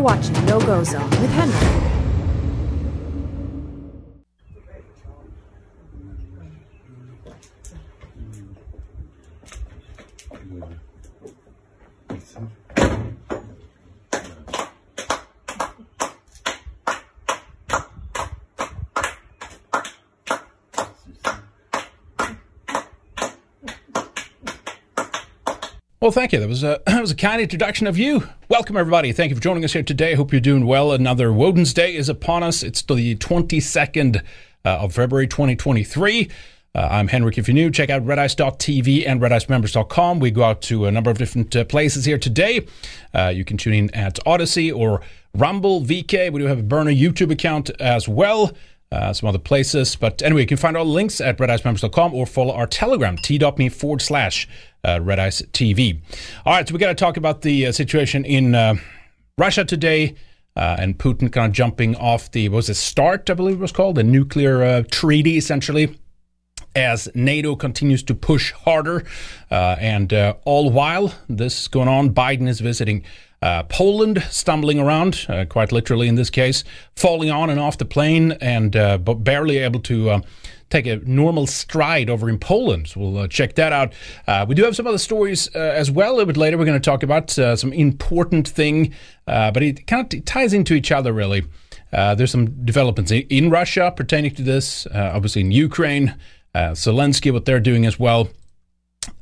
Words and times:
You're 0.00 0.06
watching 0.06 0.46
No 0.46 0.58
Go 0.58 0.82
Zone 0.82 1.10
with 1.10 1.30
Henrik. 1.32 1.99
Well, 26.10 26.16
thank 26.16 26.32
you. 26.32 26.40
That 26.40 26.48
was 26.48 26.64
a 26.64 26.80
that 26.86 27.00
was 27.00 27.12
a 27.12 27.14
kind 27.14 27.40
introduction 27.40 27.86
of 27.86 27.96
you. 27.96 28.28
Welcome, 28.48 28.76
everybody. 28.76 29.12
Thank 29.12 29.30
you 29.30 29.36
for 29.36 29.40
joining 29.40 29.64
us 29.64 29.74
here 29.74 29.84
today. 29.84 30.14
Hope 30.14 30.32
you're 30.32 30.40
doing 30.40 30.66
well. 30.66 30.90
Another 30.90 31.32
Woden's 31.32 31.72
Day 31.72 31.94
is 31.94 32.08
upon 32.08 32.42
us. 32.42 32.64
It's 32.64 32.82
the 32.82 33.14
22nd 33.14 34.16
uh, 34.16 34.68
of 34.68 34.92
February, 34.92 35.28
2023. 35.28 36.28
Uh, 36.74 36.88
I'm 36.90 37.06
Henrik. 37.06 37.38
If 37.38 37.46
you're 37.46 37.54
new, 37.54 37.70
check 37.70 37.90
out 37.90 38.04
redice.tv 38.04 39.06
and 39.06 39.20
redicemembers.com. 39.20 40.18
We 40.18 40.32
go 40.32 40.42
out 40.42 40.62
to 40.62 40.86
a 40.86 40.90
number 40.90 41.12
of 41.12 41.18
different 41.18 41.54
uh, 41.54 41.64
places 41.66 42.06
here 42.06 42.18
today. 42.18 42.66
Uh, 43.14 43.28
you 43.28 43.44
can 43.44 43.56
tune 43.56 43.74
in 43.74 43.94
at 43.94 44.18
Odysee 44.26 44.72
or 44.72 45.02
Rumble, 45.32 45.80
VK. 45.80 46.32
We 46.32 46.40
do 46.40 46.46
have 46.46 46.58
a 46.58 46.64
Burner 46.64 46.90
YouTube 46.90 47.30
account 47.30 47.70
as 47.78 48.08
well 48.08 48.50
uh, 48.92 49.12
some 49.12 49.28
other 49.28 49.38
places. 49.38 49.96
But 49.96 50.22
anyway, 50.22 50.42
you 50.42 50.46
can 50.46 50.56
find 50.56 50.76
all 50.76 50.84
the 50.84 50.90
links 50.90 51.20
at 51.20 51.38
redicemembers.com 51.38 52.14
or 52.14 52.26
follow 52.26 52.54
our 52.54 52.66
Telegram, 52.66 53.16
t.me 53.16 53.68
forward 53.68 54.02
slash 54.02 54.48
uh, 54.84 54.96
redice 54.96 55.46
TV. 55.50 56.00
All 56.44 56.54
right, 56.54 56.68
so 56.68 56.72
we 56.72 56.78
got 56.78 56.88
to 56.88 56.94
talk 56.94 57.16
about 57.16 57.42
the 57.42 57.66
uh, 57.66 57.72
situation 57.72 58.24
in 58.24 58.54
uh, 58.54 58.74
Russia 59.38 59.64
today. 59.64 60.14
Uh, 60.56 60.76
and 60.80 60.98
Putin 60.98 61.32
kind 61.32 61.46
of 61.46 61.52
jumping 61.52 61.94
off 61.94 62.32
the, 62.32 62.48
was 62.48 62.68
it 62.68 62.74
START, 62.74 63.30
I 63.30 63.34
believe 63.34 63.56
it 63.56 63.60
was 63.60 63.70
called, 63.70 63.94
the 63.94 64.02
nuclear 64.02 64.64
uh, 64.64 64.82
treaty, 64.90 65.36
essentially, 65.36 65.96
as 66.74 67.08
NATO 67.14 67.54
continues 67.54 68.02
to 68.02 68.16
push 68.16 68.50
harder. 68.50 69.04
Uh, 69.48 69.76
and 69.78 70.12
all 70.44 70.70
while 70.70 71.14
this 71.28 71.62
is 71.62 71.68
going 71.68 71.86
on, 71.86 72.10
Biden 72.12 72.48
is 72.48 72.58
visiting 72.58 73.04
uh, 73.42 73.62
Poland 73.64 74.22
stumbling 74.30 74.78
around, 74.78 75.26
uh, 75.28 75.44
quite 75.46 75.72
literally 75.72 76.08
in 76.08 76.14
this 76.14 76.30
case, 76.30 76.62
falling 76.94 77.30
on 77.30 77.50
and 77.50 77.58
off 77.58 77.78
the 77.78 77.84
plane 77.84 78.32
and 78.32 78.76
uh, 78.76 78.98
but 78.98 79.24
barely 79.24 79.58
able 79.58 79.80
to 79.80 80.10
uh, 80.10 80.20
take 80.68 80.86
a 80.86 80.96
normal 80.98 81.46
stride 81.46 82.10
over 82.10 82.28
in 82.28 82.38
Poland. 82.38 82.92
We'll 82.94 83.18
uh, 83.18 83.28
check 83.28 83.54
that 83.54 83.72
out. 83.72 83.92
Uh, 84.26 84.44
we 84.46 84.54
do 84.54 84.62
have 84.64 84.76
some 84.76 84.86
other 84.86 84.98
stories 84.98 85.48
as 85.48 85.90
well 85.90 86.10
a 86.10 86.12
little 86.12 86.26
bit 86.26 86.36
later. 86.36 86.58
We're 86.58 86.66
going 86.66 86.80
to 86.80 86.90
talk 86.90 87.02
about 87.02 87.30
some 87.30 87.72
important 87.72 88.46
thing, 88.46 88.94
but 89.24 89.62
it 89.62 89.86
kind 89.86 90.12
of 90.12 90.24
ties 90.24 90.52
into 90.52 90.74
each 90.74 90.92
other 90.92 91.12
really. 91.12 91.44
there's 91.90 92.30
some 92.30 92.64
developments 92.64 93.10
in 93.10 93.50
Russia 93.50 93.92
pertaining 93.96 94.34
to 94.34 94.42
this, 94.42 94.86
obviously 94.94 95.40
in 95.40 95.50
Ukraine, 95.50 96.14
Zelensky, 96.54 97.32
what 97.32 97.46
they're 97.46 97.58
doing 97.58 97.84
as 97.84 97.98
well. 97.98 98.28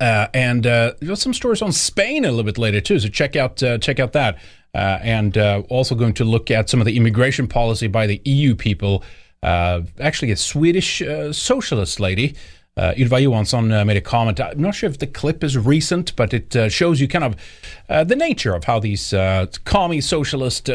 Uh, 0.01 0.27
and 0.35 0.67
uh, 0.67 0.93
some 1.15 1.33
stories 1.33 1.63
on 1.63 1.73
Spain 1.73 2.25
a 2.25 2.31
little 2.31 2.45
bit 2.45 2.59
later 2.59 2.81
too. 2.81 2.99
So 2.99 3.09
check 3.09 3.37
out 3.37 3.63
uh, 3.63 3.79
check 3.79 4.01
out 4.01 4.13
that. 4.13 4.39
Uh, 4.75 4.99
and 5.03 5.39
uh, 5.39 5.63
also 5.71 5.95
going 5.95 6.13
to 6.15 6.25
look 6.25 6.51
at 6.51 6.69
some 6.69 6.81
of 6.81 6.87
the 6.87 6.97
immigration 6.97 7.49
policy 7.49 7.87
by 7.87 8.07
the 8.07 8.21
EU 8.25 8.55
people. 8.55 9.03
Uh, 9.43 9.83
actually, 9.99 10.31
a 10.31 10.37
Swedish 10.37 11.01
socialist 11.33 12.01
lady, 12.01 12.35
uh, 12.77 12.93
Ylva 12.97 13.21
Johansson, 13.21 13.69
made 13.87 13.97
a 13.97 14.01
comment. 14.01 14.41
I'm 14.41 14.61
not 14.61 14.75
sure 14.75 14.91
if 14.91 14.99
the 14.99 15.07
clip 15.07 15.43
is 15.43 15.57
recent, 15.57 16.15
but 16.17 16.35
it 16.35 16.71
shows 16.71 17.01
you 17.01 17.09
kind 17.09 17.25
of 17.25 18.09
the 18.09 18.17
nature 18.17 18.55
of 18.55 18.65
how 18.65 18.79
these 18.79 19.11
commie 19.65 20.01
socialist 20.01 20.69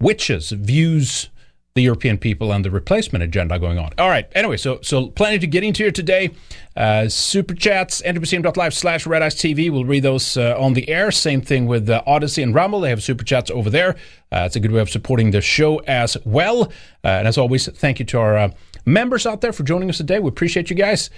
witches 0.00 0.50
views 0.50 1.28
the 1.74 1.82
European 1.82 2.18
people 2.18 2.52
and 2.52 2.64
the 2.64 2.70
replacement 2.70 3.22
agenda 3.22 3.58
going 3.58 3.78
on. 3.78 3.92
All 3.96 4.08
right. 4.08 4.26
Anyway, 4.32 4.56
so 4.56 4.80
so 4.82 5.08
plenty 5.08 5.38
to 5.38 5.46
get 5.46 5.62
into 5.62 5.84
here 5.84 5.92
today. 5.92 6.30
Uh, 6.76 7.08
super 7.08 7.54
chats, 7.54 8.02
entropymuseum.live 8.02 8.74
slash 8.74 9.06
Red 9.06 9.22
Ice 9.22 9.36
TV. 9.36 9.70
We'll 9.70 9.84
read 9.84 10.02
those 10.02 10.36
uh, 10.36 10.56
on 10.58 10.74
the 10.74 10.88
air. 10.88 11.10
Same 11.10 11.40
thing 11.40 11.66
with 11.66 11.88
uh, 11.88 12.02
Odysee 12.06 12.42
and 12.42 12.54
Rumble. 12.54 12.80
They 12.80 12.90
have 12.90 13.02
super 13.02 13.24
chats 13.24 13.50
over 13.50 13.70
there. 13.70 13.90
Uh, 14.32 14.44
it's 14.46 14.56
a 14.56 14.60
good 14.60 14.72
way 14.72 14.80
of 14.80 14.90
supporting 14.90 15.30
the 15.30 15.40
show 15.40 15.78
as 15.80 16.16
well. 16.24 16.64
Uh, 17.04 17.08
and 17.08 17.28
as 17.28 17.38
always, 17.38 17.68
thank 17.68 17.98
you 18.00 18.04
to 18.06 18.18
our 18.18 18.36
uh, 18.36 18.50
members 18.84 19.26
out 19.26 19.40
there 19.40 19.52
for 19.52 19.62
joining 19.62 19.88
us 19.90 19.98
today. 19.98 20.18
We 20.18 20.28
appreciate 20.28 20.70
you 20.70 20.76
guys. 20.76 21.10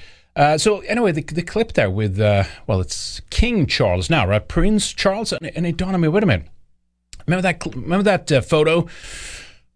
so 0.58 0.80
anyway, 0.80 1.12
the, 1.12 1.22
the 1.22 1.42
clip 1.42 1.72
there 1.72 1.90
with 1.90 2.20
uh, 2.20 2.44
well, 2.66 2.80
it's 2.80 3.20
King 3.30 3.66
Charles 3.66 4.10
now, 4.10 4.26
right? 4.26 4.46
Prince 4.46 4.92
Charles, 4.92 5.32
and, 5.32 5.46
and 5.56 5.66
it 5.66 5.78
dawned 5.78 5.94
on 5.94 6.00
me. 6.00 6.08
Wait 6.08 6.22
a 6.22 6.26
minute. 6.26 6.48
Remember 7.26 7.42
that? 7.42 7.74
Remember 7.74 8.02
that 8.02 8.44
photo 8.44 8.88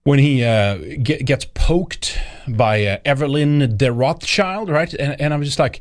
when 0.07 0.21
he 0.21 0.45
uh, 0.45 0.77
get, 1.03 1.27
gets 1.27 1.45
poked 1.47 2.17
by 2.47 2.87
uh, 2.87 2.99
Evelyn 3.05 3.77
de 3.77 3.91
Rothschild, 3.91 4.71
right? 4.71 4.95
And, 4.95 5.21
and 5.21 5.35
I'm 5.35 5.43
just 5.43 5.59
like, 5.59 5.81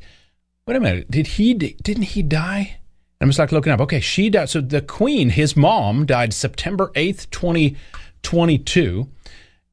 wait 0.66 0.76
a 0.76 0.80
minute, 0.80 1.12
did 1.12 1.28
he? 1.28 1.54
Didn't 1.54 2.04
he 2.04 2.24
die? 2.24 2.78
And 3.20 3.28
I'm 3.28 3.30
just 3.30 3.38
like 3.38 3.52
looking 3.52 3.72
up. 3.72 3.82
Okay, 3.82 4.00
she 4.00 4.32
died. 4.32 4.50
So 4.50 4.62
the 4.62 4.82
Queen, 4.82 5.30
his 5.30 5.56
mom, 5.56 6.08
died 6.08 6.34
September 6.34 6.92
eighth, 6.96 7.30
twenty 7.30 7.76
twenty 8.24 8.58
two, 8.58 9.10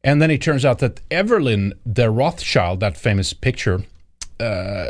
and 0.05 0.21
then 0.21 0.31
it 0.31 0.43
turns 0.43 0.67
out 0.67 0.81
that 0.81 1.01
Evelyn 1.11 1.73
de 1.91 2.11
Rothschild, 2.11 2.81
that 2.81 2.99
famous 2.99 3.33
picture. 3.33 3.85
Uh, 4.39 4.89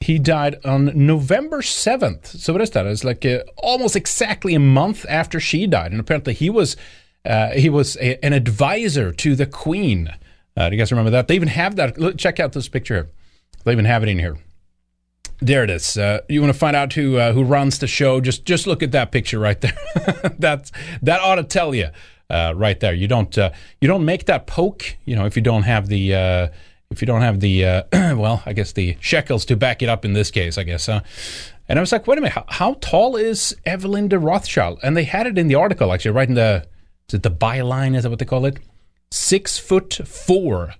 he 0.00 0.18
died 0.18 0.56
on 0.66 0.92
November 0.94 1.62
7th. 1.62 2.26
So 2.26 2.52
what 2.52 2.60
is 2.60 2.70
that? 2.72 2.84
It's 2.84 3.04
like 3.04 3.24
uh, 3.24 3.38
almost 3.56 3.96
exactly 3.96 4.54
a 4.54 4.60
month 4.60 5.06
after 5.08 5.40
she 5.40 5.66
died. 5.66 5.92
And 5.92 6.00
apparently 6.00 6.34
he 6.34 6.50
was 6.50 6.76
uh, 7.24 7.50
he 7.52 7.70
was 7.70 7.96
a, 7.96 8.22
an 8.24 8.32
advisor 8.32 9.12
to 9.12 9.34
the 9.34 9.46
Queen. 9.46 10.12
Uh, 10.56 10.68
do 10.68 10.76
you 10.76 10.80
guys 10.80 10.92
remember 10.92 11.10
that? 11.10 11.28
They 11.28 11.34
even 11.34 11.48
have 11.48 11.76
that. 11.76 11.98
Look, 11.98 12.18
check 12.18 12.38
out 12.38 12.52
this 12.52 12.68
picture. 12.68 13.10
They 13.64 13.72
even 13.72 13.86
have 13.86 14.02
it 14.02 14.08
in 14.08 14.18
here. 14.18 14.36
There 15.40 15.64
it 15.64 15.70
is. 15.70 15.98
Uh, 15.98 16.20
you 16.28 16.40
want 16.40 16.52
to 16.52 16.58
find 16.58 16.76
out 16.76 16.92
who 16.92 17.16
uh, 17.16 17.32
who 17.32 17.42
runs 17.42 17.78
the 17.78 17.86
show? 17.86 18.20
Just 18.20 18.44
just 18.44 18.66
look 18.66 18.82
at 18.82 18.92
that 18.92 19.10
picture 19.10 19.38
right 19.38 19.60
there. 19.60 19.76
That's 20.38 20.70
that 21.02 21.20
ought 21.20 21.36
to 21.36 21.44
tell 21.44 21.74
you 21.74 21.88
uh, 22.30 22.52
right 22.54 22.78
there. 22.78 22.94
You 22.94 23.08
don't 23.08 23.36
uh, 23.36 23.50
you 23.80 23.88
don't 23.88 24.04
make 24.04 24.26
that 24.26 24.46
poke. 24.46 24.96
You 25.04 25.16
know 25.16 25.26
if 25.26 25.34
you 25.34 25.42
don't 25.42 25.64
have 25.64 25.88
the 25.88 26.50
if 26.90 27.00
you 27.00 27.06
don't 27.06 27.22
have 27.22 27.40
the 27.40 27.84
well, 27.92 28.42
I 28.46 28.52
guess 28.52 28.72
the 28.72 28.96
shekels 29.00 29.44
to 29.46 29.56
back 29.56 29.82
it 29.82 29.88
up 29.88 30.04
in 30.04 30.12
this 30.12 30.30
case. 30.30 30.56
I 30.56 30.62
guess. 30.62 30.86
Huh? 30.86 31.00
And 31.68 31.78
I 31.78 31.82
was 31.82 31.92
like, 31.92 32.06
wait 32.06 32.18
a 32.18 32.20
minute, 32.20 32.34
how, 32.34 32.44
how 32.48 32.76
tall 32.82 33.16
is 33.16 33.56
Evelyn 33.64 34.08
de 34.08 34.18
Rothschild? 34.18 34.78
And 34.82 34.94
they 34.94 35.04
had 35.04 35.26
it 35.26 35.38
in 35.38 35.48
the 35.48 35.54
article 35.54 35.92
actually, 35.92 36.10
right 36.10 36.28
in 36.28 36.34
the 36.34 36.66
is 37.08 37.14
it 37.14 37.22
the 37.22 37.30
byline? 37.30 37.96
Is 37.96 38.02
that 38.02 38.10
what 38.10 38.18
they 38.18 38.24
call 38.24 38.46
it? 38.46 38.58
Six 39.10 39.58
foot 39.58 39.94
four. 40.04 40.74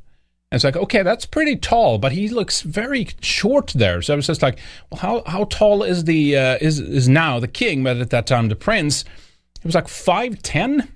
And 0.51 0.59
it's 0.59 0.65
like, 0.65 0.77
okay, 0.77 1.03
that's 1.03 1.27
pretty 1.27 1.57
tall, 1.57 1.99
but 1.99 2.12
he 2.12 2.29
looks 2.29 2.62
very 2.62 3.09
short 3.21 3.73
there. 3.75 4.01
So 4.03 4.12
I 4.12 4.17
was 4.17 4.27
just 4.27 4.43
like, 4.43 4.59
well, 4.91 5.01
how, 5.01 5.23
how 5.27 5.45
tall 5.45 5.83
is 5.83 6.05
the 6.05 6.37
uh, 6.37 6.59
is 6.61 6.79
is 6.79 7.09
now 7.09 7.41
the 7.41 7.49
king? 7.49 7.83
But 7.83 7.97
at 7.97 8.11
that 8.11 8.27
time, 8.27 8.49
the 8.49 8.57
prince, 8.57 9.05
it 9.57 9.65
was 9.65 9.75
like 9.75 9.89
five 9.89 10.43
ten. 10.43 10.89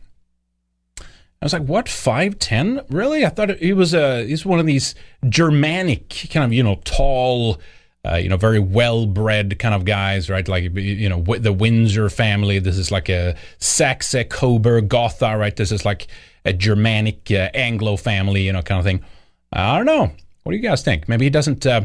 I 1.00 1.44
was 1.44 1.52
like, 1.52 1.62
what 1.64 1.88
five 1.88 2.38
ten? 2.38 2.82
Really? 2.88 3.24
I 3.24 3.30
thought 3.30 3.58
he 3.58 3.72
was 3.72 3.94
a 3.94 4.24
he's 4.24 4.46
one 4.46 4.60
of 4.60 4.66
these 4.66 4.94
Germanic 5.28 6.28
kind 6.30 6.44
of 6.44 6.52
you 6.52 6.62
know 6.62 6.80
tall 6.84 7.58
uh, 8.04 8.16
you 8.16 8.28
know, 8.28 8.36
very 8.36 8.58
well 8.58 9.06
bred 9.06 9.58
kind 9.58 9.74
of 9.74 9.84
guys, 9.84 10.30
right? 10.30 10.46
Like, 10.46 10.74
you 10.74 11.08
know, 11.08 11.20
the 11.22 11.52
Windsor 11.52 12.08
family. 12.08 12.58
This 12.58 12.78
is 12.78 12.90
like 12.90 13.08
a 13.08 13.36
Saxe, 13.58 14.14
Coburg, 14.30 14.88
Gotha, 14.88 15.36
right? 15.36 15.54
This 15.54 15.72
is 15.72 15.84
like 15.84 16.06
a 16.44 16.52
Germanic 16.52 17.30
uh, 17.30 17.50
Anglo 17.54 17.96
family, 17.96 18.42
you 18.42 18.52
know, 18.52 18.62
kind 18.62 18.78
of 18.78 18.84
thing. 18.84 19.04
I 19.52 19.76
don't 19.76 19.86
know. 19.86 20.12
What 20.42 20.52
do 20.52 20.56
you 20.56 20.62
guys 20.62 20.82
think? 20.82 21.08
Maybe 21.08 21.26
he 21.26 21.30
doesn't. 21.30 21.66
Uh, 21.66 21.82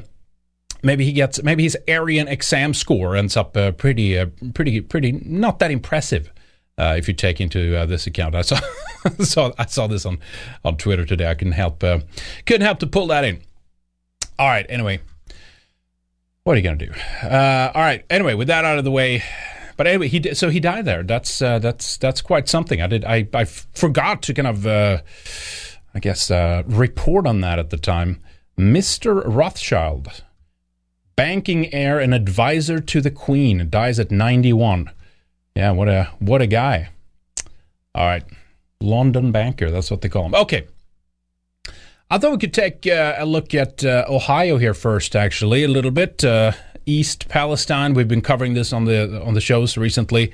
maybe 0.84 1.04
he 1.04 1.14
gets. 1.14 1.42
Maybe 1.42 1.64
his 1.64 1.78
Aryan 1.88 2.28
exam 2.28 2.74
score 2.74 3.16
ends 3.16 3.36
up 3.36 3.58
uh, 3.58 3.72
pretty, 3.72 4.18
uh, 4.18 4.28
pretty, 4.54 4.82
pretty 4.82 5.14
not 5.14 5.60
that 5.60 5.72
impressive. 5.72 6.32
Uh, 6.78 6.96
if 6.98 7.08
you 7.08 7.14
take 7.14 7.40
into 7.40 7.86
this 7.86 8.08
account, 8.08 8.36
I 8.36 8.42
saw, 8.42 8.60
saw 9.20 9.52
I 9.58 9.66
saw 9.66 9.88
this 9.88 10.06
on 10.06 10.20
on 10.64 10.78
Twitter 10.78 11.06
today. 11.06 11.30
I 11.30 11.36
couldn't 11.36 11.54
help 11.54 11.80
couldn't 11.82 12.62
help 12.62 12.80
to 12.80 12.88
pull 12.88 13.08
that 13.08 13.24
in. 13.24 13.42
All 14.40 14.48
right. 14.48 14.66
Anyway, 14.70 15.00
what 16.44 16.54
are 16.54 16.58
you 16.58 16.64
going 16.64 16.78
to 16.78 16.86
do? 16.88 16.94
Uh, 17.26 17.72
all 17.74 17.82
right. 17.82 18.06
Anyway, 18.10 18.34
with 18.34 18.48
that 18.48 18.66
out 18.66 18.78
of 18.78 18.84
the 18.84 18.92
way, 18.92 19.24
but 19.78 19.88
anyway, 19.88 20.08
he 20.08 20.20
did, 20.20 20.38
so 20.38 20.50
he 20.50 20.60
died 20.60 20.86
there. 20.86 21.04
That's 21.04 21.42
uh, 21.42 21.60
that's 21.60 21.98
that's 21.98 22.22
quite 22.22 22.48
something. 22.48 22.82
I 22.82 22.88
did 22.88 23.06
I 23.06 23.28
I 23.34 23.46
forgot 23.46 24.22
to 24.24 24.34
kind 24.34 24.48
of 24.48 24.68
uh, 24.68 25.02
I 25.94 26.00
guess 26.00 26.30
uh, 26.30 26.64
report 26.66 27.26
on 27.26 27.42
that 27.42 27.60
at 27.60 27.70
the 27.70 27.78
time. 27.78 28.22
Mr. 28.58 29.24
Rothschild, 29.26 30.24
banking 31.16 31.74
heir 31.74 32.00
and 32.00 32.14
advisor 32.14 32.80
to 32.80 33.02
the 33.02 33.12
Queen, 33.12 33.68
dies 33.70 34.00
at 34.00 34.12
ninety 34.12 34.54
one. 34.54 34.92
Yeah, 35.56 35.72
what 35.72 35.88
a 35.88 36.10
what 36.20 36.42
a 36.42 36.48
guy. 36.48 36.90
All 37.96 38.06
right, 38.06 38.24
London 38.82 39.32
banker. 39.32 39.72
That's 39.72 39.90
what 39.90 40.02
they 40.02 40.10
call 40.10 40.26
him. 40.26 40.36
Okay. 40.36 40.68
I 42.10 42.18
thought 42.18 42.32
we 42.32 42.38
could 42.38 42.54
take 42.54 42.86
uh, 42.86 43.16
a 43.18 43.26
look 43.26 43.56
at 43.56 43.84
uh, 43.84 44.06
Ohio 44.08 44.58
here 44.58 44.74
first, 44.74 45.16
actually, 45.16 45.64
a 45.64 45.68
little 45.68 45.92
bit. 45.92 46.24
Uh, 46.24 46.52
East 46.86 47.30
Palestine. 47.30 47.94
We've 47.94 48.08
been 48.08 48.22
covering 48.22 48.54
this 48.54 48.74
on 48.74 48.86
the 48.86 49.24
on 49.24 49.34
the 49.34 49.42
shows 49.42 49.78
recently. 49.78 50.32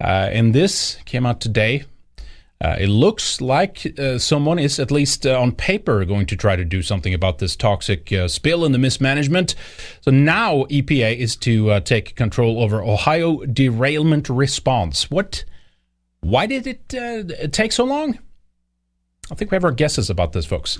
Uh, 0.00 0.28
and 0.32 0.54
this 0.54 0.98
came 1.04 1.24
out 1.24 1.40
today. 1.40 1.84
Uh, 2.60 2.76
it 2.78 2.88
looks 2.88 3.40
like 3.40 3.98
uh, 3.98 4.18
someone 4.18 4.58
is, 4.58 4.78
at 4.78 4.90
least 4.90 5.26
on 5.26 5.52
paper, 5.52 6.04
going 6.04 6.26
to 6.26 6.36
try 6.36 6.56
to 6.56 6.64
do 6.64 6.82
something 6.82 7.12
about 7.14 7.38
this 7.38 7.56
toxic 7.56 8.12
spill 8.26 8.64
and 8.64 8.74
the 8.74 8.78
mismanagement. 8.78 9.54
So 10.00 10.10
now 10.10 10.64
EPA 10.64 11.16
is 11.16 11.36
to 11.36 11.80
take 11.80 12.16
control 12.16 12.62
over 12.62 12.82
Ohio 12.82 13.44
derailment 13.46 14.28
response. 14.28 15.10
What? 15.10 15.44
Why 16.20 16.46
did 16.46 16.66
it 16.66 17.52
take 17.52 17.72
so 17.72 17.84
long? 17.84 18.18
I 19.30 19.34
think 19.34 19.50
we 19.50 19.56
have 19.56 19.64
our 19.64 19.72
guesses 19.72 20.10
about 20.10 20.32
this, 20.32 20.46
folks. 20.46 20.78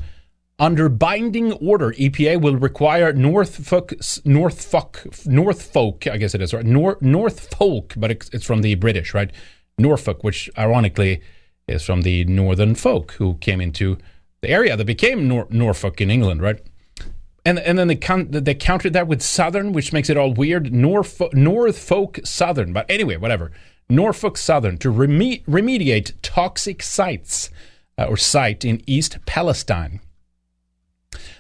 Under 0.59 0.89
binding 0.89 1.53
order, 1.55 1.93
EPA 1.93 2.41
will 2.41 2.57
require 2.57 3.13
Norfolk, 3.13 3.93
Norfolk, 4.25 5.07
Norfolk, 5.27 6.07
I 6.07 6.17
guess 6.17 6.35
it 6.35 6.41
is, 6.41 6.55
right? 6.55 6.65
Nor, 6.65 6.97
Norfolk, 7.01 7.95
but 7.97 8.13
it's 8.13 8.47
from 8.47 8.63
the 8.63 8.77
British, 8.77 9.15
right? 9.15 9.33
Norfolk, 9.79 10.23
which 10.23 10.49
ironically 10.57 11.21
is 11.67 11.85
from 11.85 12.03
the 12.03 12.25
Northern 12.27 12.77
folk 12.77 13.13
who 13.13 13.35
came 13.39 13.61
into 13.61 13.99
the 14.43 14.51
area 14.51 14.77
that 14.77 14.85
became 14.85 15.27
Nor- 15.27 15.49
Norfolk 15.51 16.01
in 16.01 16.11
England, 16.11 16.41
right? 16.41 16.61
And 17.45 17.59
and 17.59 17.79
then 17.79 17.89
they 17.89 17.97
count, 17.97 18.33
they 18.33 18.55
countered 18.55 18.93
that 18.93 19.09
with 19.09 19.23
Southern, 19.23 19.73
which 19.73 19.93
makes 19.93 20.09
it 20.09 20.17
all 20.17 20.33
weird. 20.33 20.73
Norfolk, 20.73 21.35
Norfolk 21.35 22.21
Southern, 22.25 22.73
but 22.73 22.87
anyway, 22.89 23.17
whatever. 23.17 23.51
Norfolk 23.89 24.39
Southern 24.39 24.79
to 24.79 24.91
reme- 24.91 25.45
remediate 25.45 26.13
toxic 26.23 26.83
sites 26.83 27.51
uh, 27.99 28.05
or 28.05 28.17
site 28.17 28.65
in 28.65 28.83
East 28.87 29.19
Palestine. 29.27 30.01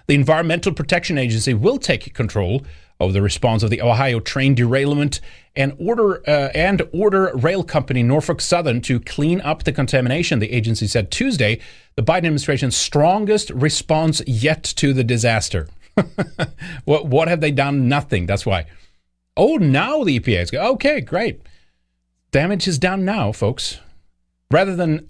The 0.06 0.14
Environmental 0.14 0.72
Protection 0.72 1.18
Agency 1.18 1.54
will 1.54 1.78
take 1.78 2.12
control 2.14 2.64
of 3.00 3.12
the 3.12 3.22
response 3.22 3.62
of 3.62 3.70
the 3.70 3.82
Ohio 3.82 4.20
train 4.20 4.54
derailment 4.54 5.20
and 5.56 5.74
order 5.78 6.22
uh, 6.28 6.50
and 6.54 6.82
order 6.92 7.32
rail 7.34 7.64
company 7.64 8.02
Norfolk 8.02 8.40
Southern 8.40 8.80
to 8.82 9.00
clean 9.00 9.40
up 9.40 9.64
the 9.64 9.72
contamination. 9.72 10.38
The 10.38 10.52
agency 10.52 10.86
said 10.86 11.10
Tuesday 11.10 11.60
the 11.96 12.02
Biden 12.02 12.18
administration's 12.18 12.76
strongest 12.76 13.50
response 13.50 14.22
yet 14.26 14.62
to 14.76 14.92
the 14.92 15.04
disaster. 15.04 15.68
what 16.84 17.06
what 17.06 17.28
have 17.28 17.40
they 17.40 17.50
done? 17.50 17.88
Nothing. 17.88 18.26
That's 18.26 18.46
why. 18.46 18.66
Oh, 19.36 19.56
now 19.56 20.04
the 20.04 20.18
EPA 20.18 20.42
is 20.42 20.54
okay. 20.54 21.00
Great. 21.00 21.40
Damage 22.30 22.66
is 22.68 22.78
done 22.78 23.04
now, 23.04 23.32
folks. 23.32 23.80
Rather 24.50 24.76
than 24.76 25.08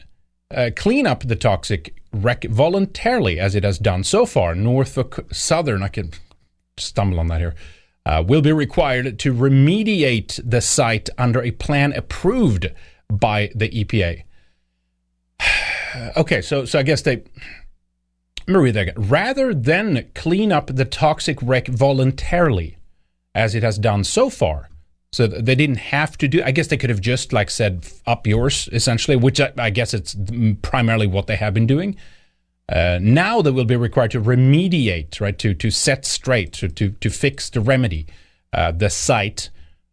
uh, 0.51 0.71
clean 0.75 1.07
up 1.07 1.23
the 1.23 1.37
toxic 1.37 1.95
wreck 2.13 2.45
voluntarily, 2.45 3.39
as 3.39 3.55
it 3.55 3.65
has 3.65 3.79
done 3.79 4.05
so 4.05 4.27
far, 4.27 4.55
Norfolk 4.55 5.27
Southern. 5.33 5.83
I 5.83 5.89
can 5.89 6.13
stumble 6.77 7.21
on 7.21 7.29
that 7.29 7.41
here 7.41 7.55
uh, 8.07 8.23
will 8.27 8.43
be 8.43 8.53
required 8.53 9.19
to 9.19 9.33
remediate 9.33 10.41
the 10.45 10.61
site 10.61 11.09
under 11.17 11.43
a 11.43 11.51
plan 11.51 11.93
approved 11.93 12.71
by 13.09 13.51
the 13.55 13.69
EPA. 13.71 14.25
okay, 16.17 16.43
so 16.43 16.65
so 16.65 16.79
I 16.79 16.83
guess 16.83 17.03
they. 17.03 17.23
Again. 18.47 18.93
Rather 18.99 19.55
than 19.55 20.11
clean 20.15 20.53
up 20.53 20.67
the 20.67 20.85
toxic 20.85 21.39
wreck 21.41 21.67
voluntarily, 21.67 22.77
as 23.35 23.55
it 23.55 23.63
has 23.63 23.79
done 23.79 24.05
so 24.05 24.29
far, 24.29 24.69
so 25.15 25.29
they 25.29 25.55
didn't 25.55 25.77
have 25.77 26.19
to 26.19 26.27
do. 26.27 26.43
I 26.43 26.51
guess 26.51 26.67
they 26.67 26.77
could 26.77 26.91
have 26.91 27.01
just 27.01 27.33
like 27.33 27.49
said 27.49 27.87
up 28.05 28.27
yours 28.27 28.69
essentially, 28.73 29.17
which 29.17 29.41
I, 29.41 29.53
I 29.57 29.71
guess 29.71 29.95
it's 29.95 30.17
primarily 30.63 31.07
what 31.07 31.29
they 31.29 31.37
have 31.37 31.55
been 31.55 31.69
doing. 31.69 31.95
Uh, 32.69 32.99
now 33.01 33.41
they 33.41 33.53
will 33.53 33.65
be 33.65 33.77
required 33.77 34.11
to 34.11 34.21
remediate, 34.21 35.21
right, 35.21 35.39
to, 35.39 35.55
to 35.55 35.71
set 35.71 36.05
straight, 36.05 36.53
to, 36.55 36.69
to, 36.69 36.91
to 36.91 37.11
fix, 37.11 37.49
to 37.51 37.61
remedy 37.61 38.09
uh, 38.53 38.73
the 38.73 38.91
site 38.91 39.51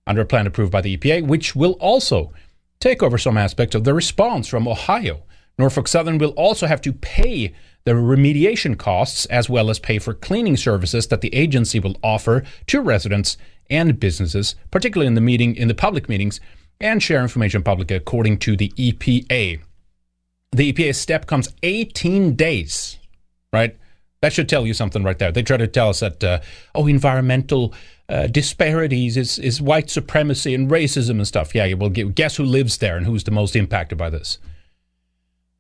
under 0.08 0.22
a 0.22 0.26
plan 0.26 0.48
approved 0.48 0.72
by 0.72 0.82
the 0.82 0.98
EPA, 0.98 1.28
which 1.28 1.56
will 1.56 1.74
also 1.74 2.34
take 2.80 3.04
over 3.04 3.20
some 3.20 3.38
aspects 3.38 3.76
of 3.76 3.84
the 3.84 3.94
response 3.94 4.48
from 4.48 4.68
Ohio. 4.68 5.22
Norfolk 5.60 5.88
Southern 5.88 6.18
will 6.18 6.32
also 6.32 6.66
have 6.66 6.82
to 6.82 6.94
pay 6.94 7.54
the 7.84 7.92
remediation 7.92 8.76
costs 8.76 9.28
as 9.28 9.50
well 9.50 9.70
as 9.70 9.78
pay 9.78 10.00
for 10.00 10.16
cleaning 10.16 10.58
services 10.58 11.06
that 11.08 11.22
the 11.22 11.36
agency 11.36 11.80
will 11.80 11.98
offer 12.02 12.44
to 12.66 12.82
residents 12.82 13.38
and 13.72 14.00
businesses, 14.00 14.56
particularly 14.70 15.08
in 15.08 15.16
the 15.16 15.22
meeting 15.22 15.56
in 15.56 15.68
the 15.68 15.74
public 15.74 16.08
meetings, 16.08 16.40
and 16.80 17.02
share 17.02 17.22
information 17.22 17.64
publicly 17.64 17.96
according 17.96 18.38
to 18.40 18.56
the 18.56 18.70
EPA 18.78 19.62
the 20.52 20.74
EPA 20.74 20.96
step 20.96 21.28
comes 21.28 21.54
18 21.64 22.36
days, 22.36 22.98
right? 23.54 23.78
That 24.22 24.34
should 24.34 24.50
tell 24.50 24.68
you 24.68 24.74
something 24.74 25.04
right 25.04 25.18
there. 25.18 25.32
They 25.32 25.44
try 25.44 25.58
to 25.58 25.68
tell 25.68 25.90
us 25.90 26.02
that, 26.02 26.24
uh, 26.24 26.42
oh, 26.76 26.88
environmental 26.88 27.74
uh, 28.10 28.28
disparities 28.28 29.18
is, 29.18 29.40
is 29.40 29.62
white 29.62 29.90
supremacy 29.90 30.54
and 30.54 30.70
racism 30.70 31.12
and 31.12 31.28
stuff. 31.28 31.56
Yeah, 31.56 31.74
well, 31.74 31.90
guess 31.90 32.36
who 32.36 32.44
lives 32.44 32.78
there 32.78 32.98
and 32.98 33.06
who's 33.06 33.24
the 33.24 33.32
most 33.32 33.56
impacted 33.56 33.98
by 33.98 34.10
this? 34.10 34.38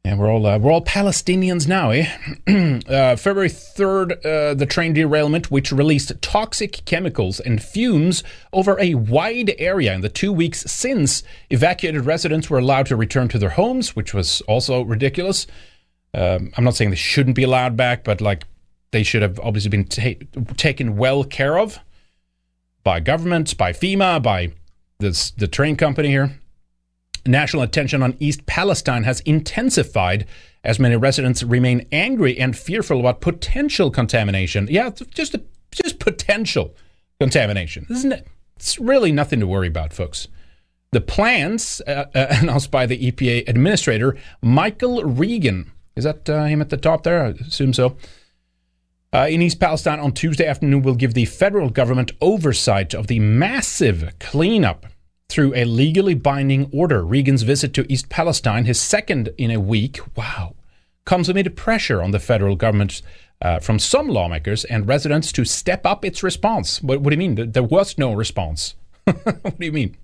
And 0.03 0.19
we're 0.19 0.31
all 0.31 0.47
uh, 0.47 0.57
we're 0.57 0.71
all 0.71 0.83
Palestinians 0.83 1.67
now, 1.67 1.91
eh? 1.91 2.07
uh, 2.89 3.15
February 3.15 3.49
third, 3.49 4.13
uh, 4.25 4.55
the 4.55 4.65
train 4.65 4.93
derailment, 4.93 5.51
which 5.51 5.71
released 5.71 6.11
toxic 6.23 6.83
chemicals 6.85 7.39
and 7.39 7.61
fumes 7.61 8.23
over 8.51 8.79
a 8.79 8.95
wide 8.95 9.53
area. 9.59 9.93
In 9.93 10.01
the 10.01 10.09
two 10.09 10.33
weeks 10.33 10.61
since, 10.61 11.21
evacuated 11.51 12.05
residents 12.07 12.49
were 12.49 12.57
allowed 12.57 12.87
to 12.87 12.95
return 12.95 13.27
to 13.27 13.37
their 13.37 13.51
homes, 13.51 13.95
which 13.95 14.11
was 14.11 14.41
also 14.41 14.81
ridiculous. 14.81 15.45
Um, 16.15 16.51
I'm 16.57 16.63
not 16.63 16.75
saying 16.75 16.89
they 16.89 16.95
shouldn't 16.95 17.35
be 17.35 17.43
allowed 17.43 17.77
back, 17.77 18.03
but 18.03 18.21
like 18.21 18.45
they 18.89 19.03
should 19.03 19.21
have 19.21 19.39
obviously 19.39 19.69
been 19.69 19.85
ta- 19.85 20.25
taken 20.57 20.97
well 20.97 21.23
care 21.23 21.59
of 21.59 21.79
by 22.83 23.01
government, 23.01 23.55
by 23.55 23.71
FEMA, 23.71 24.21
by 24.21 24.51
this 24.97 25.29
the 25.29 25.47
train 25.47 25.75
company 25.75 26.07
here. 26.07 26.40
National 27.25 27.63
attention 27.63 28.01
on 28.01 28.15
East 28.19 28.45
Palestine 28.45 29.03
has 29.03 29.19
intensified 29.21 30.25
as 30.63 30.79
many 30.79 30.95
residents 30.95 31.43
remain 31.43 31.87
angry 31.91 32.37
and 32.39 32.57
fearful 32.57 32.99
about 32.99 33.21
potential 33.21 33.91
contamination. 33.91 34.67
Yeah, 34.69 34.89
just 35.11 35.33
a, 35.33 35.41
just 35.71 35.99
potential 35.99 36.75
contamination, 37.19 37.85
isn't 37.89 38.11
it? 38.11 38.27
It's 38.55 38.79
really 38.79 39.11
nothing 39.11 39.39
to 39.39 39.47
worry 39.47 39.67
about, 39.67 39.93
folks. 39.93 40.27
The 40.91 41.01
plans 41.01 41.81
uh, 41.87 42.05
uh, 42.13 42.27
announced 42.41 42.69
by 42.69 42.85
the 42.85 43.11
EPA 43.11 43.47
administrator 43.47 44.17
Michael 44.41 45.03
Regan 45.03 45.71
is 45.95 46.03
that 46.03 46.29
uh, 46.29 46.45
him 46.45 46.61
at 46.61 46.69
the 46.69 46.77
top 46.77 47.03
there? 47.03 47.23
I 47.25 47.29
assume 47.29 47.73
so. 47.73 47.97
Uh, 49.13 49.27
in 49.29 49.41
East 49.41 49.59
Palestine 49.59 49.99
on 49.99 50.13
Tuesday 50.13 50.45
afternoon 50.45 50.83
will 50.83 50.95
give 50.95 51.13
the 51.13 51.25
federal 51.25 51.69
government 51.69 52.11
oversight 52.21 52.93
of 52.93 53.07
the 53.07 53.19
massive 53.19 54.13
cleanup 54.19 54.85
through 55.31 55.53
a 55.55 55.65
legally 55.65 56.13
binding 56.13 56.69
order. 56.73 57.03
Regan's 57.03 57.43
visit 57.43 57.73
to 57.73 57.91
East 57.91 58.09
Palestine, 58.09 58.65
his 58.65 58.79
second 58.79 59.29
in 59.37 59.49
a 59.49 59.59
week, 59.59 59.99
wow, 60.15 60.55
comes 61.05 61.29
amid 61.29 61.55
pressure 61.55 62.01
on 62.01 62.11
the 62.11 62.19
federal 62.19 62.55
government 62.55 63.01
uh, 63.41 63.59
from 63.59 63.79
some 63.79 64.07
lawmakers 64.07 64.65
and 64.65 64.87
residents 64.87 65.31
to 65.31 65.45
step 65.45 65.85
up 65.85 66.05
its 66.05 66.21
response. 66.21 66.81
What, 66.81 67.01
what 67.01 67.09
do 67.09 67.15
you 67.15 67.29
mean? 67.29 67.51
There 67.51 67.63
was 67.63 67.97
no 67.97 68.13
response. 68.13 68.75
what 69.03 69.59
do 69.59 69.65
you 69.65 69.71
mean? 69.71 69.97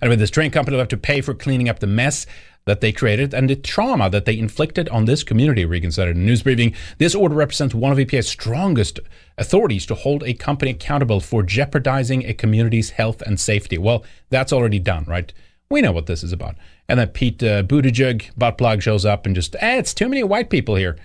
Anyway, 0.00 0.16
this 0.16 0.30
train 0.30 0.50
company 0.50 0.74
will 0.74 0.80
have 0.80 0.88
to 0.88 0.96
pay 0.96 1.20
for 1.20 1.32
cleaning 1.32 1.68
up 1.68 1.78
the 1.78 1.86
mess 1.86 2.26
that 2.64 2.80
they 2.80 2.92
created 2.92 3.34
and 3.34 3.50
the 3.50 3.56
trauma 3.56 4.08
that 4.10 4.24
they 4.24 4.38
inflicted 4.38 4.88
on 4.90 5.04
this 5.04 5.24
community, 5.24 5.64
Regan 5.64 5.90
said 5.90 6.08
in 6.08 6.16
a 6.16 6.20
news 6.20 6.42
briefing. 6.42 6.74
This 6.98 7.14
order 7.14 7.34
represents 7.34 7.74
one 7.74 7.92
of 7.92 7.98
EPA's 7.98 8.28
strongest 8.28 9.00
authorities 9.36 9.86
to 9.86 9.94
hold 9.94 10.22
a 10.22 10.34
company 10.34 10.70
accountable 10.70 11.20
for 11.20 11.42
jeopardizing 11.42 12.24
a 12.24 12.34
community's 12.34 12.90
health 12.90 13.22
and 13.22 13.40
safety. 13.40 13.78
Well, 13.78 14.04
that's 14.30 14.52
already 14.52 14.78
done, 14.78 15.04
right? 15.06 15.32
We 15.70 15.80
know 15.80 15.92
what 15.92 16.06
this 16.06 16.22
is 16.22 16.32
about. 16.32 16.56
And 16.88 17.00
then 17.00 17.08
Pete 17.08 17.42
uh, 17.42 17.62
Buttigieg, 17.62 18.30
butt 18.36 18.58
plug, 18.58 18.82
shows 18.82 19.04
up 19.04 19.26
and 19.26 19.34
just, 19.34 19.56
eh, 19.56 19.78
it's 19.78 19.94
too 19.94 20.08
many 20.08 20.22
white 20.22 20.50
people 20.50 20.76
here. 20.76 20.96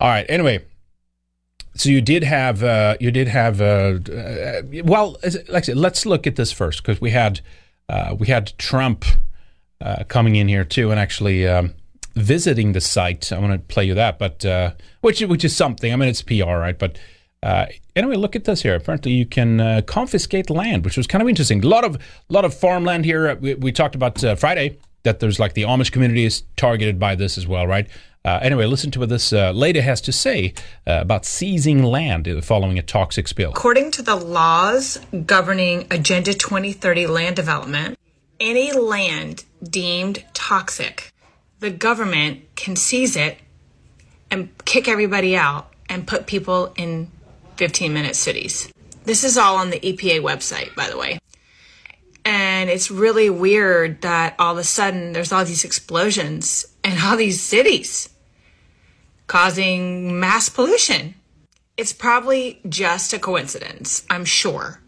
All 0.00 0.08
right, 0.08 0.26
anyway. 0.28 0.64
So 1.74 1.88
you 1.88 2.02
did 2.02 2.22
have, 2.24 2.62
uh, 2.62 2.96
you 3.00 3.10
did 3.10 3.28
have, 3.28 3.60
uh, 3.62 3.98
uh 4.12 4.62
well, 4.84 5.16
like 5.48 5.54
I 5.54 5.60
said, 5.60 5.76
let's 5.76 6.04
look 6.04 6.26
at 6.26 6.36
this 6.36 6.52
first 6.52 6.82
because 6.82 7.00
we 7.00 7.12
had, 7.12 7.40
uh, 7.88 8.14
we 8.18 8.26
had 8.26 8.52
Trump 8.58 9.04
uh, 9.82 10.04
coming 10.08 10.36
in 10.36 10.48
here 10.48 10.64
too 10.64 10.90
and 10.90 11.00
actually 11.00 11.46
um, 11.46 11.74
visiting 12.14 12.72
the 12.72 12.80
site. 12.80 13.32
I 13.32 13.38
want 13.38 13.52
to 13.52 13.58
play 13.58 13.84
you 13.84 13.94
that, 13.94 14.18
but 14.18 14.44
uh, 14.44 14.72
which 15.00 15.20
which 15.20 15.44
is 15.44 15.54
something. 15.54 15.92
I 15.92 15.96
mean, 15.96 16.08
it's 16.08 16.22
PR, 16.22 16.44
right? 16.44 16.78
But 16.78 16.98
uh, 17.42 17.66
anyway, 17.96 18.16
look 18.16 18.36
at 18.36 18.44
this 18.44 18.62
here. 18.62 18.76
Apparently, 18.76 19.12
you 19.12 19.26
can 19.26 19.60
uh, 19.60 19.82
confiscate 19.86 20.48
land, 20.48 20.84
which 20.84 20.96
was 20.96 21.06
kind 21.06 21.22
of 21.22 21.28
interesting. 21.28 21.64
A 21.64 21.68
lot 21.68 21.84
of 21.84 21.98
lot 22.28 22.44
of 22.44 22.54
farmland 22.54 23.04
here. 23.04 23.34
We, 23.36 23.54
we 23.54 23.72
talked 23.72 23.94
about 23.94 24.22
uh, 24.22 24.36
Friday 24.36 24.78
that 25.02 25.18
there's 25.18 25.40
like 25.40 25.54
the 25.54 25.62
Amish 25.62 25.90
community 25.90 26.24
is 26.24 26.44
targeted 26.56 26.98
by 26.98 27.16
this 27.16 27.36
as 27.36 27.46
well, 27.46 27.66
right? 27.66 27.88
Uh, 28.24 28.38
anyway, 28.40 28.66
listen 28.66 28.92
to 28.92 29.00
what 29.00 29.08
this 29.08 29.32
uh, 29.32 29.50
lady 29.50 29.80
has 29.80 30.00
to 30.00 30.12
say 30.12 30.54
uh, 30.86 30.98
about 31.00 31.24
seizing 31.24 31.82
land 31.82 32.28
following 32.44 32.78
a 32.78 32.82
toxic 32.82 33.26
spill. 33.26 33.50
According 33.50 33.90
to 33.92 34.02
the 34.02 34.14
laws 34.14 35.00
governing 35.26 35.88
Agenda 35.90 36.32
2030 36.32 37.08
land 37.08 37.34
development, 37.34 37.98
any 38.42 38.72
land 38.72 39.44
deemed 39.62 40.24
toxic, 40.34 41.12
the 41.60 41.70
government 41.70 42.42
can 42.56 42.74
seize 42.74 43.14
it 43.16 43.38
and 44.30 44.50
kick 44.64 44.88
everybody 44.88 45.36
out 45.36 45.72
and 45.88 46.06
put 46.06 46.26
people 46.26 46.74
in 46.76 47.08
15 47.56 47.92
minute 47.92 48.16
cities. 48.16 48.72
This 49.04 49.22
is 49.22 49.38
all 49.38 49.56
on 49.56 49.70
the 49.70 49.78
EPA 49.78 50.20
website, 50.20 50.74
by 50.74 50.90
the 50.90 50.98
way. 50.98 51.20
And 52.24 52.68
it's 52.68 52.90
really 52.90 53.30
weird 53.30 54.02
that 54.02 54.34
all 54.38 54.52
of 54.52 54.58
a 54.58 54.64
sudden 54.64 55.12
there's 55.12 55.32
all 55.32 55.44
these 55.44 55.64
explosions 55.64 56.66
in 56.84 56.98
all 57.00 57.16
these 57.16 57.40
cities 57.40 58.08
causing 59.28 60.18
mass 60.18 60.48
pollution. 60.48 61.14
It's 61.76 61.92
probably 61.92 62.60
just 62.68 63.12
a 63.12 63.18
coincidence, 63.18 64.04
I'm 64.10 64.24
sure. 64.24 64.80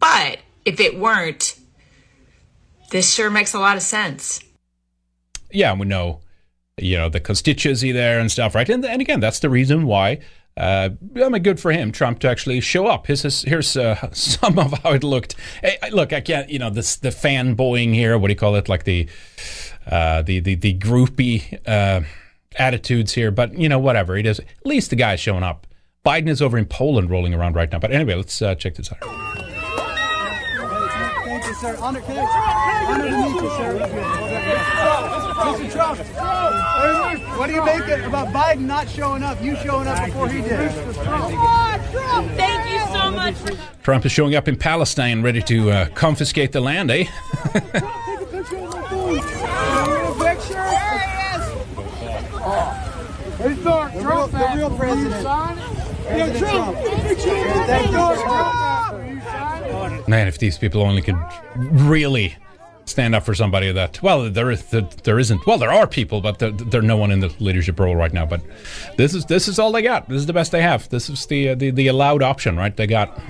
But 0.00 0.38
if 0.64 0.80
it 0.80 0.98
weren't, 0.98 1.59
this 2.90 3.12
sure 3.12 3.30
makes 3.30 3.54
a 3.54 3.58
lot 3.58 3.76
of 3.76 3.82
sense. 3.82 4.40
Yeah, 5.52 5.74
we 5.74 5.86
know, 5.86 6.20
you 6.76 6.96
know, 6.96 7.08
the 7.08 7.20
constituency 7.20 7.92
there 7.92 8.20
and 8.20 8.30
stuff, 8.30 8.54
right? 8.54 8.68
And, 8.68 8.84
and 8.84 9.00
again, 9.00 9.20
that's 9.20 9.40
the 9.40 9.50
reason 9.50 9.86
why. 9.86 10.20
Uh, 10.56 10.90
I 11.16 11.28
mean, 11.28 11.42
good 11.42 11.60
for 11.60 11.72
him, 11.72 11.92
Trump, 11.92 12.18
to 12.20 12.28
actually 12.28 12.60
show 12.60 12.86
up. 12.86 13.06
Here's 13.06 13.42
here's 13.42 13.76
uh, 13.76 14.10
some 14.12 14.58
of 14.58 14.72
how 14.82 14.92
it 14.92 15.04
looked. 15.04 15.36
Hey, 15.62 15.78
look, 15.90 16.12
I 16.12 16.20
can't, 16.20 16.50
you 16.50 16.58
know, 16.58 16.70
this 16.70 16.96
the 16.96 17.08
fanboying 17.10 17.94
here. 17.94 18.18
What 18.18 18.28
do 18.28 18.32
you 18.32 18.38
call 18.38 18.56
it? 18.56 18.68
Like 18.68 18.84
the 18.84 19.08
uh, 19.86 20.22
the 20.22 20.40
the 20.40 20.56
the 20.56 20.78
groupie 20.78 21.58
uh, 21.66 22.02
attitudes 22.58 23.14
here. 23.14 23.30
But 23.30 23.56
you 23.56 23.68
know, 23.68 23.78
whatever. 23.78 24.16
It 24.16 24.26
is. 24.26 24.40
At 24.40 24.46
least 24.64 24.90
the 24.90 24.96
guy's 24.96 25.20
showing 25.20 25.44
up. 25.44 25.66
Biden 26.04 26.28
is 26.28 26.42
over 26.42 26.58
in 26.58 26.66
Poland 26.66 27.10
rolling 27.10 27.34
around 27.34 27.56
right 27.56 27.70
now. 27.70 27.78
But 27.78 27.92
anyway, 27.92 28.14
let's 28.14 28.42
uh, 28.42 28.54
check 28.54 28.74
this 28.74 28.90
out. 28.92 29.29
Thank 31.60 31.74
you, 31.74 31.78
sir. 31.78 31.84
Honor, 31.84 32.00
can 32.00 32.16
I, 32.16 32.84
honor 32.88 33.10
to 33.10 33.16
meet 33.16 33.34
you, 33.34 33.50
sir. 33.50 33.78
Mr. 35.40 35.72
Trump, 35.72 35.98
what 37.38 37.46
do 37.48 37.52
you 37.52 37.64
make 37.64 37.86
it 37.86 38.04
about 38.06 38.28
Biden 38.28 38.60
not 38.60 38.88
showing 38.88 39.22
up? 39.22 39.42
You 39.42 39.56
showing 39.56 39.86
up 39.86 40.06
before 40.06 40.28
he 40.30 40.40
did. 40.40 40.70
Thank 42.36 42.70
you 42.70 42.80
so 42.94 43.10
much. 43.10 43.34
Trump 43.82 44.06
is 44.06 44.12
showing 44.12 44.34
up 44.34 44.48
in 44.48 44.56
Palestine, 44.56 45.22
ready 45.22 45.42
to 45.42 45.70
uh, 45.70 45.88
confiscate 45.90 46.52
the 46.52 46.62
land, 46.62 46.90
eh? 46.90 47.04
Hey, 53.36 53.56
Trump, 53.62 53.92
the 53.92 53.98
real, 54.06 54.26
the 54.28 54.52
real 54.54 54.70
president. 54.78 55.24
Yeah, 55.24 56.38
Trump. 56.38 56.78
Thank 56.78 57.90
you, 57.92 58.16
sir. 58.16 58.79
Man, 60.08 60.28
if 60.28 60.38
these 60.38 60.58
people 60.58 60.82
only 60.82 61.02
could 61.02 61.18
really 61.56 62.36
stand 62.84 63.14
up 63.14 63.22
for 63.24 63.34
somebody 63.34 63.70
that 63.70 64.02
well 64.02 64.28
there 64.28 64.50
is 64.50 64.64
there 65.04 65.18
isn't. 65.18 65.46
Well 65.46 65.58
there 65.58 65.70
are 65.70 65.86
people 65.86 66.20
but 66.20 66.38
there, 66.38 66.50
there's 66.50 66.84
no 66.84 66.96
one 66.96 67.10
in 67.10 67.20
the 67.20 67.32
leadership 67.38 67.78
role 67.78 67.94
right 67.94 68.12
now 68.12 68.26
but 68.26 68.40
this 68.96 69.14
is 69.14 69.24
this 69.26 69.48
is 69.48 69.58
all 69.58 69.72
they 69.72 69.82
got. 69.82 70.08
This 70.08 70.18
is 70.18 70.26
the 70.26 70.32
best 70.32 70.52
they 70.52 70.62
have. 70.62 70.88
This 70.88 71.08
is 71.08 71.24
the 71.26 71.54
the, 71.54 71.70
the 71.70 71.86
allowed 71.86 72.22
option 72.22 72.56
right? 72.56 72.76
They 72.76 72.86
got 72.86 73.20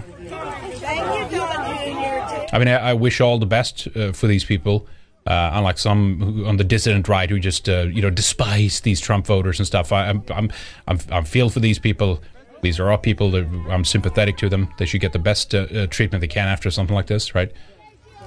I 2.52 2.58
mean 2.58 2.68
I, 2.68 2.90
I 2.90 2.94
wish 2.94 3.20
all 3.20 3.38
the 3.38 3.46
best 3.46 3.88
uh, 3.94 4.12
for 4.12 4.26
these 4.26 4.44
people 4.44 4.86
uh, 5.26 5.50
unlike 5.54 5.78
some 5.78 6.20
who, 6.20 6.46
on 6.46 6.56
the 6.56 6.64
dissident 6.64 7.08
right 7.08 7.28
who 7.28 7.38
just 7.38 7.68
uh, 7.68 7.82
you 7.82 8.02
know 8.02 8.10
despise 8.10 8.80
these 8.80 9.00
Trump 9.00 9.26
voters 9.26 9.58
and 9.60 9.66
stuff. 9.66 9.92
I, 9.92 10.08
I'm 10.08 10.24
I'm 10.30 10.50
I'm 10.88 10.98
I 11.10 11.22
feel 11.22 11.50
for 11.50 11.60
these 11.60 11.78
people 11.78 12.22
these 12.62 12.78
are 12.80 12.90
all 12.90 12.98
people 12.98 13.30
that 13.32 13.46
I'm 13.68 13.84
sympathetic 13.84 14.36
to 14.38 14.48
them 14.48 14.68
they 14.78 14.86
should 14.86 15.00
get 15.00 15.12
the 15.12 15.18
best 15.18 15.54
uh, 15.54 15.66
uh, 15.74 15.86
treatment 15.86 16.20
they 16.20 16.28
can 16.28 16.48
after 16.48 16.70
something 16.70 16.94
like 16.94 17.06
this 17.06 17.34
right 17.34 17.52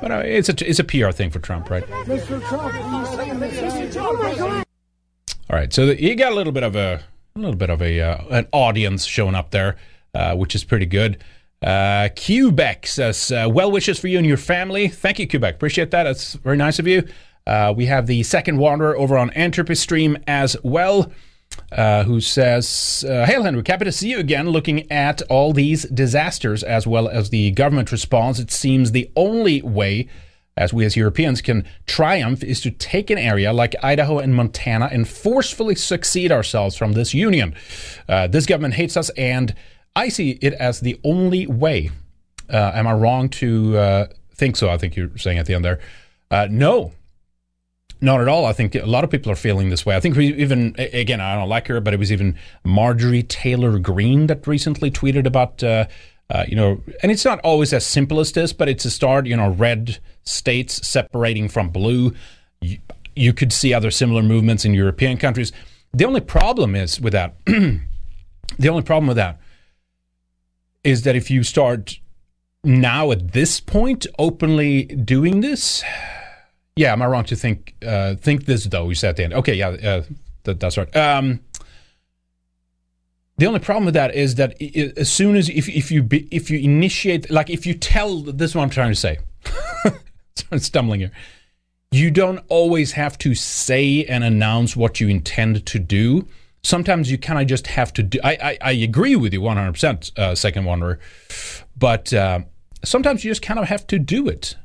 but 0.04 0.12
uh, 0.12 0.22
it's 0.26 0.50
a 0.50 0.70
it's 0.70 0.80
a 0.80 0.84
PR 0.84 1.12
thing 1.12 1.30
for 1.30 1.40
Trump, 1.40 1.70
right? 1.70 1.90
All 5.50 5.58
right, 5.58 5.72
so 5.72 5.84
you 5.84 6.16
got 6.16 6.34
a 6.34 6.36
little 6.36 6.52
bit 6.52 6.64
of 6.64 6.76
a, 6.76 7.02
a 7.36 7.40
little 7.40 7.56
bit 7.56 7.70
of 7.70 7.82
a 7.82 8.02
uh, 8.02 8.22
an 8.30 8.48
audience 8.52 9.06
showing 9.06 9.34
up 9.34 9.52
there, 9.52 9.78
uh, 10.14 10.36
which 10.36 10.56
is 10.56 10.66
pretty 10.66 10.88
good. 10.88 11.24
Uh, 11.62 12.10
Quebec 12.22 12.86
says, 12.86 13.32
uh, 13.32 13.48
"Well 13.50 13.72
wishes 13.72 13.98
for 13.98 14.10
you 14.10 14.18
and 14.18 14.28
your 14.28 14.36
family." 14.36 14.90
Thank 14.90 15.20
you, 15.20 15.28
Quebec. 15.28 15.56
Appreciate 15.56 15.92
that. 15.92 16.04
That's 16.04 16.34
very 16.34 16.58
nice 16.58 16.80
of 16.80 16.88
you. 16.88 17.08
Uh, 17.48 17.74
we 17.74 17.86
have 17.86 18.06
the 18.06 18.24
second 18.24 18.58
wanderer 18.58 18.98
over 18.98 19.18
on 19.18 19.30
Entropy 19.32 19.76
Stream 19.76 20.18
as 20.28 20.58
well 20.64 21.14
uh, 21.72 22.04
who 22.04 22.20
says, 22.20 23.04
uh, 23.08 23.26
Hail 23.26 23.44
Henrik, 23.44 23.68
happy 23.68 23.86
to 23.86 23.92
see 23.92 24.10
you 24.10 24.20
again 24.20 24.50
looking 24.50 24.92
at 24.92 25.22
all 25.24 25.54
these 25.54 25.84
disasters 25.84 26.64
as 26.64 26.86
well 26.86 27.08
as 27.08 27.30
the 27.30 27.52
government 27.52 27.92
response. 27.92 28.40
It 28.40 28.52
seems 28.52 28.92
the 28.92 29.10
only 29.16 29.62
way, 29.62 30.08
as 30.56 30.72
we 30.74 30.86
as 30.86 30.96
Europeans 30.96 31.42
can 31.42 31.66
triumph, 31.88 32.44
is 32.44 32.62
to 32.62 32.72
take 32.72 33.10
an 33.10 33.18
area 33.18 33.52
like 33.52 33.76
Idaho 33.84 34.20
and 34.20 34.36
Montana 34.36 34.90
and 34.92 35.08
forcefully 35.08 35.76
succeed 35.76 36.32
ourselves 36.32 36.76
from 36.76 36.94
this 36.94 37.14
union. 37.14 37.56
Uh, 38.08 38.28
this 38.28 38.46
government 38.46 38.76
hates 38.76 38.96
us, 38.96 39.10
and 39.12 39.56
I 39.96 40.10
see 40.10 40.38
it 40.42 40.54
as 40.54 40.80
the 40.80 41.00
only 41.04 41.48
way. 41.48 41.92
Uh, 42.50 42.72
am 42.76 42.88
I 42.88 42.94
wrong 42.94 43.30
to 43.30 43.78
uh, 43.78 44.08
think 44.36 44.58
so? 44.58 44.70
I 44.70 44.78
think 44.78 44.96
you're 44.96 45.18
saying 45.18 45.40
at 45.40 45.48
the 45.48 45.56
end 45.56 45.66
there. 45.66 45.80
Uh, 46.30 46.48
no, 46.50 46.94
not 48.04 48.20
at 48.20 48.28
all. 48.28 48.46
I 48.46 48.54
think 48.54 48.76
a 48.76 48.86
lot 48.86 49.06
of 49.06 49.10
people 49.10 49.32
are 49.32 49.36
feeling 49.36 49.70
this 49.70 49.86
way. 49.86 49.96
I 49.96 50.02
think 50.02 50.18
we 50.18 50.34
even, 50.34 50.76
again, 50.78 51.22
I 51.22 51.36
don't 51.36 51.48
like 51.48 51.68
her, 51.68 51.80
but 51.80 51.94
it 51.94 51.98
was 51.98 52.12
even 52.12 52.38
Marjorie 52.66 53.24
Taylor 53.24 53.80
Greene 53.80 54.28
that 54.28 54.46
recently 54.46 54.92
tweeted 54.92 55.26
about, 55.26 55.64
uh, 55.64 55.86
uh, 56.30 56.44
you 56.48 56.56
know, 56.56 56.82
and 57.02 57.12
it's 57.12 57.24
not 57.24 57.40
always 57.40 57.72
as 57.72 57.86
simple 57.86 58.20
as 58.20 58.34
this, 58.34 58.52
but 58.52 58.68
it's 58.68 58.84
a 58.84 58.92
start, 58.92 59.26
you 59.26 59.38
know, 59.38 59.52
red 59.52 60.00
states 60.24 60.86
separating 60.86 61.48
from 61.48 61.70
blue. 61.70 62.14
You, 62.60 62.80
you 63.16 63.32
could 63.32 63.54
see 63.54 63.74
other 63.74 63.90
similar 63.90 64.22
movements 64.22 64.66
in 64.66 64.74
European 64.74 65.18
countries. 65.18 65.54
The 65.94 66.04
only 66.04 66.22
problem 66.22 66.76
is 66.76 67.00
with 67.00 67.14
that, 67.14 67.36
the 67.46 68.70
only 68.70 68.84
problem 68.84 69.08
with 69.08 69.18
that 69.18 69.40
is 70.84 71.04
that 71.04 71.16
if 71.16 71.32
you 71.32 71.44
start 71.44 72.00
now 72.66 73.12
at 73.12 73.32
this 73.32 73.62
point 73.62 74.06
openly 74.20 74.84
doing 74.84 75.40
this, 75.40 75.84
yeah, 76.76 76.92
am 76.92 77.02
I 77.02 77.06
wrong 77.06 77.24
to 77.26 77.36
think 77.36 77.76
uh, 77.86 78.16
think 78.16 78.46
this 78.46 78.66
though? 78.66 78.90
You 78.90 78.96
said 78.96 79.12
at 79.12 79.16
the 79.18 79.24
end. 79.26 79.34
Okay, 79.34 79.54
yeah, 79.54 79.70
uh, 79.70 80.04
that, 80.44 80.60
that's 80.60 80.78
right. 80.78 80.96
Um, 80.96 81.40
the 83.38 83.46
only 83.48 83.60
problem 83.60 83.86
with 83.86 83.94
that 83.96 84.16
is 84.16 84.36
that 84.36 84.62
as 84.62 85.12
soon 85.12 85.36
as 85.36 85.50
if 85.50 85.70
if 85.70 85.92
you 85.92 86.04
be, 86.04 86.28
if 86.32 86.50
you 86.50 86.60
initiate 86.60 87.30
like 87.30 87.50
if 87.50 87.66
you 87.66 87.74
tell 87.74 88.22
this 88.22 88.52
is 88.52 88.56
what 88.56 88.64
I'm 88.64 88.70
trying 88.70 88.92
to 88.92 88.96
say. 88.96 89.20
I'm 90.52 90.60
stumbling 90.60 91.00
here. 91.00 91.12
You 91.92 92.10
don't 92.10 92.40
always 92.50 92.94
have 92.94 93.18
to 93.20 93.36
say 93.36 94.04
and 94.06 94.24
announce 94.24 94.76
what 94.76 95.00
you 95.00 95.08
intend 95.08 95.66
to 95.68 95.80
do. 95.80 96.28
Sometimes 96.64 97.12
you 97.12 97.18
kind 97.20 97.40
of 97.40 97.46
just 97.48 97.68
have 97.68 97.94
to 97.94 98.04
do. 98.04 98.20
I 98.24 98.32
I, 98.42 98.58
I 98.62 98.72
agree 98.72 99.16
with 99.16 99.34
you 99.34 99.42
100, 99.42 99.68
uh, 99.68 99.72
percent 99.72 100.12
Second 100.38 100.66
Wanderer, 100.66 101.00
but 101.78 102.12
uh, 102.14 102.40
sometimes 102.84 103.24
you 103.24 103.30
just 103.30 103.44
kind 103.44 103.60
of 103.60 103.68
have 103.68 103.86
to 103.88 104.00
do 104.00 104.28
it 104.28 104.56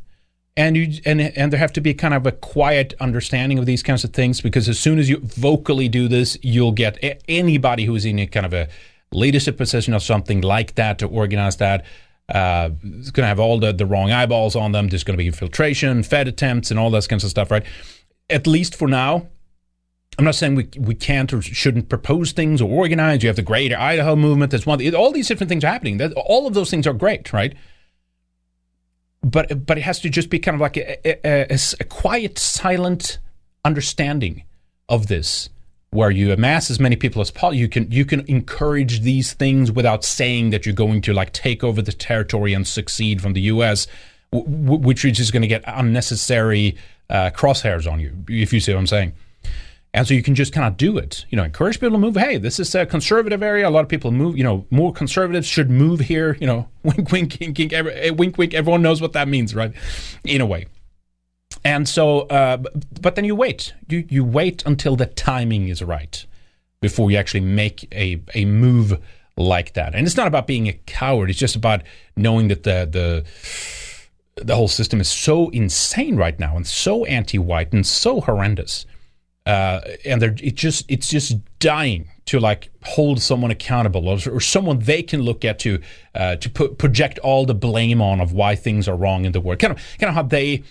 and 0.58 0.76
you 0.76 1.00
and 1.06 1.20
and 1.20 1.52
there 1.52 1.60
have 1.60 1.72
to 1.74 1.80
be 1.80 1.94
kind 1.94 2.12
of 2.12 2.26
a 2.26 2.32
quiet 2.32 2.92
understanding 2.98 3.58
of 3.58 3.64
these 3.64 3.82
kinds 3.82 4.02
of 4.02 4.12
things 4.12 4.40
because 4.40 4.68
as 4.68 4.78
soon 4.78 4.98
as 4.98 5.08
you 5.08 5.18
vocally 5.20 5.88
do 5.88 6.08
this, 6.08 6.36
you'll 6.42 6.72
get 6.72 6.98
a- 7.02 7.18
anybody 7.30 7.84
who's 7.84 8.04
in 8.04 8.18
a 8.18 8.26
kind 8.26 8.44
of 8.44 8.52
a 8.52 8.68
leadership 9.12 9.56
position 9.56 9.94
or 9.94 10.00
something 10.00 10.40
like 10.40 10.74
that 10.74 10.98
to 10.98 11.06
organize 11.06 11.56
that. 11.58 11.84
Uh, 12.28 12.70
it's 12.82 13.10
going 13.10 13.22
to 13.22 13.28
have 13.28 13.40
all 13.40 13.58
the, 13.58 13.72
the 13.72 13.86
wrong 13.86 14.10
eyeballs 14.10 14.54
on 14.54 14.72
them. 14.72 14.88
There's 14.88 15.04
going 15.04 15.16
to 15.16 15.22
be 15.22 15.28
infiltration, 15.28 16.02
Fed 16.02 16.28
attempts, 16.28 16.70
and 16.70 16.78
all 16.78 16.90
that 16.90 17.08
kinds 17.08 17.24
of 17.24 17.30
stuff, 17.30 17.50
right? 17.50 17.64
At 18.28 18.46
least 18.46 18.74
for 18.74 18.88
now. 18.88 19.28
I'm 20.18 20.24
not 20.24 20.34
saying 20.34 20.56
we 20.56 20.68
we 20.76 20.96
can't 20.96 21.32
or 21.32 21.40
shouldn't 21.40 21.88
propose 21.88 22.32
things 22.32 22.60
or 22.60 22.68
organize. 22.68 23.22
You 23.22 23.28
have 23.28 23.36
the 23.36 23.42
Greater 23.42 23.78
Idaho 23.78 24.16
movement. 24.16 24.50
That's 24.50 24.66
one. 24.66 24.94
All 24.94 25.12
these 25.12 25.28
different 25.28 25.48
things 25.48 25.62
are 25.62 25.68
happening. 25.68 25.98
That, 25.98 26.12
all 26.14 26.48
of 26.48 26.54
those 26.54 26.68
things 26.68 26.88
are 26.88 26.92
great, 26.92 27.32
right? 27.32 27.54
But 29.22 29.66
but 29.66 29.78
it 29.78 29.82
has 29.82 30.00
to 30.00 30.08
just 30.08 30.30
be 30.30 30.38
kind 30.38 30.54
of 30.54 30.60
like 30.60 30.76
a, 30.76 31.26
a, 31.26 31.58
a, 31.80 31.84
quiet, 31.84 32.38
silent 32.38 33.18
understanding 33.64 34.44
of 34.88 35.08
this, 35.08 35.48
where 35.90 36.10
you 36.10 36.32
amass 36.32 36.70
as 36.70 36.78
many 36.78 36.96
people 36.96 37.20
as 37.20 37.30
possible. 37.30 37.54
You 37.54 37.68
can 37.68 37.90
you 37.90 38.04
can 38.04 38.20
encourage 38.26 39.00
these 39.00 39.32
things 39.32 39.72
without 39.72 40.04
saying 40.04 40.50
that 40.50 40.66
you're 40.66 40.74
going 40.74 41.00
to 41.02 41.12
like 41.12 41.32
take 41.32 41.64
over 41.64 41.82
the 41.82 41.92
territory 41.92 42.54
and 42.54 42.66
succeed 42.66 43.20
from 43.20 43.32
the 43.32 43.42
U.S., 43.42 43.86
w- 44.32 44.78
which 44.78 45.04
is 45.04 45.16
just 45.16 45.32
going 45.32 45.42
to 45.42 45.48
get 45.48 45.64
unnecessary 45.66 46.76
uh, 47.10 47.30
crosshairs 47.30 47.90
on 47.90 48.00
you, 48.00 48.12
if 48.28 48.52
you 48.52 48.60
see 48.60 48.72
what 48.72 48.78
I'm 48.78 48.86
saying. 48.86 49.12
And 49.94 50.06
so 50.06 50.14
you 50.14 50.22
can 50.22 50.34
just 50.34 50.52
kind 50.52 50.66
of 50.66 50.76
do 50.76 50.98
it. 50.98 51.24
You 51.30 51.36
know, 51.36 51.44
encourage 51.44 51.80
people 51.80 51.92
to 51.92 51.98
move. 51.98 52.16
Hey, 52.16 52.36
this 52.36 52.60
is 52.60 52.74
a 52.74 52.84
conservative 52.84 53.42
area. 53.42 53.68
A 53.68 53.70
lot 53.70 53.80
of 53.80 53.88
people 53.88 54.10
move. 54.10 54.36
You 54.36 54.44
know, 54.44 54.66
more 54.70 54.92
conservatives 54.92 55.46
should 55.46 55.70
move 55.70 56.00
here. 56.00 56.36
You 56.40 56.46
know, 56.46 56.68
wink, 56.82 57.10
wink, 57.10 57.36
wink, 57.40 57.58
wink, 57.58 57.72
every, 57.72 57.92
eh, 57.92 58.10
wink, 58.10 58.36
wink. 58.36 58.54
Everyone 58.54 58.82
knows 58.82 59.00
what 59.00 59.14
that 59.14 59.28
means, 59.28 59.54
right? 59.54 59.72
In 60.24 60.40
a 60.40 60.46
way. 60.46 60.66
And 61.64 61.88
so, 61.88 62.20
uh, 62.20 62.58
but 63.00 63.14
then 63.14 63.24
you 63.24 63.34
wait. 63.34 63.72
You 63.88 64.06
you 64.08 64.24
wait 64.24 64.62
until 64.66 64.94
the 64.94 65.06
timing 65.06 65.68
is 65.68 65.82
right 65.82 66.24
before 66.80 67.10
you 67.10 67.16
actually 67.16 67.40
make 67.40 67.88
a 67.92 68.20
a 68.34 68.44
move 68.44 69.00
like 69.38 69.72
that. 69.72 69.94
And 69.94 70.06
it's 70.06 70.16
not 70.16 70.26
about 70.26 70.46
being 70.46 70.68
a 70.68 70.74
coward. 70.86 71.30
It's 71.30 71.38
just 71.38 71.56
about 71.56 71.82
knowing 72.14 72.48
that 72.48 72.64
the 72.64 73.24
the 74.36 74.44
the 74.44 74.54
whole 74.54 74.68
system 74.68 75.00
is 75.00 75.08
so 75.08 75.48
insane 75.48 76.16
right 76.16 76.38
now 76.38 76.56
and 76.56 76.66
so 76.66 77.04
anti-white 77.06 77.72
and 77.72 77.84
so 77.84 78.20
horrendous 78.20 78.86
uh, 79.48 79.80
and 80.04 80.20
they're 80.20 80.36
it 80.42 80.56
just 80.56 80.84
it's 80.90 81.08
just 81.08 81.38
dying 81.58 82.06
to 82.26 82.38
like 82.38 82.70
hold 82.84 83.22
someone 83.22 83.50
accountable 83.50 84.06
or, 84.06 84.18
or 84.30 84.40
someone 84.40 84.78
they 84.80 85.02
can 85.02 85.22
look 85.22 85.42
at 85.42 85.58
to 85.58 85.80
uh, 86.14 86.36
to 86.36 86.50
put, 86.50 86.76
project 86.76 87.18
all 87.20 87.46
the 87.46 87.54
blame 87.54 88.02
on 88.02 88.20
of 88.20 88.34
why 88.34 88.54
things 88.54 88.86
are 88.86 88.94
wrong 88.94 89.24
in 89.24 89.32
the 89.32 89.40
world. 89.40 89.58
Kind 89.58 89.72
of 89.72 89.78
kind 89.98 90.10
of 90.10 90.14
how 90.14 90.22
they 90.22 90.62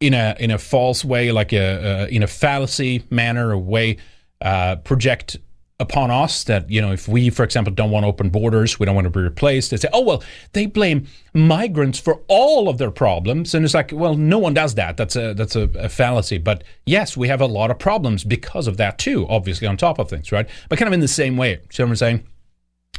in 0.00 0.14
a 0.14 0.34
in 0.40 0.50
a 0.50 0.58
false 0.58 1.04
way, 1.04 1.30
like 1.30 1.52
a 1.52 2.02
uh, 2.02 2.06
in 2.08 2.24
a 2.24 2.26
fallacy 2.26 3.04
manner 3.08 3.50
or 3.50 3.58
way, 3.58 3.98
uh, 4.40 4.74
project 4.76 5.36
upon 5.82 6.10
us 6.10 6.44
that 6.44 6.70
you 6.70 6.80
know 6.80 6.92
if 6.92 7.06
we 7.06 7.28
for 7.28 7.44
example 7.44 7.72
don't 7.72 7.90
want 7.90 8.06
open 8.06 8.30
borders 8.30 8.78
we 8.78 8.86
don't 8.86 8.94
want 8.94 9.04
to 9.04 9.10
be 9.10 9.20
replaced 9.20 9.70
they 9.70 9.76
say 9.76 9.88
oh 9.92 10.00
well 10.00 10.22
they 10.52 10.66
blame 10.66 11.06
migrants 11.34 11.98
for 11.98 12.20
all 12.28 12.68
of 12.68 12.78
their 12.78 12.90
problems. 12.90 13.54
And 13.54 13.64
it's 13.64 13.74
like 13.74 13.90
well 13.92 14.14
no 14.14 14.38
one 14.38 14.54
does 14.54 14.74
that. 14.74 14.96
That's 14.96 15.16
a 15.16 15.34
that's 15.34 15.56
a, 15.56 15.62
a, 15.78 15.88
fallacy. 15.88 16.38
But 16.38 16.64
yes 16.86 17.16
we 17.16 17.28
have 17.28 17.40
a 17.40 17.46
lot 17.46 17.70
of 17.70 17.78
problems 17.78 18.24
because 18.24 18.66
of 18.66 18.76
that 18.76 18.98
too 18.98 19.26
obviously 19.28 19.66
on 19.66 19.76
top 19.76 19.98
of 19.98 20.08
things 20.08 20.32
right? 20.32 20.48
But 20.68 20.78
kind 20.78 20.88
of 20.88 20.92
in 20.92 21.00
the 21.00 21.08
same 21.08 21.36
way 21.36 21.60
see 21.70 21.82
i'm 21.82 21.94
saying? 21.96 22.26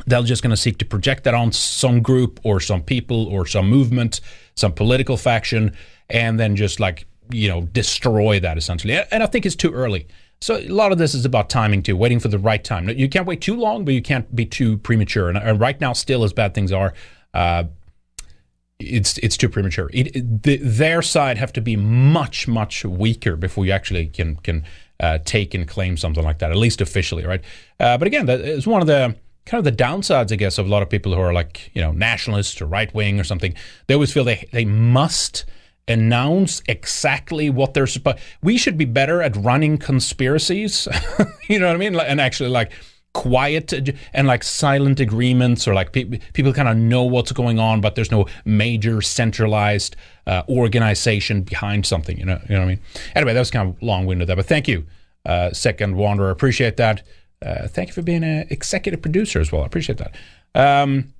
They're 0.07 0.23
just 0.23 0.41
going 0.41 0.49
to 0.49 0.57
seek 0.57 0.79
to 0.79 0.85
project 0.85 1.23
that 1.25 1.35
on 1.35 1.51
some 1.51 2.01
group 2.01 2.39
or 2.43 2.59
some 2.59 2.81
people 2.81 3.27
or 3.27 3.45
some 3.45 3.69
movement 3.69 4.21
some 4.55 4.71
political 4.71 5.17
faction 5.17 5.75
and 6.09 6.39
then 6.39 6.55
just 6.55 6.79
like 6.79 7.05
you 7.29 7.47
know 7.47 7.61
destroy 7.61 8.39
that 8.39 8.57
essentially. 8.57 8.97
And 9.11 9.23
i 9.23 9.25
think 9.27 9.45
it's 9.45 9.55
too 9.55 9.71
early 9.71 10.07
so 10.43 10.57
a 10.57 10.67
lot 10.67 10.91
of 10.91 10.97
this 10.97 11.13
is 11.13 11.23
about 11.23 11.49
timing 11.49 11.81
too, 11.81 11.95
waiting 11.95 12.19
for 12.19 12.27
the 12.27 12.37
right 12.37 12.61
time. 12.61 12.89
You 12.89 13.07
can't 13.07 13.25
wait 13.25 13.39
too 13.39 13.55
long, 13.55 13.85
but 13.85 13.93
you 13.93 14.01
can't 14.01 14.35
be 14.35 14.45
too 14.45 14.77
premature. 14.77 15.29
And, 15.29 15.37
and 15.37 15.57
right 15.57 15.79
now, 15.79 15.93
still 15.93 16.25
as 16.25 16.33
bad 16.33 16.53
things 16.53 16.73
are, 16.73 16.93
uh, 17.33 17.63
it's 18.77 19.17
it's 19.19 19.37
too 19.37 19.47
premature. 19.47 19.89
It, 19.93 20.13
it, 20.13 20.43
the, 20.43 20.57
their 20.57 21.01
side 21.01 21.37
have 21.37 21.53
to 21.53 21.61
be 21.61 21.77
much 21.77 22.45
much 22.45 22.83
weaker 22.83 23.37
before 23.37 23.65
you 23.65 23.71
actually 23.71 24.07
can 24.07 24.35
can 24.35 24.65
uh, 24.99 25.19
take 25.23 25.53
and 25.53 25.65
claim 25.65 25.95
something 25.95 26.25
like 26.25 26.39
that, 26.39 26.51
at 26.51 26.57
least 26.57 26.81
officially, 26.81 27.25
right? 27.25 27.41
Uh, 27.79 27.97
but 27.97 28.05
again, 28.05 28.25
that 28.25 28.41
is 28.41 28.67
one 28.67 28.81
of 28.81 28.87
the 28.87 29.15
kind 29.45 29.59
of 29.59 29.63
the 29.63 29.83
downsides, 29.83 30.33
I 30.33 30.35
guess, 30.35 30.57
of 30.57 30.65
a 30.65 30.69
lot 30.69 30.83
of 30.83 30.89
people 30.89 31.15
who 31.15 31.21
are 31.21 31.31
like 31.31 31.71
you 31.73 31.81
know 31.81 31.93
nationalists 31.93 32.61
or 32.61 32.65
right 32.65 32.93
wing 32.93 33.17
or 33.17 33.23
something. 33.23 33.55
They 33.87 33.93
always 33.93 34.11
feel 34.11 34.25
they 34.25 34.49
they 34.51 34.65
must 34.65 35.45
announce 35.87 36.61
exactly 36.67 37.49
what 37.49 37.73
they're 37.73 37.87
supposed. 37.87 38.19
We 38.41 38.57
should 38.57 38.77
be 38.77 38.85
better 38.85 39.21
at 39.21 39.35
running 39.35 39.77
conspiracies. 39.77 40.87
you 41.49 41.59
know 41.59 41.67
what 41.67 41.75
I 41.75 41.79
mean? 41.79 41.95
And 41.95 42.21
actually, 42.21 42.49
like 42.49 42.71
quiet 43.13 43.73
and 44.13 44.27
like 44.27 44.43
silent 44.43 44.99
agreements, 44.99 45.67
or 45.67 45.73
like 45.73 45.91
pe- 45.91 46.19
people 46.33 46.51
kind 46.53 46.67
of 46.67 46.77
know 46.77 47.03
what's 47.03 47.31
going 47.31 47.59
on, 47.59 47.79
but 47.79 47.95
there's 47.95 48.11
no 48.11 48.25
major 48.45 49.01
centralized 49.01 49.95
uh, 50.25 50.43
organization 50.49 51.43
behind 51.43 51.85
something. 51.85 52.17
You 52.17 52.25
know, 52.25 52.39
you 52.49 52.55
know 52.55 52.61
what 52.61 52.65
I 52.65 52.69
mean? 52.69 52.79
Anyway, 53.15 53.33
that 53.33 53.39
was 53.39 53.51
kind 53.51 53.69
of 53.69 53.81
long 53.81 54.05
winded 54.05 54.27
there, 54.27 54.35
but 54.35 54.45
thank 54.45 54.67
you, 54.67 54.85
uh, 55.25 55.51
Second 55.51 55.95
Wanderer. 55.95 56.31
Appreciate 56.31 56.77
that. 56.77 57.03
Uh, 57.41 57.67
thank 57.67 57.89
you 57.89 57.93
for 57.93 58.01
being 58.01 58.23
an 58.23 58.47
executive 58.49 59.01
producer 59.01 59.39
as 59.39 59.51
well. 59.51 59.63
I 59.63 59.65
appreciate 59.65 59.99
that. 59.99 60.15
Um, 60.55 61.13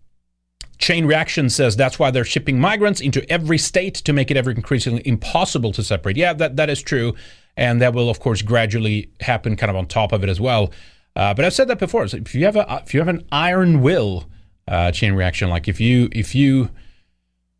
Chain 0.77 1.05
Reaction 1.05 1.49
says 1.49 1.75
that's 1.75 1.99
why 1.99 2.11
they're 2.11 2.25
shipping 2.25 2.59
migrants 2.59 2.99
into 2.99 3.29
every 3.31 3.57
state 3.57 3.95
to 3.95 4.13
make 4.13 4.31
it 4.31 4.37
ever 4.37 4.51
increasingly 4.51 5.01
impossible 5.05 5.71
to 5.73 5.83
separate. 5.83 6.17
Yeah, 6.17 6.33
that, 6.33 6.55
that 6.57 6.69
is 6.69 6.81
true. 6.81 7.15
And 7.55 7.81
that 7.81 7.93
will, 7.93 8.09
of 8.09 8.19
course, 8.19 8.41
gradually 8.41 9.11
happen 9.19 9.55
kind 9.55 9.69
of 9.69 9.75
on 9.75 9.85
top 9.85 10.11
of 10.11 10.23
it 10.23 10.29
as 10.29 10.41
well. 10.41 10.71
Uh, 11.15 11.33
but 11.33 11.45
I've 11.45 11.53
said 11.53 11.67
that 11.67 11.79
before. 11.79 12.07
So 12.07 12.17
if 12.17 12.33
you 12.33 12.45
have 12.45 12.55
a 12.55 12.81
if 12.83 12.93
you 12.93 12.99
have 12.99 13.07
an 13.07 13.25
iron 13.31 13.81
will, 13.81 14.25
uh, 14.67 14.91
chain 14.91 15.13
reaction, 15.13 15.49
like 15.49 15.67
if 15.67 15.79
you 15.79 16.09
if 16.11 16.33
you 16.33 16.69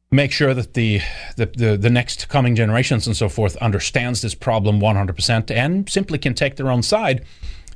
make 0.10 0.32
sure 0.32 0.54
that 0.54 0.74
the, 0.74 1.02
the 1.38 1.46
the, 1.46 1.78
the 1.78 1.90
next 1.90 2.30
coming 2.30 2.56
generations 2.56 3.06
and 3.06 3.16
so 3.16 3.30
forth 3.30 3.56
understands 3.58 4.22
this 4.22 4.34
problem 4.36 4.80
100% 4.80 5.52
and 5.52 5.90
simply 5.90 6.18
can 6.18 6.34
take 6.34 6.56
their 6.56 6.72
own 6.72 6.82
side, 6.82 7.24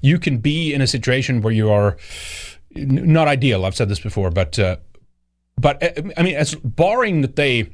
you 0.02 0.18
can 0.18 0.40
be 0.40 0.74
in 0.74 0.82
a 0.82 0.88
situation 0.88 1.42
where 1.42 1.54
you 1.54 1.70
are 1.70 1.98
not 2.76 3.28
ideal. 3.28 3.66
I've 3.66 3.76
said 3.76 3.90
this 3.90 4.00
before, 4.00 4.30
but 4.30 4.58
uh, 4.60 4.78
but 5.60 5.82
uh, 5.82 6.12
I 6.18 6.24
mean, 6.24 6.36
as 6.36 6.56
barring 6.56 7.22
that 7.22 7.36
they 7.36 7.70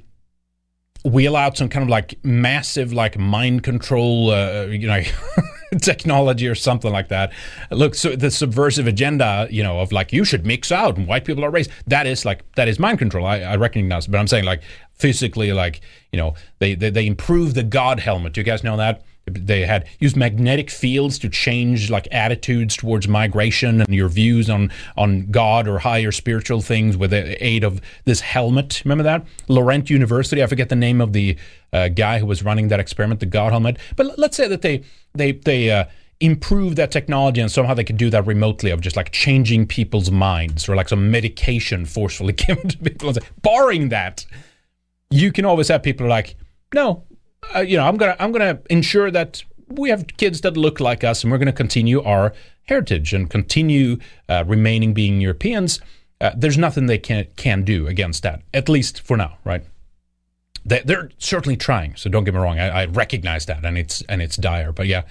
wheel 1.05 1.35
out 1.35 1.57
some 1.57 1.67
kind 1.67 1.83
of 1.83 1.89
like 1.89 2.17
massive 2.23 2.93
like 2.93 3.17
mind 3.17 3.63
control, 3.63 4.31
uh, 4.31 4.63
you 4.65 4.87
know. 4.87 5.01
technology 5.81 6.47
or 6.47 6.55
something 6.55 6.91
like 6.91 7.07
that. 7.09 7.31
Look, 7.71 7.95
so 7.95 8.15
the 8.15 8.31
subversive 8.31 8.87
agenda, 8.87 9.47
you 9.49 9.63
know, 9.63 9.79
of 9.79 9.91
like 9.91 10.13
you 10.13 10.23
should 10.23 10.45
mix 10.45 10.71
out 10.71 10.97
and 10.97 11.07
white 11.07 11.25
people 11.25 11.43
are 11.43 11.51
racist. 11.51 11.71
That 11.87 12.07
is 12.07 12.25
like 12.25 12.43
that 12.55 12.67
is 12.67 12.79
mind 12.79 12.99
control. 12.99 13.25
I, 13.25 13.39
I 13.39 13.55
recognize, 13.55 14.07
but 14.07 14.19
I'm 14.19 14.27
saying 14.27 14.45
like 14.45 14.61
physically, 14.93 15.51
like 15.53 15.81
you 16.11 16.17
know, 16.17 16.35
they 16.59 16.75
they, 16.75 16.89
they 16.89 17.07
improve 17.07 17.53
the 17.53 17.63
God 17.63 17.99
helmet. 17.99 18.33
Do 18.33 18.41
you 18.41 18.45
guys 18.45 18.63
know 18.63 18.77
that? 18.77 19.03
They 19.25 19.65
had 19.65 19.87
used 19.99 20.17
magnetic 20.17 20.69
fields 20.69 21.17
to 21.19 21.29
change 21.29 21.89
like 21.89 22.07
attitudes 22.11 22.75
towards 22.75 23.07
migration 23.07 23.79
and 23.79 23.95
your 23.95 24.09
views 24.09 24.49
on 24.49 24.71
on 24.97 25.27
God 25.31 25.67
or 25.67 25.79
higher 25.79 26.11
spiritual 26.11 26.61
things 26.61 26.97
with 26.97 27.11
the 27.11 27.41
aid 27.43 27.63
of 27.63 27.81
this 28.03 28.19
helmet. 28.19 28.81
Remember 28.83 29.03
that 29.03 29.25
Laurent 29.47 29.89
University? 29.89 30.43
I 30.43 30.47
forget 30.47 30.69
the 30.69 30.75
name 30.75 30.99
of 30.99 31.13
the 31.13 31.37
uh, 31.71 31.87
guy 31.87 32.19
who 32.19 32.25
was 32.25 32.43
running 32.43 32.67
that 32.67 32.81
experiment, 32.81 33.21
the 33.21 33.25
God 33.25 33.51
helmet. 33.51 33.77
But 33.95 34.19
let's 34.19 34.35
say 34.35 34.47
that 34.49 34.61
they 34.61 34.83
they 35.13 35.31
they 35.31 35.71
uh, 35.71 35.85
improve 36.19 36.75
that 36.75 36.91
technology 36.91 37.41
and 37.41 37.51
somehow 37.51 37.73
they 37.73 37.83
could 37.83 37.97
do 37.97 38.09
that 38.09 38.25
remotely 38.25 38.71
of 38.71 38.81
just 38.81 38.95
like 38.95 39.11
changing 39.11 39.67
people's 39.67 40.11
minds 40.11 40.69
or 40.69 40.75
like 40.75 40.89
some 40.89 41.11
medication 41.11 41.85
forcefully 41.85 42.33
given 42.33 42.67
to 42.69 42.77
people. 42.77 43.13
Barring 43.41 43.89
that, 43.89 44.25
you 45.09 45.31
can 45.31 45.45
always 45.45 45.67
have 45.67 45.83
people 45.83 46.07
like, 46.07 46.35
no, 46.73 47.03
uh, 47.55 47.59
you 47.59 47.77
know, 47.77 47.85
I'm 47.85 47.97
gonna 47.97 48.15
I'm 48.19 48.31
gonna 48.31 48.59
ensure 48.69 49.11
that 49.11 49.43
we 49.67 49.89
have 49.89 50.07
kids 50.17 50.41
that 50.41 50.57
look 50.57 50.79
like 50.79 51.03
us, 51.03 51.23
and 51.23 51.31
we're 51.31 51.37
to 51.47 51.53
continue 51.53 52.01
our 52.03 52.33
heritage 52.63 53.13
and 53.13 53.29
continue 53.29 53.97
uh, 54.29 54.43
remaining 54.47 54.93
being 54.93 55.21
Europeans. 55.21 55.79
Uh, 56.21 56.31
there's 56.35 56.57
nothing 56.57 56.85
they 56.85 56.97
can 56.97 57.27
can 57.35 57.63
do 57.63 57.87
against 57.87 58.23
that, 58.23 58.41
at 58.53 58.69
least 58.69 59.01
for 59.01 59.17
now, 59.17 59.37
right? 59.43 59.63
They, 60.65 60.81
are 60.93 61.09
certainly 61.17 61.57
trying. 61.57 61.95
So 61.95 62.09
don't 62.09 62.23
get 62.23 62.33
me 62.33 62.39
wrong. 62.39 62.59
I, 62.59 62.83
I, 62.83 62.85
recognize 62.85 63.45
that, 63.47 63.65
and 63.65 63.77
it's 63.77 64.01
and 64.03 64.21
it's 64.21 64.37
dire. 64.37 64.71
But 64.71 64.87
yeah, 64.87 65.03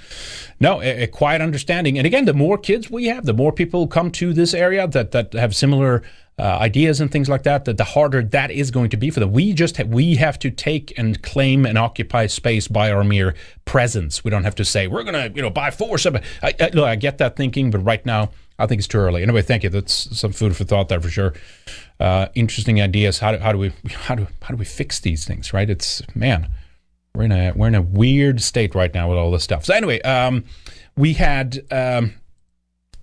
no, 0.61 0.81
a, 0.81 1.03
a, 1.03 1.07
quiet 1.07 1.43
understanding. 1.43 1.99
And 1.99 2.07
again, 2.07 2.25
the 2.25 2.33
more 2.33 2.57
kids 2.57 2.91
we 2.91 3.07
have, 3.07 3.27
the 3.27 3.35
more 3.35 3.53
people 3.53 3.87
come 3.87 4.11
to 4.13 4.33
this 4.33 4.55
area 4.55 4.89
that 4.89 5.11
that 5.11 5.35
have 5.35 5.55
similar 5.55 6.03
uh, 6.39 6.59
ideas 6.61 7.01
and 7.01 7.11
things 7.11 7.29
like 7.29 7.43
that, 7.43 7.67
that 7.67 7.77
the 7.77 7.85
harder 7.85 8.23
that 8.23 8.51
is 8.51 8.71
going 8.71 8.89
to 8.91 8.97
be 8.97 9.11
for 9.11 9.21
them. 9.21 9.33
We 9.33 9.53
just 9.53 9.77
ha- 9.77 9.85
we 9.85 10.17
have 10.17 10.39
to 10.41 10.51
take 10.51 10.97
and 10.99 11.23
claim 11.23 11.67
and 11.67 11.77
occupy 11.77 12.27
space 12.27 12.69
by 12.69 12.91
our 12.91 13.05
mere 13.05 13.35
presence. 13.67 14.25
We 14.25 14.31
don't 14.31 14.45
have 14.45 14.55
to 14.57 14.65
say 14.65 14.87
we're 14.87 15.05
going 15.05 15.15
to 15.15 15.37
you 15.37 15.43
know 15.43 15.51
by 15.51 15.71
force. 15.71 16.07
I, 16.07 16.23
I, 16.43 16.71
look, 16.73 16.87
I 16.87 16.97
get 16.97 17.19
that 17.19 17.37
thinking, 17.37 17.71
but 17.71 17.81
right 17.81 18.05
now 18.07 18.31
I 18.59 18.67
think 18.67 18.79
it's 18.79 18.89
too 18.89 18.99
early. 18.99 19.23
Anyway, 19.23 19.43
thank 19.43 19.63
you. 19.63 19.71
That's 19.71 20.17
some 20.19 20.33
food 20.33 20.57
for 20.57 20.65
thought 20.65 20.89
there 20.89 21.01
for 21.01 21.11
sure. 21.11 21.35
Uh, 21.99 22.27
interesting 22.35 22.81
ideas. 22.81 23.19
How 23.19 23.33
do, 23.33 23.39
how 23.39 23.53
do 23.53 23.59
we 23.59 23.73
how 23.91 24.15
do 24.15 24.27
how 24.43 24.49
do 24.49 24.57
we 24.57 24.65
fix 24.65 25.01
these 25.01 25.25
things? 25.25 25.53
Right? 25.53 25.69
It's 25.69 26.03
man, 26.15 26.49
we're 27.15 27.25
in 27.25 27.33
a 27.33 27.53
we're 27.55 27.69
in 27.69 27.75
a 27.75 27.83
weird 27.83 28.41
state 28.41 28.75
right 28.75 28.93
now 28.93 29.09
with 29.09 29.19
all 29.19 29.31
this 29.31 29.45
stuff. 29.45 29.65
So 29.65 29.75
anyway, 29.75 30.01
um, 30.03 30.45
we 30.97 31.15
had 31.15 31.61
um, 31.71 32.15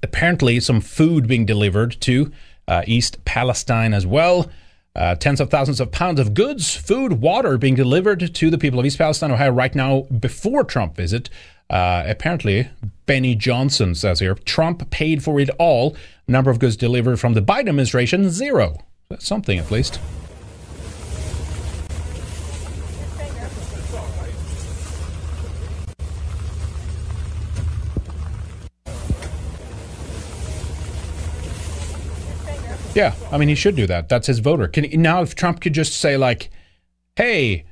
apparently 0.03 0.59
some 0.59 0.81
food 0.81 1.27
being 1.27 1.45
delivered 1.45 1.99
to 2.01 2.31
uh, 2.67 2.83
East 2.85 3.23
Palestine 3.25 3.93
as 3.93 4.05
well. 4.05 4.49
Uh, 4.95 5.15
tens 5.15 5.39
of 5.39 5.49
thousands 5.49 5.79
of 5.79 5.91
pounds 5.91 6.19
of 6.19 6.33
goods, 6.33 6.75
food, 6.75 7.21
water 7.21 7.57
being 7.57 7.75
delivered 7.75 8.33
to 8.33 8.49
the 8.49 8.57
people 8.57 8.79
of 8.79 8.85
East 8.85 8.97
Palestine, 8.97 9.31
Ohio, 9.31 9.51
right 9.51 9.75
now 9.75 10.01
before 10.19 10.63
Trump 10.63 10.95
visit. 10.95 11.29
Uh, 11.69 12.03
apparently, 12.07 12.67
Benny 13.05 13.35
Johnson 13.35 13.93
says 13.93 14.19
here 14.19 14.35
Trump 14.35 14.89
paid 14.89 15.23
for 15.23 15.39
it 15.39 15.49
all. 15.59 15.95
Number 16.27 16.49
of 16.49 16.59
goods 16.59 16.75
delivered 16.75 17.19
from 17.19 17.33
the 17.33 17.41
Biden 17.41 17.69
administration, 17.69 18.29
zero. 18.29 18.77
That's 19.09 19.27
something 19.27 19.59
at 19.59 19.71
least. 19.71 19.99
Yeah, 32.95 33.13
I 33.31 33.37
mean, 33.37 33.47
he 33.47 33.55
should 33.55 33.75
do 33.75 33.85
that. 33.87 34.09
That's 34.09 34.27
his 34.27 34.39
voter. 34.39 34.67
Can 34.67 35.01
now 35.01 35.21
if 35.21 35.35
Trump 35.35 35.61
could 35.61 35.73
just 35.73 35.93
say 35.93 36.17
like, 36.17 36.49
"Hey, 37.15 37.65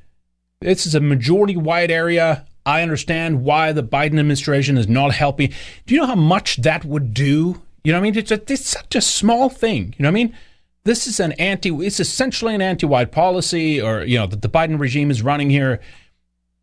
this 0.61 0.85
is 0.85 0.95
a 0.95 0.99
majority 0.99 1.57
white 1.57 1.91
area. 1.91 2.45
I 2.67 2.81
understand 2.81 3.43
why 3.43 3.71
the 3.71 3.83
Biden 3.83 4.19
administration 4.19 4.77
is 4.77 4.87
not 4.87 5.13
helping." 5.13 5.53
Do 5.85 5.95
you 5.95 6.01
know 6.01 6.07
how 6.07 6.15
much 6.15 6.57
that 6.57 6.85
would 6.85 7.13
do? 7.13 7.61
You 7.83 7.93
know 7.93 7.99
what 7.99 8.07
I 8.07 8.11
mean? 8.11 8.17
It's, 8.17 8.31
a, 8.31 8.41
it's 8.51 8.67
such 8.67 8.95
a 8.95 9.01
small 9.01 9.49
thing. 9.49 9.95
You 9.97 10.03
know 10.03 10.09
what 10.09 10.19
I 10.19 10.23
mean? 10.23 10.37
This 10.83 11.07
is 11.07 11.19
an 11.19 11.31
anti. 11.33 11.69
It's 11.85 11.99
essentially 11.99 12.53
an 12.53 12.61
anti-white 12.61 13.11
policy, 13.11 13.81
or 13.81 14.03
you 14.03 14.17
know, 14.17 14.27
that 14.27 14.41
the 14.41 14.49
Biden 14.49 14.79
regime 14.79 15.09
is 15.09 15.21
running 15.21 15.49
here. 15.49 15.79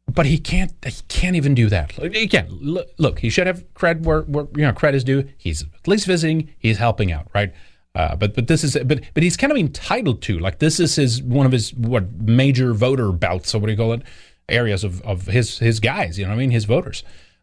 But 0.07 0.27
he 0.27 0.39
can't. 0.39 0.73
He 0.85 1.03
can't 1.09 1.35
even 1.35 1.55
do 1.55 1.69
that. 1.69 1.97
Again, 1.99 2.49
look, 2.51 2.89
look 2.99 3.19
he 3.21 3.31
should 3.31 3.47
have 3.47 3.65
cred 3.75 4.03
where, 4.03 4.23
where 4.23 4.47
you 4.55 4.63
know 4.63 4.73
credit 4.73 4.99
is 4.99 5.05
due. 5.05 5.29
He's 5.37 5.63
at 5.63 5.89
least 5.89 6.07
visiting. 6.07 6.51
He's 6.59 6.79
helping 6.79 7.11
out, 7.11 7.29
right? 7.35 7.53
Uh, 7.95 8.17
but 8.17 8.35
but 8.35 8.49
this 8.49 8.65
is 8.65 8.77
but 8.85 9.01
but 9.15 9.23
he's 9.23 9.37
kind 9.37 9.53
of 9.53 9.57
entitled 9.57 10.21
to 10.23 10.39
like 10.39 10.59
this 10.59 10.81
is 10.81 10.97
his 10.97 11.23
one 11.23 11.47
of 11.47 11.53
his 11.53 11.73
what 11.75 12.11
major 12.13 12.75
voter 12.75 13.13
bouts. 13.13 13.55
or 13.55 13.61
what 13.61 13.67
do 13.67 13.73
you 13.73 13.79
call 13.79 13.93
it? 13.93 14.03
Areas 14.49 14.85
of, 14.85 15.01
of 15.03 15.27
his 15.27 15.59
his 15.59 15.81
guys. 15.81 16.19
You 16.19 16.25
know 16.25 16.31
what 16.31 16.37
I 16.37 16.39
mean? 16.39 16.51
His 16.51 16.65
voters. 16.65 17.03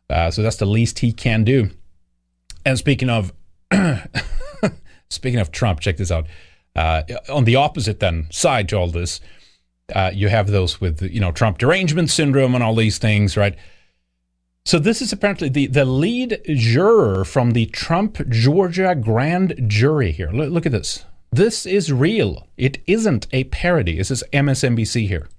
Uh, 0.10 0.30
so 0.30 0.42
that's 0.42 0.58
the 0.58 0.66
least 0.66 1.00
he 1.00 1.12
can 1.12 1.44
do. 1.44 1.70
And 2.66 2.78
speaking 2.78 3.10
of 3.10 3.34
speaking 5.10 5.40
of 5.40 5.52
Trump, 5.52 5.80
check 5.80 5.98
this 5.98 6.12
out. 6.12 6.28
Uh, 6.76 7.04
on 7.30 7.46
the 7.46 7.56
opposite 7.56 8.00
then 8.00 8.28
side 8.30 8.70
to 8.70 8.78
all 8.78 8.88
this, 8.88 9.20
uh, 9.94 10.12
you 10.14 10.30
have 10.30 10.48
those 10.48 10.80
with 10.80 11.02
you 11.02 11.20
know 11.20 11.32
Trump 11.32 11.58
derangement 11.58 12.10
syndrome 12.10 12.56
and 12.56 12.64
all 12.64 12.76
these 12.76 12.98
things, 12.98 13.36
right? 13.36 13.56
So 14.64 14.78
this 14.78 15.02
is 15.02 15.12
apparently 15.12 15.50
the, 15.50 15.66
the 15.66 15.86
lead 15.86 16.40
juror 16.46 17.26
from 17.26 17.52
the 17.52 17.66
Trump 17.68 18.30
Georgia 18.30 18.94
grand 18.94 19.56
jury 19.68 20.12
here. 20.12 20.30
Look, 20.32 20.52
look 20.52 20.66
at 20.68 20.72
this. 20.72 21.04
This 21.32 21.66
is 21.66 21.92
real. 21.92 22.48
It 22.58 22.78
isn't 22.86 23.26
a 23.32 23.46
parody. 23.46 23.98
This 23.98 24.12
is 24.12 24.24
MSNBC 24.32 25.08
here 25.08 25.30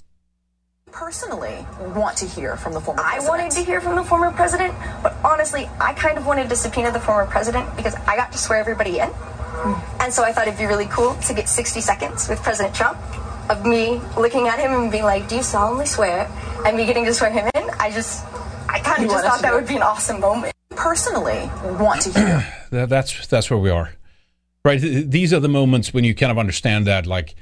personally 0.92 1.66
want 1.96 2.16
to 2.18 2.26
hear 2.26 2.56
from 2.56 2.74
the 2.74 2.80
former 2.80 3.02
president. 3.02 3.24
I 3.24 3.28
wanted 3.28 3.50
to 3.52 3.64
hear 3.64 3.80
from 3.80 3.96
the 3.96 4.04
former 4.04 4.30
president, 4.30 4.74
but 5.02 5.16
honestly, 5.24 5.68
I 5.80 5.94
kind 5.94 6.18
of 6.18 6.26
wanted 6.26 6.48
to 6.50 6.56
subpoena 6.56 6.92
the 6.92 7.00
former 7.00 7.28
president 7.28 7.74
because 7.76 7.94
I 8.06 8.14
got 8.14 8.30
to 8.32 8.38
swear 8.38 8.60
everybody 8.60 8.98
in. 8.98 9.08
Hmm. 9.08 10.02
And 10.02 10.12
so 10.12 10.22
I 10.22 10.32
thought 10.32 10.46
it'd 10.46 10.58
be 10.58 10.66
really 10.66 10.86
cool 10.86 11.14
to 11.14 11.34
get 11.34 11.48
60 11.48 11.80
seconds 11.80 12.28
with 12.28 12.42
President 12.42 12.74
Trump 12.74 12.98
of 13.50 13.66
me 13.66 14.00
looking 14.16 14.48
at 14.48 14.58
him 14.58 14.72
and 14.72 14.92
being 14.92 15.04
like, 15.04 15.28
Do 15.28 15.36
you 15.36 15.42
solemnly 15.42 15.86
swear? 15.86 16.30
And 16.64 16.76
me 16.76 16.86
getting 16.86 17.04
to 17.06 17.14
swear 17.14 17.30
him 17.30 17.50
in. 17.54 17.70
I 17.80 17.90
just, 17.90 18.24
I 18.68 18.78
kind 18.78 19.04
of 19.04 19.10
just 19.10 19.24
thought 19.24 19.42
that 19.42 19.54
would 19.54 19.66
be 19.66 19.76
an 19.76 19.82
awesome 19.82 20.20
moment. 20.20 20.52
Personally, 20.70 21.50
want 21.80 22.02
to 22.02 22.12
hear. 22.12 22.46
that's, 22.86 23.26
that's 23.26 23.50
where 23.50 23.58
we 23.58 23.70
are. 23.70 23.92
Right? 24.64 24.80
These 24.80 25.32
are 25.32 25.40
the 25.40 25.48
moments 25.48 25.92
when 25.92 26.04
you 26.04 26.14
kind 26.14 26.30
of 26.30 26.38
understand 26.38 26.86
that, 26.86 27.04
like, 27.04 27.34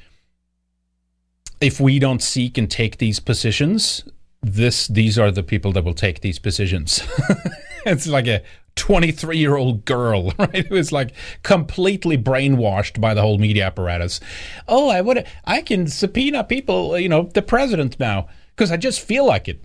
if 1.60 1.80
we 1.80 1.98
don't 1.98 2.22
seek 2.22 2.56
and 2.56 2.70
take 2.70 2.98
these 2.98 3.20
positions, 3.20 4.04
this 4.42 4.88
these 4.88 5.18
are 5.18 5.30
the 5.30 5.42
people 5.42 5.72
that 5.72 5.84
will 5.84 5.94
take 5.94 6.20
these 6.20 6.38
positions. 6.38 7.02
it's 7.86 8.06
like 8.06 8.26
a 8.26 8.42
23 8.76 9.36
year 9.36 9.56
old 9.56 9.84
girl, 9.84 10.32
right? 10.38 10.66
Who 10.66 10.76
is 10.76 10.92
like 10.92 11.12
completely 11.42 12.16
brainwashed 12.16 13.00
by 13.00 13.14
the 13.14 13.20
whole 13.20 13.38
media 13.38 13.66
apparatus. 13.66 14.20
Oh, 14.66 14.88
I 14.88 15.00
would, 15.00 15.26
I 15.44 15.60
can 15.62 15.86
subpoena 15.86 16.44
people, 16.44 16.98
you 16.98 17.08
know, 17.08 17.30
the 17.34 17.42
president 17.42 18.00
now 18.00 18.28
because 18.56 18.72
I 18.72 18.76
just 18.76 19.00
feel 19.00 19.26
like 19.26 19.48
it. 19.48 19.62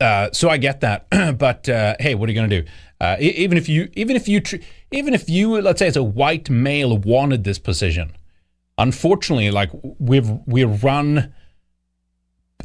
Uh, 0.00 0.30
so 0.32 0.48
I 0.48 0.56
get 0.56 0.80
that, 0.80 1.06
but 1.38 1.68
uh, 1.68 1.96
hey, 2.00 2.14
what 2.14 2.28
are 2.28 2.32
you 2.32 2.38
going 2.38 2.50
to 2.50 2.62
do? 2.62 2.68
Uh, 3.00 3.16
even 3.20 3.56
if 3.56 3.68
you, 3.68 3.88
even 3.94 4.14
if 4.14 4.28
you, 4.28 4.42
even 4.90 5.14
if 5.14 5.28
you, 5.28 5.60
let's 5.60 5.78
say, 5.78 5.86
as 5.86 5.96
a 5.96 6.02
white 6.02 6.50
male, 6.50 6.98
wanted 6.98 7.44
this 7.44 7.58
position, 7.58 8.12
unfortunately, 8.80 9.50
like 9.50 9.70
we've 9.98 10.28
we're 10.46 10.66
run 10.66 11.32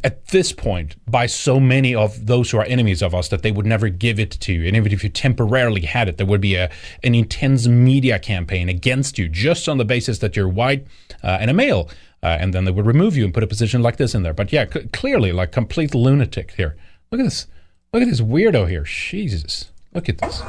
at 0.04 0.26
this 0.28 0.52
point 0.52 0.96
by 1.10 1.26
so 1.26 1.58
many 1.58 1.94
of 1.94 2.26
those 2.26 2.50
who 2.50 2.58
are 2.58 2.64
enemies 2.64 3.02
of 3.02 3.14
us 3.14 3.28
that 3.28 3.42
they 3.42 3.50
would 3.50 3.66
never 3.66 3.88
give 3.88 4.18
it 4.18 4.30
to 4.30 4.52
you. 4.52 4.66
And 4.66 4.76
even 4.76 4.92
if 4.92 5.02
you 5.02 5.08
temporarily 5.08 5.82
had 5.82 6.08
it, 6.08 6.16
there 6.16 6.26
would 6.26 6.40
be 6.40 6.54
a 6.54 6.70
an 7.02 7.14
intense 7.14 7.66
media 7.66 8.18
campaign 8.18 8.68
against 8.68 9.18
you 9.18 9.28
just 9.28 9.68
on 9.68 9.78
the 9.78 9.84
basis 9.84 10.18
that 10.18 10.36
you're 10.36 10.48
white 10.48 10.86
uh, 11.22 11.38
and 11.40 11.50
a 11.50 11.54
male. 11.54 11.88
Uh, 12.22 12.38
and 12.40 12.52
then 12.52 12.64
they 12.64 12.70
would 12.72 12.86
remove 12.86 13.16
you 13.16 13.24
and 13.24 13.34
put 13.34 13.42
a 13.42 13.46
position 13.46 13.82
like 13.82 13.98
this 13.98 14.14
in 14.14 14.22
there. 14.22 14.32
But 14.32 14.52
yeah, 14.52 14.66
c- 14.72 14.88
clearly, 14.92 15.32
like 15.32 15.52
complete 15.52 15.94
lunatic 15.94 16.52
here. 16.52 16.76
Look 17.12 17.20
at 17.20 17.24
this. 17.24 17.46
Look 17.92 18.02
at 18.02 18.08
this 18.08 18.20
weirdo 18.20 18.68
here. 18.68 18.82
Jesus. 18.84 19.70
Look 19.96 20.10
at 20.10 20.18
this. 20.18 20.42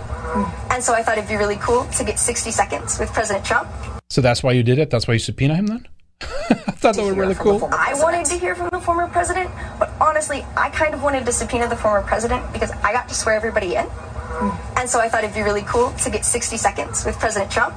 And 0.72 0.84
so 0.84 0.94
I 0.94 1.02
thought 1.02 1.18
it'd 1.18 1.30
be 1.30 1.38
really 1.38 1.56
cool 1.56 1.86
to 1.86 2.04
get 2.04 2.20
60 2.20 2.52
seconds 2.52 3.00
with 3.00 3.14
President 3.14 3.46
Trump. 3.46 3.70
So 4.10 4.20
that's 4.20 4.44
why 4.44 4.52
you 4.52 4.62
did 4.62 4.78
it? 4.78 4.90
That's 4.90 5.08
why 5.08 5.14
you 5.14 5.20
subpoena 5.20 5.56
him 5.56 5.68
then? 5.68 5.88
I 6.22 6.56
thought 6.56 6.96
that 6.96 7.02
was 7.02 7.16
really 7.16 7.34
cool. 7.34 7.70
I 7.72 7.94
wanted 7.96 8.26
to 8.26 8.38
hear 8.38 8.56
from 8.56 8.68
the 8.74 8.80
former 8.82 9.08
president, 9.08 9.50
but 9.80 9.90
honestly, 10.02 10.46
I 10.58 10.70
kind 10.70 10.94
of 10.94 11.02
wanted 11.02 11.26
to 11.26 11.32
subpoena 11.32 11.70
the 11.70 11.78
former 11.78 12.06
president 12.06 12.52
because 12.52 12.72
I 12.84 12.92
got 12.92 13.08
to 13.08 13.16
swear 13.16 13.36
everybody 13.36 13.76
in. 13.76 13.88
And 14.76 14.90
so 14.90 15.00
I 15.00 15.08
thought 15.08 15.24
it'd 15.24 15.34
be 15.34 15.44
really 15.44 15.62
cool 15.62 15.94
to 16.04 16.10
get 16.10 16.26
60 16.26 16.58
seconds 16.58 17.06
with 17.06 17.18
President 17.18 17.50
Trump 17.50 17.74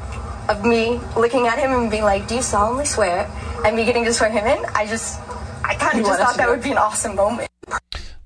of 0.48 0.64
me 0.64 0.98
looking 1.16 1.46
at 1.46 1.56
him 1.56 1.70
and 1.70 1.88
being 1.88 2.02
like, 2.02 2.26
Do 2.26 2.34
you 2.34 2.42
solemnly 2.42 2.84
swear? 2.84 3.30
And 3.64 3.76
me 3.76 3.84
getting 3.84 4.04
to 4.06 4.12
swear 4.12 4.30
him 4.30 4.44
in. 4.44 4.64
I 4.74 4.88
just, 4.88 5.20
I 5.64 5.76
kind 5.76 6.00
of 6.00 6.06
just 6.06 6.20
thought 6.20 6.36
that 6.36 6.48
would 6.48 6.64
be 6.64 6.72
an 6.72 6.78
awesome 6.78 7.14
moment. 7.14 7.48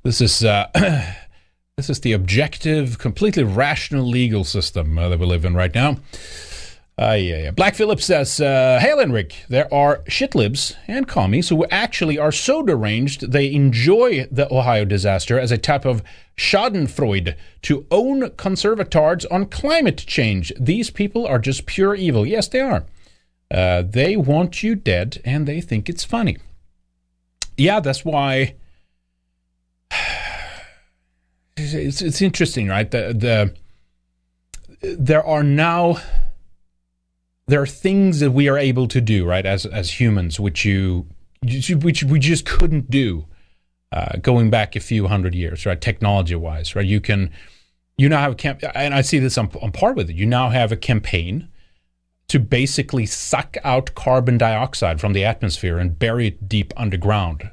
This 0.02 0.22
is. 0.22 0.42
Uh, 0.42 1.12
this 1.76 1.90
is 1.90 2.00
the 2.00 2.12
objective, 2.12 2.98
completely 2.98 3.42
rational 3.42 4.06
legal 4.06 4.44
system 4.44 4.96
uh, 4.96 5.08
that 5.08 5.18
we 5.18 5.26
live 5.26 5.44
in 5.44 5.54
right 5.54 5.74
now. 5.74 5.96
Uh, 6.96 7.18
yeah, 7.18 7.42
yeah. 7.42 7.50
Black 7.50 7.74
Phillips 7.74 8.04
says, 8.04 8.40
uh, 8.40 8.78
Hail 8.80 9.00
Henrik, 9.00 9.34
there 9.48 9.72
are 9.74 9.98
shitlibs 10.08 10.76
and 10.86 11.08
commies 11.08 11.48
who 11.48 11.66
actually 11.66 12.16
are 12.16 12.30
so 12.30 12.62
deranged 12.62 13.32
they 13.32 13.52
enjoy 13.52 14.28
the 14.30 14.52
Ohio 14.54 14.84
disaster 14.84 15.36
as 15.36 15.50
a 15.50 15.58
type 15.58 15.84
of 15.84 16.04
schadenfreude 16.36 17.34
to 17.62 17.84
own 17.90 18.30
conservatards 18.30 19.26
on 19.28 19.46
climate 19.46 19.98
change. 20.06 20.52
These 20.60 20.90
people 20.90 21.26
are 21.26 21.40
just 21.40 21.66
pure 21.66 21.96
evil. 21.96 22.24
Yes, 22.24 22.46
they 22.46 22.60
are. 22.60 22.84
Uh, 23.50 23.82
they 23.82 24.16
want 24.16 24.62
you 24.62 24.76
dead 24.76 25.20
and 25.24 25.48
they 25.48 25.60
think 25.60 25.88
it's 25.88 26.04
funny. 26.04 26.36
Yeah, 27.56 27.80
that's 27.80 28.04
why. 28.04 28.54
It's, 31.56 32.02
it's 32.02 32.20
interesting, 32.20 32.68
right? 32.68 32.90
The, 32.90 33.14
the 33.14 33.54
there 34.98 35.24
are 35.24 35.42
now 35.42 35.98
there 37.46 37.60
are 37.60 37.66
things 37.66 38.20
that 38.20 38.30
we 38.32 38.48
are 38.48 38.58
able 38.58 38.88
to 38.88 39.00
do, 39.00 39.24
right, 39.24 39.44
as 39.44 39.66
as 39.66 40.00
humans, 40.00 40.40
which 40.40 40.64
you 40.64 41.06
which 41.42 42.02
we 42.02 42.18
just 42.18 42.46
couldn't 42.46 42.90
do 42.90 43.26
uh, 43.92 44.16
going 44.20 44.50
back 44.50 44.74
a 44.74 44.80
few 44.80 45.06
hundred 45.06 45.34
years, 45.34 45.66
right, 45.66 45.80
technology 45.80 46.34
wise, 46.34 46.74
right. 46.74 46.86
You 46.86 47.00
can 47.00 47.30
you 47.96 48.08
now 48.08 48.20
have 48.20 48.32
a 48.32 48.36
camp, 48.36 48.60
and 48.74 48.94
I 48.94 49.02
see 49.02 49.18
this 49.18 49.38
on, 49.38 49.50
on 49.62 49.70
par 49.70 49.92
with 49.92 50.10
it. 50.10 50.16
You 50.16 50.26
now 50.26 50.48
have 50.48 50.72
a 50.72 50.76
campaign 50.76 51.48
to 52.26 52.40
basically 52.40 53.06
suck 53.06 53.56
out 53.62 53.94
carbon 53.94 54.38
dioxide 54.38 55.00
from 55.00 55.12
the 55.12 55.24
atmosphere 55.24 55.78
and 55.78 55.98
bury 55.98 56.28
it 56.28 56.48
deep 56.48 56.72
underground, 56.76 57.50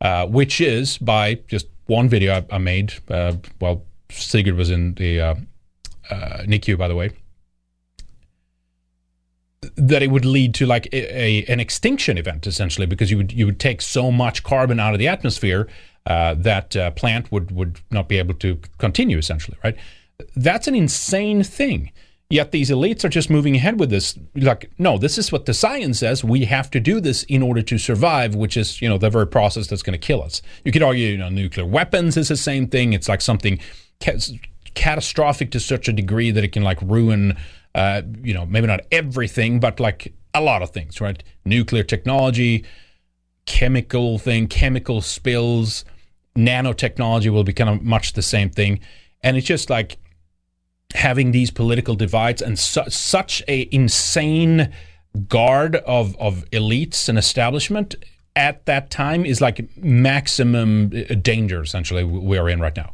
uh, 0.00 0.26
which 0.26 0.60
is 0.60 0.96
by 0.96 1.34
just 1.48 1.66
one 1.92 2.08
video 2.08 2.34
I, 2.34 2.56
I 2.56 2.58
made. 2.58 2.94
Uh, 3.08 3.34
well, 3.60 3.84
Sigurd 4.10 4.56
was 4.56 4.70
in 4.70 4.94
the 4.94 5.20
uh, 5.20 5.34
uh 6.10 6.42
NICU, 6.44 6.76
by 6.76 6.88
the 6.88 6.96
way 6.96 7.12
that 9.76 10.02
it 10.02 10.10
would 10.10 10.24
lead 10.24 10.54
to 10.54 10.66
like 10.66 10.86
a, 10.92 11.18
a, 11.18 11.44
an 11.44 11.60
extinction 11.60 12.18
event 12.18 12.46
essentially 12.46 12.86
because 12.86 13.10
you 13.10 13.16
would 13.16 13.32
you 13.32 13.46
would 13.46 13.60
take 13.60 13.80
so 13.80 14.10
much 14.10 14.42
carbon 14.42 14.80
out 14.80 14.92
of 14.92 14.98
the 14.98 15.08
atmosphere 15.08 15.68
uh, 16.06 16.34
that 16.34 16.76
uh, 16.76 16.90
plant 16.92 17.30
would 17.30 17.50
would 17.52 17.78
not 17.90 18.08
be 18.08 18.18
able 18.18 18.34
to 18.34 18.58
continue 18.78 19.18
essentially 19.18 19.56
right 19.62 19.76
that's 20.36 20.66
an 20.66 20.74
insane 20.74 21.42
thing 21.42 21.90
yet 22.32 22.50
these 22.50 22.70
elites 22.70 23.04
are 23.04 23.08
just 23.08 23.30
moving 23.30 23.54
ahead 23.56 23.78
with 23.78 23.90
this 23.90 24.18
like 24.36 24.70
no 24.78 24.98
this 24.98 25.18
is 25.18 25.30
what 25.30 25.46
the 25.46 25.54
science 25.54 25.98
says 25.98 26.24
we 26.24 26.44
have 26.44 26.70
to 26.70 26.80
do 26.80 27.00
this 27.00 27.24
in 27.24 27.42
order 27.42 27.62
to 27.62 27.78
survive 27.78 28.34
which 28.34 28.56
is 28.56 28.80
you 28.80 28.88
know 28.88 28.98
the 28.98 29.10
very 29.10 29.26
process 29.26 29.66
that's 29.66 29.82
going 29.82 29.98
to 29.98 30.06
kill 30.06 30.22
us 30.22 30.42
you 30.64 30.72
could 30.72 30.82
argue 30.82 31.08
you 31.08 31.18
know 31.18 31.28
nuclear 31.28 31.66
weapons 31.66 32.16
is 32.16 32.28
the 32.28 32.36
same 32.36 32.66
thing 32.66 32.92
it's 32.92 33.08
like 33.08 33.20
something 33.20 33.58
ca- 34.00 34.18
catastrophic 34.74 35.50
to 35.50 35.60
such 35.60 35.88
a 35.88 35.92
degree 35.92 36.30
that 36.30 36.42
it 36.42 36.52
can 36.52 36.62
like 36.62 36.80
ruin 36.82 37.36
uh, 37.74 38.02
you 38.22 38.34
know, 38.34 38.46
maybe 38.46 38.66
not 38.66 38.80
everything, 38.90 39.60
but 39.60 39.80
like 39.80 40.12
a 40.34 40.40
lot 40.40 40.62
of 40.62 40.70
things, 40.70 41.00
right? 41.00 41.22
Nuclear 41.44 41.82
technology, 41.82 42.64
chemical 43.46 44.18
thing, 44.18 44.46
chemical 44.46 45.00
spills, 45.00 45.84
nanotechnology 46.36 47.30
will 47.30 47.44
be 47.44 47.52
kind 47.52 47.70
of 47.70 47.82
much 47.82 48.12
the 48.12 48.22
same 48.22 48.50
thing. 48.50 48.80
And 49.22 49.36
it's 49.36 49.46
just 49.46 49.70
like 49.70 49.98
having 50.94 51.32
these 51.32 51.50
political 51.50 51.94
divides 51.94 52.42
and 52.42 52.58
su- 52.58 52.88
such 52.88 53.42
a 53.48 53.68
insane 53.72 54.72
guard 55.28 55.76
of, 55.76 56.16
of 56.18 56.48
elites 56.50 57.08
and 57.08 57.18
establishment 57.18 57.94
at 58.34 58.64
that 58.66 58.90
time 58.90 59.24
is 59.26 59.40
like 59.40 59.76
maximum 59.76 60.86
uh, 60.86 61.14
danger 61.14 61.62
essentially 61.62 62.04
we 62.04 62.38
are 62.38 62.48
in 62.48 62.60
right 62.60 62.76
now. 62.76 62.92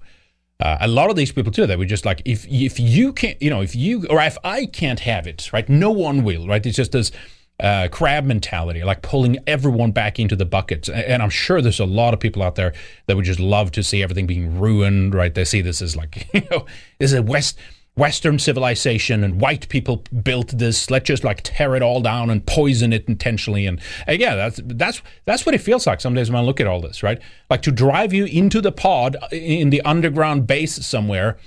Uh, 0.60 0.76
a 0.80 0.88
lot 0.88 1.08
of 1.08 1.14
these 1.14 1.30
people 1.30 1.52
too 1.52 1.66
that 1.66 1.78
we 1.78 1.86
just 1.86 2.04
like 2.04 2.20
if 2.24 2.44
if 2.48 2.80
you 2.80 3.12
can't 3.12 3.40
you 3.40 3.48
know 3.48 3.60
if 3.60 3.76
you 3.76 4.04
or 4.10 4.20
if 4.20 4.36
I 4.42 4.66
can't 4.66 4.98
have 5.00 5.28
it 5.28 5.52
right 5.52 5.68
no 5.68 5.90
one 5.90 6.24
will 6.24 6.48
right? 6.48 6.64
It's 6.64 6.76
just 6.76 6.90
this 6.92 7.12
uh, 7.60 7.88
crab 7.90 8.24
mentality 8.24 8.82
like 8.82 9.02
pulling 9.02 9.36
everyone 9.46 9.92
back 9.92 10.18
into 10.18 10.34
the 10.34 10.44
bucket. 10.44 10.88
And 10.88 11.22
I'm 11.22 11.30
sure 11.30 11.60
there's 11.60 11.80
a 11.80 11.84
lot 11.84 12.14
of 12.14 12.20
people 12.20 12.42
out 12.42 12.54
there 12.56 12.72
that 13.06 13.16
would 13.16 13.24
just 13.24 13.40
love 13.40 13.70
to 13.72 13.82
see 13.82 14.02
everything 14.02 14.26
being 14.26 14.58
ruined 14.58 15.14
right? 15.14 15.32
They 15.32 15.44
see 15.44 15.60
this 15.60 15.80
as 15.80 15.94
like 15.94 16.28
you 16.34 16.42
know 16.50 16.66
this 16.98 17.12
is 17.12 17.18
a 17.18 17.22
west 17.22 17.58
Western 17.98 18.38
civilization 18.38 19.24
and 19.24 19.40
white 19.40 19.68
people 19.68 20.04
built 20.22 20.56
this. 20.56 20.88
Let's 20.88 21.06
just 21.06 21.24
like 21.24 21.40
tear 21.42 21.74
it 21.74 21.82
all 21.82 22.00
down 22.00 22.30
and 22.30 22.46
poison 22.46 22.92
it 22.92 23.04
intentionally. 23.08 23.66
And, 23.66 23.80
and 24.06 24.20
yeah, 24.20 24.36
that's 24.36 24.60
that's 24.64 25.02
that's 25.24 25.44
what 25.44 25.54
it 25.54 25.58
feels 25.58 25.86
like 25.86 26.00
some 26.00 26.14
days 26.14 26.30
when 26.30 26.40
I 26.40 26.44
look 26.44 26.60
at 26.60 26.68
all 26.68 26.80
this, 26.80 27.02
right? 27.02 27.20
Like 27.50 27.62
to 27.62 27.72
drive 27.72 28.12
you 28.12 28.24
into 28.26 28.60
the 28.60 28.70
pod 28.70 29.16
in 29.32 29.70
the 29.70 29.82
underground 29.82 30.46
base 30.46 30.86
somewhere, 30.86 31.38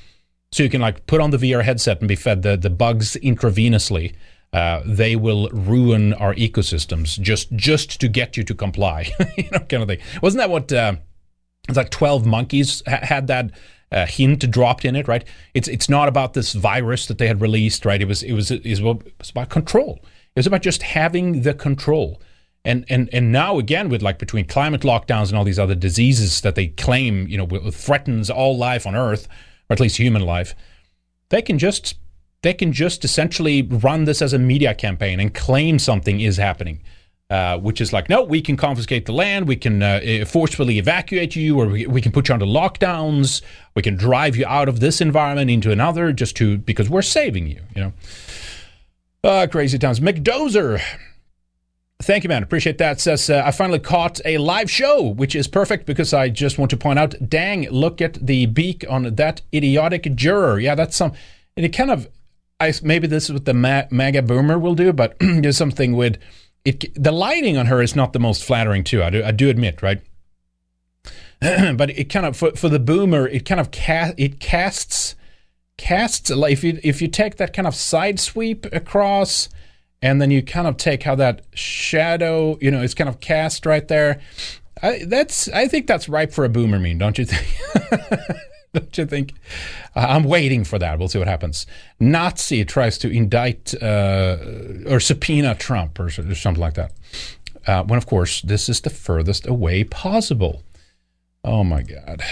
so 0.51 0.63
you 0.63 0.69
can 0.69 0.81
like 0.81 1.07
put 1.07 1.21
on 1.21 1.31
the 1.31 1.37
VR 1.37 1.63
headset 1.63 1.99
and 1.99 2.09
be 2.09 2.17
fed 2.17 2.41
the 2.41 2.57
the 2.57 2.69
bugs 2.69 3.15
intravenously. 3.23 4.13
Uh, 4.51 4.81
they 4.85 5.15
will 5.15 5.47
ruin 5.53 6.13
our 6.15 6.35
ecosystems 6.35 7.17
just 7.21 7.49
just 7.55 8.01
to 8.01 8.09
get 8.09 8.35
you 8.35 8.43
to 8.43 8.53
comply, 8.53 9.09
you 9.37 9.49
know, 9.51 9.59
kind 9.59 9.83
of 9.83 9.87
thing. 9.87 9.99
Wasn't 10.21 10.39
that 10.39 10.49
what? 10.49 10.71
Uh, 10.73 10.95
it's 11.69 11.77
like 11.77 11.91
twelve 11.91 12.25
monkeys 12.25 12.83
ha- 12.85 12.99
had 13.03 13.27
that 13.27 13.51
uh, 13.91 14.06
hint 14.06 14.49
dropped 14.49 14.86
in 14.86 14.95
it, 14.95 15.08
right? 15.08 15.25
It's 15.54 15.67
it's 15.67 15.89
not 15.89 16.08
about 16.08 16.34
this 16.34 16.54
virus 16.54 17.08
that 17.08 17.17
they 17.17 17.27
had 17.27 17.41
released, 17.41 17.86
right? 17.86 18.01
It 18.01 18.08
was 18.08 18.23
it 18.23 18.34
was 18.34 18.51
it 18.51 18.67
was, 18.67 18.80
it 18.80 19.13
was 19.19 19.30
about 19.30 19.49
control. 19.49 19.99
It 20.36 20.39
was 20.39 20.47
about 20.47 20.62
just 20.62 20.84
having 20.84 21.41
the 21.41 21.54
control. 21.54 22.21
And 22.63 22.86
and 22.89 23.10
and 23.12 23.32
now 23.32 23.58
again 23.58 23.89
with 23.89 24.01
like 24.01 24.19
between 24.19 24.45
climate 24.45 24.82
lockdowns 24.82 25.30
and 25.30 25.38
all 25.38 25.43
these 25.43 25.60
other 25.60 25.75
diseases 25.75 26.41
that 26.41 26.56
they 26.56 26.67
claim 26.67 27.27
you 27.27 27.38
know 27.38 27.47
threatens 27.71 28.30
all 28.30 28.58
life 28.58 28.86
on 28.86 28.95
Earth, 28.95 29.27
or 29.69 29.73
at 29.73 29.80
least 29.80 29.97
human 29.97 30.21
life, 30.21 30.56
they 31.30 31.41
can 31.41 31.58
just 31.58 31.95
they 32.43 32.54
can 32.54 32.71
just 32.71 33.04
essentially 33.04 33.62
run 33.62 34.06
this 34.06 34.21
as 34.21 34.34
a 34.34 34.39
media 34.39 34.73
campaign 34.73 35.19
and 35.19 35.34
claim 35.34 35.80
something 35.80 36.21
is 36.21 36.38
happening. 36.38 36.82
Uh, 37.31 37.57
which 37.57 37.79
is 37.79 37.93
like, 37.93 38.09
no, 38.09 38.21
we 38.21 38.41
can 38.41 38.57
confiscate 38.57 39.05
the 39.05 39.13
land, 39.13 39.47
we 39.47 39.55
can 39.55 39.81
uh, 39.81 40.25
forcefully 40.27 40.77
evacuate 40.77 41.33
you, 41.33 41.57
or 41.57 41.67
we, 41.67 41.85
we, 41.85 42.01
can 42.01 42.11
put 42.11 42.27
you 42.27 42.33
under 42.33 42.45
lockdowns, 42.45 43.41
we 43.73 43.81
can 43.81 43.95
drive 43.95 44.35
you 44.35 44.45
out 44.45 44.67
of 44.67 44.81
this 44.81 44.99
environment 44.99 45.49
into 45.49 45.71
another, 45.71 46.11
just 46.11 46.35
to 46.35 46.57
because 46.57 46.89
we're 46.89 47.01
saving 47.01 47.47
you. 47.47 47.61
You 47.73 47.83
know, 47.83 47.93
uh, 49.23 49.47
crazy 49.49 49.79
times. 49.79 50.01
McDozer. 50.01 50.81
Thank 52.01 52.25
you, 52.25 52.27
man. 52.27 52.43
Appreciate 52.43 52.79
that. 52.79 52.99
Says 52.99 53.29
uh, 53.29 53.43
I 53.45 53.51
finally 53.51 53.79
caught 53.79 54.19
a 54.25 54.37
live 54.37 54.69
show, 54.69 55.01
which 55.01 55.33
is 55.33 55.47
perfect 55.47 55.85
because 55.85 56.13
I 56.13 56.27
just 56.27 56.57
want 56.57 56.69
to 56.71 56.77
point 56.77 56.99
out, 56.99 57.15
dang, 57.29 57.69
look 57.69 58.01
at 58.01 58.15
the 58.15 58.47
beak 58.47 58.83
on 58.89 59.15
that 59.15 59.41
idiotic 59.53 60.15
juror. 60.15 60.59
Yeah, 60.59 60.75
that's 60.75 60.97
some. 60.97 61.13
And 61.55 61.65
it 61.65 61.69
kind 61.69 61.91
of, 61.91 62.09
I 62.59 62.73
maybe 62.83 63.07
this 63.07 63.25
is 63.25 63.31
what 63.31 63.45
the 63.45 63.53
ma- 63.53 63.85
MAGA 63.89 64.23
boomer 64.23 64.59
will 64.59 64.75
do, 64.75 64.91
but 64.91 65.15
there's 65.21 65.55
something 65.55 65.95
with 65.95 66.17
it, 66.63 66.93
the 66.95 67.12
lighting 67.12 67.58
on 67.58 67.65
her 67.67 67.82
is 67.82 67.95
not 67.95 68.13
the 68.13 68.19
most 68.19 68.43
flattering 68.43 68.84
too. 68.84 69.04
I 69.04 69.10
do, 69.10 69.24
I 69.24 69.32
do 69.32 69.50
admit, 69.50 69.82
right? 69.82 70.02
but 71.39 71.89
it 71.89 72.10
kind 72.10 72.26
of 72.26 72.38
for, 72.38 72.52
for 72.52 72.69
the 72.69 72.80
boomer, 72.80 73.28
it 73.28 73.45
kind 73.45 73.60
of 73.60 73.71
cast 73.71 74.13
it 74.17 74.39
casts 74.39 75.15
casts 75.78 76.30
like 76.30 76.54
if 76.54 76.63
you 76.63 76.80
if 76.84 77.02
you 77.02 77.08
take 77.08 77.38
that 77.38 77.54
kind 77.54 77.67
of 77.67 77.74
side 77.74 78.19
sweep 78.19 78.65
across, 78.71 79.50
and 80.02 80.21
then 80.21 80.30
you 80.30 80.43
kind 80.43 80.67
of 80.67 80.78
take 80.78 81.04
how 81.04 81.15
that 81.15 81.41
shadow, 81.54 82.58
you 82.62 82.69
know, 82.69 82.82
is 82.82 82.93
kind 82.93 83.10
of 83.10 83.19
cast 83.19 83.65
right 83.65 83.88
there. 83.88 84.21
I, 84.84 85.04
that's 85.06 85.47
I 85.50 85.67
think 85.67 85.88
that's 85.88 86.08
ripe 86.08 86.32
for 86.32 86.45
a 86.45 86.50
boomer 86.50 86.80
meme, 86.80 87.00
don't 87.00 87.17
you 87.17 87.26
think? 87.26 87.47
Don't 88.73 88.97
you 88.97 89.05
think? 89.05 89.34
Uh, 89.95 90.05
I'm 90.10 90.23
waiting 90.23 90.63
for 90.63 90.79
that. 90.79 90.97
We'll 90.97 91.10
see 91.10 91.19
what 91.19 91.27
happens. 91.27 91.65
Nazi 91.99 92.63
tries 92.63 92.97
to 92.99 93.10
indict 93.10 93.73
uh, 93.81 94.38
or 94.88 94.99
subpoena 94.99 95.55
Trump 95.55 95.99
or, 95.99 96.05
or 96.05 96.36
something 96.36 96.62
like 96.62 96.75
that. 96.75 96.93
Uh, 97.67 97.84
when, 97.84 97.97
of 97.97 98.05
course, 98.05 98.41
this 98.41 98.69
is 98.69 98.81
the 98.81 98.89
furthest 98.89 99.45
away 99.45 99.84
possible. 99.84 100.63
Oh 101.43 101.63
my 101.63 101.84
God. 101.84 102.23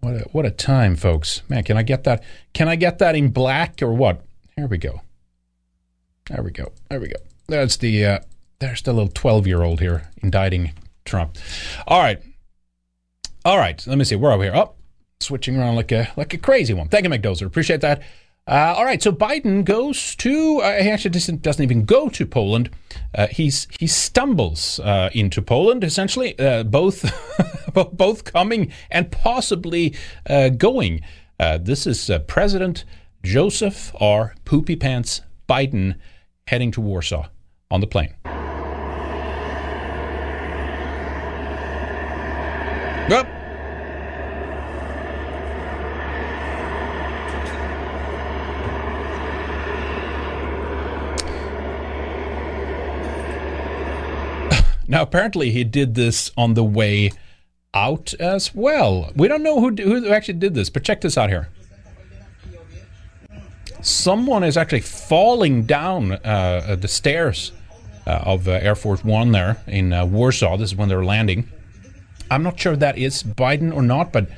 What 0.00 0.14
a, 0.14 0.18
what 0.32 0.46
a 0.46 0.50
time, 0.50 0.96
folks. 0.96 1.42
Man, 1.48 1.64
can 1.64 1.76
I 1.76 1.82
get 1.82 2.04
that? 2.04 2.22
Can 2.54 2.68
I 2.68 2.76
get 2.76 2.98
that 2.98 3.14
in 3.14 3.28
black 3.28 3.82
or 3.82 3.92
what? 3.92 4.22
Here 4.56 4.66
we 4.66 4.78
go. 4.78 5.02
There 6.26 6.42
we 6.42 6.50
go. 6.50 6.72
There 6.88 7.00
we 7.00 7.08
go. 7.08 7.16
That's 7.46 7.76
the, 7.76 8.04
uh, 8.04 8.18
there's 8.58 8.82
the 8.82 8.92
little 8.92 9.10
12 9.12 9.46
year 9.46 9.62
old 9.62 9.80
here 9.80 10.08
indicting 10.22 10.72
Trump. 11.04 11.36
All 11.86 12.00
right. 12.00 12.22
All 13.44 13.58
right. 13.58 13.86
Let 13.86 13.98
me 13.98 14.04
see. 14.04 14.16
Where 14.16 14.30
are 14.30 14.38
we 14.38 14.46
here? 14.46 14.56
Oh, 14.56 14.72
switching 15.20 15.56
around 15.56 15.76
like 15.76 15.92
a 15.92 16.08
like 16.16 16.34
a 16.34 16.38
crazy 16.38 16.74
one. 16.74 16.88
Thank 16.88 17.04
you, 17.04 17.10
McDozer. 17.10 17.46
Appreciate 17.46 17.80
that. 17.80 18.02
Uh, 18.46 18.74
all 18.76 18.84
right, 18.84 19.02
so 19.02 19.10
Biden 19.10 19.64
goes 19.64 20.14
to. 20.16 20.60
Uh, 20.60 20.82
he 20.82 20.90
actually 20.90 21.12
doesn't, 21.12 21.40
doesn't 21.40 21.62
even 21.62 21.86
go 21.86 22.10
to 22.10 22.26
Poland. 22.26 22.68
Uh, 23.14 23.26
he's 23.28 23.66
he 23.80 23.86
stumbles 23.86 24.78
uh, 24.80 25.08
into 25.14 25.40
Poland 25.40 25.82
essentially, 25.82 26.38
uh, 26.38 26.62
both 26.62 27.10
both 27.92 28.24
coming 28.24 28.70
and 28.90 29.10
possibly 29.10 29.96
uh, 30.28 30.50
going. 30.50 31.00
this 31.38 31.86
is 31.86 32.10
President 32.26 32.84
Joseph 33.22 33.92
R. 33.98 34.34
Poopy 34.44 34.76
Pants 34.76 35.22
Biden 35.48 35.94
heading 36.46 36.70
to 36.72 36.82
Warsaw 36.82 37.28
on 37.70 37.80
the 37.80 37.86
plane. 37.86 38.14
Well, 43.08 43.26
Now, 54.94 55.02
apparently, 55.02 55.50
he 55.50 55.64
did 55.64 55.96
this 55.96 56.30
on 56.36 56.54
the 56.54 56.62
way 56.62 57.10
out 57.74 58.14
as 58.20 58.54
well. 58.54 59.10
We 59.16 59.26
don't 59.26 59.42
know 59.42 59.60
who, 59.60 59.74
who 59.74 60.08
actually 60.08 60.34
did 60.34 60.54
this, 60.54 60.70
but 60.70 60.84
check 60.84 61.00
this 61.00 61.18
out 61.18 61.30
here. 61.30 61.48
Someone 63.82 64.44
is 64.44 64.56
actually 64.56 64.82
falling 64.82 65.64
down 65.64 66.12
uh, 66.12 66.76
the 66.78 66.86
stairs 66.86 67.50
uh, 68.06 68.20
of 68.24 68.46
uh, 68.46 68.52
Air 68.52 68.76
Force 68.76 69.02
One 69.02 69.32
there 69.32 69.60
in 69.66 69.92
uh, 69.92 70.06
Warsaw. 70.06 70.58
This 70.58 70.70
is 70.70 70.76
when 70.76 70.88
they're 70.88 71.04
landing. 71.04 71.48
I'm 72.30 72.44
not 72.44 72.60
sure 72.60 72.74
if 72.74 72.78
that 72.78 72.96
is 72.96 73.24
Biden 73.24 73.74
or 73.74 73.82
not, 73.82 74.12
but 74.12 74.28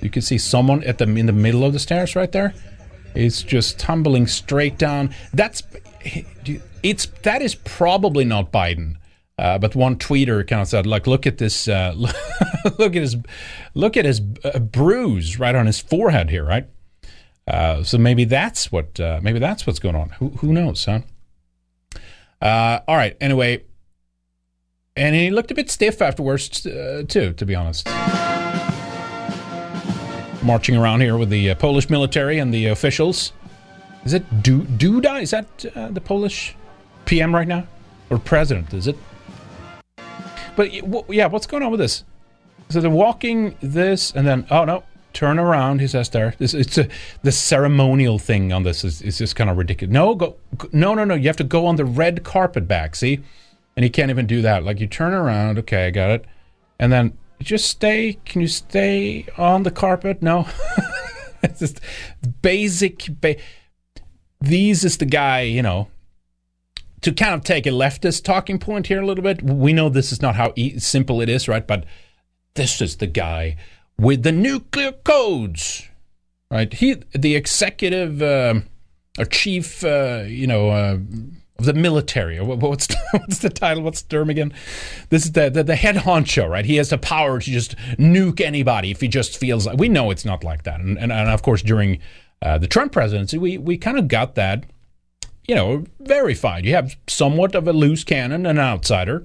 you 0.00 0.08
can 0.08 0.22
see 0.22 0.38
someone 0.38 0.82
at 0.84 0.96
the 0.96 1.04
in 1.04 1.26
the 1.26 1.32
middle 1.32 1.62
of 1.62 1.74
the 1.74 1.78
stairs 1.78 2.16
right 2.16 2.32
there. 2.32 2.54
It's 3.14 3.42
just 3.42 3.78
tumbling 3.78 4.26
straight 4.28 4.78
down. 4.78 5.14
That's 5.34 5.62
it's 6.82 7.04
that 7.22 7.42
is 7.42 7.54
probably 7.54 8.24
not 8.24 8.50
Biden. 8.50 8.96
Uh, 9.40 9.56
but 9.56 9.74
one 9.74 9.96
tweeter 9.96 10.46
kind 10.46 10.60
of 10.60 10.68
said, 10.68 10.86
"Like, 10.86 11.06
look 11.06 11.26
at 11.26 11.38
this! 11.38 11.66
Uh, 11.66 11.94
look 12.78 12.94
at 12.94 13.00
his, 13.00 13.16
look 13.72 13.96
at 13.96 14.04
his 14.04 14.20
uh, 14.44 14.58
bruise 14.58 15.38
right 15.38 15.54
on 15.54 15.64
his 15.64 15.80
forehead 15.80 16.28
here, 16.28 16.44
right? 16.44 16.68
Uh, 17.46 17.82
so 17.82 17.96
maybe 17.96 18.26
that's 18.26 18.70
what, 18.70 19.00
uh, 19.00 19.18
maybe 19.22 19.38
that's 19.38 19.66
what's 19.66 19.78
going 19.78 19.96
on. 19.96 20.10
Who, 20.10 20.28
who 20.28 20.52
knows, 20.52 20.84
huh? 20.84 21.00
Uh, 22.42 22.80
all 22.86 22.96
right. 22.96 23.16
Anyway, 23.18 23.64
and 24.94 25.14
he 25.16 25.30
looked 25.30 25.50
a 25.50 25.54
bit 25.54 25.70
stiff 25.70 26.02
afterwards 26.02 26.60
too, 26.60 27.32
to 27.32 27.46
be 27.46 27.54
honest. 27.54 27.86
Marching 30.44 30.76
around 30.76 31.00
here 31.00 31.16
with 31.16 31.30
the 31.30 31.54
Polish 31.54 31.88
military 31.88 32.38
and 32.38 32.52
the 32.52 32.66
officials. 32.66 33.32
Is 34.04 34.12
it 34.12 34.28
Duda? 34.42 35.22
Is 35.22 35.30
that 35.30 35.58
the 35.58 36.00
Polish 36.04 36.54
PM 37.06 37.34
right 37.34 37.48
now, 37.48 37.66
or 38.10 38.18
president? 38.18 38.74
Is 38.74 38.86
it? 38.86 38.96
But 40.56 40.72
yeah, 41.12 41.26
what's 41.26 41.46
going 41.46 41.62
on 41.62 41.70
with 41.70 41.80
this? 41.80 42.04
So 42.68 42.80
they're 42.80 42.90
walking 42.90 43.56
this, 43.60 44.12
and 44.12 44.26
then 44.26 44.46
oh 44.50 44.64
no, 44.64 44.84
turn 45.12 45.38
around. 45.38 45.80
He 45.80 45.88
says 45.88 46.08
there. 46.10 46.34
This 46.38 46.54
it's 46.54 46.78
a 46.78 46.88
the 47.22 47.32
ceremonial 47.32 48.18
thing 48.18 48.52
on 48.52 48.62
this 48.62 48.84
is 48.84 49.02
is 49.02 49.18
just 49.18 49.36
kind 49.36 49.50
of 49.50 49.56
ridiculous. 49.56 49.92
No, 49.92 50.14
go 50.14 50.36
no 50.72 50.94
no 50.94 51.04
no. 51.04 51.14
You 51.14 51.28
have 51.28 51.36
to 51.38 51.44
go 51.44 51.66
on 51.66 51.76
the 51.76 51.84
red 51.84 52.24
carpet 52.24 52.68
back. 52.68 52.96
See, 52.96 53.20
and 53.76 53.84
he 53.84 53.90
can't 53.90 54.10
even 54.10 54.26
do 54.26 54.42
that. 54.42 54.64
Like 54.64 54.80
you 54.80 54.86
turn 54.86 55.12
around. 55.12 55.58
Okay, 55.58 55.86
I 55.86 55.90
got 55.90 56.10
it. 56.10 56.24
And 56.78 56.92
then 56.92 57.16
just 57.40 57.68
stay. 57.68 58.18
Can 58.24 58.40
you 58.40 58.48
stay 58.48 59.26
on 59.36 59.62
the 59.62 59.70
carpet? 59.70 60.22
No. 60.22 60.48
it's 61.42 61.60
just 61.60 61.80
basic. 62.42 63.08
Ba- 63.20 63.36
these 64.40 64.84
is 64.84 64.96
the 64.96 65.04
guy, 65.04 65.42
you 65.42 65.62
know, 65.62 65.88
to 67.02 67.12
kind 67.12 67.34
of 67.34 67.42
take 67.44 67.66
a 67.66 67.70
leftist 67.70 68.24
talking 68.24 68.58
point 68.58 68.86
here 68.86 69.00
a 69.00 69.06
little 69.06 69.24
bit, 69.24 69.42
we 69.42 69.72
know 69.72 69.88
this 69.88 70.12
is 70.12 70.20
not 70.20 70.36
how 70.36 70.52
e- 70.56 70.78
simple 70.78 71.20
it 71.20 71.28
is, 71.28 71.48
right? 71.48 71.66
But 71.66 71.84
this 72.54 72.80
is 72.80 72.96
the 72.96 73.06
guy 73.06 73.56
with 73.98 74.22
the 74.22 74.32
nuclear 74.32 74.92
codes, 74.92 75.88
right? 76.50 76.72
He, 76.72 76.96
the 77.12 77.36
executive 77.36 78.20
uh, 78.22 78.60
or 79.18 79.24
chief, 79.24 79.84
uh, 79.84 80.24
you 80.26 80.46
know, 80.46 80.70
uh, 80.70 80.98
of 81.58 81.66
the 81.66 81.74
military. 81.74 82.40
What's 82.40 82.88
what's 83.12 83.38
the 83.38 83.50
title? 83.50 83.82
What's 83.82 84.02
the 84.02 84.08
term 84.08 84.30
again? 84.30 84.52
This 85.10 85.26
is 85.26 85.32
the, 85.32 85.50
the, 85.50 85.62
the 85.62 85.76
head 85.76 85.96
honcho, 85.96 86.48
right? 86.48 86.64
He 86.64 86.76
has 86.76 86.90
the 86.90 86.98
power 86.98 87.38
to 87.38 87.50
just 87.50 87.76
nuke 87.98 88.40
anybody 88.40 88.90
if 88.90 89.00
he 89.00 89.08
just 89.08 89.38
feels 89.38 89.66
like. 89.66 89.78
We 89.78 89.88
know 89.88 90.10
it's 90.10 90.24
not 90.24 90.42
like 90.42 90.64
that, 90.64 90.80
and 90.80 90.98
and, 90.98 91.12
and 91.12 91.28
of 91.30 91.42
course 91.42 91.62
during 91.62 92.00
uh, 92.42 92.58
the 92.58 92.66
Trump 92.66 92.92
presidency, 92.92 93.38
we 93.38 93.58
we 93.58 93.76
kind 93.76 93.98
of 93.98 94.08
got 94.08 94.34
that 94.34 94.64
you 95.46 95.54
know, 95.54 95.84
verified. 96.00 96.64
You 96.64 96.74
have 96.74 96.96
somewhat 97.06 97.54
of 97.54 97.66
a 97.66 97.72
loose 97.72 98.04
cannon, 98.04 98.46
an 98.46 98.58
outsider 98.58 99.24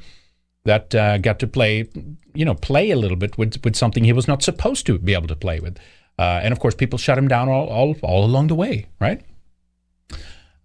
that 0.64 0.94
uh, 0.96 1.18
got 1.20 1.40
to 1.40 1.48
play, 1.48 1.88
you 2.34 2.46
know, 2.46 2.56
play 2.56 2.92
a 2.92 2.96
little 2.96 3.18
bit 3.18 3.38
with, 3.38 3.64
with 3.64 3.76
something 3.76 4.04
he 4.04 4.14
was 4.14 4.28
not 4.28 4.44
supposed 4.44 4.86
to 4.88 4.98
be 4.98 5.14
able 5.14 5.28
to 5.28 5.36
play 5.36 5.60
with. 5.60 5.78
Uh, 6.18 6.40
and 6.44 6.52
of 6.52 6.60
course, 6.60 6.76
people 6.76 6.98
shut 6.98 7.18
him 7.18 7.28
down 7.28 7.50
all, 7.50 7.68
all, 7.68 7.96
all 8.02 8.26
along 8.26 8.48
the 8.48 8.56
way, 8.56 8.88
right? 9.00 9.22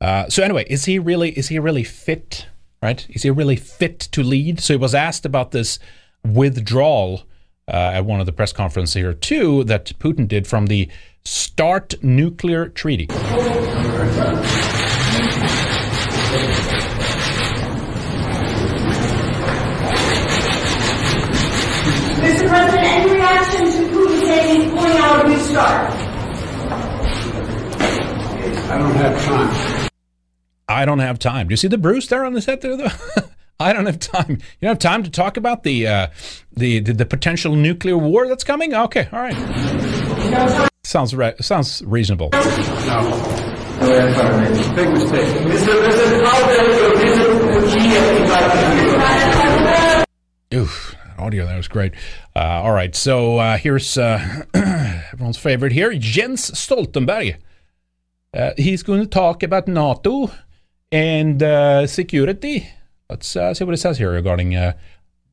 Uh, 0.00 0.28
so 0.28 0.42
anyway, 0.42 0.64
is 0.70 0.86
he 0.86 0.98
really 0.98 1.30
is 1.30 1.48
he 1.48 1.58
really 1.58 1.84
fit? 1.84 2.46
Right? 2.82 3.06
Is 3.10 3.22
he 3.24 3.30
really 3.30 3.56
fit 3.56 4.00
to 4.12 4.22
lead? 4.22 4.60
So 4.60 4.72
he 4.72 4.78
was 4.78 4.94
asked 4.94 5.26
about 5.26 5.50
this 5.50 5.78
withdrawal 6.24 7.24
uh, 7.68 7.92
at 7.94 8.06
one 8.06 8.20
of 8.20 8.26
the 8.26 8.32
press 8.32 8.52
conferences 8.52 8.94
here 8.94 9.12
too 9.12 9.64
that 9.64 9.92
Putin 9.98 10.26
did 10.26 10.46
from 10.46 10.66
the 10.66 10.88
START 11.24 12.02
nuclear 12.02 12.68
treaty. 12.68 13.08
Mr. 22.20 22.39
President, 22.50 22.84
any 22.84 23.12
reaction 23.12 23.64
to 23.64 23.94
Putin 23.94 24.20
saying 24.20 24.60
he's 24.60 24.70
pulling 24.72 24.96
out 24.98 25.24
of 25.24 25.30
New 25.30 25.38
START? 25.38 25.90
I 28.70 28.78
don't 28.78 28.94
have 28.94 29.24
time. 29.24 29.88
I 30.68 30.84
don't 30.84 30.98
have 30.98 31.18
time. 31.18 31.48
Do 31.48 31.52
you 31.52 31.56
see 31.56 31.68
the 31.68 31.78
bruise 31.78 32.08
there 32.08 32.24
on 32.24 32.32
the 32.32 32.40
set 32.42 32.60
there? 32.60 32.76
Though? 32.76 32.88
I 33.60 33.72
don't 33.72 33.86
have 33.86 33.98
time. 33.98 34.30
You 34.30 34.38
don't 34.62 34.70
have 34.70 34.78
time 34.78 35.02
to 35.04 35.10
talk 35.10 35.36
about 35.36 35.62
the, 35.62 35.86
uh, 35.86 36.06
the, 36.52 36.80
the 36.80 36.92
the 36.92 37.06
potential 37.06 37.54
nuclear 37.54 37.96
war 37.98 38.26
that's 38.26 38.42
coming. 38.44 38.74
Okay, 38.74 39.08
all 39.12 39.20
right. 39.20 40.70
Sounds 40.84 41.14
re- 41.14 41.34
sounds 41.40 41.82
reasonable. 41.84 42.30
No. 42.32 43.46
Big 44.74 44.90
mistake. 44.90 45.36
Oof, 50.52 50.96
audio 51.20 51.46
that 51.46 51.56
was 51.56 51.68
great. 51.68 51.92
Uh, 52.34 52.62
all 52.62 52.72
right, 52.72 52.94
so 52.94 53.38
uh, 53.38 53.56
here's 53.56 53.96
uh, 53.96 54.44
everyone's 55.12 55.38
favorite 55.38 55.72
here, 55.72 55.94
Jens 55.94 56.50
Stoltenberg. 56.50 57.36
Uh, 58.32 58.52
he's 58.56 58.82
going 58.82 59.00
to 59.00 59.06
talk 59.06 59.42
about 59.42 59.68
NATO 59.68 60.30
and 60.90 61.42
uh, 61.42 61.86
security. 61.86 62.68
Let's 63.08 63.28
see 63.28 63.64
what 63.64 63.74
it 63.74 63.78
says 63.78 63.98
here 63.98 64.12
regarding 64.12 64.56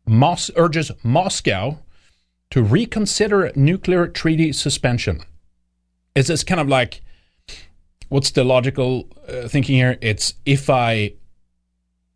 Mos- 0.08 0.52
urges 0.56 0.92
Moscow 1.04 1.78
to 2.50 2.64
reconsider 2.64 3.52
nuclear 3.56 4.08
treaty 4.08 4.52
suspension. 4.52 5.22
Is 6.16 6.28
this 6.28 6.44
kind 6.44 6.60
of 6.60 6.68
like 6.68 7.02
what's 8.10 8.32
the 8.32 8.44
logical 8.44 9.08
uh, 9.28 9.48
thinking 9.48 9.76
here? 9.76 9.98
It's 10.02 10.34
if 10.46 10.70
I 10.70 11.14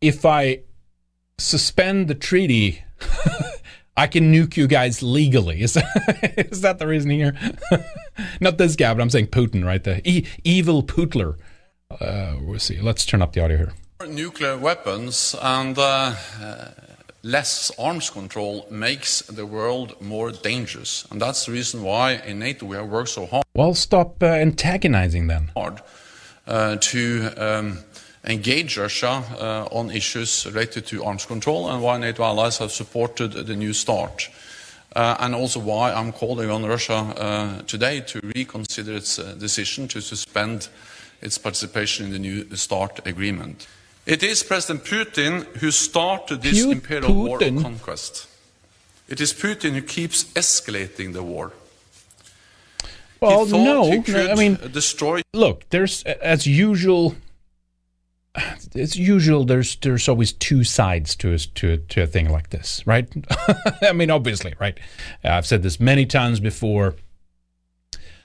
if 0.00 0.24
I 0.24 0.60
suspend 1.38 2.08
the 2.08 2.14
treaty, 2.14 2.82
I 3.96 4.06
can 4.06 4.32
nuke 4.32 4.56
you 4.56 4.66
guys 4.66 5.02
legally. 5.02 5.62
Is 5.62 5.74
that, 5.74 6.48
is 6.50 6.60
that 6.62 6.78
the 6.78 6.86
reason 6.86 7.10
here? 7.10 7.36
Not 8.40 8.58
this 8.58 8.74
guy, 8.76 8.92
but 8.94 9.02
I'm 9.02 9.10
saying 9.10 9.26
Putin, 9.28 9.64
right? 9.64 9.82
The 9.82 10.00
e- 10.08 10.26
evil 10.44 10.82
Putler. 10.82 11.36
Uh, 11.90 12.36
we'll 12.40 12.58
see. 12.58 12.80
Let's 12.80 13.04
turn 13.04 13.20
up 13.20 13.32
the 13.34 13.44
audio 13.44 13.56
here. 13.58 13.72
Nuclear 14.08 14.56
weapons 14.56 15.36
and 15.42 15.76
uh, 15.78 16.14
uh, 16.40 16.68
less 17.22 17.70
arms 17.78 18.08
control 18.10 18.66
makes 18.70 19.20
the 19.22 19.44
world 19.46 20.00
more 20.00 20.32
dangerous. 20.32 21.06
And 21.10 21.20
that's 21.20 21.44
the 21.46 21.52
reason 21.52 21.82
why 21.82 22.12
in 22.14 22.38
NATO 22.38 22.66
we 22.66 22.76
have 22.76 22.88
worked 22.88 23.10
so 23.10 23.26
hard 23.26 23.44
Well, 23.54 23.74
stop 23.74 24.22
uh, 24.22 24.26
antagonizing 24.26 25.26
then. 25.28 25.50
uh, 26.46 26.76
to 26.80 27.30
um, 27.36 27.78
engage 28.24 28.78
Russia 28.78 29.22
uh, 29.38 29.68
on 29.70 29.90
issues 29.90 30.46
related 30.46 30.86
to 30.86 31.04
arms 31.04 31.26
control 31.26 31.70
and 31.70 31.82
why 31.82 31.98
NATO 31.98 32.22
allies 32.22 32.58
have 32.58 32.72
supported 32.72 33.32
the 33.32 33.56
New 33.56 33.72
START. 33.72 34.28
Uh, 34.94 35.16
and 35.20 35.34
also 35.34 35.58
why 35.58 35.92
I'm 35.92 36.12
calling 36.12 36.50
on 36.50 36.64
Russia 36.66 36.94
uh, 36.94 37.62
today 37.62 38.00
to 38.00 38.20
reconsider 38.34 38.94
its 38.94 39.18
uh, 39.18 39.34
decision 39.38 39.88
to 39.88 40.00
suspend 40.02 40.68
its 41.22 41.38
participation 41.38 42.06
in 42.06 42.12
the 42.12 42.18
New 42.18 42.56
START 42.56 43.06
agreement. 43.06 43.66
It 44.04 44.22
is 44.22 44.42
President 44.42 44.84
Putin 44.84 45.46
who 45.58 45.70
started 45.70 46.42
this 46.42 46.62
Pu- 46.62 46.72
imperial 46.72 47.14
war 47.14 47.42
of 47.42 47.62
conquest. 47.62 48.28
It 49.08 49.20
is 49.20 49.32
Putin 49.32 49.72
who 49.72 49.82
keeps 49.82 50.24
escalating 50.34 51.12
the 51.12 51.22
war. 51.22 51.52
Well, 53.20 53.46
no, 53.46 53.92
I 53.92 54.34
mean, 54.34 54.58
destroy 54.72 55.22
look, 55.32 55.68
there's 55.70 56.02
as 56.02 56.46
usual. 56.46 57.14
As 58.34 58.96
usual, 58.96 59.44
there's 59.44 59.76
there's 59.76 60.08
always 60.08 60.32
two 60.32 60.64
sides 60.64 61.14
to 61.16 61.34
a, 61.34 61.38
to 61.38 61.72
a, 61.72 61.76
to 61.76 62.02
a 62.02 62.06
thing 62.06 62.30
like 62.30 62.48
this, 62.48 62.82
right? 62.86 63.06
I 63.82 63.92
mean, 63.92 64.10
obviously, 64.10 64.54
right? 64.58 64.78
I've 65.22 65.46
said 65.46 65.62
this 65.62 65.78
many 65.78 66.06
times 66.06 66.40
before. 66.40 66.94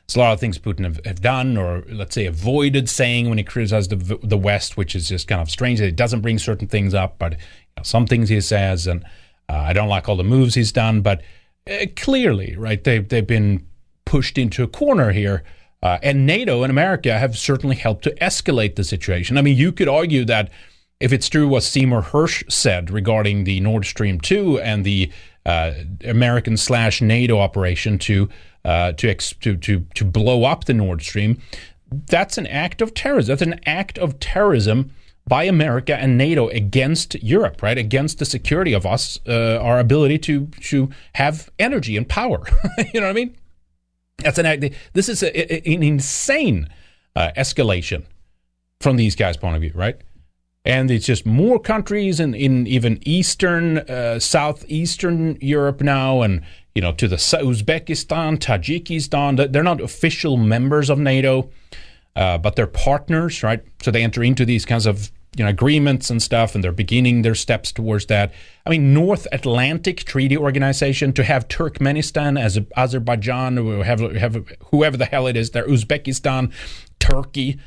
It's 0.05 0.15
a 0.15 0.19
lot 0.19 0.31
of 0.31 0.39
things 0.39 0.57
Putin 0.57 0.85
have, 0.85 1.01
have 1.03 1.19
done, 1.19 1.57
or 1.57 1.83
let's 1.89 2.15
say 2.15 2.25
avoided 2.25 2.87
saying 2.87 3.27
when 3.27 3.37
he 3.37 3.43
criticized 3.43 3.89
the 3.89 4.17
the 4.23 4.37
West, 4.37 4.77
which 4.77 4.95
is 4.95 5.09
just 5.09 5.27
kind 5.27 5.41
of 5.41 5.49
strange 5.49 5.79
that 5.79 5.85
he 5.85 5.91
doesn't 5.91 6.21
bring 6.21 6.39
certain 6.39 6.69
things 6.69 6.93
up, 6.93 7.19
but 7.19 7.33
you 7.33 7.37
know, 7.75 7.83
some 7.83 8.07
things 8.07 8.29
he 8.29 8.39
says, 8.39 8.87
and 8.87 9.03
uh, 9.49 9.57
I 9.57 9.73
don't 9.73 9.89
like 9.89 10.07
all 10.07 10.15
the 10.15 10.23
moves 10.23 10.55
he's 10.55 10.71
done, 10.71 11.01
but 11.01 11.21
uh, 11.69 11.87
clearly, 11.97 12.55
right? 12.55 12.81
They 12.81 12.99
they've 12.99 13.27
been 13.27 13.67
pushed 14.05 14.37
into 14.37 14.63
a 14.63 14.67
corner 14.67 15.11
here. 15.11 15.43
Uh, 15.83 15.99
and 16.01 16.25
NATO 16.25 16.63
and 16.63 16.71
America 16.71 17.17
have 17.17 17.37
certainly 17.37 17.75
helped 17.75 18.03
to 18.05 18.15
escalate 18.15 18.75
the 18.75 18.83
situation. 18.83 19.37
I 19.37 19.41
mean, 19.41 19.57
you 19.57 19.71
could 19.71 19.87
argue 19.87 20.25
that 20.25 20.51
if 20.99 21.13
it's 21.13 21.29
true 21.29 21.47
what 21.47 21.63
Seymour 21.63 22.01
Hersh 22.01 22.51
said 22.51 22.89
regarding 22.89 23.43
the 23.43 23.59
Nord 23.59 23.85
Stream 23.85 24.19
2 24.19 24.59
and 24.59 24.83
the 24.83 25.11
uh, 25.45 25.73
American 26.03 26.57
slash 26.57 27.01
NATO 27.01 27.39
operation 27.39 27.99
to, 27.99 28.29
uh, 28.65 28.93
to, 28.93 29.07
ex- 29.07 29.33
to, 29.33 29.55
to, 29.57 29.85
to 29.93 30.05
blow 30.05 30.43
up 30.43 30.65
the 30.65 30.73
Nord 30.73 31.03
Stream, 31.03 31.39
that's 31.91 32.37
an 32.37 32.47
act 32.47 32.81
of 32.81 32.93
terrorism. 32.93 33.31
That's 33.31 33.41
an 33.43 33.59
act 33.65 33.97
of 33.99 34.19
terrorism 34.19 34.91
by 35.27 35.43
America 35.43 35.95
and 35.95 36.17
NATO 36.17 36.47
against 36.49 37.15
Europe, 37.21 37.61
right? 37.61 37.77
Against 37.77 38.17
the 38.19 38.25
security 38.25 38.73
of 38.73 38.85
us, 38.85 39.19
uh, 39.27 39.57
our 39.57 39.79
ability 39.79 40.17
to, 40.19 40.47
to 40.61 40.89
have 41.13 41.49
energy 41.59 41.97
and 41.97 42.07
power. 42.07 42.43
you 42.93 42.99
know 42.99 43.07
what 43.07 43.11
I 43.11 43.13
mean? 43.13 43.37
That's 44.23 44.37
an. 44.39 44.71
This 44.93 45.09
is 45.09 45.23
a- 45.23 45.67
an 45.69 45.83
insane 45.83 46.69
uh, 47.15 47.31
escalation 47.37 48.05
from 48.79 48.95
these 48.95 49.15
guys' 49.15 49.37
point 49.37 49.55
of 49.55 49.61
view, 49.61 49.71
right? 49.75 49.97
And 50.65 50.91
it's 50.91 51.05
just 51.05 51.25
more 51.25 51.59
countries 51.59 52.19
in, 52.19 52.33
in 52.33 52.67
even 52.67 52.99
Eastern, 53.05 53.77
uh, 53.77 54.19
Southeastern 54.19 55.37
Europe 55.39 55.81
now, 55.81 56.21
and 56.21 56.41
you 56.75 56.81
know 56.81 56.91
to 56.93 57.07
the 57.07 57.15
Uzbekistan, 57.15 58.37
Tajikistan. 58.37 59.51
They're 59.51 59.63
not 59.63 59.81
official 59.81 60.35
members 60.35 60.89
of 60.89 60.99
NATO, 60.99 61.49
uh, 62.15 62.37
but 62.37 62.55
they're 62.55 62.67
partners, 62.67 63.43
right? 63.43 63.63
So 63.81 63.91
they 63.91 64.03
enter 64.03 64.23
into 64.23 64.45
these 64.45 64.65
kinds 64.65 64.85
of 64.85 65.11
you 65.37 65.43
know 65.43 65.49
agreements 65.49 66.09
and 66.09 66.21
stuff, 66.21 66.55
and 66.55 66.63
they're 66.63 66.71
beginning 66.71 67.21
their 67.21 67.35
steps 67.35 67.71
towards 67.71 68.07
that. 68.07 68.33
I 68.65 68.69
mean, 68.69 68.93
North 68.93 69.27
Atlantic 69.31 70.03
Treaty 70.03 70.35
Organization 70.37 71.13
to 71.13 71.23
have 71.23 71.47
Turkmenistan 71.47 72.39
as 72.39 72.59
Azerbaijan, 72.75 73.83
have, 73.83 73.99
have 73.99 74.47
whoever 74.71 74.97
the 74.97 75.05
hell 75.05 75.27
it 75.27 75.37
is, 75.37 75.51
there, 75.51 75.67
Uzbekistan, 75.67 76.51
Turkey 76.99 77.59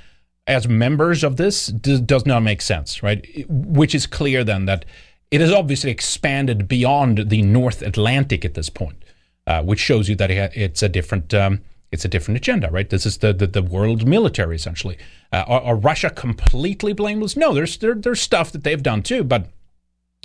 as 0.47 0.67
members 0.67 1.23
of 1.23 1.37
this 1.37 1.69
does 1.69 2.27
not 2.27 2.41
make 2.41 2.61
sense, 2.61 3.03
right? 3.03 3.25
Which 3.49 3.95
is 3.95 4.07
clear 4.07 4.43
then 4.43 4.65
that 4.65 4.85
it 5.31 5.41
has 5.41 5.53
obviously 5.53 5.91
expanded 5.91 6.67
beyond 6.67 7.31
the 7.31 7.43
North 7.43 7.83
Atlantic 7.83 8.45
at 8.45 8.55
this 8.55 8.69
point, 8.69 9.05
uh, 9.47 9.63
which 9.63 9.79
shows 9.79 10.09
you 10.09 10.17
that 10.17 10.31
it's 10.31 10.83
a 10.83 10.89
different. 10.89 11.33
Um, 11.33 11.61
it's 11.93 12.05
a 12.05 12.09
different 12.09 12.39
agenda, 12.39 12.71
right? 12.71 12.89
This 12.89 13.07
is 13.07 13.19
the 13.19 13.33
the, 13.33 13.47
the 13.47 13.63
world 13.63 14.07
military 14.07 14.57
essentially. 14.57 14.97
Uh, 15.33 15.45
are, 15.47 15.63
are 15.63 15.77
Russia 15.77 16.11
completely 16.11 16.93
blameless? 16.93 17.37
No, 17.37 17.53
there's 17.55 17.77
there, 17.79 17.95
there's 17.95 18.21
stuff 18.21 18.53
that 18.53 18.65
they've 18.65 18.83
done 18.83 19.03
too, 19.03 19.25
but 19.25 19.47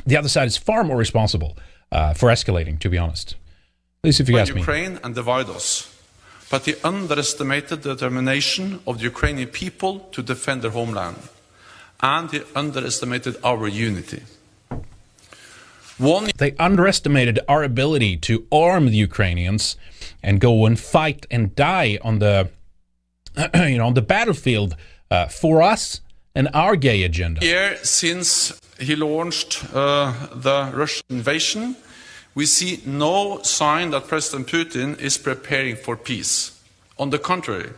the 0.05 0.17
other 0.17 0.29
side 0.29 0.47
is 0.47 0.57
far 0.57 0.83
more 0.83 0.97
responsible 0.97 1.57
uh, 1.91 2.13
for 2.13 2.29
escalating. 2.29 2.79
To 2.79 2.89
be 2.89 2.97
honest, 2.97 3.35
at 4.03 4.07
least 4.07 4.19
if 4.19 4.29
you 4.29 4.35
by 4.35 4.41
ask 4.41 4.53
me. 4.53 4.61
Ukraine 4.61 4.99
and 5.03 5.15
divide 5.15 5.49
us. 5.49 5.91
But 6.49 6.65
he 6.65 6.75
underestimated 6.83 7.81
the 7.81 7.95
determination 7.95 8.79
of 8.85 8.99
the 8.99 9.05
Ukrainian 9.05 9.49
people 9.49 10.01
to 10.11 10.21
defend 10.21 10.61
their 10.61 10.71
homeland. 10.71 11.17
And 12.01 12.29
he 12.29 12.41
underestimated 12.55 13.37
our 13.43 13.67
unity. 13.67 14.21
One 15.97 16.29
They 16.37 16.55
underestimated 16.57 17.39
our 17.47 17.63
ability 17.63 18.17
to 18.17 18.45
arm 18.51 18.85
the 18.87 18.97
Ukrainians 18.97 19.77
and 20.25 20.41
go 20.41 20.65
and 20.65 20.77
fight 20.79 21.27
and 21.29 21.55
die 21.55 21.99
on 22.01 22.19
the, 22.19 22.49
you 23.55 23.77
know, 23.77 23.85
on 23.85 23.93
the 23.93 24.01
battlefield 24.01 24.75
uh, 25.11 25.27
for 25.27 25.61
us 25.61 26.01
and 26.33 26.49
our 26.53 26.75
gay 26.75 27.03
agenda. 27.03 27.45
year 27.45 27.77
since 27.83 28.59
he 28.79 28.95
launched 28.95 29.63
uh, 29.73 30.11
the 30.33 30.71
Russian 30.73 31.05
invasion, 31.09 31.75
we 32.33 32.45
see 32.47 32.81
no 32.85 33.41
sign 33.43 33.91
that 33.91 34.07
President 34.07 34.47
Putin 34.47 34.99
is 34.99 35.17
preparing 35.17 35.75
for 35.77 35.95
peace. 35.95 36.51
On 36.97 37.09
the 37.11 37.19
contrary, 37.19 37.69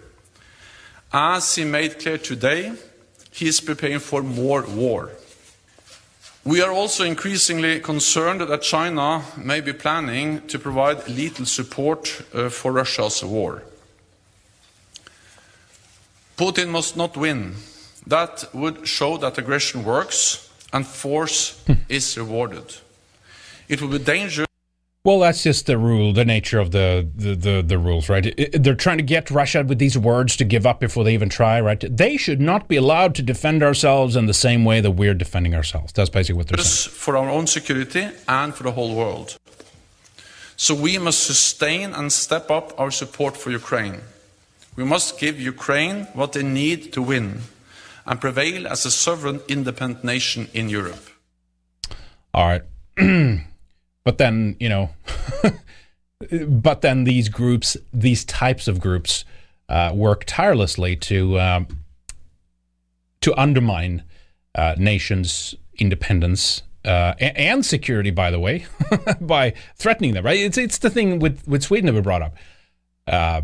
as 1.12 1.56
he 1.56 1.66
made 1.66 2.00
clear 2.00 2.18
today, 2.18 2.74
he 3.32 3.48
is 3.48 3.60
preparing 3.62 4.00
for 4.00 4.24
more 4.24 4.64
war. 4.66 5.12
We 6.48 6.62
are 6.62 6.72
also 6.72 7.04
increasingly 7.04 7.82
concerned 7.82 8.39
that 8.39 8.62
China 8.62 9.22
may 9.36 9.60
be 9.60 9.74
planning 9.74 10.48
to 10.48 10.58
provide 10.58 11.06
lethal 11.10 11.45
support 11.45 12.22
uh, 12.34 12.48
for 12.48 12.72
Russia's 12.72 13.22
war. 13.22 13.64
Putin 16.38 16.70
must 16.70 16.95
not 16.95 17.18
win. 17.18 17.56
That 18.06 18.45
would 18.54 18.88
show 18.88 19.18
that 19.18 19.38
aggression 19.38 19.84
works 19.84 20.50
and 20.72 20.88
force 20.88 21.62
is 21.89 22.18
rewarded. 22.18 22.78
It 23.68 23.82
would 23.82 23.91
be 23.91 24.00
dangerous. 24.00 24.48
Well, 25.08 25.20
that's 25.20 25.41
just 25.41 25.68
the 25.68 25.78
rule, 25.78 26.12
the 26.12 26.26
nature 26.26 26.60
of 26.60 26.72
the 26.72 27.08
the, 27.16 27.34
the, 27.34 27.62
the 27.62 27.78
rules, 27.78 28.10
right? 28.10 28.26
They're 28.51 28.76
trying 28.76 28.97
to 28.97 29.10
get 29.16 29.32
Russia 29.32 29.64
with 29.64 29.80
these 29.80 29.97
words 29.97 30.36
to 30.36 30.43
give 30.43 30.66
up 30.66 30.82
before 30.82 31.05
they 31.05 31.14
even 31.14 31.30
try, 31.30 31.62
right? 31.62 31.82
They 31.89 32.18
should 32.18 32.41
not 32.41 32.68
be 32.68 32.76
allowed 32.76 33.16
to 33.16 33.22
defend 33.22 33.64
ourselves 33.64 34.18
in 34.18 34.26
the 34.26 34.34
same 34.34 34.66
way 34.66 34.82
that 34.82 34.91
we're 34.91 35.14
defending 35.14 35.55
ourselves. 35.55 35.93
That's 35.93 36.10
basically 36.10 36.39
what 36.39 36.47
they're 36.47 36.62
saying. 36.62 36.93
for 36.93 37.16
our 37.16 37.30
own 37.30 37.47
security 37.47 38.10
and 38.28 38.53
for 38.53 38.64
the 38.64 38.74
whole 38.74 38.93
world. 38.95 39.38
So 40.58 40.76
we 40.76 40.97
must 40.97 41.24
sustain 41.24 41.93
and 41.93 42.12
step 42.12 42.51
up 42.51 42.78
our 42.78 42.91
support 42.91 43.38
for 43.38 43.49
Ukraine. 43.49 44.01
We 44.76 44.84
must 44.84 45.18
give 45.22 45.39
Ukraine 45.39 46.08
what 46.20 46.34
they 46.34 46.43
need 46.43 46.91
to 46.91 47.01
win 47.01 47.43
and 48.05 48.20
prevail 48.20 48.68
as 48.68 48.86
a 48.86 48.91
sovereign, 48.91 49.39
independent 49.47 50.03
nation 50.03 50.49
in 50.53 50.68
Europe. 50.68 51.05
All 52.34 52.45
right. 52.51 52.64
but 54.08 54.20
then, 54.20 54.55
you 54.58 54.70
know, 54.70 54.89
but 56.47 56.80
then 56.80 57.03
these 57.03 57.28
groups, 57.28 57.76
these 57.93 58.24
types 58.24 58.70
of 58.70 58.80
groups, 58.80 59.26
uh, 59.68 59.91
work 59.93 60.24
tirelessly 60.26 60.95
to 60.95 61.38
um, 61.38 61.68
to 63.20 63.38
undermine 63.38 64.03
uh, 64.55 64.76
nations' 64.78 65.55
independence 65.78 66.64
uh, 66.86 67.16
and 67.20 67.66
security. 67.66 68.10
By 68.10 68.32
the 68.32 68.39
way, 68.39 68.66
by 69.20 69.53
threatening 69.76 70.14
them, 70.14 70.26
right? 70.26 70.39
It's 70.39 70.58
it's 70.58 70.78
the 70.78 70.89
thing 70.89 71.20
with 71.20 71.45
with 71.45 71.64
Sweden 71.64 71.88
that 71.88 71.93
we 71.93 71.99
brought 71.99 72.22
up. 72.22 72.36
Uh, 73.08 73.41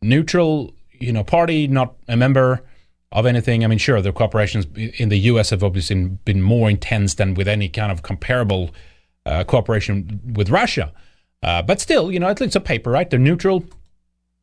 neutral, 0.00 0.72
you 0.90 1.12
know, 1.12 1.22
party, 1.22 1.68
not 1.68 1.96
a 2.08 2.16
member 2.16 2.64
of 3.12 3.26
anything. 3.26 3.62
I 3.62 3.66
mean, 3.66 3.78
sure, 3.78 4.00
the 4.00 4.14
cooperations 4.14 4.74
in 4.98 5.10
the 5.10 5.18
U.S. 5.32 5.50
have 5.50 5.62
obviously 5.62 6.02
been 6.24 6.40
more 6.40 6.70
intense 6.70 7.12
than 7.12 7.34
with 7.34 7.46
any 7.46 7.68
kind 7.68 7.92
of 7.92 8.02
comparable 8.02 8.70
uh, 9.28 9.44
cooperation 9.44 10.20
with 10.34 10.50
Russia. 10.50 10.92
Uh, 11.42 11.62
but 11.62 11.80
still, 11.80 12.10
you 12.10 12.18
know, 12.18 12.28
it's 12.28 12.56
a 12.56 12.60
paper, 12.60 12.90
right? 12.90 13.08
They're 13.08 13.18
neutral. 13.18 13.64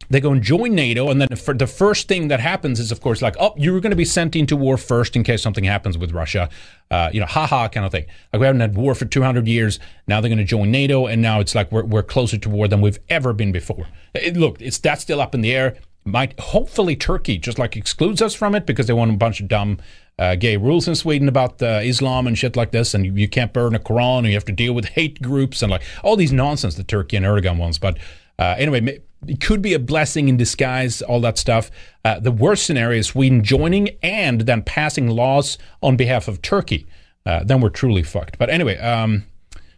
They 0.10 0.20
go 0.20 0.32
and 0.32 0.44
join 0.44 0.76
NATO, 0.76 1.10
and 1.10 1.20
then 1.20 1.30
the 1.30 1.68
first 1.68 2.08
thing 2.08 2.28
that 2.28 2.40
happens 2.40 2.80
is, 2.80 2.92
of 2.92 3.02
course, 3.02 3.24
like, 3.24 3.36
oh, 3.40 3.54
you're 3.58 3.80
going 3.80 3.92
to 3.92 3.96
be 3.96 4.06
sent 4.06 4.36
into 4.36 4.56
war 4.56 4.78
first 4.78 5.16
in 5.16 5.24
case 5.24 5.42
something 5.42 5.64
happens 5.64 5.98
with 5.98 6.12
Russia. 6.12 6.50
Uh, 6.92 7.10
you 7.12 7.20
know, 7.20 7.26
haha, 7.26 7.68
kind 7.70 7.86
of 7.86 7.92
thing. 7.92 8.06
Like 8.32 8.40
we 8.40 8.46
haven't 8.46 8.62
had 8.62 8.76
war 8.76 8.94
for 8.94 9.06
200 9.06 9.48
years. 9.48 9.80
Now 10.08 10.22
they're 10.22 10.30
going 10.30 10.38
to 10.38 10.44
join 10.44 10.70
NATO, 10.70 11.08
and 11.08 11.22
now 11.22 11.40
it's 11.40 11.56
like 11.56 11.72
we're, 11.72 11.86
we're 11.86 12.04
closer 12.04 12.38
to 12.38 12.50
war 12.50 12.68
than 12.68 12.82
we've 12.82 13.00
ever 13.10 13.34
been 13.34 13.52
before. 13.52 13.88
It, 14.14 14.38
look, 14.38 14.62
it's 14.62 14.78
that's 14.78 15.02
still 15.02 15.22
up 15.22 15.34
in 15.34 15.42
the 15.42 15.56
air. 15.56 15.78
Might 16.04 16.40
hopefully 16.40 16.96
Turkey 16.96 17.40
just 17.40 17.58
like 17.58 17.76
excludes 17.76 18.22
us 18.22 18.36
from 18.36 18.54
it 18.54 18.68
because 18.68 18.86
they 18.86 18.94
want 18.94 19.12
a 19.12 19.18
bunch 19.18 19.40
of 19.40 19.48
dumb 19.48 19.80
uh, 20.18 20.36
gay 20.36 20.58
rules 20.58 20.88
in 20.88 20.96
Sweden 20.96 21.28
about 21.28 21.62
uh, 21.62 21.82
Islam 21.84 22.28
and 22.28 22.38
shit 22.38 22.56
like 22.56 22.72
this, 22.72 22.94
and 22.94 23.18
you, 23.18 23.28
can't 23.28 23.52
burn 23.52 23.76
a 23.76 23.80
Quran, 23.80 24.20
and 24.20 24.28
you 24.28 24.34
have 24.34 24.46
to 24.46 24.52
deal 24.52 24.74
with 24.74 24.86
hate 24.86 25.22
groups 25.22 25.62
and 25.62 25.70
like 25.72 25.84
all 26.04 26.16
these 26.16 26.32
nonsense 26.32 26.76
that 26.76 26.88
Turkey 26.88 27.18
and 27.18 27.26
Erdogan 27.26 27.58
wants. 27.58 27.78
But 27.78 27.98
uh, 28.40 28.56
anyway, 28.58 29.02
it 29.28 29.42
could 29.42 29.62
be 29.62 29.74
a 29.74 29.80
blessing 29.80 30.30
in 30.30 30.38
disguise, 30.38 31.02
all 31.02 31.20
that 31.22 31.38
stuff. 31.38 31.70
Uh, 32.04 32.20
the 32.20 32.32
worst 32.32 32.66
scenario 32.66 33.00
is 33.00 33.08
Sweden 33.08 33.44
joining 33.44 33.90
and 34.02 34.42
then 34.42 34.62
passing 34.64 35.08
laws 35.08 35.58
on 35.82 35.98
behalf 35.98 36.28
of 36.28 36.42
Turkey. 36.42 36.88
Uh, 37.26 37.44
then 37.44 37.60
we're 37.60 37.70
truly 37.70 38.04
fucked. 38.04 38.38
But 38.38 38.50
anyway, 38.50 38.78
um, 38.78 39.26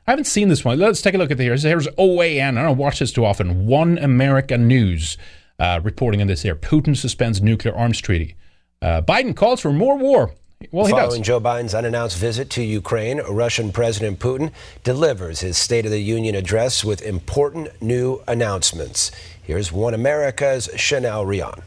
I 0.05 0.11
haven't 0.11 0.25
seen 0.25 0.49
this 0.49 0.63
one. 0.63 0.77
Let's 0.77 1.01
take 1.01 1.15
a 1.15 1.17
look 1.17 1.31
at 1.31 1.37
the 1.37 1.43
here. 1.43 1.55
Here's 1.55 1.87
OAN. 1.87 2.57
I 2.57 2.63
don't 2.63 2.77
watch 2.77 2.99
this 2.99 3.11
too 3.11 3.25
often. 3.25 3.65
One 3.65 3.97
America 3.97 4.57
News 4.57 5.17
uh, 5.59 5.79
reporting 5.83 6.21
on 6.21 6.27
this 6.27 6.43
here. 6.43 6.55
Putin 6.55 6.95
suspends 6.95 7.41
nuclear 7.41 7.75
arms 7.75 7.99
treaty. 7.99 8.35
Uh, 8.81 9.01
Biden 9.01 9.35
calls 9.35 9.59
for 9.59 9.73
more 9.73 9.97
war. 9.97 10.31
Well, 10.71 10.87
Following 10.87 11.23
Joe 11.23 11.39
Biden's 11.39 11.73
unannounced 11.73 12.17
visit 12.17 12.49
to 12.51 12.63
Ukraine, 12.63 13.19
Russian 13.29 13.71
President 13.71 14.19
Putin 14.19 14.51
delivers 14.83 15.39
his 15.39 15.57
State 15.57 15.85
of 15.85 15.91
the 15.91 16.01
Union 16.01 16.35
address 16.35 16.83
with 16.83 17.01
important 17.01 17.81
new 17.81 18.23
announcements. 18.27 19.11
Here's 19.41 19.71
One 19.71 19.93
America's 19.93 20.69
Chanel 20.75 21.25
Rion. 21.25 21.61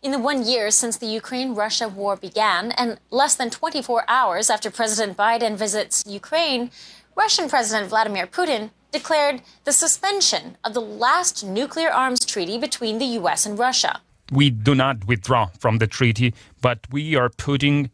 In 0.00 0.12
the 0.12 0.18
one 0.18 0.44
year 0.44 0.70
since 0.70 0.96
the 0.96 1.06
Ukraine 1.06 1.54
Russia 1.54 1.88
war 1.88 2.16
began, 2.16 2.70
and 2.72 2.98
less 3.10 3.34
than 3.34 3.50
24 3.50 4.04
hours 4.06 4.48
after 4.48 4.70
President 4.70 5.16
Biden 5.16 5.56
visits 5.56 6.04
Ukraine, 6.06 6.70
Russian 7.16 7.48
President 7.48 7.88
Vladimir 7.88 8.28
Putin 8.28 8.70
declared 8.92 9.42
the 9.64 9.72
suspension 9.72 10.56
of 10.64 10.72
the 10.72 10.80
last 10.80 11.44
nuclear 11.44 11.90
arms 11.90 12.24
treaty 12.24 12.58
between 12.58 12.98
the 12.98 13.06
U.S. 13.20 13.44
and 13.44 13.58
Russia. 13.58 14.00
We 14.30 14.50
do 14.50 14.74
not 14.74 15.06
withdraw 15.06 15.46
from 15.58 15.78
the 15.78 15.86
treaty, 15.86 16.34
but 16.60 16.80
we 16.90 17.16
are 17.16 17.30
putting 17.30 17.90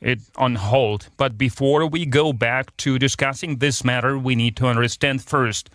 it 0.00 0.20
on 0.36 0.54
hold. 0.54 1.08
But 1.16 1.36
before 1.36 1.86
we 1.86 2.06
go 2.06 2.32
back 2.32 2.76
to 2.78 2.98
discussing 2.98 3.56
this 3.56 3.84
matter, 3.84 4.18
we 4.18 4.34
need 4.34 4.56
to 4.56 4.66
understand 4.66 5.22
first 5.22 5.70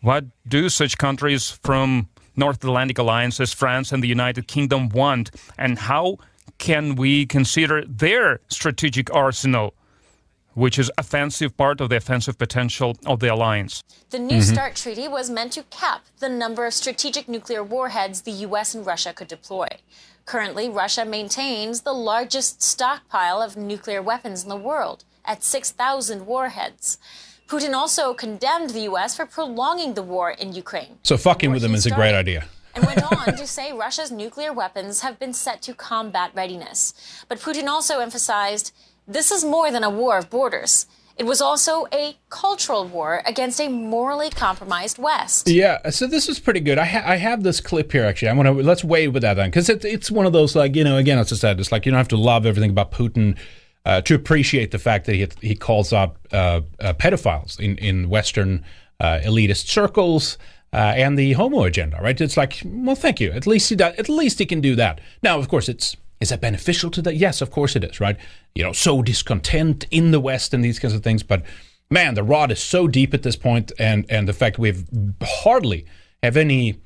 what 0.00 0.24
do 0.46 0.68
such 0.68 0.98
countries 0.98 1.50
from 1.62 2.08
North 2.36 2.62
Atlantic 2.64 2.98
alliances, 2.98 3.54
France 3.54 3.92
and 3.92 4.02
the 4.02 4.08
United 4.08 4.48
Kingdom 4.48 4.88
want, 4.88 5.30
and 5.56 5.78
how 5.78 6.18
can 6.58 6.94
we 6.94 7.26
consider 7.26 7.84
their 7.86 8.40
strategic 8.48 9.12
arsenal? 9.14 9.74
Which 10.54 10.78
is 10.78 10.90
offensive 10.96 11.56
part 11.56 11.80
of 11.80 11.88
the 11.90 11.96
offensive 11.96 12.38
potential 12.38 12.96
of 13.06 13.20
the 13.20 13.32
alliance. 13.32 13.82
The 14.10 14.18
New 14.18 14.38
mm-hmm. 14.38 14.54
START 14.54 14.76
treaty 14.76 15.08
was 15.08 15.30
meant 15.30 15.52
to 15.52 15.62
cap 15.64 16.06
the 16.20 16.28
number 16.28 16.66
of 16.66 16.74
strategic 16.74 17.28
nuclear 17.28 17.62
warheads 17.62 18.22
the 18.22 18.30
US 18.30 18.74
and 18.74 18.86
Russia 18.86 19.12
could 19.12 19.28
deploy. 19.28 19.68
Currently, 20.26 20.70
Russia 20.70 21.04
maintains 21.04 21.82
the 21.82 21.92
largest 21.92 22.62
stockpile 22.62 23.42
of 23.42 23.56
nuclear 23.56 24.00
weapons 24.00 24.42
in 24.42 24.48
the 24.48 24.56
world 24.56 25.04
at 25.24 25.42
6,000 25.42 26.26
warheads. 26.26 26.98
Putin 27.46 27.74
also 27.74 28.14
condemned 28.14 28.70
the 28.70 28.80
U.S. 28.82 29.14
for 29.14 29.26
prolonging 29.26 29.94
the 29.94 30.02
war 30.02 30.30
in 30.30 30.54
Ukraine. 30.54 30.98
So 31.02 31.18
fucking 31.18 31.52
with 31.52 31.60
them 31.60 31.74
is 31.74 31.82
started. 31.82 31.94
a 31.94 32.02
great 32.02 32.18
idea 32.18 32.48
and 32.74 32.86
went 32.86 33.02
on 33.02 33.36
to 33.36 33.46
say 33.46 33.72
Russia's 33.72 34.10
nuclear 34.10 34.52
weapons 34.52 35.00
have 35.00 35.18
been 35.18 35.32
set 35.32 35.62
to 35.62 35.74
combat 35.74 36.32
readiness. 36.34 36.94
But 37.28 37.38
Putin 37.38 37.68
also 37.68 38.00
emphasized 38.00 38.72
this 39.06 39.30
is 39.30 39.44
more 39.44 39.70
than 39.70 39.84
a 39.84 39.90
war 39.90 40.18
of 40.18 40.30
borders. 40.30 40.86
It 41.16 41.24
was 41.24 41.40
also 41.40 41.86
a 41.92 42.16
cultural 42.28 42.84
war 42.86 43.22
against 43.24 43.60
a 43.60 43.68
morally 43.68 44.30
compromised 44.30 44.98
West. 44.98 45.48
Yeah, 45.48 45.90
so 45.90 46.08
this 46.08 46.28
is 46.28 46.40
pretty 46.40 46.58
good. 46.58 46.76
I, 46.76 46.84
ha- 46.84 47.04
I 47.04 47.16
have 47.16 47.44
this 47.44 47.60
clip 47.60 47.92
here 47.92 48.04
actually. 48.04 48.28
I 48.28 48.32
want 48.32 48.48
to 48.48 48.52
let's 48.52 48.82
wait 48.82 49.08
with 49.08 49.22
that 49.22 49.34
then 49.34 49.50
because 49.50 49.68
it, 49.68 49.84
it's 49.84 50.10
one 50.10 50.26
of 50.26 50.32
those 50.32 50.56
like 50.56 50.74
you 50.74 50.82
know 50.82 50.96
again 50.96 51.18
as 51.18 51.32
I 51.32 51.36
said 51.36 51.60
it's 51.60 51.70
like 51.70 51.86
you 51.86 51.92
don't 51.92 51.98
have 51.98 52.08
to 52.08 52.16
love 52.16 52.46
everything 52.46 52.70
about 52.70 52.90
Putin 52.90 53.38
uh, 53.84 54.00
to 54.02 54.14
appreciate 54.14 54.72
the 54.72 54.78
fact 54.78 55.06
that 55.06 55.14
he 55.14 55.28
he 55.40 55.54
calls 55.54 55.92
out 55.92 56.16
uh, 56.32 56.62
uh, 56.80 56.94
pedophiles 56.94 57.60
in 57.60 57.78
in 57.78 58.08
Western 58.08 58.64
uh, 59.00 59.20
elitist 59.22 59.68
circles. 59.68 60.38
Uh, 60.72 60.92
and 60.96 61.16
the 61.16 61.34
homo 61.34 61.62
agenda, 61.62 61.96
right? 62.02 62.20
It's 62.20 62.36
like, 62.36 62.60
well, 62.64 62.96
thank 62.96 63.20
you. 63.20 63.30
At 63.30 63.46
least 63.46 63.68
he 63.68 63.76
does, 63.76 63.94
at 63.94 64.08
least 64.08 64.40
he 64.40 64.44
can 64.44 64.60
do 64.60 64.74
that. 64.74 65.00
Now, 65.22 65.38
of 65.38 65.48
course, 65.48 65.68
it's 65.68 65.96
is 66.24 66.30
that 66.30 66.40
beneficial 66.40 66.90
to 66.90 67.02
that? 67.02 67.16
Yes, 67.16 67.42
of 67.42 67.50
course 67.50 67.76
it 67.76 67.84
is, 67.84 68.00
right? 68.00 68.16
You 68.54 68.64
know, 68.64 68.72
so 68.72 69.02
discontent 69.02 69.84
in 69.90 70.10
the 70.10 70.20
West 70.20 70.54
and 70.54 70.64
these 70.64 70.78
kinds 70.78 70.94
of 70.94 71.02
things. 71.02 71.22
But 71.22 71.42
man, 71.90 72.14
the 72.14 72.22
rod 72.22 72.50
is 72.50 72.62
so 72.62 72.88
deep 72.88 73.12
at 73.12 73.22
this 73.22 73.36
point, 73.36 73.72
and 73.78 74.06
and 74.08 74.26
the 74.26 74.32
fact 74.32 74.58
we've 74.58 74.84
hardly 75.22 75.84
have 76.22 76.38
any 76.38 76.78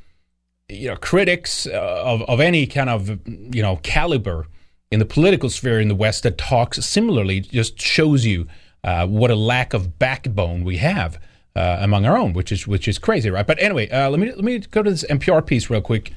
you 0.69 0.89
know 0.89 0.97
critics 0.97 1.69
uh, 1.69 2.03
of 2.05 2.23
of 2.23 2.41
any 2.41 2.67
kind 2.67 2.91
of 2.91 3.09
you 3.55 3.63
know 3.63 3.77
caliber 3.77 4.49
in 4.91 4.99
the 4.99 5.07
political 5.07 5.51
sphere 5.51 5.79
in 5.79 5.87
the 5.87 5.95
West 5.95 6.25
that 6.25 6.37
talks 6.37 6.85
similarly 6.85 7.39
just 7.39 7.81
shows 7.81 8.27
you 8.27 8.49
uh, 8.83 9.07
what 9.07 9.31
a 9.31 9.37
lack 9.37 9.73
of 9.73 10.01
backbone 10.01 10.65
we 10.65 10.79
have 10.79 11.21
uh, 11.55 11.79
among 11.81 12.05
our 12.07 12.19
own, 12.19 12.33
which 12.33 12.51
is 12.51 12.67
which 12.67 12.89
is 12.89 12.99
crazy, 12.99 13.31
right? 13.31 13.47
But 13.47 13.63
anyway, 13.63 13.89
uh, 13.89 14.11
let 14.11 14.19
me 14.19 14.33
let 14.33 14.43
me 14.43 14.59
go 14.59 14.83
to 14.83 14.91
this 14.91 15.05
NPR 15.09 15.47
piece 15.47 15.71
real 15.71 15.81
quick 15.81 16.13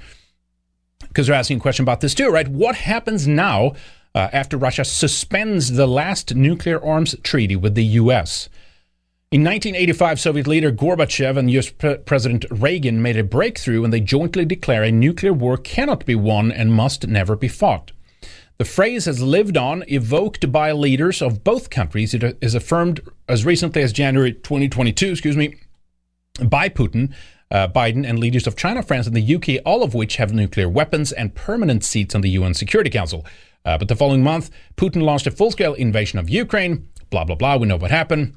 because 1.12 1.28
they're 1.28 1.36
asking 1.36 1.58
a 1.58 1.62
question 1.62 1.84
about 1.84 2.00
this 2.00 2.16
too, 2.16 2.30
right? 2.30 2.48
What 2.48 2.76
happens 2.76 3.28
now 3.28 3.74
uh, 4.16 4.30
after 4.32 4.56
Russia 4.56 4.86
suspends 4.86 5.74
the 5.74 5.88
last 5.88 6.36
nuclear 6.36 6.84
arms 6.84 7.16
treaty 7.22 7.58
with 7.58 7.76
the 7.76 7.84
U.S.? 7.84 8.48
In 9.30 9.44
1985, 9.44 10.20
Soviet 10.22 10.48
leader 10.48 10.72
Gorbachev 10.72 11.38
and 11.38 11.52
US 11.52 11.70
Pre- 11.70 11.98
President 11.98 12.46
Reagan 12.50 13.02
made 13.02 13.18
a 13.18 13.26
breakthrough 13.26 13.82
when 13.82 13.92
they 13.92 14.00
jointly 14.00 14.46
declare 14.46 14.84
a 14.84 14.92
nuclear 14.92 15.34
war 15.34 15.58
cannot 15.58 16.06
be 16.06 16.16
won 16.16 16.50
and 16.50 16.74
must 16.74 17.08
never 17.08 17.36
be 17.36 17.50
fought. 17.50 17.92
The 18.58 18.66
phrase 18.66 19.04
has 19.06 19.22
lived 19.22 19.58
on, 19.58 19.84
evoked 19.90 20.50
by 20.50 20.72
leaders 20.72 21.22
of 21.22 21.44
both 21.44 21.70
countries. 21.70 22.14
It 22.14 22.38
is 22.42 22.56
affirmed 22.56 23.02
as 23.28 23.44
recently 23.44 23.82
as 23.82 23.92
January 23.92 24.32
2022, 24.32 25.12
excuse 25.12 25.36
me, 25.36 25.56
by 26.42 26.70
Putin 26.70 27.14
uh, 27.52 27.68
Biden 27.68 28.08
and 28.08 28.18
leaders 28.18 28.48
of 28.48 28.56
China, 28.56 28.82
France, 28.82 29.08
and 29.08 29.16
the 29.16 29.36
UK, 29.36 29.62
all 29.66 29.84
of 29.84 29.94
which 29.94 30.16
have 30.16 30.34
nuclear 30.34 30.70
weapons 30.70 31.12
and 31.12 31.36
permanent 31.36 31.84
seats 31.84 32.16
on 32.16 32.22
the 32.22 32.30
UN 32.32 32.54
Security 32.54 32.90
Council. 32.90 33.26
Uh, 33.66 33.78
but 33.78 33.88
the 33.88 33.96
following 33.96 34.24
month, 34.24 34.50
Putin 34.78 35.04
launched 35.04 35.28
a 35.28 35.32
full 35.32 35.52
scale 35.52 35.74
invasion 35.74 36.18
of 36.18 36.30
Ukraine. 36.30 36.88
Blah, 37.10 37.26
blah, 37.26 37.36
blah. 37.36 37.58
We 37.58 37.68
know 37.68 37.76
what 37.76 37.92
happened. 37.92 38.36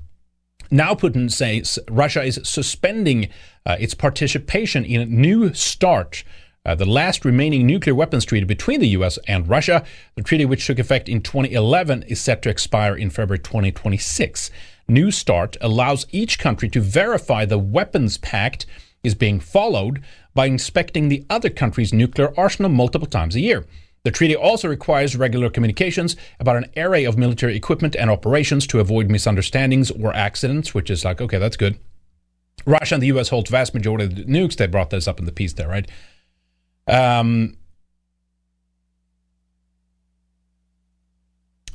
Now, 0.70 0.94
Putin 0.94 1.30
says 1.30 1.78
Russia 1.88 2.22
is 2.22 2.40
suspending 2.42 3.28
uh, 3.64 3.76
its 3.78 3.94
participation 3.94 4.84
in 4.84 5.00
a 5.00 5.06
New 5.06 5.54
START, 5.54 6.24
uh, 6.66 6.74
the 6.74 6.86
last 6.86 7.24
remaining 7.24 7.66
nuclear 7.66 7.94
weapons 7.94 8.24
treaty 8.24 8.46
between 8.46 8.80
the 8.80 8.88
U.S. 8.88 9.18
and 9.28 9.48
Russia. 9.48 9.84
The 10.16 10.22
treaty, 10.22 10.44
which 10.44 10.66
took 10.66 10.78
effect 10.78 11.08
in 11.08 11.20
2011, 11.20 12.04
is 12.04 12.20
set 12.20 12.42
to 12.42 12.48
expire 12.48 12.96
in 12.96 13.10
February 13.10 13.38
2026. 13.38 14.50
New 14.88 15.10
START 15.10 15.56
allows 15.60 16.06
each 16.10 16.38
country 16.38 16.68
to 16.70 16.80
verify 16.80 17.44
the 17.44 17.58
weapons 17.58 18.18
pact 18.18 18.66
is 19.05 19.14
being 19.14 19.38
followed 19.38 20.02
by 20.34 20.46
inspecting 20.46 21.09
the 21.09 21.24
other 21.30 21.50
country's 21.50 21.92
nuclear 21.92 22.32
arsenal 22.36 22.70
multiple 22.70 23.07
times 23.07 23.36
a 23.36 23.40
year. 23.40 23.64
The 24.02 24.11
treaty 24.11 24.36
also 24.36 24.68
requires 24.68 25.16
regular 25.16 25.48
communications 25.48 26.14
about 26.38 26.57
an 26.57 26.66
array 26.76 27.05
of 27.05 27.16
military 27.16 27.57
equipment 27.57 27.96
and 27.96 28.11
operations 28.11 28.66
to 28.68 28.80
avoid 28.80 29.11
misunderstandings 29.11 29.90
or 29.90 30.14
accidents, 30.14 30.74
which 30.74 30.90
is 30.90 31.05
like, 31.05 31.22
okay, 31.22 31.38
that's 31.38 31.57
good. 31.57 31.78
Russia 32.66 32.94
and 32.94 33.02
the 33.02 33.07
US 33.18 33.30
hold 33.30 33.48
vast 33.48 33.74
majority 33.74 34.05
of 34.05 34.14
the 34.14 34.24
nukes. 34.24 34.57
They 34.57 34.66
brought 34.66 34.90
this 34.90 35.09
up 35.09 35.18
in 35.18 35.24
the 35.24 35.32
piece 35.32 35.55
there, 35.55 35.68
right? 35.68 35.90
Um, 36.86 37.57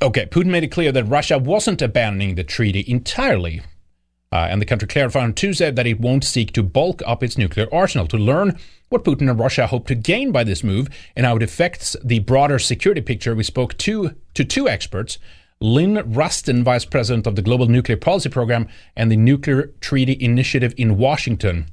okay, 0.00 0.26
Putin 0.26 0.46
made 0.46 0.64
it 0.64 0.72
clear 0.72 0.92
that 0.92 1.04
Russia 1.04 1.38
wasn't 1.38 1.82
abandoning 1.82 2.36
the 2.36 2.44
treaty 2.44 2.84
entirely. 2.86 3.62
Uh, 4.32 4.46
and 4.48 4.60
the 4.60 4.66
country 4.66 4.86
clarified 4.86 5.24
on 5.24 5.34
Tuesday 5.34 5.70
that 5.70 5.86
it 5.86 6.00
won't 6.00 6.22
seek 6.22 6.52
to 6.52 6.62
bulk 6.62 7.02
up 7.04 7.22
its 7.22 7.36
nuclear 7.36 7.66
arsenal. 7.72 8.06
To 8.06 8.16
learn 8.16 8.58
what 8.88 9.04
Putin 9.04 9.28
and 9.28 9.38
Russia 9.38 9.66
hope 9.66 9.88
to 9.88 9.94
gain 9.94 10.30
by 10.30 10.44
this 10.44 10.62
move 10.62 10.88
and 11.16 11.26
how 11.26 11.36
it 11.36 11.42
affects 11.42 11.96
the 12.04 12.20
broader 12.20 12.58
security 12.58 13.00
picture, 13.00 13.34
we 13.34 13.42
spoke 13.42 13.76
to, 13.78 14.14
to 14.34 14.44
two 14.44 14.68
experts 14.68 15.18
Lynn 15.60 15.96
Rusten, 15.96 16.62
Vice 16.62 16.86
President 16.86 17.26
of 17.26 17.36
the 17.36 17.42
Global 17.42 17.66
Nuclear 17.66 17.96
Policy 17.96 18.30
Program 18.30 18.66
and 18.96 19.10
the 19.10 19.16
Nuclear 19.16 19.72
Threat 19.82 20.08
Initiative 20.08 20.72
in 20.76 20.96
Washington 20.96 21.66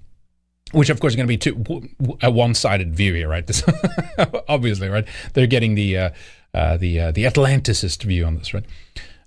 which 0.72 0.90
of 0.90 1.00
course 1.00 1.14
is 1.14 1.16
going 1.16 1.28
to 1.28 1.28
be 1.28 1.38
two, 1.38 2.18
a 2.22 2.30
one-sided 2.30 2.94
view 2.94 3.14
here, 3.14 3.30
right? 3.30 3.48
This, 3.48 3.64
obviously, 4.50 4.90
right? 4.90 5.08
They're 5.34 5.48
getting 5.48 5.76
the 5.76 5.98
uh, 5.98 6.10
uh, 6.54 6.78
the 6.78 7.00
uh, 7.00 7.12
the 7.12 7.24
Atlanticist 7.24 8.04
view 8.04 8.26
on 8.26 8.36
this, 8.36 8.54
right? 8.54 8.66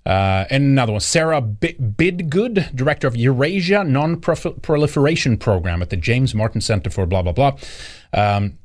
Uh, 0.05 0.45
and 0.49 0.63
another 0.63 0.93
one, 0.93 1.01
Sarah 1.01 1.41
B- 1.41 1.75
Bidgood, 1.79 2.75
director 2.75 3.07
of 3.07 3.15
Eurasia 3.15 3.83
Non-Proliferation 3.83 5.37
Program 5.37 5.81
at 5.81 5.91
the 5.91 5.97
James 5.97 6.33
Martin 6.33 6.61
Center 6.61 6.89
for 6.89 7.05
blah 7.05 7.21
blah 7.21 7.33
blah. 7.33 7.57
Um, 8.11 8.57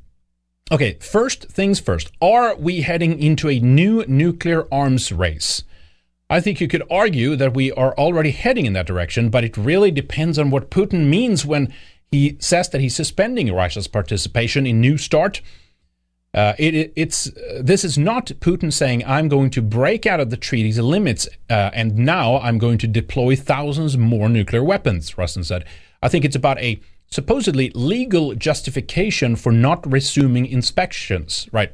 okay, 0.72 0.96
first 1.00 1.44
things 1.44 1.78
first. 1.78 2.10
Are 2.22 2.56
we 2.56 2.82
heading 2.82 3.20
into 3.20 3.50
a 3.50 3.60
new 3.60 4.04
nuclear 4.06 4.66
arms 4.72 5.12
race? 5.12 5.62
I 6.28 6.40
think 6.40 6.60
you 6.60 6.68
could 6.68 6.82
argue 6.90 7.36
that 7.36 7.54
we 7.54 7.70
are 7.72 7.94
already 7.94 8.32
heading 8.32 8.66
in 8.66 8.72
that 8.72 8.86
direction, 8.86 9.28
but 9.28 9.44
it 9.44 9.56
really 9.56 9.90
depends 9.90 10.38
on 10.38 10.50
what 10.50 10.70
Putin 10.70 11.06
means 11.06 11.46
when 11.46 11.72
he 12.10 12.36
says 12.40 12.68
that 12.70 12.80
he's 12.80 12.96
suspending 12.96 13.52
Russia's 13.52 13.86
participation 13.88 14.66
in 14.66 14.80
New 14.80 14.96
START. 14.96 15.40
Uh, 16.36 16.52
it, 16.58 16.92
it's 16.94 17.28
uh, 17.28 17.62
this 17.64 17.82
is 17.82 17.96
not 17.96 18.26
Putin 18.40 18.70
saying 18.70 19.02
I'm 19.06 19.26
going 19.26 19.48
to 19.50 19.62
break 19.62 20.04
out 20.04 20.20
of 20.20 20.28
the 20.28 20.36
treaty's 20.36 20.78
limits 20.78 21.26
uh, 21.48 21.70
and 21.72 21.96
now 21.96 22.38
I'm 22.40 22.58
going 22.58 22.76
to 22.78 22.86
deploy 22.86 23.36
thousands 23.36 23.96
more 23.96 24.28
nuclear 24.28 24.62
weapons. 24.62 25.12
Rusten 25.12 25.46
said. 25.46 25.64
I 26.02 26.08
think 26.08 26.26
it's 26.26 26.36
about 26.36 26.58
a 26.58 26.78
supposedly 27.10 27.70
legal 27.70 28.34
justification 28.34 29.34
for 29.34 29.50
not 29.50 29.90
resuming 29.90 30.44
inspections. 30.44 31.48
Right. 31.52 31.72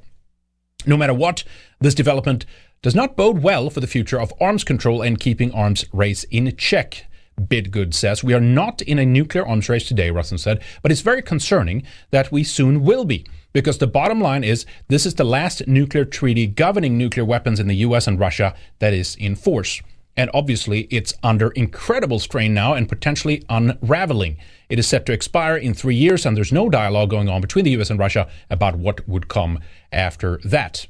No 0.86 0.96
matter 0.96 1.14
what, 1.14 1.42
this 1.80 1.94
development 1.94 2.46
does 2.82 2.94
not 2.94 3.16
bode 3.16 3.42
well 3.42 3.68
for 3.68 3.80
the 3.80 3.86
future 3.88 4.20
of 4.20 4.32
arms 4.40 4.62
control 4.62 5.02
and 5.02 5.18
keeping 5.18 5.52
arms 5.52 5.84
race 5.92 6.22
in 6.24 6.54
check. 6.56 7.06
Bidgood 7.40 7.94
says. 7.94 8.22
We 8.22 8.34
are 8.34 8.40
not 8.40 8.82
in 8.82 8.98
a 8.98 9.06
nuclear 9.06 9.46
arms 9.46 9.68
race 9.68 9.88
today, 9.88 10.10
Rusten 10.10 10.38
said, 10.38 10.62
but 10.82 10.92
it's 10.92 11.00
very 11.00 11.22
concerning 11.22 11.82
that 12.10 12.30
we 12.30 12.44
soon 12.44 12.82
will 12.84 13.04
be. 13.04 13.26
Because 13.52 13.78
the 13.78 13.86
bottom 13.86 14.20
line 14.20 14.44
is 14.44 14.64
this 14.88 15.06
is 15.06 15.14
the 15.14 15.24
last 15.24 15.66
nuclear 15.66 16.04
treaty 16.04 16.46
governing 16.46 16.96
nuclear 16.96 17.24
weapons 17.24 17.60
in 17.60 17.68
the 17.68 17.76
US 17.76 18.06
and 18.06 18.18
Russia 18.18 18.54
that 18.78 18.92
is 18.92 19.16
in 19.16 19.36
force. 19.36 19.80
And 20.16 20.30
obviously, 20.34 20.82
it's 20.90 21.14
under 21.22 21.50
incredible 21.50 22.18
strain 22.18 22.52
now 22.52 22.74
and 22.74 22.88
potentially 22.88 23.42
unraveling. 23.48 24.36
It 24.68 24.78
is 24.78 24.86
set 24.86 25.06
to 25.06 25.12
expire 25.12 25.56
in 25.56 25.72
three 25.72 25.94
years, 25.94 26.26
and 26.26 26.36
there's 26.36 26.52
no 26.52 26.68
dialogue 26.68 27.10
going 27.10 27.28
on 27.28 27.40
between 27.40 27.64
the 27.64 27.70
US 27.72 27.88
and 27.88 27.98
Russia 27.98 28.28
about 28.50 28.76
what 28.76 29.06
would 29.08 29.28
come 29.28 29.58
after 29.90 30.38
that. 30.44 30.86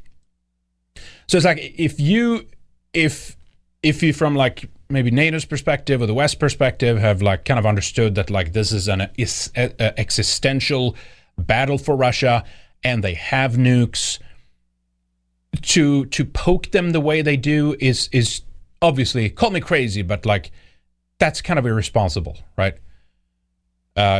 So 1.29 1.37
it's 1.37 1.47
like 1.47 1.75
if 1.77 2.01
you, 2.01 2.49
if, 2.93 3.37
if 3.83 4.03
you 4.03 4.13
from 4.13 4.35
like 4.35 4.69
maybe 4.89 5.11
NATO's 5.11 5.45
perspective 5.45 6.03
or 6.03 6.07
the 6.07 6.15
West 6.15 6.39
perspective 6.39 6.99
have 6.99 7.23
like 7.23 7.45
kind 7.45 7.59
of 7.59 7.67
understood 7.67 8.15
that 8.17 8.31
like 8.31 8.53
this 8.53 8.73
is 8.73 8.89
an 8.89 9.09
is 9.17 9.51
a, 9.57 9.73
a 9.79 9.99
existential 9.99 10.95
battle 11.39 11.79
for 11.79 11.97
Russia 11.97 12.45
and 12.85 13.03
they 13.03 13.15
have 13.15 13.53
nukes 13.53 14.19
to 15.61 16.07
to 16.07 16.25
poke 16.25 16.71
them 16.71 16.91
the 16.91 17.01
way 17.01 17.23
they 17.23 17.37
do 17.37 17.77
is 17.79 18.09
is 18.13 18.43
obviously 18.81 19.29
call 19.29 19.51
me 19.51 19.61
crazy 19.61 20.03
but 20.03 20.25
like 20.25 20.51
that's 21.19 21.43
kind 21.43 21.59
of 21.59 21.67
irresponsible 21.67 22.39
right 22.57 22.75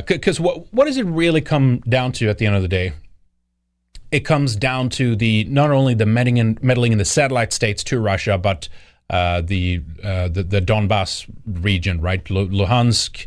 because 0.07 0.39
uh, 0.39 0.43
what 0.43 0.73
what 0.73 0.85
does 0.85 0.99
it 0.99 1.07
really 1.07 1.41
come 1.41 1.79
down 1.89 2.13
to 2.13 2.29
at 2.29 2.39
the 2.39 2.47
end 2.47 2.55
of 2.55 2.63
the 2.63 2.69
day 2.69 2.93
it 4.11 4.21
comes 4.21 4.55
down 4.55 4.91
to 4.91 5.17
the 5.17 5.45
not 5.45 5.71
only 5.71 5.95
the 5.95 6.05
meddling 6.05 6.37
in, 6.37 6.59
meddling 6.61 6.93
in 6.93 6.99
the 6.99 7.05
satellite 7.05 7.53
states 7.53 7.83
to 7.83 7.99
Russia 7.99 8.37
but 8.37 8.69
uh, 9.13 9.43
the, 9.43 9.83
uh, 10.03 10.29
the, 10.29 10.43
the 10.43 10.61
Donbass 10.61 11.27
region, 11.47 12.01
right? 12.01 12.25
Luhansk. 12.25 13.27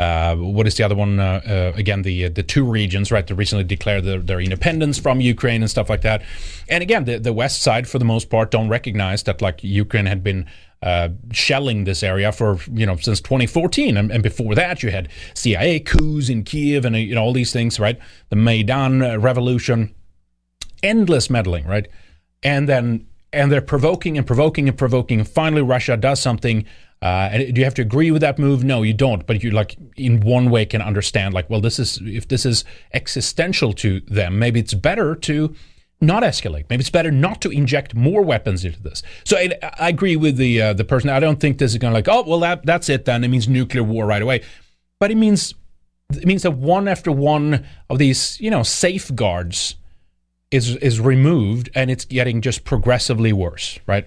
Uh, 0.00 0.34
what 0.36 0.66
is 0.66 0.76
the 0.76 0.82
other 0.82 0.94
one? 0.94 1.20
Uh, 1.20 1.42
uh, 1.46 1.72
again, 1.76 2.00
the 2.00 2.28
the 2.30 2.42
two 2.42 2.64
regions, 2.64 3.12
right? 3.12 3.26
They 3.26 3.34
recently 3.34 3.64
declared 3.64 4.04
their, 4.04 4.18
their, 4.20 4.40
independence 4.40 4.98
from 4.98 5.20
Ukraine 5.20 5.60
and 5.60 5.70
stuff 5.70 5.90
like 5.90 6.00
that. 6.00 6.22
And 6.70 6.82
again, 6.82 7.04
the 7.04 7.18
the 7.18 7.34
west 7.34 7.60
side, 7.60 7.86
for 7.86 7.98
the 7.98 8.06
most 8.06 8.30
part, 8.30 8.50
don't 8.50 8.70
recognize 8.70 9.24
that 9.24 9.42
like 9.42 9.62
Ukraine 9.62 10.06
had 10.06 10.24
been 10.24 10.46
shelling 11.32 11.84
this 11.84 12.02
area 12.02 12.32
for 12.32 12.58
you 12.72 12.86
know 12.86 12.96
since 12.96 13.20
2014, 13.20 13.98
and, 13.98 14.10
and, 14.10 14.22
before 14.22 14.54
that, 14.54 14.82
you 14.82 14.90
had 14.90 15.10
CIA 15.34 15.80
coups 15.80 16.30
in 16.30 16.44
Kiev 16.44 16.86
and 16.86 16.96
you 16.96 17.14
know 17.14 17.22
all 17.22 17.34
these 17.34 17.52
things, 17.52 17.78
right? 17.78 17.98
The 18.30 18.36
Maidan 18.36 19.20
revolution, 19.20 19.94
endless 20.82 21.28
meddling, 21.28 21.66
right? 21.66 21.86
And 22.42 22.66
then 22.66 23.06
and 23.32 23.50
they're 23.50 23.60
provoking 23.60 24.18
and 24.18 24.26
provoking 24.26 24.68
and 24.68 24.76
provoking. 24.76 25.20
And 25.20 25.28
finally, 25.28 25.62
Russia 25.62 25.96
does 25.96 26.20
something. 26.20 26.64
Uh, 27.02 27.30
and 27.32 27.54
do 27.54 27.60
you 27.60 27.64
have 27.64 27.74
to 27.74 27.82
agree 27.82 28.10
with 28.10 28.20
that 28.20 28.38
move? 28.38 28.62
No, 28.62 28.82
you 28.82 28.92
don't. 28.92 29.26
But 29.26 29.42
you 29.42 29.50
like 29.50 29.76
in 29.96 30.20
one 30.20 30.50
way 30.50 30.66
can 30.66 30.82
understand 30.82 31.32
like, 31.32 31.48
well, 31.48 31.60
this 31.60 31.78
is 31.78 32.00
if 32.04 32.28
this 32.28 32.44
is 32.44 32.64
existential 32.92 33.72
to 33.74 34.00
them, 34.00 34.38
maybe 34.38 34.60
it's 34.60 34.74
better 34.74 35.14
to 35.16 35.54
not 36.00 36.22
escalate. 36.22 36.64
Maybe 36.68 36.80
it's 36.80 36.90
better 36.90 37.10
not 37.10 37.40
to 37.42 37.50
inject 37.50 37.94
more 37.94 38.22
weapons 38.22 38.64
into 38.64 38.82
this. 38.82 39.02
So 39.24 39.36
I, 39.36 39.50
I 39.78 39.88
agree 39.88 40.16
with 40.16 40.36
the 40.36 40.60
uh, 40.60 40.72
the 40.72 40.84
person. 40.84 41.10
I 41.10 41.20
don't 41.20 41.40
think 41.40 41.58
this 41.58 41.72
is 41.72 41.78
going 41.78 41.92
to 41.92 41.94
like, 41.94 42.08
oh, 42.08 42.22
well, 42.26 42.40
that 42.40 42.66
that's 42.66 42.88
it. 42.88 43.04
Then 43.04 43.24
it 43.24 43.28
means 43.28 43.48
nuclear 43.48 43.82
war 43.82 44.06
right 44.06 44.22
away. 44.22 44.42
But 44.98 45.10
it 45.10 45.16
means 45.16 45.54
it 46.10 46.26
means 46.26 46.42
that 46.42 46.52
one 46.52 46.88
after 46.88 47.12
one 47.12 47.64
of 47.88 47.98
these, 47.98 48.40
you 48.40 48.50
know, 48.50 48.62
safeguards 48.62 49.76
is 50.50 50.76
is 50.76 51.00
removed 51.00 51.70
and 51.74 51.90
it's 51.90 52.04
getting 52.04 52.40
just 52.40 52.64
progressively 52.64 53.32
worse, 53.32 53.78
right? 53.86 54.06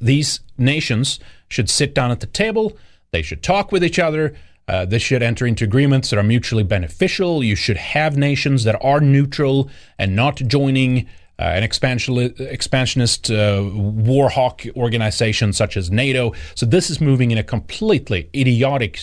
These 0.00 0.40
nations 0.56 1.18
should 1.48 1.68
sit 1.68 1.94
down 1.94 2.10
at 2.10 2.20
the 2.20 2.26
table, 2.26 2.76
they 3.10 3.22
should 3.22 3.42
talk 3.42 3.72
with 3.72 3.84
each 3.84 3.98
other, 3.98 4.34
uh, 4.68 4.84
they 4.84 4.98
should 4.98 5.22
enter 5.22 5.46
into 5.46 5.64
agreements 5.64 6.10
that 6.10 6.18
are 6.18 6.22
mutually 6.22 6.62
beneficial. 6.62 7.42
You 7.42 7.56
should 7.56 7.78
have 7.78 8.16
nations 8.16 8.64
that 8.64 8.78
are 8.82 9.00
neutral 9.00 9.70
and 9.98 10.14
not 10.14 10.36
joining 10.36 11.06
uh, 11.38 11.42
an 11.42 11.62
expansionist 11.62 13.30
uh, 13.30 13.62
war 13.72 14.28
hawk 14.28 14.62
organization 14.76 15.52
such 15.52 15.76
as 15.76 15.90
NATO. 15.90 16.32
So 16.54 16.66
this 16.66 16.90
is 16.90 17.00
moving 17.00 17.30
in 17.30 17.38
a 17.38 17.44
completely 17.44 18.28
idiotic, 18.34 19.00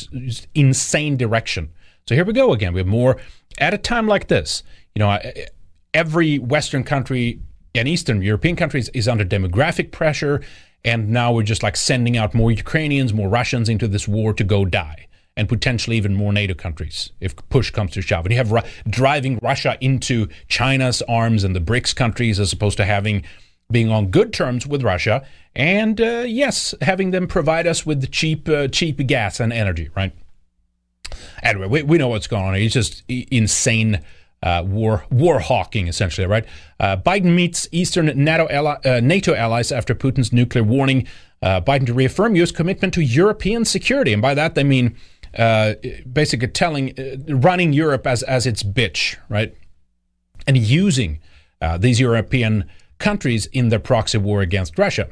insane 0.54 1.18
direction. 1.18 1.72
So 2.08 2.14
here 2.14 2.26
we 2.26 2.34
go 2.34 2.54
again. 2.54 2.74
We 2.74 2.82
have 2.82 2.88
more 2.88 3.18
at 3.58 3.74
a 3.74 3.78
time 3.78 4.08
like 4.08 4.28
this. 4.28 4.64
You 4.94 5.00
know, 5.00 5.18
every 5.96 6.38
Western 6.38 6.84
country 6.84 7.40
and 7.74 7.88
Eastern 7.88 8.22
European 8.22 8.56
countries 8.56 8.90
is 8.90 9.08
under 9.08 9.26
demographic 9.26 9.92
pressure. 9.92 10.42
And 10.84 11.10
now 11.10 11.32
we're 11.32 11.44
just 11.44 11.64
like 11.64 11.78
sending 11.78 12.16
out 12.16 12.36
more 12.36 12.52
Ukrainians, 12.52 13.12
more 13.14 13.30
Russians 13.30 13.70
into 13.70 13.88
this 13.88 14.08
war 14.08 14.34
to 14.34 14.44
go 14.44 14.66
die, 14.66 15.08
and 15.36 15.50
potentially 15.50 15.98
even 15.98 16.14
more 16.14 16.32
NATO 16.32 16.54
countries 16.54 17.12
if 17.20 17.36
push 17.50 17.72
comes 17.72 17.92
to 17.94 18.02
shove. 18.04 18.26
And 18.26 18.34
you 18.34 18.38
have 18.38 18.52
Ru- 18.52 18.62
driving 18.88 19.40
Russia 19.42 19.78
into 19.82 20.28
China's 20.48 21.02
arms 21.04 21.44
and 21.44 21.56
the 21.56 21.62
BRICS 21.62 21.96
countries 21.96 22.40
as 22.40 22.54
opposed 22.54 22.78
to 22.78 22.86
having 22.86 23.24
being 23.72 23.90
on 23.90 24.12
good 24.12 24.32
terms 24.32 24.68
with 24.68 24.84
Russia, 24.84 25.26
and 25.56 26.00
uh, 26.00 26.24
yes, 26.28 26.76
having 26.82 27.10
them 27.10 27.26
provide 27.26 27.66
us 27.66 27.84
with 27.84 28.12
cheap, 28.12 28.48
uh, 28.48 28.68
cheap 28.68 28.98
gas 29.08 29.40
and 29.40 29.52
energy. 29.52 29.90
Right. 29.96 30.14
Anyway, 31.42 31.68
we, 31.68 31.82
we 31.82 31.98
know 31.98 32.10
what's 32.10 32.28
going 32.28 32.44
on. 32.44 32.56
It's 32.56 32.76
just 32.76 33.02
insane 33.08 34.02
uh, 34.46 34.64
war 34.66 35.06
war 35.10 35.40
hawking, 35.40 35.88
essentially, 35.88 36.26
right? 36.26 36.46
Uh, 36.80 36.96
Biden 36.96 37.36
meets 37.36 37.68
Eastern 37.72 38.06
NATO, 38.24 38.48
ally, 38.50 38.78
uh, 38.86 39.02
NATO 39.02 39.36
allies 39.36 39.72
after 39.72 39.94
Putin's 39.94 40.32
nuclear 40.32 40.64
warning. 40.64 41.08
Uh, 41.42 41.60
Biden 41.60 41.86
to 41.88 41.94
reaffirm 41.94 42.36
U.S. 42.36 42.52
commitment 42.52 42.94
to 42.94 43.02
European 43.02 43.66
security, 43.66 44.14
and 44.14 44.22
by 44.22 44.34
that 44.34 44.56
they 44.56 44.64
mean 44.64 44.96
uh, 45.38 45.74
basically 46.12 46.48
telling, 46.48 46.94
running 47.28 47.74
Europe 47.74 48.08
as 48.08 48.24
as 48.24 48.46
its 48.46 48.64
bitch, 48.64 49.18
right? 49.28 49.54
And 50.48 50.56
using 50.58 51.20
these 51.80 52.00
European 52.00 52.66
countries 53.00 53.48
in 53.48 53.70
their 53.70 53.80
proxy 53.80 54.20
war 54.20 54.42
against 54.42 54.78
Russia. 54.78 55.10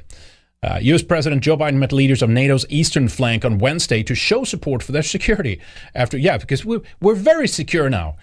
Uh, 0.61 0.79
U.S. 0.81 1.03
President 1.03 1.41
Joe 1.41 1.57
Biden 1.57 1.75
met 1.75 1.91
leaders 1.91 2.21
of 2.21 2.29
NATO's 2.29 2.65
eastern 2.69 3.09
flank 3.09 3.43
on 3.43 3.57
Wednesday 3.57 4.01
to 4.03 4.15
show 4.15 4.45
support 4.45 4.81
for 4.81 4.93
their 4.93 5.03
security. 5.03 5.59
After, 5.93 6.17
yeah, 6.17 6.37
because 6.37 6.63
we're, 6.63 6.81
we're 7.01 7.15
very 7.15 7.49
secure 7.49 7.89
now. 7.89 8.15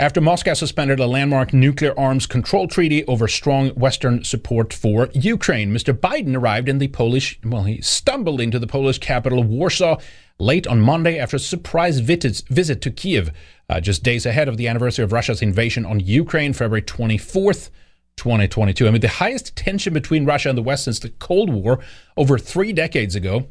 After 0.00 0.20
Moscow 0.20 0.54
suspended 0.54 1.00
a 1.00 1.06
landmark 1.06 1.52
nuclear 1.52 1.98
arms 1.98 2.26
control 2.26 2.68
treaty 2.68 3.04
over 3.06 3.26
strong 3.26 3.70
Western 3.70 4.22
support 4.22 4.72
for 4.72 5.08
Ukraine. 5.12 5.72
Mr. 5.72 5.92
Biden 5.92 6.36
arrived 6.36 6.68
in 6.68 6.78
the 6.78 6.86
Polish, 6.86 7.40
well, 7.44 7.64
he 7.64 7.80
stumbled 7.80 8.40
into 8.40 8.60
the 8.60 8.68
Polish 8.68 8.98
capital 8.98 9.40
of 9.40 9.48
Warsaw 9.48 9.98
late 10.38 10.68
on 10.68 10.80
Monday 10.80 11.18
after 11.18 11.36
a 11.36 11.40
surprise 11.40 11.98
visit, 11.98 12.80
to 12.80 12.90
Kiev, 12.92 13.32
uh, 13.68 13.80
just 13.80 14.04
days 14.04 14.24
ahead 14.24 14.48
of 14.48 14.56
the 14.56 14.68
anniversary 14.68 15.04
of 15.04 15.12
Russia's 15.12 15.42
invasion 15.42 15.84
on 15.84 15.98
Ukraine, 16.00 16.52
February 16.52 16.82
24th. 16.82 17.70
2022. 18.16 18.88
I 18.88 18.90
mean, 18.90 19.00
the 19.00 19.06
highest 19.06 19.54
tension 19.54 19.94
between 19.94 20.24
Russia 20.24 20.48
and 20.48 20.58
the 20.58 20.62
West 20.62 20.82
since 20.82 20.98
the 20.98 21.08
Cold 21.08 21.50
War 21.50 21.78
over 22.16 22.36
three 22.36 22.72
decades 22.72 23.14
ago. 23.14 23.46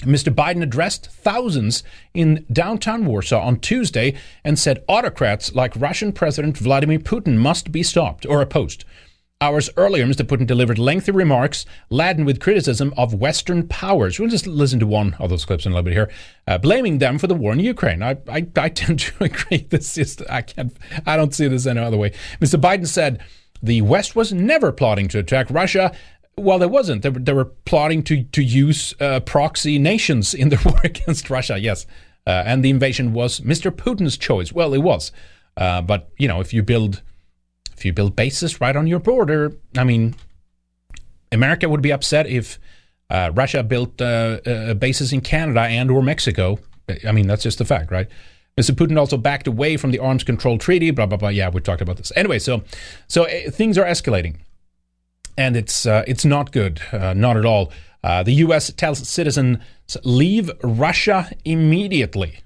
Mr. 0.00 0.34
Biden 0.34 0.62
addressed 0.62 1.06
thousands 1.06 1.82
in 2.14 2.46
downtown 2.52 3.04
Warsaw 3.04 3.40
on 3.40 3.60
Tuesday 3.60 4.14
and 4.44 4.58
said 4.58 4.84
autocrats 4.88 5.54
like 5.54 5.76
Russian 5.76 6.12
President 6.12 6.56
Vladimir 6.56 6.98
Putin 6.98 7.36
must 7.36 7.70
be 7.70 7.82
stopped 7.82 8.24
or 8.26 8.40
opposed. 8.40 8.84
Hours 9.42 9.70
earlier, 9.78 10.04
Mr. 10.04 10.22
Putin 10.22 10.46
delivered 10.46 10.78
lengthy 10.78 11.12
remarks 11.12 11.64
laden 11.88 12.26
with 12.26 12.40
criticism 12.40 12.92
of 12.98 13.14
Western 13.14 13.66
powers. 13.66 14.18
We'll 14.18 14.28
just 14.28 14.46
listen 14.46 14.78
to 14.80 14.86
one 14.86 15.14
of 15.18 15.30
those 15.30 15.46
clips 15.46 15.64
in 15.64 15.72
a 15.72 15.74
little 15.74 15.84
bit 15.84 15.94
here, 15.94 16.10
uh, 16.46 16.58
blaming 16.58 16.98
them 16.98 17.18
for 17.18 17.26
the 17.26 17.34
war 17.34 17.54
in 17.54 17.60
Ukraine. 17.60 18.02
I, 18.02 18.18
I, 18.28 18.46
I 18.56 18.68
tend 18.68 18.98
to 19.00 19.24
agree. 19.24 19.66
This 19.70 19.96
is 19.96 20.22
I 20.28 20.42
can't. 20.42 20.76
I 21.06 21.16
don't 21.16 21.34
see 21.34 21.48
this 21.48 21.66
any 21.66 21.80
other 21.80 21.96
way. 21.96 22.12
Mr. 22.38 22.60
Biden 22.60 22.86
said 22.86 23.22
the 23.62 23.80
West 23.80 24.14
was 24.14 24.30
never 24.30 24.72
plotting 24.72 25.08
to 25.08 25.18
attack 25.18 25.46
Russia. 25.48 25.94
Well, 26.40 26.58
there 26.58 26.68
wasn't. 26.68 27.02
They, 27.02 27.10
were, 27.10 27.20
they 27.20 27.32
were 27.32 27.44
plotting 27.44 28.02
to 28.04 28.24
to 28.24 28.42
use 28.42 28.94
uh, 29.00 29.20
proxy 29.20 29.78
nations 29.78 30.34
in 30.34 30.48
their 30.48 30.60
war 30.64 30.80
against 30.84 31.30
Russia. 31.30 31.58
Yes, 31.58 31.86
uh, 32.26 32.42
and 32.46 32.64
the 32.64 32.70
invasion 32.70 33.12
was 33.12 33.40
Mr. 33.40 33.70
Putin's 33.70 34.16
choice. 34.16 34.52
Well, 34.52 34.74
it 34.74 34.78
was. 34.78 35.12
Uh, 35.56 35.82
but 35.82 36.10
you 36.18 36.28
know, 36.28 36.40
if 36.40 36.52
you 36.52 36.62
build 36.62 37.02
if 37.76 37.84
you 37.84 37.92
build 37.92 38.14
bases 38.14 38.60
right 38.60 38.76
on 38.76 38.86
your 38.86 38.98
border, 38.98 39.52
I 39.76 39.84
mean, 39.84 40.14
America 41.32 41.68
would 41.68 41.82
be 41.82 41.92
upset 41.92 42.26
if 42.26 42.58
uh, 43.08 43.30
Russia 43.34 43.62
built 43.62 44.00
uh, 44.00 44.38
uh, 44.46 44.74
bases 44.74 45.12
in 45.12 45.20
Canada 45.20 45.62
and 45.62 45.90
or 45.90 46.02
Mexico. 46.02 46.58
I 47.06 47.12
mean, 47.12 47.26
that's 47.26 47.42
just 47.42 47.60
a 47.60 47.64
fact, 47.64 47.90
right? 47.90 48.08
Mr. 48.58 48.72
Putin 48.72 48.98
also 48.98 49.16
backed 49.16 49.46
away 49.46 49.76
from 49.76 49.90
the 49.90 49.98
arms 49.98 50.24
control 50.24 50.58
treaty. 50.58 50.90
Blah 50.90 51.06
blah 51.06 51.16
blah. 51.16 51.28
Yeah, 51.28 51.48
we 51.48 51.60
talked 51.60 51.80
about 51.80 51.96
this 51.96 52.12
anyway. 52.16 52.38
So, 52.38 52.62
so 53.08 53.24
things 53.50 53.78
are 53.78 53.84
escalating, 53.84 54.36
and 55.40 55.56
it's 55.56 55.86
uh, 55.86 56.04
it's 56.06 56.24
not 56.24 56.52
good, 56.52 56.82
uh, 56.92 57.14
not 57.14 57.36
at 57.36 57.46
all. 57.46 57.72
the 58.02 58.36
U.S. 58.44 58.72
tells 58.72 59.08
citizens 59.08 59.58
leave 60.04 60.50
Russia 60.62 61.30
immediately. 61.44 62.40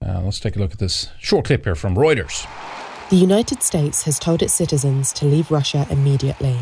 let's 0.00 0.40
take 0.40 0.56
a 0.56 0.58
look 0.58 0.72
at 0.72 0.78
this 0.78 1.08
short 1.18 1.46
clip 1.46 1.64
here 1.64 1.74
from 1.74 1.96
Reuters. 1.96 2.46
The 3.10 3.16
United 3.16 3.62
States 3.62 4.02
has 4.04 4.18
told 4.18 4.42
its 4.42 4.52
citizens 4.52 5.12
to 5.14 5.26
leave 5.26 5.50
Russia 5.50 5.86
immediately, 5.90 6.56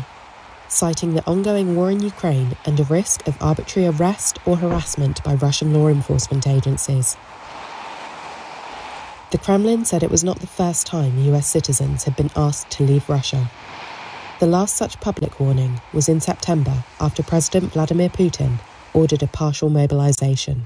citing 0.67 1.13
the 1.13 1.25
ongoing 1.25 1.75
war 1.75 1.91
in 1.91 2.01
Ukraine 2.01 2.55
and 2.65 2.79
a 2.79 2.83
risk 2.99 3.27
of 3.27 3.41
arbitrary 3.41 3.87
arrest 3.87 4.39
or 4.45 4.57
harassment 4.57 5.23
by 5.23 5.35
Russian 5.35 5.73
law 5.73 5.87
enforcement 5.87 6.47
agencies. 6.47 7.17
The 9.31 9.37
Kremlin 9.37 9.85
said 9.85 10.03
it 10.03 10.11
was 10.11 10.25
not 10.25 10.39
the 10.39 10.55
first 10.61 10.85
time 10.85 11.17
US 11.33 11.47
citizens 11.47 12.03
had 12.03 12.17
been 12.17 12.31
asked 12.35 12.69
to 12.71 12.83
leave 12.83 13.07
Russia. 13.07 13.49
The 14.41 14.47
last 14.47 14.75
such 14.75 14.99
public 15.01 15.39
warning 15.39 15.79
was 15.93 16.09
in 16.09 16.19
September 16.19 16.83
after 16.99 17.21
President 17.21 17.73
Vladimir 17.73 18.09
Putin 18.09 18.59
ordered 18.91 19.21
a 19.21 19.27
partial 19.27 19.69
mobilization. 19.69 20.65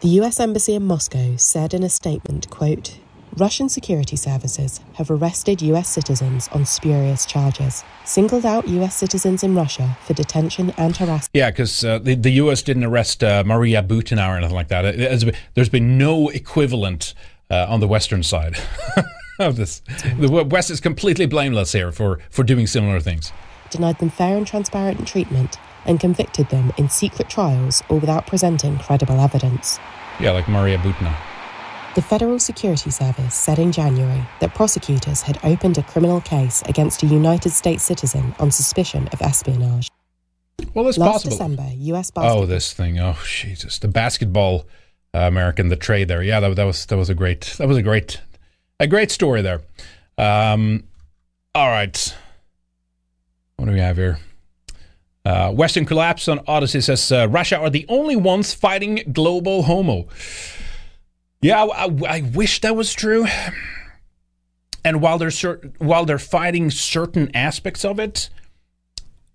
The 0.00 0.08
US 0.20 0.40
Embassy 0.40 0.74
in 0.74 0.82
Moscow 0.82 1.36
said 1.36 1.72
in 1.72 1.84
a 1.84 1.88
statement, 1.88 2.50
quote, 2.50 2.98
Russian 3.36 3.68
security 3.68 4.16
services 4.16 4.80
have 4.94 5.08
arrested 5.08 5.62
US 5.62 5.88
citizens 5.88 6.48
on 6.48 6.66
spurious 6.66 7.24
charges, 7.24 7.84
singled 8.04 8.44
out 8.44 8.66
US 8.66 8.96
citizens 8.96 9.44
in 9.44 9.54
Russia 9.54 9.96
for 10.04 10.14
detention 10.14 10.74
and 10.78 10.96
harassment. 10.96 11.30
Yeah, 11.32 11.50
because 11.52 11.84
uh, 11.84 12.00
the, 12.00 12.16
the 12.16 12.32
US 12.42 12.60
didn't 12.60 12.86
arrest 12.86 13.22
uh, 13.22 13.44
Maria 13.46 13.84
Butina 13.84 14.28
or 14.28 14.36
anything 14.36 14.56
like 14.56 14.66
that. 14.66 14.84
It, 14.84 14.98
it, 14.98 15.36
there's 15.54 15.68
been 15.68 15.96
no 15.96 16.28
equivalent 16.28 17.14
uh, 17.48 17.66
on 17.68 17.78
the 17.78 17.86
Western 17.86 18.24
side 18.24 18.56
of 19.38 19.56
this. 19.56 19.80
The 20.18 20.28
West 20.28 20.70
is 20.70 20.80
completely 20.80 21.26
blameless 21.26 21.72
here 21.72 21.92
for, 21.92 22.20
for 22.30 22.42
doing 22.42 22.66
similar 22.66 23.00
things. 23.00 23.32
Denied 23.70 23.98
them 23.98 24.10
fair 24.10 24.36
and 24.36 24.46
transparent 24.46 25.06
treatment 25.06 25.58
and 25.84 26.00
convicted 26.00 26.48
them 26.50 26.72
in 26.76 26.88
secret 26.88 27.28
trials 27.28 27.82
or 27.88 27.98
without 27.98 28.26
presenting 28.26 28.78
credible 28.78 29.20
evidence. 29.20 29.78
Yeah, 30.20 30.32
like 30.32 30.48
Maria 30.48 30.78
Butina. 30.78 31.16
The 31.94 32.02
Federal 32.02 32.38
Security 32.38 32.90
Service 32.90 33.34
said 33.34 33.58
in 33.58 33.72
January 33.72 34.22
that 34.40 34.54
prosecutors 34.54 35.22
had 35.22 35.38
opened 35.42 35.78
a 35.78 35.82
criminal 35.82 36.20
case 36.20 36.62
against 36.66 37.02
a 37.02 37.06
United 37.06 37.50
States 37.50 37.82
citizen 37.82 38.34
on 38.38 38.50
suspicion 38.50 39.08
of 39.12 39.20
espionage. 39.22 39.88
Well, 40.74 40.86
it's 40.88 40.98
Last 40.98 41.24
possible. 41.24 41.30
December, 41.30 41.70
U.S. 41.76 42.10
Basketball. 42.10 42.42
Oh, 42.42 42.46
this 42.46 42.72
thing. 42.72 42.98
Oh, 42.98 43.18
Jesus. 43.24 43.78
The 43.78 43.88
basketball 43.88 44.66
uh, 45.14 45.20
American, 45.20 45.68
the 45.68 45.76
trade 45.76 46.08
there. 46.08 46.22
Yeah, 46.22 46.40
that, 46.40 46.56
that 46.56 46.64
was 46.64 46.86
that 46.86 46.96
was 46.96 47.08
a 47.08 47.14
great 47.14 47.54
that 47.58 47.66
was 47.66 47.76
a 47.76 47.82
great 47.82 48.20
a 48.80 48.86
great 48.86 49.10
story 49.10 49.42
there. 49.42 49.60
Um, 50.16 50.84
all 51.54 51.68
right. 51.68 52.14
What 53.56 53.66
do 53.66 53.72
we 53.72 53.80
have 53.80 53.96
here? 53.96 54.18
Uh, 55.24 55.52
Western 55.52 55.84
collapse 55.84 56.28
on 56.28 56.40
Odysee 56.46 56.80
says 56.80 57.12
uh, 57.12 57.28
Russia 57.28 57.58
are 57.58 57.70
the 57.70 57.84
only 57.88 58.16
ones 58.16 58.54
fighting 58.54 59.02
global 59.12 59.64
homo. 59.64 60.08
Yeah, 61.42 61.64
I, 61.64 61.90
I, 62.08 62.20
wish 62.22 62.60
that 62.62 62.74
was 62.74 62.94
true. 62.94 63.26
And 64.84 65.02
while 65.02 65.18
they're 65.18 65.30
cer- 65.30 65.60
while 65.78 66.04
they're 66.04 66.18
fighting 66.18 66.70
certain 66.70 67.30
aspects 67.34 67.84
of 67.84 67.98
it, 67.98 68.30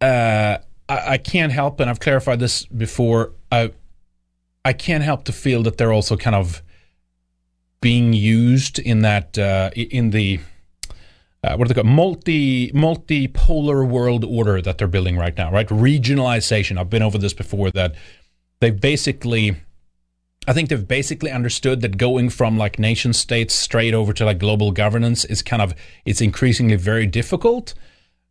uh, 0.01 0.57
I, 0.89 1.13
I 1.13 1.17
can't 1.17 1.51
help, 1.51 1.79
and 1.79 1.89
I've 1.89 1.99
clarified 1.99 2.39
this 2.39 2.65
before. 2.65 3.33
I 3.51 3.71
I 4.65 4.73
can't 4.73 5.03
help 5.03 5.25
to 5.25 5.31
feel 5.31 5.63
that 5.63 5.77
they're 5.77 5.93
also 5.93 6.17
kind 6.17 6.35
of 6.35 6.63
being 7.83 8.13
used 8.13 8.79
in 8.79 9.01
that 9.01 9.37
uh, 9.37 9.69
in 9.75 10.11
the 10.11 10.39
uh, 11.43 11.57
what 11.57 11.67
do 11.67 11.73
they 11.73 11.81
call 11.81 11.91
multi 11.91 12.71
multipolar 12.71 13.85
world 13.85 14.23
order 14.23 14.61
that 14.61 14.77
they're 14.77 14.87
building 14.87 15.17
right 15.17 15.37
now, 15.37 15.51
right? 15.51 15.67
Regionalization. 15.67 16.79
I've 16.79 16.89
been 16.89 17.03
over 17.03 17.17
this 17.17 17.33
before. 17.33 17.69
That 17.71 17.93
they 18.61 18.71
basically, 18.71 19.57
I 20.47 20.53
think 20.53 20.69
they've 20.69 20.87
basically 20.87 21.29
understood 21.29 21.81
that 21.81 21.97
going 21.97 22.29
from 22.29 22.57
like 22.57 22.79
nation 22.79 23.11
states 23.11 23.53
straight 23.53 23.93
over 23.93 24.13
to 24.13 24.23
like 24.23 24.39
global 24.39 24.71
governance 24.71 25.25
is 25.25 25.41
kind 25.41 25.61
of 25.61 25.75
it's 26.05 26.21
increasingly 26.21 26.77
very 26.77 27.05
difficult. 27.05 27.73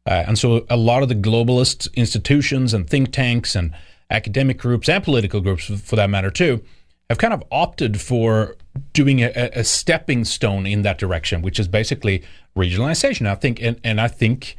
Uh, 0.06 0.24
and 0.26 0.38
so 0.38 0.64
a 0.70 0.78
lot 0.78 1.02
of 1.02 1.10
the 1.10 1.14
globalist 1.14 1.92
institutions 1.94 2.72
and 2.72 2.88
think 2.88 3.12
tanks 3.12 3.54
and 3.54 3.70
academic 4.08 4.56
groups 4.56 4.88
and 4.88 5.04
political 5.04 5.42
groups, 5.42 5.66
for 5.66 5.96
that 5.96 6.08
matter, 6.08 6.30
too, 6.30 6.64
have 7.10 7.18
kind 7.18 7.34
of 7.34 7.44
opted 7.52 8.00
for 8.00 8.56
doing 8.92 9.20
a, 9.20 9.30
a 9.54 9.64
stepping 9.64 10.24
stone 10.24 10.66
in 10.66 10.82
that 10.82 10.98
direction, 10.98 11.42
which 11.42 11.58
is 11.58 11.68
basically 11.68 12.22
regionalization. 12.56 13.26
I 13.26 13.34
think, 13.34 13.60
and, 13.62 13.80
and 13.84 14.00
I 14.00 14.08
think 14.08 14.56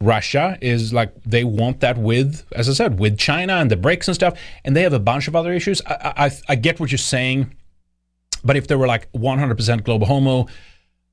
Russia 0.00 0.58
is 0.60 0.92
like 0.92 1.12
they 1.24 1.44
want 1.44 1.80
that 1.80 1.98
with, 1.98 2.46
as 2.52 2.68
I 2.68 2.72
said, 2.72 2.98
with 2.98 3.18
China 3.18 3.54
and 3.54 3.70
the 3.70 3.76
BRICS 3.76 4.08
and 4.08 4.14
stuff, 4.14 4.38
and 4.64 4.76
they 4.76 4.82
have 4.82 4.92
a 4.92 5.00
bunch 5.00 5.28
of 5.28 5.34
other 5.34 5.52
issues. 5.52 5.82
I, 5.86 6.12
I, 6.26 6.30
I 6.50 6.54
get 6.54 6.78
what 6.78 6.92
you're 6.92 6.98
saying, 6.98 7.54
but 8.44 8.56
if 8.56 8.68
they 8.68 8.76
were 8.76 8.86
like 8.86 9.10
100% 9.12 9.84
global 9.84 10.06
homo, 10.06 10.46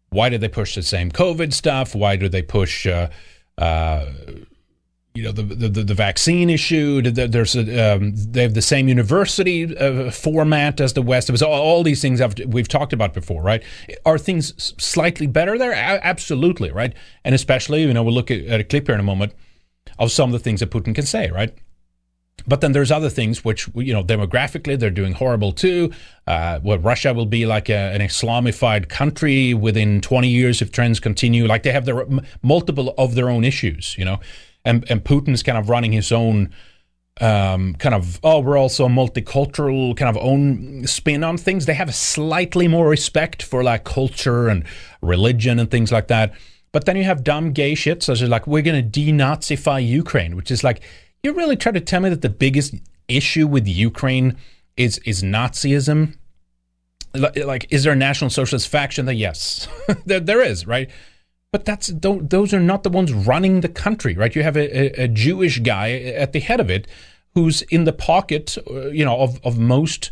why 0.09 0.29
did 0.29 0.41
they 0.41 0.47
push 0.47 0.75
the 0.75 0.83
same 0.83 1.11
COVID 1.11 1.51
stuff? 1.51 1.95
Why 1.95 2.15
do 2.15 2.29
they 2.29 2.41
push? 2.41 2.85
Uh, 2.85 3.09
uh, 3.57 4.11
you 5.15 5.23
know 5.23 5.31
the, 5.31 5.43
the 5.43 5.83
the 5.83 5.93
vaccine 5.93 6.49
issue. 6.49 7.01
There's 7.01 7.55
a, 7.55 7.95
um, 7.95 8.13
they 8.15 8.41
have 8.41 8.53
the 8.53 8.61
same 8.61 8.89
university 8.89 9.75
uh, 9.75 10.11
format 10.11 10.81
as 10.81 10.93
the 10.93 11.01
West. 11.01 11.29
It 11.29 11.31
was 11.31 11.41
all, 11.41 11.53
all 11.53 11.83
these 11.83 12.01
things 12.01 12.19
I've, 12.19 12.37
we've 12.45 12.67
talked 12.67 12.91
about 12.91 13.13
before, 13.13 13.41
right? 13.41 13.63
Are 14.05 14.17
things 14.17 14.73
slightly 14.77 15.25
better 15.25 15.57
there? 15.57 15.71
A- 15.71 16.05
absolutely, 16.05 16.69
right? 16.69 16.93
And 17.23 17.33
especially, 17.33 17.83
you 17.83 17.93
know, 17.93 18.03
we'll 18.03 18.13
look 18.13 18.29
at, 18.29 18.41
at 18.45 18.59
a 18.59 18.63
clip 18.65 18.87
here 18.87 18.93
in 18.93 18.99
a 18.99 19.03
moment 19.03 19.33
of 19.97 20.11
some 20.11 20.29
of 20.29 20.33
the 20.33 20.43
things 20.43 20.59
that 20.59 20.69
Putin 20.69 20.93
can 20.93 21.05
say, 21.05 21.31
right? 21.31 21.57
But 22.45 22.59
then 22.59 22.73
there's 22.73 22.91
other 22.91 23.09
things 23.09 23.45
which, 23.45 23.69
you 23.73 23.93
know, 23.93 24.03
demographically 24.03 24.77
they're 24.77 24.89
doing 24.89 25.13
horrible 25.13 25.53
too. 25.53 25.91
Uh, 26.27 26.59
what 26.59 26.83
Russia 26.83 27.13
will 27.13 27.25
be 27.25 27.45
like 27.45 27.69
a, 27.69 27.93
an 27.93 28.01
Islamified 28.01 28.89
country 28.89 29.53
within 29.53 30.01
20 30.01 30.27
years 30.27 30.61
if 30.61 30.73
trends 30.73 30.99
continue. 30.99 31.47
Like 31.47 31.63
they 31.63 31.71
have 31.71 31.85
their 31.85 32.05
multiple 32.43 32.93
of 32.97 33.15
their 33.15 33.29
own 33.29 33.45
issues, 33.45 33.95
you 33.97 34.03
know, 34.03 34.19
and 34.65 34.85
and 34.89 35.03
Putin's 35.03 35.43
kind 35.43 35.57
of 35.57 35.69
running 35.69 35.91
his 35.91 36.11
own 36.11 36.53
um, 37.21 37.75
kind 37.75 37.95
of 37.95 38.19
oh 38.23 38.39
we're 38.39 38.57
also 38.57 38.85
a 38.85 38.89
multicultural 38.89 39.95
kind 39.95 40.15
of 40.15 40.21
own 40.21 40.85
spin 40.87 41.23
on 41.23 41.37
things. 41.37 41.65
They 41.65 41.73
have 41.75 41.89
a 41.89 41.93
slightly 41.93 42.67
more 42.67 42.89
respect 42.89 43.41
for 43.41 43.63
like 43.63 43.85
culture 43.85 44.49
and 44.49 44.65
religion 45.01 45.59
and 45.59 45.71
things 45.71 45.91
like 45.91 46.07
that. 46.07 46.33
But 46.73 46.85
then 46.85 46.97
you 46.97 47.05
have 47.05 47.23
dumb 47.23 47.53
gay 47.53 47.73
shit 47.73 48.03
such 48.03 48.21
as 48.21 48.27
like 48.27 48.47
we're 48.47 48.61
going 48.61 48.91
to 48.91 48.99
denazify 48.99 49.87
Ukraine, 49.87 50.35
which 50.35 50.51
is 50.51 50.63
like 50.63 50.81
you 51.23 51.33
really 51.33 51.55
try 51.55 51.71
to 51.71 51.79
tell 51.79 52.01
me 52.01 52.09
that 52.09 52.21
the 52.21 52.29
biggest 52.29 52.75
issue 53.07 53.47
with 53.47 53.67
Ukraine 53.67 54.35
is 54.75 54.97
is 54.99 55.23
Nazism. 55.23 56.17
like, 57.13 57.65
is 57.69 57.83
there 57.83 57.93
a 57.93 57.95
National 57.95 58.29
Socialist 58.29 58.67
faction? 58.67 59.05
That 59.05 59.15
yes, 59.15 59.67
there, 60.05 60.19
there 60.19 60.41
is, 60.41 60.67
right? 60.67 60.89
But 61.51 61.65
that's 61.65 61.87
those 61.87 62.53
are 62.53 62.59
not 62.59 62.83
the 62.83 62.89
ones 62.89 63.13
running 63.13 63.61
the 63.61 63.69
country, 63.69 64.13
right? 64.15 64.35
You 64.35 64.43
have 64.43 64.57
a, 64.57 65.03
a 65.03 65.07
Jewish 65.07 65.59
guy 65.59 65.91
at 65.91 66.33
the 66.33 66.41
head 66.41 66.59
of 66.59 66.69
it 66.69 66.87
who's 67.33 67.61
in 67.63 67.83
the 67.83 67.93
pocket, 67.93 68.57
uh, 68.69 68.87
you 68.87 69.05
know, 69.05 69.19
of, 69.19 69.39
of 69.43 69.59
most 69.59 70.11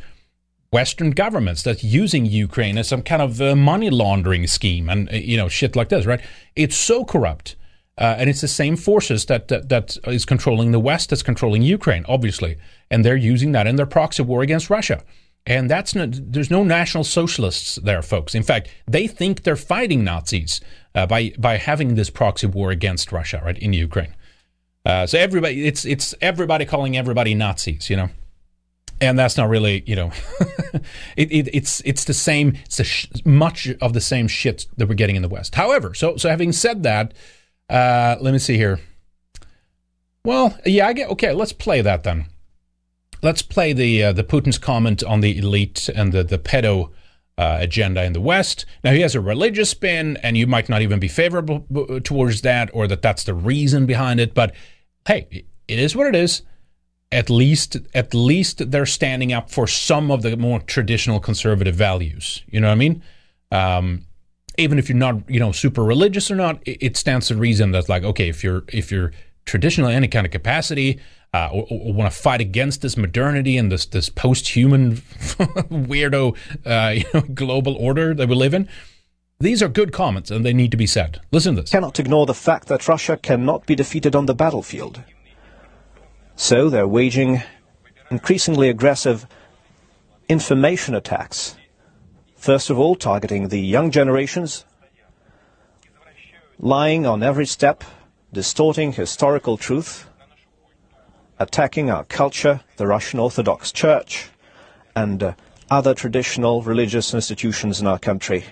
Western 0.71 1.11
governments 1.11 1.61
that's 1.63 1.83
using 1.83 2.25
Ukraine 2.25 2.77
as 2.77 2.87
some 2.87 3.03
kind 3.03 3.21
of 3.21 3.39
uh, 3.39 3.55
money 3.55 3.89
laundering 3.89 4.47
scheme 4.47 4.89
and 4.89 5.07
uh, 5.09 5.15
you 5.15 5.37
know 5.37 5.47
shit 5.47 5.75
like 5.75 5.89
this, 5.89 6.05
right? 6.05 6.21
It's 6.55 6.75
so 6.75 7.05
corrupt, 7.05 7.55
uh, 7.97 8.15
and 8.17 8.29
it's 8.29 8.41
the 8.41 8.47
same 8.47 8.75
forces 8.75 9.25
that, 9.27 9.49
that 9.49 9.69
that 9.69 9.97
is 10.07 10.25
controlling 10.25 10.71
the 10.71 10.79
West 10.79 11.11
that's 11.11 11.23
controlling 11.23 11.61
Ukraine, 11.61 12.05
obviously, 12.07 12.57
and 12.89 13.05
they're 13.05 13.15
using 13.15 13.51
that 13.51 13.67
in 13.67 13.75
their 13.75 13.85
proxy 13.85 14.23
war 14.23 14.41
against 14.41 14.69
Russia. 14.69 15.03
And 15.45 15.69
that's 15.69 15.93
not, 15.93 16.09
there's 16.13 16.49
no 16.49 16.63
national 16.63 17.03
socialists 17.03 17.75
there, 17.75 18.01
folks. 18.01 18.33
In 18.33 18.43
fact, 18.43 18.69
they 18.87 19.07
think 19.07 19.43
they're 19.43 19.57
fighting 19.57 20.03
Nazis 20.03 20.61
uh, 20.95 21.05
by 21.05 21.33
by 21.37 21.57
having 21.57 21.95
this 21.95 22.09
proxy 22.09 22.47
war 22.47 22.71
against 22.71 23.11
Russia, 23.11 23.41
right, 23.43 23.57
in 23.57 23.73
Ukraine. 23.73 24.15
Uh, 24.85 25.05
so 25.05 25.17
everybody, 25.17 25.65
it's 25.67 25.83
it's 25.85 26.15
everybody 26.21 26.65
calling 26.65 26.95
everybody 26.95 27.33
Nazis, 27.35 27.89
you 27.89 27.97
know, 27.97 28.09
and 29.01 29.19
that's 29.19 29.35
not 29.35 29.49
really, 29.49 29.83
you 29.85 29.97
know, 29.97 30.11
it, 31.17 31.31
it, 31.31 31.49
it's 31.53 31.81
it's 31.83 32.05
the 32.05 32.13
same, 32.13 32.57
it's 32.65 32.81
sh- 32.83 33.07
much 33.25 33.67
of 33.81 33.91
the 33.93 34.01
same 34.01 34.29
shit 34.29 34.67
that 34.77 34.87
we're 34.87 34.95
getting 34.95 35.17
in 35.17 35.23
the 35.23 35.29
West. 35.29 35.55
However, 35.55 35.93
so 35.93 36.15
so 36.15 36.29
having 36.29 36.53
said 36.53 36.83
that, 36.83 37.13
uh, 37.69 38.15
let 38.21 38.31
me 38.31 38.39
see 38.39 38.55
here. 38.55 38.79
Well, 40.23 40.57
yeah, 40.65 40.87
I 40.87 40.93
get 40.93 41.09
okay. 41.09 41.33
Let's 41.33 41.51
play 41.51 41.81
that 41.81 42.03
then 42.03 42.27
let's 43.23 43.41
play 43.41 43.73
the 43.73 44.03
uh, 44.03 44.13
the 44.13 44.23
Putin's 44.23 44.59
comment 44.59 45.03
on 45.03 45.21
the 45.21 45.37
elite 45.37 45.89
and 45.95 46.11
the 46.11 46.23
the 46.23 46.37
pedo 46.37 46.91
uh, 47.37 47.57
agenda 47.59 48.03
in 48.03 48.13
the 48.13 48.21
West. 48.21 48.65
Now 48.83 48.91
he 48.91 49.01
has 49.01 49.15
a 49.15 49.21
religious 49.21 49.71
spin, 49.71 50.17
and 50.17 50.37
you 50.37 50.45
might 50.45 50.69
not 50.69 50.81
even 50.81 50.99
be 50.99 51.07
favorable 51.07 51.65
towards 52.03 52.41
that, 52.41 52.69
or 52.73 52.87
that 52.87 53.01
that's 53.01 53.23
the 53.23 53.33
reason 53.33 53.85
behind 53.85 54.19
it. 54.19 54.33
But 54.33 54.53
hey, 55.07 55.45
it 55.67 55.79
is 55.79 55.95
what 55.95 56.07
it 56.07 56.15
is. 56.15 56.43
At 57.11 57.29
least, 57.29 57.77
at 57.93 58.13
least 58.15 58.71
they're 58.71 58.87
standing 58.87 59.33
up 59.33 59.51
for 59.51 59.67
some 59.67 60.09
of 60.09 60.23
the 60.23 60.35
more 60.35 60.59
traditional 60.59 61.19
conservative 61.19 61.75
values. 61.75 62.43
You 62.47 62.59
know 62.59 62.67
what 62.67 62.73
I 62.73 62.75
mean? 62.75 63.03
Um, 63.51 64.05
even 64.57 64.79
if 64.79 64.89
you're 64.89 64.97
not, 64.97 65.29
you 65.29 65.39
know, 65.39 65.51
super 65.51 65.83
religious 65.83 66.31
or 66.31 66.35
not, 66.35 66.61
it, 66.67 66.77
it 66.81 66.97
stands 66.97 67.27
to 67.27 67.35
reason 67.35 67.71
that 67.71 67.87
like, 67.87 68.03
okay, 68.03 68.29
if 68.29 68.43
you're 68.43 68.63
if 68.67 68.91
you're 68.91 69.11
traditional 69.45 69.89
in 69.89 69.95
any 69.95 70.07
kind 70.07 70.25
of 70.25 70.31
capacity, 70.31 70.99
uh, 71.33 71.49
or, 71.51 71.93
want 71.93 72.11
to 72.11 72.17
fight 72.17 72.41
against 72.41 72.81
this 72.81 72.95
modernity 72.95 73.57
and 73.57 73.71
this 73.71 73.85
this 73.87 74.09
post-human 74.09 74.95
weirdo 74.97 76.35
uh, 76.65 76.91
you 76.91 77.05
know, 77.13 77.21
global 77.33 77.75
order 77.75 78.13
that 78.13 78.29
we 78.29 78.35
live 78.35 78.53
in. 78.53 78.69
These 79.39 79.61
are 79.61 79.67
good 79.67 79.91
comments 79.91 80.31
and 80.31 80.45
they 80.45 80.53
need 80.53 80.71
to 80.71 80.77
be 80.77 80.87
said. 80.87 81.19
Listen 81.31 81.55
to 81.55 81.61
this. 81.61 81.71
Cannot 81.71 81.99
ignore 81.99 82.25
the 82.25 82.33
fact 82.33 82.67
that 82.67 82.87
Russia 82.87 83.17
cannot 83.17 83.65
be 83.65 83.75
defeated 83.75 84.15
on 84.15 84.25
the 84.25 84.35
battlefield. 84.35 85.03
So 86.35 86.69
they're 86.69 86.87
waging 86.87 87.43
increasingly 88.09 88.69
aggressive 88.69 89.27
information 90.29 90.95
attacks. 90.95 91.55
First 92.37 92.69
of 92.69 92.79
all, 92.79 92.95
targeting 92.95 93.47
the 93.47 93.59
young 93.59 93.91
generations, 93.91 94.65
lying 96.59 97.05
on 97.05 97.23
every 97.23 97.45
step, 97.45 97.83
distorting 98.31 98.93
historical 98.93 99.57
truth, 99.57 100.07
attacking 101.39 101.89
our 101.89 102.03
culture, 102.05 102.61
the 102.77 102.87
Russian 102.87 103.19
Orthodox 103.19 103.71
Church, 103.71 104.29
and 104.95 105.23
uh, 105.23 105.33
other 105.69 105.93
traditional 105.93 106.61
religious 106.61 107.13
institutions 107.13 107.81
in 107.81 107.87
our 107.87 107.99
country. 107.99 108.45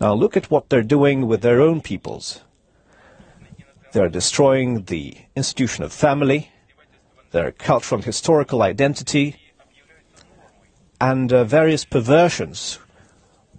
Now 0.00 0.14
look 0.14 0.36
at 0.36 0.50
what 0.50 0.68
they're 0.68 0.82
doing 0.82 1.26
with 1.26 1.42
their 1.42 1.60
own 1.60 1.80
peoples. 1.80 2.40
They're 3.92 4.08
destroying 4.08 4.84
the 4.84 5.16
institution 5.34 5.84
of 5.84 5.92
family, 5.92 6.50
their 7.30 7.52
cultural 7.52 7.98
and 7.98 8.04
historical 8.04 8.62
identity, 8.62 9.36
and 11.00 11.32
uh, 11.32 11.44
various 11.44 11.84
perversions 11.84 12.78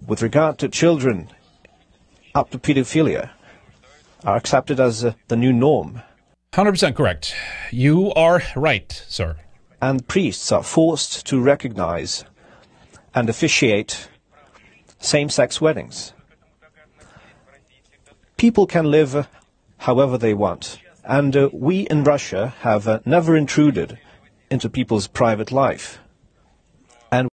with 0.06 0.22
regard 0.22 0.58
to 0.58 0.68
children 0.68 1.28
up 2.34 2.50
to 2.50 2.58
pedophilia 2.58 3.30
are 4.24 4.36
accepted 4.36 4.80
as 4.80 5.04
uh, 5.04 5.12
the 5.28 5.36
new 5.36 5.52
norm. 5.52 6.02
100% 6.52 6.96
correct. 6.96 7.34
You 7.70 8.12
are 8.14 8.42
right, 8.56 9.04
sir. 9.08 9.36
And 9.80 10.06
priests 10.08 10.50
are 10.50 10.64
forced 10.64 11.24
to 11.26 11.40
recognize 11.40 12.24
and 13.14 13.28
officiate 13.28 14.08
same 14.98 15.28
sex 15.28 15.60
weddings. 15.60 16.12
People 18.36 18.66
can 18.66 18.90
live 18.90 19.28
however 19.78 20.18
they 20.18 20.34
want, 20.34 20.78
and 21.04 21.36
uh, 21.36 21.50
we 21.52 21.80
in 21.88 22.04
Russia 22.04 22.54
have 22.60 22.88
uh, 22.88 23.00
never 23.04 23.36
intruded 23.36 23.98
into 24.50 24.68
people's 24.68 25.06
private 25.06 25.52
life. 25.52 25.98
And 27.12 27.28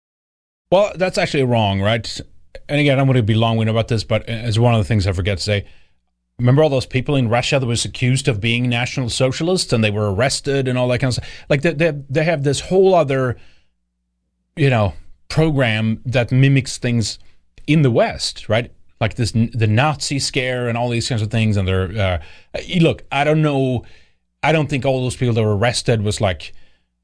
well, 0.71 0.91
that's 0.95 1.17
actually 1.17 1.43
wrong, 1.43 1.81
right? 1.81 2.19
And 2.67 2.79
again, 2.79 2.99
I'm 2.99 3.05
going 3.05 3.17
to 3.17 3.23
be 3.23 3.35
long-winded 3.35 3.73
about 3.73 3.89
this, 3.89 4.03
but 4.03 4.27
as 4.27 4.57
one 4.57 4.73
of 4.73 4.79
the 4.79 4.85
things 4.85 5.05
I 5.05 5.11
forget 5.11 5.37
to 5.37 5.43
say, 5.43 5.65
Remember 6.43 6.61
all 6.61 6.69
those 6.69 6.85
people 6.85 7.15
in 7.15 7.29
Russia 7.29 7.57
that 7.57 7.65
was 7.65 7.85
accused 7.85 8.27
of 8.27 8.41
being 8.41 8.67
National 8.67 9.09
Socialists 9.09 9.71
and 9.71 9.81
they 9.81 9.89
were 9.89 10.13
arrested 10.13 10.67
and 10.67 10.77
all 10.77 10.89
that 10.89 10.99
kind 10.99 11.07
of 11.07 11.13
stuff? 11.13 11.29
Like 11.47 11.61
they, 11.61 11.71
they, 11.73 11.93
they 12.09 12.25
have 12.25 12.43
this 12.43 12.59
whole 12.59 12.93
other, 12.93 13.37
you 14.57 14.69
know, 14.69 14.93
program 15.29 16.01
that 16.05 16.33
mimics 16.33 16.77
things 16.77 17.17
in 17.65 17.81
the 17.81 17.89
West, 17.89 18.49
right? 18.49 18.73
Like 18.99 19.15
this, 19.15 19.31
the 19.31 19.67
Nazi 19.67 20.19
scare 20.19 20.67
and 20.67 20.77
all 20.77 20.89
these 20.89 21.07
kinds 21.07 21.21
of 21.21 21.31
things. 21.31 21.55
And 21.55 21.65
they're, 21.65 21.97
uh, 21.97 22.21
look, 22.81 23.05
I 23.09 23.23
don't 23.23 23.41
know. 23.41 23.85
I 24.43 24.51
don't 24.51 24.69
think 24.69 24.83
all 24.85 25.01
those 25.01 25.15
people 25.15 25.35
that 25.35 25.43
were 25.43 25.55
arrested 25.55 26.01
was 26.01 26.19
like, 26.19 26.51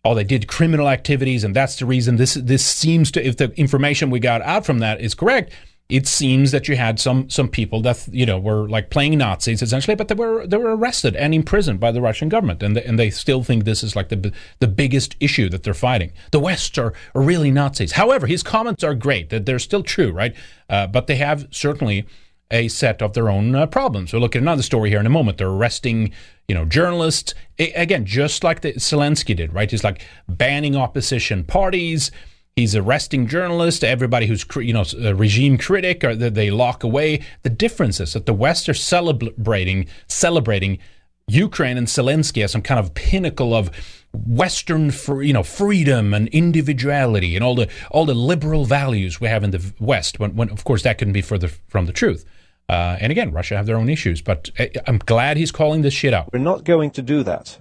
oh, 0.03 0.15
they 0.15 0.25
did 0.25 0.49
criminal 0.49 0.89
activities 0.89 1.45
and 1.45 1.55
that's 1.55 1.77
the 1.77 1.85
reason. 1.85 2.17
This, 2.17 2.33
this 2.33 2.65
seems 2.65 3.09
to, 3.11 3.25
if 3.25 3.37
the 3.37 3.57
information 3.57 4.09
we 4.09 4.19
got 4.19 4.41
out 4.41 4.65
from 4.65 4.79
that 4.79 4.99
is 4.99 5.15
correct, 5.15 5.53
it 5.89 6.07
seems 6.07 6.51
that 6.51 6.67
you 6.67 6.75
had 6.75 6.99
some 6.99 7.29
some 7.31 7.49
people 7.49 7.81
that 7.81 8.07
you 8.11 8.25
know 8.25 8.39
were 8.39 8.69
like 8.69 8.91
playing 8.91 9.17
Nazis 9.17 9.63
essentially, 9.63 9.95
but 9.95 10.07
they 10.07 10.15
were 10.15 10.45
they 10.45 10.57
were 10.57 10.75
arrested 10.75 11.15
and 11.15 11.33
imprisoned 11.33 11.79
by 11.79 11.91
the 11.91 11.99
Russian 11.99 12.29
government, 12.29 12.61
and 12.61 12.75
they, 12.75 12.83
and 12.83 12.99
they 12.99 13.09
still 13.09 13.43
think 13.43 13.65
this 13.65 13.83
is 13.83 13.95
like 13.95 14.09
the 14.09 14.31
the 14.59 14.67
biggest 14.67 15.15
issue 15.19 15.49
that 15.49 15.63
they're 15.63 15.73
fighting. 15.73 16.11
The 16.31 16.39
West 16.39 16.77
are, 16.77 16.93
are 17.15 17.21
really 17.21 17.49
Nazis. 17.49 17.93
However, 17.93 18.27
his 18.27 18.43
comments 18.43 18.83
are 18.83 18.93
great; 18.93 19.31
that 19.31 19.47
they're 19.47 19.59
still 19.59 19.81
true, 19.81 20.11
right? 20.11 20.35
Uh, 20.69 20.85
but 20.85 21.07
they 21.07 21.15
have 21.15 21.47
certainly 21.49 22.05
a 22.51 22.67
set 22.67 23.01
of 23.01 23.13
their 23.13 23.29
own 23.29 23.55
uh, 23.55 23.65
problems. 23.65 24.13
We'll 24.13 24.21
look 24.21 24.35
at 24.35 24.41
another 24.41 24.63
story 24.63 24.89
here 24.89 24.99
in 24.99 25.05
a 25.05 25.11
moment. 25.11 25.37
They're 25.37 25.49
arresting, 25.49 26.11
you 26.47 26.55
know, 26.55 26.65
journalists 26.65 27.33
again, 27.57 28.05
just 28.05 28.43
like 28.43 28.61
the 28.61 28.73
Zelensky 28.73 29.35
did, 29.35 29.53
right? 29.53 29.69
He's 29.69 29.83
like 29.83 30.05
banning 30.27 30.75
opposition 30.75 31.43
parties. 31.43 32.11
He's 32.59 32.75
arresting 32.75 33.27
journalists, 33.27 33.83
everybody 33.83 34.25
who's 34.25 34.45
you 34.57 34.73
know 34.73 34.83
a 35.01 35.15
regime 35.15 35.57
critic, 35.57 36.03
or 36.03 36.13
they 36.13 36.51
lock 36.51 36.83
away. 36.83 37.21
The 37.43 37.49
difference 37.49 38.01
is 38.01 38.13
that 38.13 38.25
the 38.25 38.33
West 38.33 38.67
are 38.67 38.73
celebrating 38.73 39.87
celebrating 40.07 40.79
Ukraine 41.27 41.77
and 41.77 41.87
Zelensky 41.87 42.43
as 42.43 42.51
some 42.51 42.61
kind 42.61 42.79
of 42.79 42.93
pinnacle 42.93 43.53
of 43.53 43.71
Western, 44.11 44.91
you 45.23 45.31
know, 45.31 45.43
freedom 45.43 46.13
and 46.13 46.27
individuality 46.29 47.35
and 47.37 47.45
all 47.45 47.55
the 47.55 47.69
all 47.91 48.05
the 48.05 48.13
liberal 48.13 48.65
values 48.65 49.21
we 49.21 49.29
have 49.29 49.43
in 49.45 49.51
the 49.51 49.73
West. 49.79 50.19
When, 50.19 50.35
when 50.35 50.49
of 50.49 50.65
course, 50.65 50.83
that 50.83 50.97
couldn't 50.97 51.13
be 51.13 51.21
further 51.21 51.47
from 51.69 51.85
the 51.85 51.93
truth. 51.93 52.25
Uh, 52.67 52.97
and 52.99 53.09
again, 53.09 53.31
Russia 53.31 53.55
have 53.55 53.67
their 53.67 53.77
own 53.77 53.87
issues, 53.87 54.21
but 54.21 54.49
uh, 54.59 54.65
I'm 54.85 54.99
glad 54.99 55.37
he's 55.37 55.51
calling 55.51 55.81
this 55.81 55.93
shit 55.93 56.13
out. 56.13 56.31
We're 56.33 56.39
not 56.39 56.65
going 56.65 56.91
to 56.91 57.01
do 57.01 57.23
that. 57.23 57.57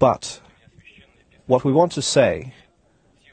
But 0.00 0.40
what 1.46 1.64
we 1.64 1.72
want 1.72 1.92
to 1.92 2.02
say 2.02 2.52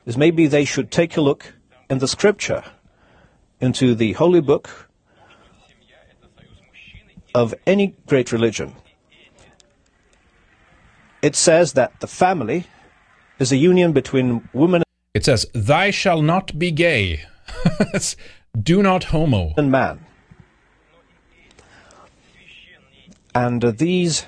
is 0.06 0.18
maybe 0.18 0.48
they 0.48 0.66
should 0.66 0.92
take 0.92 1.18
a 1.18 1.22
look 1.22 1.54
in 1.90 2.00
the 2.00 2.08
scripture, 2.08 2.64
into 3.60 3.96
the 3.96 4.14
holy 4.14 4.42
book 4.42 4.90
of 7.34 7.54
any 7.66 7.96
great 8.08 8.32
religion. 8.32 8.74
It 11.22 11.36
says 11.36 11.74
that 11.74 12.00
the 12.00 12.08
family 12.08 12.68
is 13.40 13.52
a 13.52 13.58
union 13.58 13.92
between 13.92 14.48
woman 14.54 14.84
It 15.14 15.26
says, 15.26 15.46
Thou 15.54 15.92
shall 15.92 16.22
not 16.22 16.58
be 16.60 16.72
gay. 16.72 17.24
Do 18.62 18.84
not 18.84 19.06
homo. 19.06 19.54
And 19.58 19.72
man. 19.72 20.06
And 23.34 23.66
uh, 23.66 23.72
these 23.72 24.26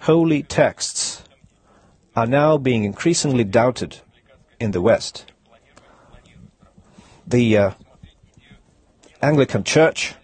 holy 0.00 0.42
texts 0.42 1.22
are 2.16 2.26
now 2.26 2.56
being 2.56 2.84
increasingly 2.84 3.44
doubted 3.44 4.00
in 4.60 4.72
the 4.72 4.80
West. 4.80 5.30
The 7.26 7.58
uh, 7.58 7.70
Anglican 9.20 9.64
Church 9.64 10.14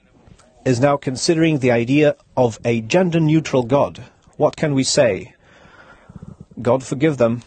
is 0.64 0.80
now 0.80 0.96
considering 0.96 1.58
the 1.58 1.70
idea 1.70 2.16
of 2.36 2.58
a 2.64 2.80
gender 2.80 3.20
neutral 3.20 3.62
God. 3.62 4.02
What 4.36 4.56
can 4.56 4.74
we 4.74 4.82
say? 4.82 5.34
God 6.60 6.82
forgive 6.82 7.18
them. 7.18 7.42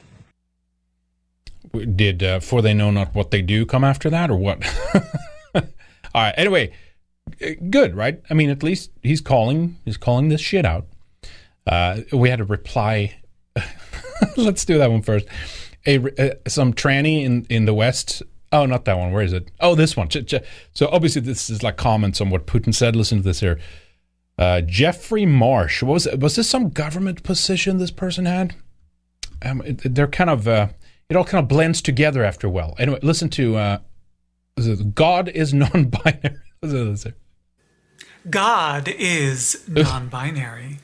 did 1.96 2.24
uh, 2.24 2.40
for 2.40 2.62
they 2.62 2.74
know 2.74 2.92
not 2.92 3.16
what 3.16 3.32
they 3.32 3.42
do 3.42 3.66
come 3.66 3.84
after 3.84 4.10
that 4.10 4.30
or 4.30 4.38
what? 4.38 4.64
All 5.56 5.64
right. 6.16 6.34
Anyway, 6.38 6.72
good, 7.70 7.96
right? 7.96 8.22
I 8.30 8.34
mean, 8.34 8.50
at 8.50 8.64
least 8.64 8.92
he's 9.02 9.22
calling 9.22 9.78
he's 9.86 9.98
calling 9.98 10.30
this 10.30 10.42
shit 10.42 10.66
out. 10.66 10.86
Uh, 11.66 12.02
we 12.14 12.30
had 12.30 12.40
a 12.40 12.46
reply. 12.46 13.18
Let's 14.38 14.66
do 14.66 14.78
that 14.78 14.92
one 14.92 15.02
first. 15.02 15.28
A, 15.88 15.98
uh, 15.98 16.36
some 16.48 16.74
tranny 16.74 17.24
in 17.24 17.46
in 17.50 17.66
the 17.66 17.74
West. 17.74 18.22
Oh, 18.52 18.66
not 18.66 18.86
that 18.86 18.98
one. 18.98 19.12
Where 19.12 19.24
is 19.24 19.34
it? 19.34 19.50
Oh, 19.60 19.76
this 19.76 19.98
one. 19.98 20.10
So 20.12 20.88
obviously, 20.88 21.22
this 21.22 21.50
is 21.50 21.64
like 21.64 21.78
comments 21.78 22.22
on 22.22 22.30
what 22.30 22.46
Putin 22.46 22.74
said. 22.74 22.96
Listen 22.96 23.20
to 23.20 23.24
this 23.24 23.40
here. 23.40 23.60
Uh, 24.38 24.62
Jeffrey 24.62 25.26
Marsh 25.26 25.82
what 25.82 25.94
was 25.94 26.06
it? 26.06 26.20
was 26.20 26.36
this 26.36 26.48
some 26.48 26.70
government 26.70 27.24
position 27.24 27.80
this 27.80 27.90
person 27.90 28.26
had? 28.26 28.54
Um, 29.42 29.62
it, 29.66 29.96
they're 29.96 30.08
kind 30.08 30.30
of 30.30 30.48
uh, 30.48 30.68
it 31.10 31.16
all 31.16 31.24
kind 31.24 31.42
of 31.42 31.48
blends 31.48 31.82
together 31.82 32.24
after 32.24 32.48
a 32.48 32.50
while. 32.50 32.76
Anyway, 32.78 33.00
listen 33.02 33.30
to 33.30 33.56
uh, 33.56 33.80
God 34.94 35.30
is 35.30 35.54
non-binary. 35.56 36.36
God 38.30 38.88
is 38.88 39.64
non-binary. 39.68 40.80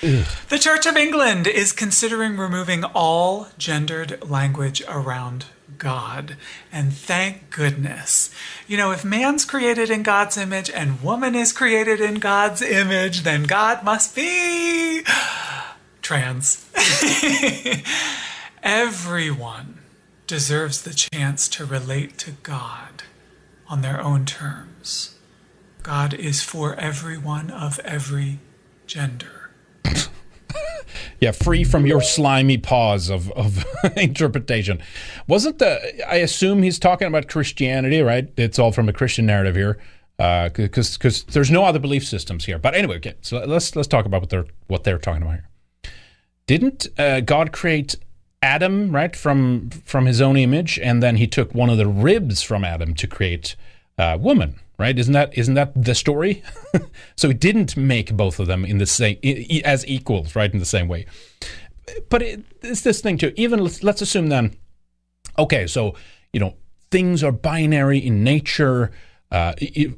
The 0.00 0.58
Church 0.58 0.86
of 0.86 0.96
England 0.96 1.46
is 1.46 1.72
considering 1.72 2.36
removing 2.36 2.84
all 2.84 3.48
gendered 3.58 4.28
language 4.28 4.82
around 4.88 5.46
God. 5.78 6.36
And 6.72 6.92
thank 6.92 7.50
goodness. 7.50 8.30
You 8.66 8.76
know, 8.76 8.90
if 8.90 9.04
man's 9.04 9.44
created 9.44 9.90
in 9.90 10.02
God's 10.02 10.36
image 10.36 10.70
and 10.70 11.02
woman 11.02 11.34
is 11.34 11.52
created 11.52 12.00
in 12.00 12.16
God's 12.16 12.62
image, 12.62 13.22
then 13.22 13.44
God 13.44 13.84
must 13.84 14.14
be 14.14 15.02
trans. 16.02 16.68
Everyone 18.62 19.78
deserves 20.26 20.82
the 20.82 20.94
chance 20.94 21.48
to 21.48 21.64
relate 21.64 22.18
to 22.18 22.32
God 22.42 23.02
on 23.68 23.82
their 23.82 24.00
own 24.00 24.24
terms. 24.24 25.16
God 25.82 26.14
is 26.14 26.42
for 26.42 26.74
everyone 26.76 27.50
of 27.50 27.78
every 27.80 28.38
gender. 28.86 29.33
Yeah, 31.20 31.30
free 31.30 31.64
from 31.64 31.86
your 31.86 32.02
slimy 32.02 32.58
paws 32.58 33.08
of, 33.08 33.30
of 33.32 33.64
interpretation. 33.96 34.82
Wasn't 35.26 35.58
the? 35.58 36.06
I 36.06 36.16
assume 36.16 36.62
he's 36.62 36.78
talking 36.78 37.08
about 37.08 37.28
Christianity, 37.28 38.02
right? 38.02 38.30
It's 38.36 38.58
all 38.58 38.72
from 38.72 38.88
a 38.88 38.92
Christian 38.92 39.24
narrative 39.24 39.54
here, 39.54 39.78
because 40.16 40.94
uh, 40.94 40.98
because 40.98 41.24
there's 41.24 41.50
no 41.50 41.64
other 41.64 41.78
belief 41.78 42.04
systems 42.04 42.44
here. 42.44 42.58
But 42.58 42.74
anyway, 42.74 42.96
okay. 42.96 43.14
So 43.22 43.38
let's 43.38 43.74
let's 43.74 43.88
talk 43.88 44.04
about 44.04 44.20
what 44.22 44.30
they're 44.30 44.46
what 44.66 44.84
they're 44.84 44.98
talking 44.98 45.22
about 45.22 45.34
here. 45.34 45.48
Didn't 46.46 46.88
uh, 46.98 47.20
God 47.20 47.52
create 47.52 47.96
Adam 48.42 48.90
right 48.94 49.14
from 49.16 49.70
from 49.70 50.06
His 50.06 50.20
own 50.20 50.36
image, 50.36 50.78
and 50.78 51.02
then 51.02 51.16
He 51.16 51.26
took 51.26 51.54
one 51.54 51.70
of 51.70 51.78
the 51.78 51.86
ribs 51.86 52.42
from 52.42 52.64
Adam 52.64 52.92
to 52.94 53.06
create 53.06 53.56
uh, 53.96 54.18
woman? 54.20 54.60
Right? 54.78 54.98
Isn't 54.98 55.12
that 55.12 55.36
isn't 55.36 55.54
that 55.54 55.72
the 55.74 55.94
story? 55.94 56.42
so 57.16 57.28
he 57.28 57.34
didn't 57.34 57.76
make 57.76 58.16
both 58.16 58.38
of 58.38 58.46
them 58.46 58.64
in 58.64 58.78
the 58.78 58.86
same 58.86 59.18
as 59.64 59.86
equals, 59.86 60.34
right? 60.34 60.52
In 60.52 60.58
the 60.58 60.64
same 60.64 60.88
way. 60.88 61.06
But 62.08 62.22
it, 62.22 62.44
it's 62.62 62.80
this 62.80 63.00
thing 63.00 63.18
too. 63.18 63.32
Even 63.36 63.60
let's, 63.60 63.82
let's 63.82 64.02
assume 64.02 64.28
then, 64.28 64.56
okay, 65.38 65.66
so 65.66 65.94
you 66.32 66.40
know 66.40 66.54
things 66.90 67.22
are 67.22 67.32
binary 67.32 67.98
in 67.98 68.24
nature. 68.24 68.90
Uh, 69.34 69.52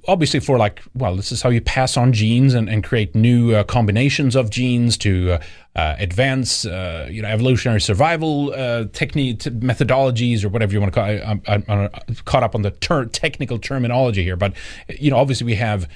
obviously, 0.09 0.41
for 0.41 0.57
like, 0.57 0.82
well, 0.95 1.14
this 1.14 1.30
is 1.30 1.43
how 1.43 1.51
you 1.51 1.61
pass 1.61 1.99
on 1.99 2.11
genes 2.11 2.55
and, 2.55 2.70
and 2.70 2.82
create 2.82 3.14
new 3.14 3.55
uh, 3.55 3.64
combinations 3.64 4.34
of 4.34 4.49
genes 4.49 4.97
to 4.97 5.32
uh, 5.32 5.39
uh 5.74 5.95
advance, 5.99 6.64
uh, 6.64 7.07
you 7.11 7.20
know, 7.20 7.28
evolutionary 7.28 7.82
survival 7.82 8.47
technique 8.95 9.41
methodologies 9.41 10.43
or 10.43 10.49
whatever 10.49 10.72
you 10.72 10.80
want 10.80 10.91
to 10.91 10.99
call. 10.99 11.11
It. 11.11 11.22
I'm, 11.22 11.43
I'm, 11.47 11.64
I'm 11.68 12.14
caught 12.24 12.45
up 12.45 12.55
on 12.55 12.62
the 12.62 12.70
ter- 12.70 13.05
technical 13.05 13.59
terminology 13.59 14.22
here, 14.22 14.37
but 14.37 14.55
you 14.89 15.11
know, 15.11 15.18
obviously, 15.18 15.45
we 15.45 15.57
have 15.57 15.87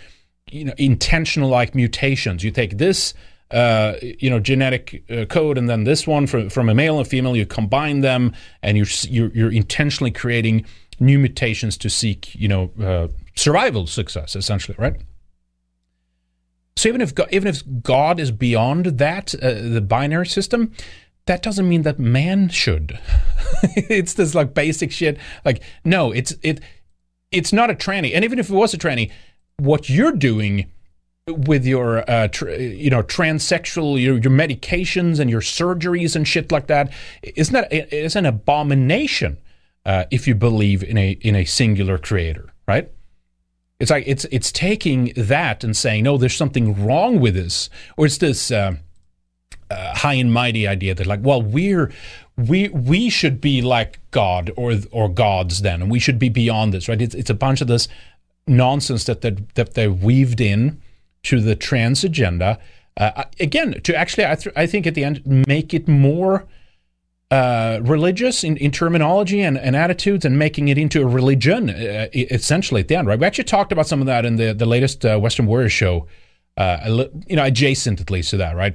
you 0.50 0.66
know 0.66 0.74
intentional 0.76 1.48
like 1.48 1.74
mutations. 1.74 2.44
You 2.44 2.50
take 2.50 2.76
this. 2.76 3.14
Uh, 3.50 3.96
you 4.00 4.30
know, 4.30 4.38
genetic 4.38 5.02
uh, 5.10 5.24
code, 5.24 5.58
and 5.58 5.68
then 5.68 5.82
this 5.82 6.06
one 6.06 6.24
from, 6.24 6.48
from 6.50 6.68
a 6.68 6.74
male 6.74 6.98
and 6.98 7.08
female. 7.08 7.34
You 7.34 7.46
combine 7.46 8.00
them, 8.00 8.32
and 8.62 8.76
you're 8.76 8.86
you're, 9.08 9.32
you're 9.34 9.52
intentionally 9.52 10.12
creating 10.12 10.66
new 11.00 11.18
mutations 11.18 11.76
to 11.78 11.90
seek, 11.90 12.32
you 12.34 12.46
know, 12.46 12.70
uh, 12.80 13.08
survival 13.40 13.86
success, 13.86 14.36
essentially, 14.36 14.76
right? 14.78 14.96
So 16.76 16.88
even 16.88 17.00
if 17.00 17.14
God, 17.14 17.28
even 17.30 17.48
if 17.48 17.62
God 17.82 18.20
is 18.20 18.30
beyond 18.30 18.86
that, 18.86 19.34
uh, 19.34 19.54
the 19.54 19.80
binary 19.80 20.26
system, 20.26 20.72
that 21.26 21.42
doesn't 21.42 21.68
mean 21.68 21.82
that 21.82 21.98
man 21.98 22.48
should. 22.48 22.98
it's 23.62 24.14
this 24.14 24.34
like 24.34 24.54
basic 24.54 24.92
shit. 24.92 25.18
Like 25.44 25.62
no, 25.84 26.12
it's 26.12 26.34
it, 26.42 26.60
it's 27.30 27.52
not 27.52 27.70
a 27.70 27.74
tranny. 27.74 28.12
And 28.14 28.24
even 28.24 28.38
if 28.38 28.50
it 28.50 28.54
was 28.54 28.74
a 28.74 28.78
tranny, 28.78 29.10
what 29.58 29.88
you're 29.88 30.12
doing 30.12 30.70
with 31.26 31.64
your 31.64 32.08
uh, 32.10 32.28
tr- 32.28 32.50
you 32.50 32.90
know 32.90 33.02
transsexual 33.02 34.00
your, 34.00 34.14
your 34.14 34.32
medications 34.32 35.20
and 35.20 35.30
your 35.30 35.40
surgeries 35.40 36.16
and 36.16 36.26
shit 36.26 36.50
like 36.50 36.66
that 36.66 36.92
isn't 37.22 37.52
that 37.52 37.68
it's 37.70 38.16
an 38.16 38.26
abomination 38.26 39.38
uh, 39.86 40.04
if 40.10 40.26
you 40.26 40.34
believe 40.34 40.82
in 40.82 40.98
a 40.98 41.10
in 41.20 41.36
a 41.36 41.44
singular 41.44 41.98
creator 41.98 42.52
right 42.66 42.90
it's 43.80 43.90
like 43.90 44.04
it's 44.06 44.26
it's 44.30 44.52
taking 44.52 45.12
that 45.16 45.64
and 45.64 45.76
saying, 45.76 46.04
no, 46.04 46.18
there's 46.18 46.36
something 46.36 46.84
wrong 46.84 47.18
with 47.18 47.34
this, 47.34 47.70
or 47.96 48.06
it's 48.06 48.18
this 48.18 48.50
uh, 48.50 48.76
uh, 49.70 49.94
high 49.96 50.14
and 50.14 50.32
mighty 50.32 50.68
idea 50.68 50.94
that 50.94 51.06
like, 51.06 51.20
well, 51.22 51.40
we're 51.40 51.90
we 52.36 52.68
we 52.68 53.08
should 53.08 53.40
be 53.40 53.62
like 53.62 53.98
God 54.10 54.50
or 54.56 54.74
or 54.92 55.08
gods 55.08 55.62
then, 55.62 55.80
and 55.82 55.90
we 55.90 55.98
should 55.98 56.18
be 56.18 56.28
beyond 56.28 56.74
this, 56.74 56.88
right? 56.88 57.00
It's 57.00 57.14
it's 57.14 57.30
a 57.30 57.34
bunch 57.34 57.62
of 57.62 57.68
this 57.68 57.88
nonsense 58.46 59.04
that 59.04 59.22
that 59.22 59.54
that 59.54 59.74
they 59.74 59.88
weaved 59.88 60.40
in 60.40 60.80
to 61.24 61.40
the 61.40 61.56
trans 61.56 62.04
agenda. 62.04 62.58
Uh, 62.96 63.24
again, 63.38 63.80
to 63.82 63.96
actually, 63.96 64.26
I, 64.26 64.34
th- 64.34 64.54
I 64.56 64.66
think 64.66 64.86
at 64.86 64.94
the 64.94 65.04
end 65.04 65.22
make 65.46 65.72
it 65.72 65.88
more 65.88 66.46
uh, 67.30 67.78
religious 67.82 68.42
in, 68.42 68.56
in 68.56 68.70
terminology 68.72 69.40
and, 69.40 69.56
and, 69.56 69.76
attitudes 69.76 70.24
and 70.24 70.36
making 70.36 70.66
it 70.66 70.76
into 70.76 71.00
a 71.00 71.06
religion 71.06 71.70
uh, 71.70 72.08
essentially 72.12 72.80
at 72.80 72.88
the 72.88 72.96
end, 72.96 73.06
right? 73.06 73.20
We 73.20 73.26
actually 73.26 73.44
talked 73.44 73.70
about 73.70 73.86
some 73.86 74.00
of 74.00 74.06
that 74.06 74.26
in 74.26 74.34
the, 74.34 74.52
the 74.52 74.66
latest 74.66 75.06
uh, 75.06 75.18
Weekend 75.22 75.48
Warrior 75.48 75.68
show, 75.68 76.08
uh, 76.56 77.06
you 77.28 77.36
know, 77.36 77.44
adjacent 77.44 78.00
at 78.00 78.10
least 78.10 78.30
to 78.30 78.36
that, 78.38 78.56
right? 78.56 78.74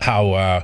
How 0.00 0.32
uh, 0.32 0.60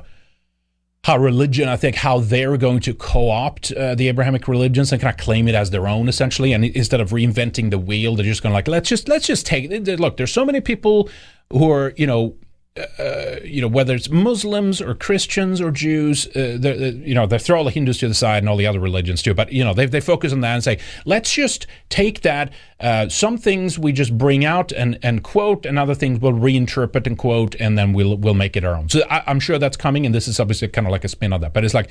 how 1.03 1.17
religion, 1.17 1.67
I 1.67 1.75
think, 1.75 1.97
how 1.97 2.19
they're 2.19 2.57
going 2.57 2.79
to 2.79 2.93
co-opt 2.93 3.71
uh, 3.73 3.93
the 3.93 4.07
Abrahamic 4.07 4.47
religions 4.47 4.91
and 4.91 5.01
kind 5.01 5.13
of 5.13 5.23
claim 5.23 5.47
it 5.47 5.53
as 5.53 5.69
their 5.69 5.87
own, 5.87 6.07
essentially. 6.07 6.53
And 6.53 6.65
instead 6.65 6.99
of 7.01 7.11
reinventing 7.11 7.69
the 7.69 7.77
wheel, 7.77 8.15
they're 8.15 8.25
just 8.25 8.41
going 8.41 8.51
to 8.51 8.55
like 8.55 8.69
let's 8.69 8.87
just 8.87 9.09
let's 9.09 9.27
just 9.27 9.45
take 9.45 9.69
it. 9.69 9.99
Look, 9.99 10.15
there's 10.15 10.31
so 10.31 10.45
many 10.45 10.61
people 10.61 11.09
who 11.51 11.69
are 11.69 11.93
you 11.97 12.07
know 12.07 12.37
uh, 12.77 13.37
you 13.41 13.61
know, 13.61 13.69
whether 13.69 13.95
it's 13.95 14.09
Muslims 14.09 14.81
or 14.81 14.93
Christians 14.95 15.61
or 15.61 15.71
Jews, 15.71 16.27
uh, 16.35 16.59
you 17.05 17.15
know, 17.15 17.25
they 17.25 17.39
throw 17.39 17.59
all 17.59 17.63
the 17.63 17.71
Hindus 17.71 17.99
to 17.99 18.09
the 18.09 18.13
side 18.13 18.39
and 18.39 18.49
all 18.49 18.57
the 18.57 18.67
other 18.67 18.81
religions 18.81 19.21
too. 19.21 19.33
But 19.33 19.53
you 19.53 19.63
know, 19.63 19.73
they 19.73 19.85
they 19.85 20.01
focus 20.01 20.33
on 20.33 20.41
that 20.41 20.55
and 20.55 20.63
say, 20.63 20.79
let's 21.05 21.31
just 21.31 21.67
take 21.87 22.21
that. 22.21 22.51
Uh, 22.81 23.07
some 23.07 23.37
things 23.37 23.79
we 23.79 23.93
just 23.93 24.17
bring 24.17 24.43
out 24.43 24.73
and, 24.73 24.99
and 25.01 25.23
quote, 25.23 25.65
and 25.65 25.79
other 25.79 25.95
things 25.95 26.19
we'll 26.19 26.33
reinterpret 26.33 27.07
and 27.07 27.17
quote, 27.17 27.55
and 27.61 27.77
then 27.77 27.93
we'll 27.93 28.17
we'll 28.17 28.33
make 28.33 28.57
it 28.57 28.65
our 28.65 28.75
own. 28.75 28.89
So 28.89 29.03
I, 29.09 29.29
am 29.31 29.39
sure 29.39 29.57
that's 29.57 29.77
coming, 29.77 30.05
and 30.05 30.13
this 30.13 30.27
is 30.27 30.39
obviously 30.41 30.67
kind 30.67 30.85
of 30.85 30.91
like 30.91 31.05
a 31.05 31.09
spin 31.09 31.31
on 31.31 31.39
that. 31.41 31.53
But 31.53 31.63
it's 31.63 31.73
like 31.73 31.89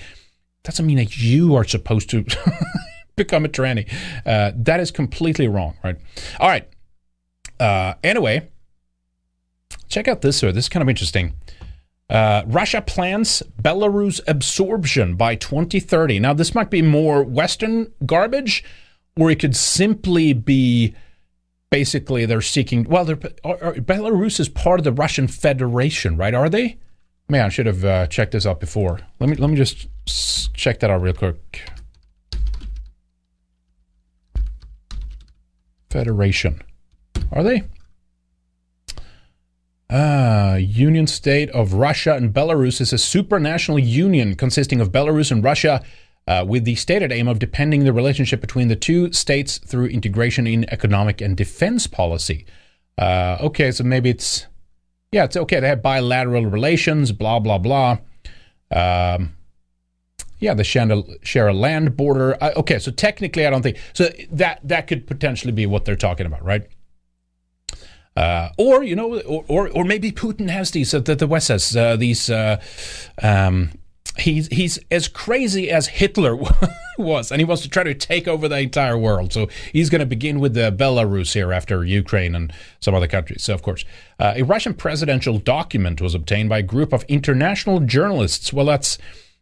doesn't 0.65 0.85
mean 0.85 0.99
that 0.99 1.19
you 1.19 1.55
are 1.55 1.65
supposed 1.65 2.11
to 2.11 2.27
become 3.17 3.47
a 3.47 3.49
tranny. 3.49 3.91
Uh, 4.27 4.53
that 4.55 4.81
is 4.81 4.91
completely 4.91 5.49
wrong, 5.49 5.77
right? 5.83 5.97
All 6.39 6.49
right. 6.49 6.69
Uh, 7.59 7.95
anyway 8.03 8.49
Check 9.95 10.09
out 10.09 10.23
this, 10.23 10.37
sir. 10.37 10.51
This 10.51 10.65
is 10.65 10.69
kind 10.69 10.83
of 10.83 10.89
interesting. 10.89 11.35
Uh, 12.11 12.43
Russia 12.47 12.83
plans 12.83 13.45
Belarus 13.63 14.21
absorption 14.27 15.15
by 15.15 15.37
2030. 15.37 16.19
Now, 16.19 16.35
this 16.35 16.53
might 16.53 16.69
be 16.69 16.83
more 16.83 17.23
Western 17.23 17.93
garbage, 18.05 18.65
or 19.17 19.31
it 19.31 19.39
could 19.39 19.55
simply 19.55 20.33
be 20.33 20.97
basically 21.71 22.27
they're 22.27 22.41
seeking. 22.41 22.83
Well, 22.83 23.05
they're, 23.05 23.21
are, 23.45 23.63
are, 23.63 23.75
Belarus 23.75 24.41
is 24.41 24.49
part 24.49 24.81
of 24.81 24.85
the 24.85 24.91
Russian 24.91 25.29
Federation, 25.29 26.17
right? 26.17 26.35
Are 26.35 26.49
they? 26.49 26.77
Man, 27.29 27.47
I 27.47 27.49
should 27.49 27.67
have 27.67 27.85
uh, 27.85 28.09
checked 28.09 28.33
this 28.33 28.47
out 28.47 28.59
before. 28.59 28.99
Let 29.21 29.31
me 29.31 29.37
let 29.37 29.49
me 29.49 29.55
just 29.55 29.87
check 30.55 30.81
that 30.81 30.91
out 30.91 31.03
real 31.03 31.15
quick. 31.15 31.71
Federation, 35.89 36.63
are 37.31 37.45
they? 37.45 37.63
Ah, 39.97 40.57
Union 40.57 41.07
State 41.07 41.51
of 41.51 41.75
Russia 41.75 42.17
and 42.17 42.35
Belarus 42.35 42.81
is 42.81 42.93
a 42.93 42.97
supranational 42.97 43.81
union 43.81 44.35
consisting 44.35 44.81
of 44.81 44.91
Belarus 44.91 45.31
and 45.31 45.45
Russia, 45.45 45.85
uh, 46.27 46.45
with 46.45 46.65
the 46.65 46.75
stated 46.75 47.13
aim 47.13 47.29
of 47.29 47.39
deepening 47.39 47.85
the 47.85 47.93
relationship 47.93 48.41
between 48.41 48.67
the 48.67 48.75
two 48.75 49.13
states 49.13 49.59
through 49.59 49.87
integration 49.87 50.49
in 50.49 50.69
economic 50.73 51.21
and 51.21 51.37
defense 51.37 51.87
policy. 51.87 52.45
Uh, 52.99 53.37
okay, 53.41 53.71
so 53.71 53.85
maybe 53.85 54.11
it's 54.11 54.47
yeah, 55.13 55.23
it's 55.23 55.37
okay. 55.37 55.61
They 55.61 55.69
have 55.69 55.81
bilateral 55.81 56.47
relations, 56.47 57.13
blah 57.13 57.39
blah 57.39 57.59
blah. 57.59 57.99
Um, 58.73 59.37
Yeah, 60.41 60.55
they 60.55 60.65
share 60.65 60.91
a, 60.91 61.03
share 61.23 61.47
a 61.47 61.55
land 61.55 61.97
border. 61.97 62.37
Uh, 62.43 62.51
okay, 62.57 62.81
so 62.81 62.91
technically, 62.91 63.47
I 63.47 63.51
don't 63.51 63.63
think 63.63 63.79
so. 63.93 64.09
That 64.33 64.59
that 64.65 64.89
could 64.89 65.07
potentially 65.07 65.53
be 65.53 65.67
what 65.67 65.85
they're 65.85 65.95
talking 65.95 66.27
about, 66.27 66.45
right? 66.45 66.67
Uh, 68.17 68.51
or 68.59 68.83
you 68.83 68.95
know, 68.95 69.21
or, 69.21 69.45
or, 69.49 69.69
or 69.71 69.85
maybe 69.85 70.13
Putin 70.13 70.49
has 70.49 70.71
these 70.71 70.95
uh, 70.95 71.01
that 71.01 71.19
the 71.19 71.27
West 71.27 71.49
has 71.49 71.77
uh, 71.77 71.97
these. 71.97 72.31
Uh, 72.31 72.61
um, 73.23 73.71
he's 74.19 74.47
he's 74.49 74.79
as 74.91 75.09
crazy 75.09 75.71
as 75.71 75.89
Hitler 75.89 76.37
was, 76.99 77.33
and 77.33 77.41
he 77.41 77.45
wants 77.45 77.63
to 77.63 77.69
try 77.69 77.83
to 77.83 77.95
take 77.95 78.29
over 78.29 78.49
the 78.49 78.59
entire 78.59 78.97
world. 78.97 79.33
So 79.33 79.49
he's 79.73 79.91
going 79.91 80.01
to 80.01 80.07
begin 80.07 80.39
with 80.39 80.55
the 80.55 80.71
Belarus 80.71 81.35
here 81.35 81.53
after 81.53 81.85
Ukraine 81.85 82.35
and 82.35 82.53
some 82.81 82.95
other 82.95 83.09
countries. 83.09 83.43
So 83.43 83.55
of 83.55 83.63
course, 83.63 83.85
uh, 84.19 84.35
a 84.37 84.43
Russian 84.43 84.75
presidential 84.75 85.39
document 85.39 86.01
was 86.01 86.15
obtained 86.15 86.49
by 86.49 86.59
a 86.59 86.63
group 86.63 86.93
of 86.93 87.03
international 87.05 87.81
journalists. 87.81 88.53
Well, 88.53 88.67
that's 88.67 88.99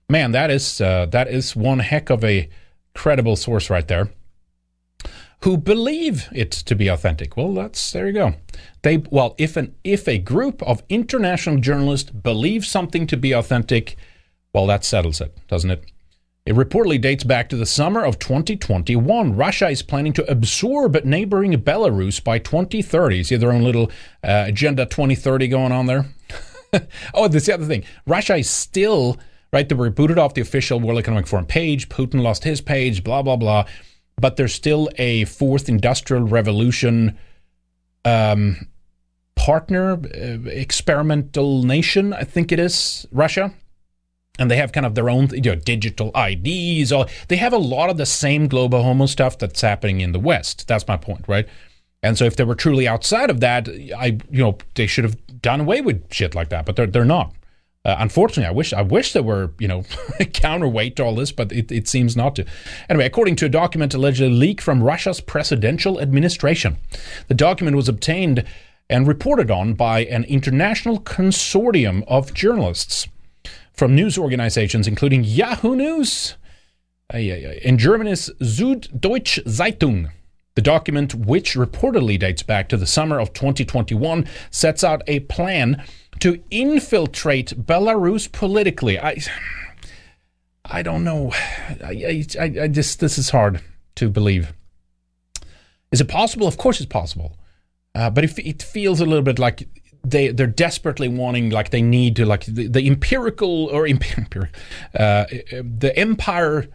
man, 0.09 0.33
that 0.33 0.51
is 0.51 0.81
uh, 0.81 1.07
that 1.07 1.29
is 1.29 1.55
one 1.55 1.81
heck 1.81 2.11
of 2.11 2.25
a 2.25 2.49
credible 2.95 3.37
source 3.37 3.70
right 3.70 3.87
there. 3.87 4.11
Who 5.45 5.57
believe 5.57 6.28
it 6.32 6.53
to 6.53 6.74
be 6.74 6.88
authentic? 6.88 7.36
Well, 7.36 7.53
that's 7.53 7.93
there 7.93 8.07
you 8.07 8.12
go. 8.12 8.34
They 8.82 8.99
well, 8.99 9.34
if 9.38 9.57
an 9.57 9.74
if 9.82 10.07
a 10.07 10.18
group 10.18 10.62
of 10.62 10.82
international 10.88 11.59
journalists 11.59 12.11
believe 12.11 12.64
something 12.64 13.07
to 13.09 13.16
be 13.16 13.32
authentic 13.32 13.97
well, 14.53 14.66
that 14.66 14.84
settles 14.84 15.20
it, 15.20 15.34
doesn't 15.49 15.70
it? 15.70 15.84
It 16.45 16.55
reportedly 16.55 17.01
dates 17.01 17.24
back 17.24 17.49
to 17.51 17.57
the 17.57 17.64
summer 17.64 18.05
of 18.05 18.18
2021. 18.18 19.34
Russia 19.34 19.68
is 19.68 19.82
planning 19.82 20.12
to 20.14 20.30
absorb 20.30 21.03
neighboring 21.05 21.53
Belarus 21.53 22.22
by 22.22 22.38
2030. 22.38 23.22
See 23.22 23.36
their 23.36 23.53
own 23.53 23.62
little 23.62 23.90
uh, 24.24 24.45
Agenda 24.49 24.84
2030 24.84 25.49
going 25.49 25.72
on 25.72 25.86
there? 25.86 26.07
oh, 27.14 27.28
this 27.28 27.43
is 27.43 27.47
the 27.47 27.55
other 27.55 27.66
thing. 27.66 27.84
Russia 28.07 28.36
is 28.36 28.51
still, 28.51 29.18
right, 29.53 29.68
they 29.68 29.74
were 29.74 29.88
booted 29.88 30.18
off 30.18 30.34
the 30.34 30.40
official 30.40 30.80
World 30.80 30.99
Economic 30.99 31.28
Forum 31.28 31.47
page. 31.47 31.88
Putin 31.88 32.22
lost 32.22 32.43
his 32.43 32.61
page, 32.61 33.05
blah, 33.05 33.22
blah, 33.22 33.36
blah. 33.36 33.64
But 34.23 34.37
there's 34.37 34.55
still 34.55 34.89
a 34.97 35.25
fourth 35.27 35.68
industrial 35.68 36.23
revolution 36.23 37.18
um, 38.07 38.68
partner, 39.35 39.95
uh, 39.95 40.49
experimental 40.49 41.62
nation, 41.62 42.14
I 42.14 42.25
think 42.25 42.53
it 42.53 42.59
is, 42.59 43.07
Russia 43.12 43.53
and 44.39 44.51
they 44.51 44.57
have 44.57 44.73
kind 44.73 44.87
of 44.87 44.95
their 44.95 45.11
own 45.11 45.29
you 45.33 45.41
know, 45.43 45.55
digital 45.55 46.11
IDs. 46.16 46.91
All 46.91 47.07
they 47.29 47.37
have 47.37 47.53
a 47.53 47.59
lot 47.59 47.91
of 47.91 47.97
the 47.97 48.07
same 48.07 48.49
global 48.49 48.83
homo 48.83 49.07
stuff 49.07 49.39
that's 49.39 49.61
happening 49.61 50.01
in 50.01 50.12
the 50.12 50.18
West. 50.18 50.66
That's 50.68 50.89
my 50.89 50.97
point, 50.97 51.25
right? 51.29 51.47
And 52.03 52.18
so 52.18 52.25
if 52.25 52.37
they 52.37 52.45
were 52.45 52.55
truly 52.55 52.89
outside 52.89 53.31
of 53.31 53.41
that, 53.41 53.68
I 53.68 54.18
you 54.31 54.43
know 54.43 54.59
they 54.75 54.87
should 54.87 55.05
have 55.05 55.16
done 55.43 55.61
away 55.61 55.81
with 55.81 56.12
shit 56.12 56.35
like 56.35 56.49
that, 56.49 56.66
but 56.66 56.77
they're 56.77 56.87
they're 56.87 57.05
not. 57.05 57.35
Uh, 57.85 57.97
unfortunately, 57.99 58.47
I 58.47 58.53
wish 58.53 58.72
I 58.72 58.83
wish 58.83 59.12
there 59.12 59.24
were 59.24 59.53
you 59.59 59.66
know 59.66 59.85
counterweight 60.33 60.97
to 60.97 61.05
all 61.05 61.16
this, 61.16 61.33
but 61.33 61.51
it, 61.51 61.72
it 61.72 61.89
seems 61.89 62.16
not 62.16 62.37
to. 62.37 62.45
Anyway, 62.89 63.07
according 63.07 63.37
to 63.37 63.47
a 63.47 63.49
document 63.49 63.93
allegedly 63.93 64.33
leaked 64.33 64.62
from 64.62 64.83
Russia's 64.83 65.20
presidential 65.20 66.01
administration, 66.01 66.78
the 67.26 67.35
document 67.35 67.76
was 67.76 67.89
obtained 67.89 68.45
and 68.89 69.09
reported 69.09 69.51
on 69.51 69.74
by 69.74 70.05
an 70.05 70.24
international 70.24 71.01
consortium 71.01 72.05
of 72.07 72.35
journalists 72.35 73.09
from 73.72 73.95
news 73.95 74.18
organizations 74.18 74.87
including 74.87 75.24
Yahoo 75.24 75.74
News 75.74 76.37
and 77.11 77.78
Germany's 77.78 78.30
Süddeutsche 78.41 79.45
Zeitung. 79.45 80.11
The 80.55 80.62
document, 80.62 81.14
which 81.14 81.55
reportedly 81.55 82.18
dates 82.18 82.43
back 82.43 82.68
to 82.68 82.76
the 82.76 82.87
summer 82.87 83.18
of 83.18 83.33
2021, 83.33 84.26
sets 84.51 84.85
out 84.85 85.03
a 85.07 85.20
plan 85.20 85.83
to 86.23 86.41
infiltrate 86.53 87.66
Belarus 87.66 88.31
politically. 88.31 88.97
I, 88.97 89.18
I 90.64 90.83
don't 90.83 91.03
know. 91.03 91.33
I, 91.85 92.25
I, 92.39 92.45
I 92.62 92.68
just 92.68 93.01
this 93.01 93.18
is 93.18 93.31
hard 93.31 93.61
to 93.97 94.09
believe. 94.09 94.53
Is 95.91 96.01
it 96.01 96.07
possible? 96.07 96.47
Of 96.47 96.59
course, 96.59 96.79
it's 96.79 96.89
possible. 96.89 97.37
Uh, 97.97 98.09
but 98.09 98.23
it, 98.23 98.39
it 98.39 98.62
feels 98.62 99.01
a 99.01 99.05
little 99.05 99.25
bit 99.25 99.41
like 99.41 99.68
they 100.05 100.29
they're 100.29 100.47
desperately 100.47 101.09
wanting 101.09 101.51
like 101.51 101.70
they 101.70 101.83
need 101.83 102.14
to 102.14 102.25
like 102.25 102.45
the, 102.45 102.68
the 102.68 102.87
empirical 102.87 103.66
or 103.66 103.89
empirical 103.89 104.43
uh, 104.95 105.25
the 105.29 105.93
empire 105.97 106.68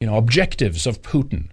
you 0.00 0.06
know 0.06 0.16
objectives 0.16 0.86
of 0.86 1.02
Putin. 1.02 1.50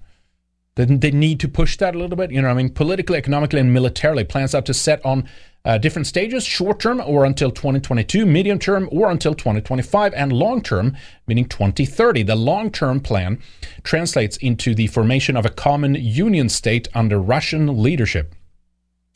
They, 0.76 0.86
they 0.86 1.12
need 1.12 1.40
to 1.40 1.48
push 1.48 1.78
that 1.78 1.96
a 1.96 1.98
little 1.98 2.18
bit. 2.18 2.32
You 2.32 2.42
know, 2.42 2.50
I 2.50 2.54
mean, 2.54 2.70
politically, 2.70 3.18
economically, 3.18 3.60
and 3.60 3.74
militarily, 3.74 4.24
plans 4.24 4.54
out 4.54 4.66
to 4.66 4.74
set 4.74 5.04
on 5.06 5.28
uh, 5.64 5.78
different 5.78 6.06
stages: 6.06 6.44
short 6.44 6.80
term 6.80 7.02
or 7.06 7.26
until 7.26 7.50
2022, 7.50 8.26
medium 8.26 8.60
term 8.60 8.90
or 8.92 9.10
until 9.10 9.34
2025, 9.34 10.14
and 10.14 10.34
long 10.34 10.62
term, 10.62 10.96
meaning 11.28 11.46
2030. 11.46 12.24
The 12.24 12.36
long 12.36 12.72
term 12.72 13.00
plan 13.00 13.40
translates 13.84 14.38
into 14.38 14.76
the 14.76 14.88
formation 14.88 15.38
of 15.38 15.46
a 15.46 15.50
common 15.50 15.96
union 15.96 16.50
state 16.50 16.88
under 16.94 17.20
Russian 17.20 17.82
leadership. 17.82 18.36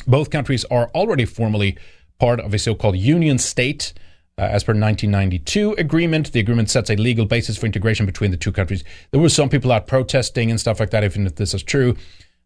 Both 0.07 0.30
countries 0.30 0.66
are 0.66 0.89
already 0.95 1.26
formally 1.26 1.78
part 2.20 2.39
of 2.39 2.53
a 2.53 2.60
so 2.60 2.74
called 2.74 2.97
union 2.97 3.38
state. 3.38 3.93
Uh, 4.40 4.44
as 4.44 4.64
per 4.64 4.72
1992 4.72 5.74
agreement, 5.74 6.32
the 6.32 6.40
agreement 6.40 6.70
sets 6.70 6.90
a 6.90 6.96
legal 6.96 7.26
basis 7.26 7.58
for 7.58 7.66
integration 7.66 8.06
between 8.06 8.32
the 8.32 8.38
two 8.38 8.54
countries. 8.54 8.86
There 9.12 9.20
were 9.20 9.28
some 9.28 9.50
people 9.50 9.70
out 9.70 9.86
protesting 9.86 10.50
and 10.50 10.58
stuff 10.58 10.80
like 10.80 10.92
that, 10.92 11.04
even 11.04 11.28
if 11.28 11.36
this 11.36 11.54
is 11.54 11.62
true. 11.62 11.98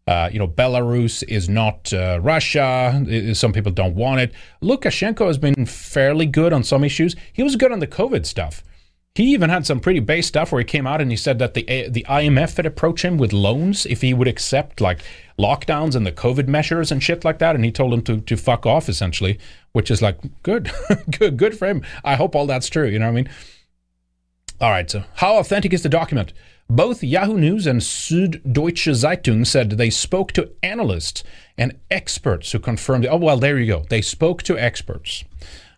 Uh, 0.08 0.28
you 0.32 0.40
know, 0.40 0.48
Belarus 0.48 1.22
is 1.28 1.48
not 1.48 1.92
uh, 1.92 2.18
Russia. 2.20 3.32
Some 3.32 3.52
people 3.52 3.70
don't 3.70 3.94
want 3.94 4.20
it. 4.20 4.32
Lukashenko 4.60 5.28
has 5.28 5.38
been 5.38 5.66
fairly 5.66 6.26
good 6.26 6.52
on 6.52 6.64
some 6.64 6.82
issues. 6.82 7.14
He 7.32 7.44
was 7.44 7.54
good 7.54 7.70
on 7.70 7.78
the 7.78 7.86
COVID 7.86 8.26
stuff. 8.26 8.64
He 9.14 9.32
even 9.32 9.48
had 9.48 9.64
some 9.64 9.78
pretty 9.78 10.00
base 10.00 10.26
stuff 10.26 10.50
where 10.50 10.58
he 10.58 10.64
came 10.64 10.88
out 10.88 11.00
and 11.00 11.08
he 11.08 11.16
said 11.16 11.38
that 11.38 11.54
the 11.54 11.68
eh, 11.68 11.88
the 11.88 12.04
IMF 12.08 12.56
had 12.56 12.66
approached 12.66 13.04
him 13.04 13.16
with 13.16 13.32
loans 13.32 13.86
if 13.86 14.00
he 14.00 14.12
would 14.12 14.26
accept 14.26 14.80
like 14.80 15.04
lockdowns 15.38 15.94
and 15.94 16.04
the 16.04 16.10
COVID 16.10 16.48
measures 16.48 16.90
and 16.90 17.00
shit 17.00 17.24
like 17.24 17.38
that, 17.38 17.54
and 17.54 17.64
he 17.64 17.70
told 17.70 17.94
him 17.94 18.02
to 18.02 18.20
to 18.22 18.36
fuck 18.36 18.66
off 18.66 18.88
essentially, 18.88 19.38
which 19.70 19.88
is 19.88 20.02
like 20.02 20.18
good, 20.42 20.72
good, 21.18 21.36
good 21.36 21.56
for 21.56 21.68
him. 21.68 21.82
I 22.02 22.16
hope 22.16 22.34
all 22.34 22.46
that's 22.48 22.68
true. 22.68 22.88
You 22.88 22.98
know 22.98 23.06
what 23.06 23.12
I 23.12 23.14
mean? 23.14 23.30
All 24.60 24.70
right. 24.70 24.90
So, 24.90 25.04
how 25.14 25.38
authentic 25.38 25.72
is 25.72 25.84
the 25.84 25.88
document? 25.88 26.32
Both 26.68 27.04
Yahoo 27.04 27.38
News 27.38 27.68
and 27.68 27.82
Süddeutsche 27.82 28.94
Zeitung 28.94 29.46
said 29.46 29.70
they 29.70 29.90
spoke 29.90 30.32
to 30.32 30.50
analysts 30.60 31.22
and 31.56 31.78
experts 31.88 32.50
who 32.50 32.58
confirmed. 32.58 33.06
Oh 33.06 33.18
well, 33.18 33.38
there 33.38 33.60
you 33.60 33.66
go. 33.66 33.84
They 33.88 34.02
spoke 34.02 34.42
to 34.42 34.58
experts 34.58 35.22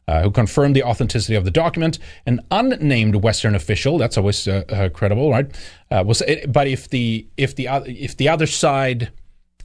uh, 0.09 0.23
who 0.23 0.31
confirmed 0.31 0.77
the 0.77 0.83
authenticity 0.83 1.35
of 1.35 1.45
the 1.45 1.51
document. 1.51 1.99
An 2.27 2.41
unnamed 2.51 3.17
Western 3.17 3.55
official, 3.55 3.99
that's 3.99 4.17
always 4.17 4.47
uh, 4.47 4.65
uh, 4.69 4.89
credible, 4.91 5.31
right? 5.31 5.51
Uh, 5.91 6.05
was 6.07 6.23
but 6.49 6.67
if 6.67 6.89
the 6.89 7.27
if 7.37 7.55
the 7.55 7.69
if 7.87 8.17
the 8.17 8.29
other 8.29 8.47
side 8.47 9.11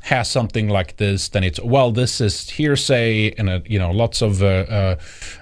has 0.04 0.28
something 0.30 0.68
like 0.68 0.98
this, 0.98 1.30
then 1.30 1.44
it's 1.44 1.60
well, 1.62 1.92
this 1.92 2.20
is 2.20 2.50
hearsay 2.50 3.32
and 3.38 3.50
uh, 3.50 3.60
you 3.66 3.78
know 3.78 3.92
lots 3.92 4.22
of 4.22 4.42
uh, 4.42 4.96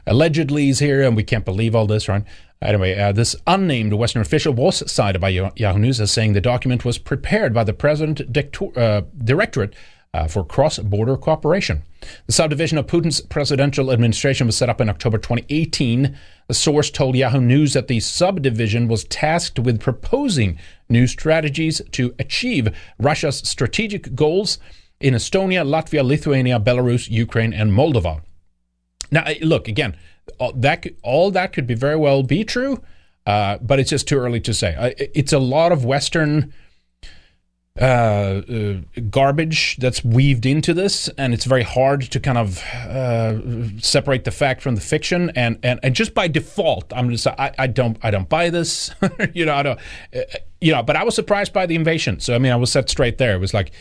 allegedly's 0.06 0.80
here, 0.80 1.02
and 1.02 1.16
we 1.16 1.24
can't 1.24 1.46
believe 1.46 1.76
all 1.76 1.88
this, 1.88 2.08
right? 2.08 2.24
Anyway, 2.62 2.98
uh, 2.98 3.14
this 3.14 3.38
unnamed 3.48 3.94
Western 3.94 4.22
official 4.22 4.54
was 4.54 4.90
cited 4.92 5.22
by 5.22 5.30
Yahoo 5.30 5.80
News 5.80 6.02
as 6.02 6.12
saying 6.12 6.34
the 6.34 6.42
document 6.42 6.84
was 6.84 6.98
prepared 6.98 7.54
by 7.54 7.64
the 7.64 7.72
President 7.72 8.20
uh, 8.78 9.02
Directorate 9.24 9.74
uh, 10.14 10.28
for 10.28 10.44
cross 10.44 10.80
border 10.80 11.18
cooperation. 11.18 11.84
The 12.26 12.34
subdivision 12.34 12.78
of 12.78 12.88
Putin's 12.88 13.22
presidential 13.22 13.92
administration 13.92 14.48
was 14.48 14.58
set 14.58 14.70
up 14.70 14.82
in 14.82 14.90
October 14.90 15.18
2018. 15.18 16.18
A 16.48 16.54
source 16.54 16.90
told 16.90 17.16
Yahoo 17.16 17.42
News 17.42 17.74
that 17.74 17.88
the 17.88 18.00
subdivision 18.00 18.88
was 18.88 19.04
tasked 19.06 19.60
with 19.60 19.80
proposing 19.80 20.58
new 20.88 21.06
strategies 21.06 21.82
to 21.92 22.16
achieve 22.18 22.76
Russia's 22.98 23.38
strategic 23.38 24.16
goals 24.16 24.58
in 25.00 25.14
Estonia, 25.14 25.64
Latvia, 25.66 26.04
Lithuania, 26.04 26.60
Belarus, 26.60 27.10
Ukraine, 27.10 27.54
and 27.54 27.72
Moldova. 27.72 28.22
Now, 29.12 29.26
look 29.42 29.68
again, 29.68 29.96
all 30.38 30.54
that 30.54 30.86
all 31.04 31.32
that 31.32 31.54
could 31.54 31.68
be 31.68 31.74
very 31.74 31.96
well 31.96 32.24
be 32.24 32.44
true, 32.44 32.84
uh, 33.26 33.58
but 33.60 33.80
it's 33.80 33.90
just 33.90 34.08
too 34.08 34.18
early 34.18 34.40
to 34.42 34.54
say. 34.54 34.94
It's 34.98 35.34
a 35.34 35.40
lot 35.40 35.72
of 35.72 35.86
Western 35.86 36.54
uh, 37.80 38.42
uh, 38.52 38.74
garbage 39.10 39.78
that's 39.78 40.04
weaved 40.04 40.46
into 40.46 40.74
this, 40.74 41.08
and 41.18 41.34
it's 41.34 41.46
very 41.46 41.64
hard 41.64 42.02
to 42.02 42.20
kind 42.20 42.38
of 42.38 42.62
uh, 42.74 43.80
separate 43.80 44.26
the 44.26 44.32
fact 44.32 44.62
from 44.62 44.76
the 44.76 44.82
fiction. 44.82 45.32
And, 45.36 45.60
and, 45.64 45.80
and 45.82 45.96
just 45.96 46.14
by 46.14 46.28
default, 46.28 46.92
I'm 46.94 47.10
just 47.10 47.26
I, 47.26 47.54
I 47.58 47.68
don't 47.68 47.98
I 48.02 48.12
don't 48.12 48.28
buy 48.28 48.50
this. 48.50 48.92
you 49.34 49.46
know 49.46 49.54
I 49.54 49.64
don't 49.64 49.80
uh, 50.14 50.22
you 50.60 50.74
know. 50.74 50.84
But 50.84 50.98
I 50.98 51.04
was 51.04 51.16
surprised 51.16 51.54
by 51.54 51.66
the 51.66 51.76
invasion. 51.76 52.20
So 52.20 52.36
I 52.36 52.40
mean 52.40 52.52
I 52.52 52.58
was 52.58 52.72
set 52.72 52.90
straight 52.90 53.18
there. 53.18 53.34
It 53.36 53.40
was 53.40 53.54
like 53.54 53.72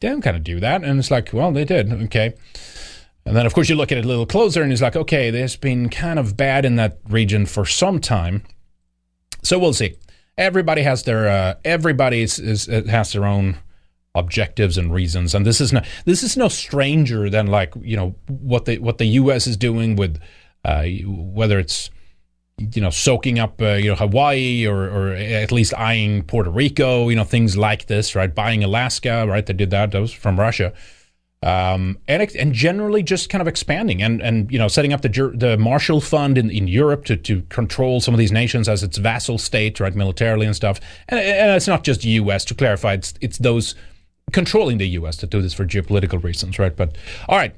don't 0.00 0.22
kind 0.22 0.36
of 0.36 0.44
do 0.44 0.58
that, 0.60 0.82
and 0.82 0.98
it's 0.98 1.10
like 1.10 1.30
well 1.32 1.52
they 1.52 1.64
did 1.64 1.92
okay. 2.04 2.34
And 3.26 3.36
then 3.36 3.44
of 3.44 3.52
course 3.52 3.68
you 3.68 3.74
look 3.74 3.92
at 3.92 3.98
it 3.98 4.04
a 4.04 4.08
little 4.08 4.26
closer, 4.26 4.62
and 4.62 4.72
it's 4.72 4.82
like 4.82 4.96
okay, 4.96 5.30
there's 5.30 5.56
been 5.56 5.90
kind 5.90 6.18
of 6.18 6.38
bad 6.38 6.64
in 6.64 6.76
that 6.76 7.00
region 7.06 7.44
for 7.44 7.66
some 7.66 8.00
time. 8.00 8.44
So 9.42 9.58
we'll 9.58 9.74
see 9.74 9.96
everybody 10.38 10.82
has 10.82 11.02
their 11.04 11.28
uh, 11.28 11.54
everybody 11.64 12.22
is, 12.22 12.38
is, 12.38 12.66
has 12.66 13.12
their 13.12 13.24
own 13.24 13.58
objectives 14.14 14.76
and 14.76 14.92
reasons 14.92 15.34
and 15.34 15.46
this 15.46 15.58
is 15.58 15.72
no 15.72 15.80
this 16.04 16.22
is 16.22 16.36
no 16.36 16.46
stranger 16.46 17.30
than 17.30 17.46
like 17.46 17.72
you 17.80 17.96
know 17.96 18.14
what 18.28 18.66
the 18.66 18.78
what 18.78 18.98
the 18.98 19.06
US 19.06 19.46
is 19.46 19.56
doing 19.56 19.96
with 19.96 20.20
uh, 20.64 20.84
whether 21.06 21.58
it's 21.58 21.90
you 22.74 22.80
know, 22.80 22.90
soaking 22.90 23.38
up, 23.38 23.60
uh, 23.60 23.72
you 23.72 23.88
know, 23.90 23.96
Hawaii 23.96 24.66
or, 24.66 24.88
or 24.88 25.12
at 25.12 25.52
least 25.52 25.74
eyeing 25.74 26.22
Puerto 26.22 26.50
Rico, 26.50 27.08
you 27.08 27.16
know, 27.16 27.24
things 27.24 27.56
like 27.56 27.86
this, 27.86 28.14
right? 28.14 28.32
Buying 28.32 28.62
Alaska, 28.62 29.26
right? 29.26 29.44
They 29.44 29.52
did 29.52 29.70
that. 29.70 29.90
That 29.90 30.00
was 30.00 30.12
from 30.12 30.38
Russia. 30.38 30.72
Um, 31.42 31.98
and, 32.06 32.22
and 32.36 32.52
generally 32.52 33.02
just 33.02 33.28
kind 33.28 33.42
of 33.42 33.48
expanding 33.48 34.00
and, 34.00 34.22
and 34.22 34.50
you 34.52 34.60
know, 34.60 34.68
setting 34.68 34.92
up 34.92 35.02
the, 35.02 35.32
the 35.34 35.56
Marshall 35.58 36.00
Fund 36.00 36.38
in, 36.38 36.50
in 36.50 36.68
Europe 36.68 37.04
to, 37.06 37.16
to 37.16 37.42
control 37.48 38.00
some 38.00 38.14
of 38.14 38.18
these 38.18 38.30
nations 38.30 38.68
as 38.68 38.84
its 38.84 38.96
vassal 38.98 39.38
state, 39.38 39.80
right? 39.80 39.94
Militarily 39.94 40.46
and 40.46 40.54
stuff. 40.54 40.80
And, 41.08 41.18
and 41.18 41.50
it's 41.56 41.66
not 41.66 41.82
just 41.82 42.02
the 42.02 42.10
U.S., 42.10 42.44
to 42.44 42.54
clarify, 42.54 42.92
it's, 42.92 43.14
it's 43.20 43.38
those 43.38 43.74
controlling 44.30 44.78
the 44.78 44.88
U.S. 44.90 45.16
that 45.16 45.30
do 45.30 45.42
this 45.42 45.52
for 45.52 45.66
geopolitical 45.66 46.22
reasons, 46.22 46.60
right? 46.60 46.76
But, 46.76 46.96
all 47.28 47.38
right. 47.38 47.56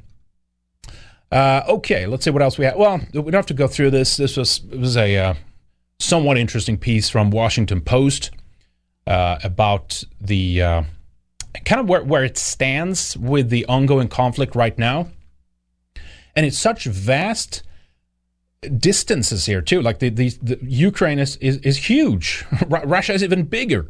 Uh, 1.31 1.63
okay, 1.69 2.07
let's 2.07 2.25
see 2.25 2.31
what 2.31 2.43
else 2.43 2.57
we 2.57 2.65
have. 2.65 2.77
Well, 2.77 3.01
we 3.13 3.23
don't 3.23 3.35
have 3.35 3.47
to 3.47 3.55
go 3.55 3.67
through 3.67 3.91
this. 3.91 4.17
This 4.17 4.37
was 4.37 4.63
was 4.63 4.97
a 4.97 5.17
uh, 5.17 5.35
somewhat 5.99 6.39
interesting 6.39 6.79
piece 6.79 7.11
from 7.11 7.31
Washington 7.31 7.81
Post 7.81 8.31
uh, 9.09 9.39
about 9.43 10.05
the 10.21 10.63
uh, 10.63 10.83
kind 11.65 11.81
of 11.81 11.89
where, 11.89 12.03
where 12.03 12.25
it 12.25 12.37
stands 12.37 13.17
with 13.17 13.51
the 13.51 13.65
ongoing 13.67 14.09
conflict 14.09 14.55
right 14.55 14.77
now, 14.79 15.09
and 16.35 16.45
it's 16.47 16.59
such 16.59 16.85
vast 16.85 17.63
distances 18.79 19.47
here 19.47 19.61
too. 19.61 19.83
Like 19.83 19.99
the 19.99 20.09
the, 20.09 20.31
the 20.43 20.59
Ukraine 20.63 21.19
is, 21.19 21.37
is 21.37 21.59
is 21.59 21.77
huge. 21.89 22.45
Russia 22.69 23.13
is 23.13 23.23
even 23.23 23.45
bigger 23.45 23.89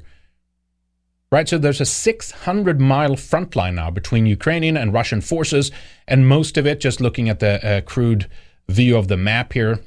right? 1.34 1.48
So 1.48 1.58
there's 1.58 1.80
a 1.80 1.84
600 1.84 2.80
mile 2.80 3.16
front 3.16 3.56
line 3.56 3.74
now 3.74 3.90
between 3.90 4.24
Ukrainian 4.24 4.76
and 4.76 4.92
Russian 4.92 5.20
forces, 5.20 5.72
and 6.06 6.28
most 6.28 6.56
of 6.56 6.64
it, 6.64 6.78
just 6.78 7.00
looking 7.00 7.28
at 7.28 7.40
the 7.40 7.54
uh, 7.66 7.80
crude 7.80 8.30
view 8.68 8.96
of 8.96 9.08
the 9.08 9.16
map 9.16 9.52
here, 9.52 9.80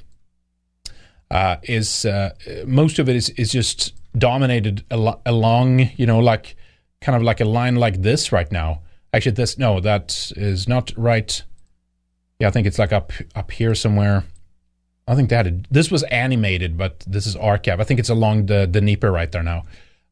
uh, 1.30 1.56
is 1.62 2.04
uh, 2.04 2.34
most 2.66 2.98
of 2.98 3.08
it 3.08 3.16
is, 3.16 3.30
is 3.30 3.50
just 3.50 3.94
dominated 4.16 4.84
al- 4.90 5.22
along, 5.24 5.90
you 5.96 6.04
know, 6.04 6.18
like 6.18 6.54
kind 7.00 7.16
of 7.16 7.22
like 7.22 7.40
a 7.40 7.44
line 7.44 7.76
like 7.76 8.02
this 8.02 8.32
right 8.32 8.50
now. 8.50 8.80
Actually, 9.12 9.32
this 9.32 9.58
no, 9.58 9.80
that 9.80 10.32
is 10.36 10.68
not 10.68 10.92
right. 10.96 11.42
Yeah, 12.38 12.48
I 12.48 12.50
think 12.50 12.66
it's 12.66 12.78
like 12.78 12.92
up 12.92 13.12
up 13.34 13.50
here 13.50 13.74
somewhere. 13.74 14.24
I 15.06 15.14
think 15.14 15.30
that 15.30 15.46
had, 15.46 15.66
this 15.70 15.90
was 15.90 16.02
animated, 16.04 16.76
but 16.76 17.00
this 17.06 17.26
is 17.26 17.34
archive. 17.34 17.80
I 17.80 17.84
think 17.84 17.98
it's 17.98 18.10
along 18.10 18.46
the 18.46 18.68
the 18.70 18.80
Dnieper 18.80 19.10
right 19.10 19.30
there 19.32 19.42
now 19.42 19.64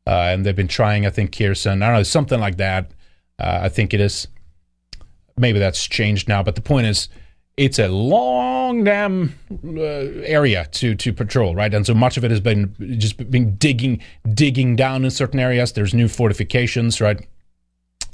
uh, 0.07 0.29
and 0.31 0.47
they've 0.47 0.57
been 0.57 0.69
trying. 0.69 1.05
I 1.05 1.11
think 1.11 1.37
Kherson, 1.37 1.83
I 1.83 1.87
don't 1.87 1.97
know, 1.97 2.03
something 2.05 2.39
like 2.39 2.57
that. 2.59 2.91
Uh, 3.39 3.61
I 3.63 3.69
think 3.69 3.93
it 3.93 4.01
is. 4.01 4.29
Maybe 5.37 5.59
that's 5.59 5.87
changed 5.87 6.29
now, 6.29 6.43
but 6.43 6.55
the 6.55 6.63
point 6.63 6.87
is, 6.87 7.09
it's 7.57 7.79
a 7.79 7.89
long 7.89 8.85
damn 8.85 9.35
uh, 9.51 9.81
area 9.81 10.67
to 10.73 10.95
to 10.95 11.13
patrol, 11.13 11.55
right? 11.55 11.73
And 11.73 11.87
so 11.87 11.95
much 11.95 12.17
of 12.17 12.25
it 12.25 12.31
has 12.31 12.41
been 12.41 12.75
just 12.99 13.31
been 13.31 13.57
digging 13.57 14.03
digging 14.35 14.77
down 14.77 15.05
in 15.05 15.11
certain 15.11 15.41
areas. 15.41 15.73
There's 15.73 15.95
new 15.95 16.09
fortifications, 16.09 17.01
right, 17.01 17.27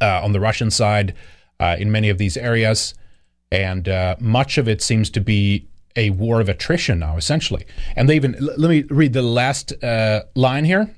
uh, 0.00 0.22
on 0.22 0.32
the 0.32 0.40
Russian 0.40 0.70
side 0.70 1.14
uh, 1.58 1.76
in 1.78 1.90
many 1.90 2.08
of 2.08 2.18
these 2.18 2.36
areas, 2.36 2.94
and 3.50 3.88
uh, 3.88 4.16
much 4.20 4.58
of 4.58 4.68
it 4.68 4.80
seems 4.80 5.10
to 5.10 5.20
be 5.20 5.66
a 5.96 6.10
war 6.10 6.40
of 6.40 6.48
attrition 6.48 7.00
now, 7.00 7.16
essentially. 7.16 7.66
And 7.96 8.08
they 8.08 8.16
even 8.16 8.36
let 8.38 8.68
me 8.70 8.82
read 8.84 9.12
the 9.12 9.22
last 9.22 9.72
uh, 9.82 10.22
line 10.34 10.64
here. 10.64 10.94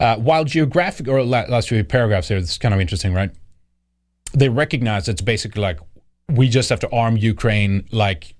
Uh, 0.00 0.16
while 0.16 0.44
geographic, 0.44 1.08
or 1.08 1.24
last 1.24 1.68
few 1.68 1.82
paragraphs 1.82 2.28
here, 2.28 2.38
is 2.38 2.56
kind 2.56 2.72
of 2.72 2.80
interesting, 2.80 3.12
right? 3.12 3.30
They 4.32 4.48
recognize 4.48 5.08
it's 5.08 5.22
basically 5.22 5.60
like 5.60 5.80
we 6.30 6.48
just 6.48 6.68
have 6.68 6.80
to 6.80 6.90
arm 6.90 7.16
Ukraine 7.16 7.86
like 7.90 8.34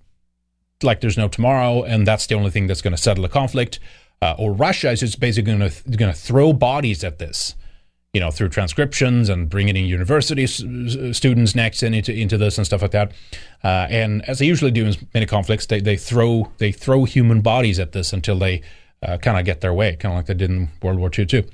like 0.82 1.00
there's 1.00 1.18
no 1.18 1.28
tomorrow, 1.28 1.82
and 1.82 2.06
that's 2.06 2.26
the 2.26 2.34
only 2.34 2.50
thing 2.50 2.66
that's 2.66 2.82
going 2.82 2.94
to 2.94 3.02
settle 3.02 3.22
the 3.22 3.28
conflict. 3.28 3.80
Uh, 4.20 4.34
or 4.38 4.52
Russia 4.52 4.90
is 4.90 5.00
just 5.00 5.20
basically 5.20 5.52
going 5.52 5.70
to 5.70 5.96
going 5.96 6.12
to 6.12 6.18
throw 6.18 6.52
bodies 6.52 7.04
at 7.04 7.18
this, 7.18 7.54
you 8.12 8.20
know, 8.20 8.30
through 8.30 8.48
transcriptions 8.48 9.28
and 9.28 9.48
bringing 9.48 9.76
in 9.76 9.84
university 9.84 10.44
s- 10.44 10.62
students 11.16 11.54
next 11.54 11.82
and 11.82 11.94
into 11.94 12.12
into 12.12 12.36
this 12.36 12.58
and 12.58 12.66
stuff 12.66 12.82
like 12.82 12.90
that. 12.92 13.12
Uh, 13.62 13.86
and 13.90 14.28
as 14.28 14.38
they 14.38 14.46
usually 14.46 14.70
do 14.70 14.86
in 14.86 14.94
many 15.14 15.26
conflicts, 15.26 15.66
they, 15.66 15.80
they 15.80 15.96
throw 15.96 16.50
they 16.58 16.72
throw 16.72 17.04
human 17.04 17.40
bodies 17.40 17.78
at 17.78 17.92
this 17.92 18.12
until 18.12 18.38
they 18.38 18.62
uh, 19.02 19.16
kind 19.18 19.38
of 19.38 19.44
get 19.44 19.60
their 19.60 19.72
way, 19.72 19.96
kind 19.96 20.12
of 20.12 20.18
like 20.18 20.26
they 20.26 20.34
did 20.34 20.50
in 20.50 20.68
World 20.82 20.98
War 20.98 21.10
II 21.16 21.26
too. 21.26 21.44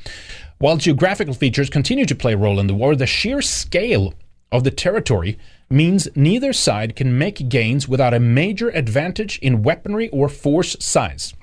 While 0.59 0.79
geographical 0.79 1.35
features 1.35 1.69
continue 1.69 2.07
to 2.07 2.15
play 2.15 2.33
a 2.33 2.39
role 2.39 2.59
in 2.59 2.67
the 2.67 2.75
war, 2.75 2.97
the 2.97 3.07
sheer 3.07 3.43
scale 3.43 4.15
of 4.53 4.65
the 4.65 4.71
territory 4.71 5.39
means 5.71 6.09
neither 6.15 6.53
side 6.53 6.97
can 6.97 7.19
make 7.19 7.49
gains 7.49 7.89
without 7.89 8.15
a 8.15 8.21
major 8.21 8.69
advantage 8.71 9.39
in 9.39 9.63
weaponry 9.63 10.09
or 10.11 10.29
force 10.29 10.77
size. 10.79 11.35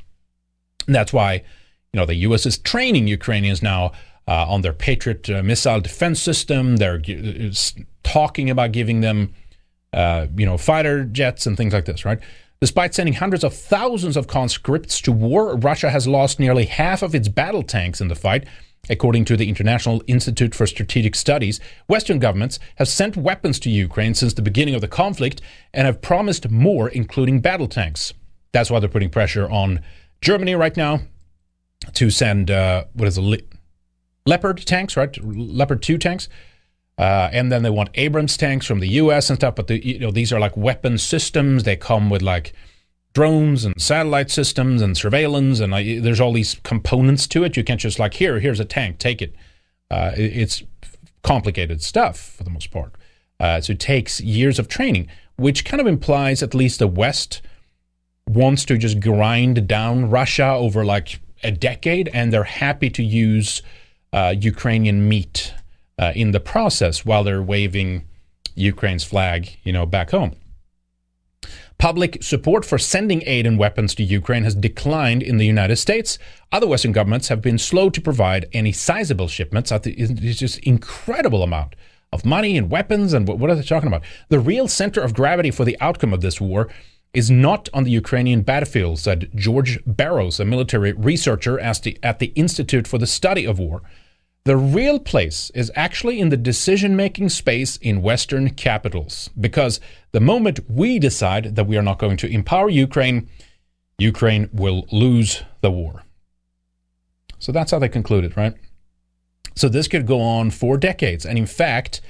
And 0.87 0.95
that's 0.95 1.13
why, 1.13 1.43
you 1.93 1.99
know, 1.99 2.05
the 2.05 2.15
U.S. 2.15 2.45
is 2.45 2.57
training 2.57 3.07
Ukrainians 3.07 3.61
now 3.61 3.91
uh, 4.27 4.45
on 4.47 4.61
their 4.61 4.73
Patriot 4.73 5.29
uh, 5.29 5.43
missile 5.43 5.81
defense 5.81 6.21
system. 6.21 6.77
They're 6.77 7.01
uh, 7.07 7.53
talking 8.03 8.49
about 8.49 8.71
giving 8.71 9.01
them, 9.01 9.33
uh, 9.93 10.27
you 10.35 10.45
know, 10.45 10.57
fighter 10.57 11.03
jets 11.03 11.45
and 11.45 11.57
things 11.57 11.73
like 11.73 11.85
this, 11.85 12.05
right? 12.05 12.19
Despite 12.61 12.93
sending 12.93 13.15
hundreds 13.15 13.43
of 13.43 13.55
thousands 13.55 14.15
of 14.15 14.27
conscripts 14.27 15.01
to 15.01 15.11
war, 15.11 15.55
Russia 15.55 15.89
has 15.89 16.07
lost 16.07 16.39
nearly 16.39 16.65
half 16.65 17.01
of 17.01 17.15
its 17.15 17.27
battle 17.27 17.63
tanks 17.63 17.99
in 17.99 18.07
the 18.07 18.15
fight. 18.15 18.45
According 18.89 19.25
to 19.25 19.37
the 19.37 19.47
International 19.47 20.01
Institute 20.07 20.55
for 20.55 20.65
Strategic 20.65 21.15
Studies, 21.15 21.59
Western 21.87 22.19
governments 22.19 22.59
have 22.75 22.87
sent 22.87 23.15
weapons 23.15 23.59
to 23.59 23.69
Ukraine 23.69 24.15
since 24.15 24.33
the 24.33 24.41
beginning 24.41 24.73
of 24.73 24.81
the 24.81 24.87
conflict 24.87 25.39
and 25.73 25.85
have 25.85 26.01
promised 26.01 26.49
more, 26.49 26.89
including 26.89 27.41
battle 27.41 27.67
tanks. 27.67 28.13
That's 28.51 28.71
why 28.71 28.79
they're 28.79 28.89
putting 28.89 29.11
pressure 29.11 29.49
on 29.49 29.81
Germany 30.21 30.55
right 30.55 30.75
now 30.75 31.01
to 31.93 32.09
send, 32.09 32.49
uh, 32.49 32.85
what 32.93 33.07
is 33.07 33.17
it, 33.17 33.47
Leopard 34.25 34.65
tanks, 34.65 34.97
right? 34.97 35.15
Leopard 35.23 35.81
2 35.81 35.97
tanks. 35.97 36.27
Uh, 36.97 37.29
and 37.31 37.51
then 37.51 37.63
they 37.63 37.69
want 37.69 37.89
Abrams 37.95 38.37
tanks 38.37 38.65
from 38.65 38.79
the 38.79 38.87
U.S. 38.89 39.29
and 39.29 39.39
stuff. 39.39 39.55
But 39.55 39.67
the, 39.67 39.83
you 39.83 39.97
know 39.97 40.11
these 40.11 40.31
are 40.31 40.39
like 40.39 40.55
weapon 40.55 40.97
systems. 40.97 41.63
They 41.63 41.75
come 41.75 42.09
with 42.09 42.21
like 42.21 42.53
drones 43.13 43.65
and 43.65 43.79
satellite 43.81 44.31
systems 44.31 44.81
and 44.81 44.97
surveillance, 44.97 45.59
and 45.59 45.71
like, 45.71 46.01
there's 46.01 46.21
all 46.21 46.33
these 46.33 46.55
components 46.63 47.27
to 47.27 47.43
it. 47.43 47.57
You 47.57 47.63
can't 47.63 47.79
just 47.79 47.99
like 47.99 48.15
here, 48.15 48.39
here's 48.39 48.59
a 48.59 48.65
tank, 48.65 48.99
take 48.99 49.21
it. 49.21 49.35
Uh, 49.89 50.11
it 50.15 50.37
it's 50.37 50.63
complicated 51.23 51.81
stuff 51.81 52.19
for 52.19 52.43
the 52.43 52.49
most 52.49 52.71
part. 52.71 52.95
Uh, 53.39 53.59
so 53.59 53.73
it 53.73 53.79
takes 53.79 54.21
years 54.21 54.59
of 54.59 54.67
training, 54.67 55.07
which 55.35 55.65
kind 55.65 55.81
of 55.81 55.87
implies 55.87 56.41
at 56.41 56.53
least 56.53 56.79
the 56.79 56.87
West 56.87 57.41
wants 58.27 58.65
to 58.65 58.77
just 58.77 58.99
grind 58.99 59.67
down 59.67 60.09
Russia 60.09 60.45
over 60.45 60.85
like 60.85 61.19
a 61.43 61.51
decade, 61.51 62.09
and 62.13 62.31
they're 62.31 62.43
happy 62.43 62.89
to 62.89 63.03
use 63.03 63.61
uh, 64.13 64.33
Ukrainian 64.37 65.09
meat 65.09 65.53
uh, 65.97 66.11
in 66.15 66.31
the 66.31 66.39
process 66.39 67.05
while 67.05 67.23
they're 67.23 67.41
waving 67.41 68.05
Ukraine's 68.55 69.03
flag, 69.03 69.57
you 69.63 69.73
know, 69.73 69.85
back 69.85 70.11
home. 70.11 70.35
Public 71.81 72.21
support 72.21 72.63
for 72.63 72.77
sending 72.77 73.23
aid 73.25 73.47
and 73.47 73.57
weapons 73.57 73.95
to 73.95 74.03
Ukraine 74.03 74.43
has 74.43 74.53
declined 74.53 75.23
in 75.23 75.37
the 75.37 75.47
United 75.47 75.77
States. 75.77 76.19
Other 76.51 76.67
Western 76.67 76.91
governments 76.91 77.29
have 77.29 77.41
been 77.41 77.57
slow 77.57 77.89
to 77.89 77.99
provide 77.99 78.47
any 78.53 78.71
sizable 78.71 79.27
shipments. 79.27 79.71
It's 79.71 80.37
just 80.39 80.59
incredible 80.59 81.41
amount 81.41 81.75
of 82.13 82.23
money 82.23 82.55
and 82.55 82.69
weapons. 82.69 83.13
And 83.13 83.27
what 83.27 83.49
are 83.49 83.55
they 83.55 83.63
talking 83.63 83.87
about? 83.87 84.03
The 84.29 84.39
real 84.39 84.67
center 84.67 85.01
of 85.01 85.15
gravity 85.15 85.49
for 85.49 85.65
the 85.65 85.75
outcome 85.81 86.13
of 86.13 86.21
this 86.21 86.39
war 86.39 86.69
is 87.15 87.31
not 87.31 87.67
on 87.73 87.83
the 87.83 87.89
Ukrainian 87.89 88.43
battlefield, 88.43 88.99
said 88.99 89.31
George 89.33 89.79
Barros, 89.87 90.39
a 90.39 90.45
military 90.45 90.93
researcher 90.93 91.59
at 91.59 91.81
the, 91.81 91.97
at 92.03 92.19
the 92.19 92.27
Institute 92.35 92.87
for 92.87 92.99
the 92.99 93.07
Study 93.07 93.43
of 93.43 93.57
War. 93.57 93.81
The 94.43 94.57
real 94.57 94.99
place 94.99 95.51
is 95.53 95.71
actually 95.75 96.19
in 96.19 96.29
the 96.29 96.37
decision 96.37 96.95
making 96.95 97.29
space 97.29 97.77
in 97.77 98.01
Western 98.01 98.49
capitals. 98.51 99.29
Because 99.39 99.79
the 100.13 100.19
moment 100.19 100.59
we 100.67 100.97
decide 100.97 101.55
that 101.55 101.67
we 101.67 101.77
are 101.77 101.83
not 101.83 101.99
going 101.99 102.17
to 102.17 102.27
empower 102.27 102.69
Ukraine, 102.69 103.29
Ukraine 103.99 104.49
will 104.51 104.87
lose 104.91 105.43
the 105.61 105.71
war. 105.71 106.03
So 107.37 107.51
that's 107.51 107.71
how 107.71 107.79
they 107.79 107.89
concluded, 107.89 108.35
right? 108.35 108.55
So 109.55 109.69
this 109.69 109.87
could 109.87 110.07
go 110.07 110.21
on 110.21 110.49
for 110.49 110.75
decades. 110.77 111.25
And 111.25 111.37
in 111.37 111.45
fact, 111.45 112.01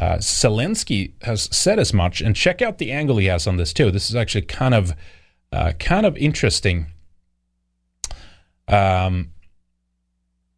uh, 0.00 0.16
Zelensky 0.16 1.12
has 1.22 1.48
said 1.56 1.78
as 1.78 1.92
much. 1.92 2.20
And 2.20 2.34
check 2.34 2.62
out 2.62 2.78
the 2.78 2.90
angle 2.90 3.18
he 3.18 3.26
has 3.26 3.46
on 3.46 3.58
this 3.58 3.72
too. 3.72 3.92
This 3.92 4.10
is 4.10 4.16
actually 4.16 4.42
kind 4.42 4.74
of, 4.74 4.92
uh, 5.52 5.72
kind 5.78 6.04
of 6.04 6.16
interesting. 6.16 6.86
Um, 8.66 9.30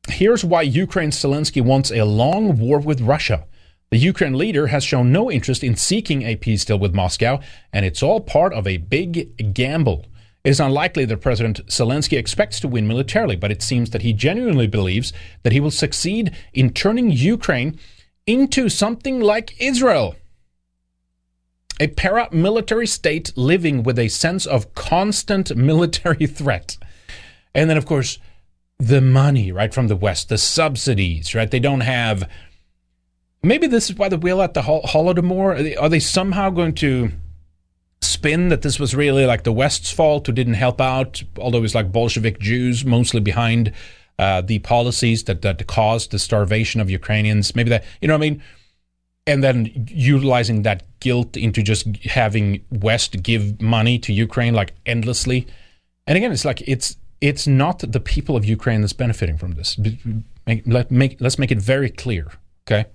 Here's 0.09 0.45
why 0.45 0.63
Ukraine's 0.63 1.17
Zelensky 1.17 1.63
wants 1.63 1.91
a 1.91 2.05
long 2.05 2.59
war 2.59 2.81
with 2.81 3.01
Russia. 3.01 3.47
The 3.91 3.99
Ukraine 3.99 4.35
leader 4.35 4.67
has 4.67 4.85
shown 4.85 5.13
no 5.13 5.31
interest 5.31 5.63
in 5.65 5.77
seeking 5.77 6.23
a 6.23 6.37
peace 6.37 6.65
deal 6.65 6.79
with 6.79 6.95
Moscow, 6.95 7.41
and 7.73 7.87
it's 7.87 8.03
all 8.03 8.21
part 8.21 8.53
of 8.53 8.67
a 8.67 8.77
big 8.77 9.55
gamble. 9.55 10.07
It 10.45 10.51
is 10.51 10.61
unlikely 10.61 11.05
that 11.07 11.19
President 11.19 11.65
Zelensky 11.67 12.19
expects 12.19 12.61
to 12.61 12.69
win 12.69 12.87
militarily, 12.87 13.37
but 13.37 13.51
it 13.51 13.63
seems 13.63 13.91
that 13.91 14.03
he 14.03 14.13
genuinely 14.13 14.67
believes 14.67 15.13
that 15.43 15.53
he 15.53 15.61
will 15.61 15.71
succeed 15.71 16.35
in 16.53 16.71
turning 16.73 17.11
Ukraine 17.11 17.79
into 18.27 18.69
something 18.69 19.21
like 19.21 19.55
Israel. 19.61 20.17
a 21.81 21.87
paramilitary 21.89 22.89
state 22.89 23.33
living 23.37 23.83
with 23.85 23.99
a 23.99 24.09
sense 24.09 24.47
of 24.47 24.75
constant 24.75 25.55
military 25.57 26.27
threat. 26.41 26.77
And 27.55 27.71
then, 27.71 27.77
of 27.77 27.87
course, 27.87 28.19
the 28.79 29.01
money, 29.01 29.51
right, 29.51 29.75
from 29.75 29.89
the 29.89 29.97
West, 29.97 30.29
the 30.29 30.39
subsidies, 30.39 31.35
right? 31.35 31.51
They 31.51 31.59
don't 31.61 31.81
have. 31.81 32.29
Maybe 33.43 33.67
this 33.67 33.91
is 33.91 33.97
why 33.97 34.09
the 34.09 34.19
wheel 34.19 34.41
at 34.41 34.55
the 34.55 34.63
Hol- 34.63 34.83
Holodomor. 34.83 35.59
Are 35.59 35.63
they, 35.63 35.77
are 35.77 35.89
they 35.89 36.01
somehow 36.01 36.51
going 36.51 36.75
to 36.77 37.11
spin 38.01 38.49
that 38.49 38.63
this 38.63 38.79
was 38.79 38.95
really 38.95 39.27
like 39.27 39.43
the 39.45 39.53
West's 39.53 39.91
fault 39.91 40.27
who 40.27 40.33
didn't 40.33 40.55
help 40.55 40.81
out, 40.81 41.23
although 41.39 41.63
it's 41.65 41.75
like 41.75 41.93
Bolshevik 41.93 42.39
Jews 42.39 42.85
mostly 42.85 43.21
behind 43.21 43.73
uh, 44.19 44.41
the 44.41 44.61
policies 44.61 45.25
that, 45.25 45.43
that 45.43 45.67
caused 45.67 46.11
the 46.13 46.19
starvation 46.19 46.81
of 46.81 46.89
Ukrainians? 46.89 47.55
Maybe 47.57 47.71
that, 47.71 47.85
you 48.01 48.09
know 48.09 48.15
what 48.15 48.25
I 48.25 48.31
mean? 48.31 48.43
And 49.27 49.45
then 49.45 49.87
utilizing 49.89 50.63
that 50.63 50.85
guilt 51.01 51.37
into 51.37 51.63
just 51.63 51.87
having 52.05 52.65
West 52.71 53.23
give 53.23 53.61
money 53.61 53.99
to 53.99 54.13
Ukraine 54.13 54.55
like 54.55 54.73
endlessly. 54.87 55.47
And 56.07 56.17
again, 56.17 56.33
it's 56.33 56.45
like 56.45 56.63
it's 56.67 56.97
it's 57.21 57.47
not 57.47 57.81
the 57.81 58.01
people 58.01 58.37
of 58.37 58.45
Ukraine 58.45 58.81
that's 58.81 58.93
benefiting 58.93 59.37
from 59.37 59.53
this. 59.53 59.79
Make, 60.47 60.63
let, 60.67 60.91
make, 60.91 61.21
let's 61.21 61.39
make 61.39 61.51
it 61.51 61.59
very 61.59 61.91
clear, 61.91 62.33
okay? 62.67 62.87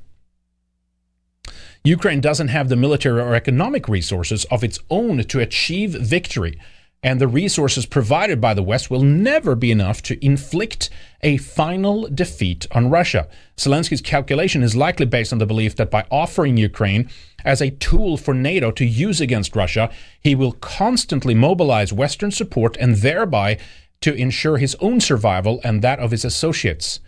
Ukraine 1.84 2.22
doesn't 2.22 2.48
have 2.48 2.70
the 2.70 2.78
military 2.78 3.20
or 3.22 3.36
economic 3.36 3.90
resources 3.90 4.46
of 4.46 4.64
its 4.64 4.80
own 4.90 5.22
to 5.26 5.40
achieve 5.40 5.92
victory, 5.92 6.58
and 7.06 7.20
the 7.20 7.28
resources 7.28 7.86
provided 7.86 8.40
by 8.40 8.54
the 8.54 8.64
West 8.64 8.90
will 8.90 9.02
never 9.02 9.56
be 9.56 9.72
enough 9.72 10.02
to 10.04 10.26
inflict 10.26 10.90
a 11.22 11.36
final 11.36 12.08
defeat 12.08 12.66
on 12.72 12.90
Russia. 12.90 13.28
Zelensky's 13.58 14.00
calculation 14.00 14.64
is 14.64 14.78
likely 14.78 15.06
based 15.06 15.34
on 15.34 15.40
the 15.40 15.46
belief 15.46 15.76
that 15.76 15.92
by 15.92 16.06
offering 16.10 16.56
Ukraine 16.56 17.10
as 17.44 17.62
a 17.62 17.72
tool 17.72 18.16
for 18.16 18.34
NATO 18.34 18.72
to 18.72 18.86
use 18.86 19.20
against 19.20 19.54
Russia, 19.54 19.92
he 20.22 20.34
will 20.34 20.54
constantly 20.54 21.34
mobilize 21.34 21.92
Western 21.92 22.32
support 22.32 22.78
and 22.80 22.96
thereby 22.96 23.58
to 24.04 24.14
ensure 24.14 24.58
his 24.58 24.76
own 24.82 25.00
survival 25.00 25.62
and 25.64 25.82
that 25.82 26.00
of 26.00 26.12
his 26.12 26.26
associates. 26.26 27.00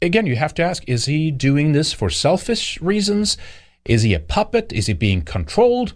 Again, 0.00 0.26
you 0.26 0.36
have 0.36 0.54
to 0.54 0.62
ask 0.62 0.82
is 0.88 1.04
he 1.04 1.30
doing 1.30 1.72
this 1.72 1.92
for 1.92 2.08
selfish 2.08 2.80
reasons? 2.80 3.36
Is 3.84 4.02
he 4.02 4.14
a 4.14 4.20
puppet? 4.20 4.72
Is 4.72 4.86
he 4.86 4.94
being 4.94 5.20
controlled? 5.20 5.92